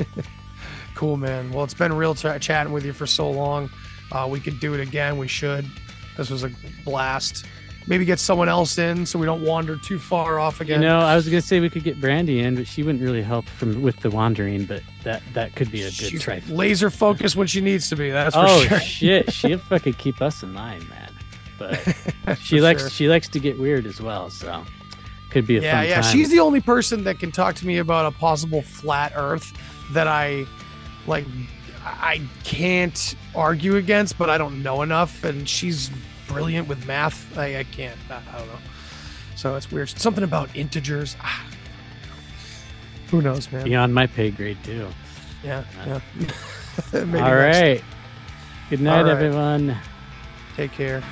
Cool, 0.95 1.18
man. 1.18 1.52
Well, 1.52 1.66
it's 1.66 1.74
been 1.74 1.91
real 1.94 2.16
ch- 2.16 2.40
chatting 2.40 2.72
with 2.72 2.86
you 2.86 2.94
for 2.94 3.06
so 3.06 3.30
long. 3.30 3.70
Uh, 4.14 4.28
we 4.32 4.40
could 4.40 4.62
do 4.62 4.74
it 4.74 4.80
again. 4.80 5.18
We 5.18 5.28
should. 5.28 5.66
This 6.16 6.30
was 6.30 6.45
a 6.45 6.52
blast. 6.86 7.45
Maybe 7.88 8.03
get 8.03 8.20
someone 8.20 8.49
else 8.49 8.80
in 8.80 9.06
so 9.06 9.20
we 9.20 9.28
don't 9.28 9.44
wander 9.44 9.78
too 9.78 9.99
far 9.99 10.40
off 10.40 10.60
again. 10.60 10.82
You 10.82 10.88
again. 10.88 10.99
know, 10.99 11.06
I 11.06 11.16
was 11.16 11.28
gonna 11.28 11.41
say 11.41 11.60
we 11.60 11.70
could 11.70 11.84
get 11.84 12.02
Brandy 12.02 12.40
in, 12.40 12.56
but 12.56 12.66
she 12.66 12.82
wouldn't 12.82 13.03
really 13.03 13.22
help 13.22 13.45
from 13.45 13.82
with 13.82 13.99
the 13.99 14.10
wandering. 14.10 14.66
But 14.66 14.82
that 15.03 15.22
that 15.34 15.56
could 15.56 15.72
be 15.72 15.82
a 15.82 15.86
good 15.86 15.94
She's 15.94 16.24
try. 16.24 16.41
laser 16.48 16.90
focused 16.90 17.36
when 17.36 17.48
she 17.48 17.62
needs 17.62 17.90
to 17.90 17.95
be. 17.95 18.10
That's 18.10 18.36
for 18.36 18.45
oh, 18.45 18.62
sure. 18.64 18.78
Oh 18.78 18.80
shit, 18.80 19.32
she'll 19.32 19.60
fucking 19.60 19.94
keep 19.94 20.22
us 20.22 20.41
in 20.41 20.56
line, 20.56 20.88
man. 20.90 21.14
But 21.60 22.38
she 22.40 22.60
likes 22.60 22.82
sure. 22.82 22.90
she 22.90 23.07
likes 23.07 23.28
to 23.30 23.40
get 23.40 23.60
weird 23.60 23.86
as 23.86 24.02
well, 24.02 24.32
so 24.32 24.64
could 25.30 25.45
be 25.45 25.57
a 25.57 25.62
yeah, 25.62 25.82
yeah. 25.84 26.02
time. 26.02 26.12
She's 26.12 26.30
the 26.30 26.40
only 26.40 26.62
person 26.62 27.03
that 27.03 27.20
can 27.20 27.32
talk 27.32 27.56
to 27.56 27.68
me 27.68 27.78
about 27.78 28.06
a 28.06 28.18
possible 28.18 28.62
flat 28.62 29.12
Earth 29.16 29.53
that 29.91 30.07
I 30.07 30.48
like. 31.07 31.26
I 31.84 32.22
can't 32.44 33.16
argue 33.36 33.76
against, 33.76 34.18
but 34.18 34.30
I 34.30 34.40
don't 34.40 34.64
know 34.64 34.82
enough, 34.82 35.24
and 35.24 35.48
she's 35.48 35.91
brilliant 36.27 36.68
with 36.68 36.85
math. 36.85 37.38
I, 37.38 37.60
I 37.60 37.64
can't. 37.64 37.97
I, 38.10 38.22
I 38.34 38.38
don't 38.39 38.47
know. 38.47 38.60
So 39.35 39.56
it's 39.56 39.72
weird. 39.72 39.89
Something 39.89 40.23
about 40.23 40.56
integers. 40.56 41.15
Ah, 41.22 41.45
who 43.11 43.22
knows, 43.22 43.52
man? 43.52 43.64
beyond 43.64 43.93
my 43.93 44.07
pay 44.07 44.31
grade 44.31 44.57
too. 44.64 44.88
Yeah, 45.43 45.64
All 46.93 47.35
right. 47.35 47.84
Good 48.69 48.81
night, 48.81 49.03
right. 49.03 49.11
everyone. 49.11 49.77
Take 50.56 50.72
care. 50.72 51.03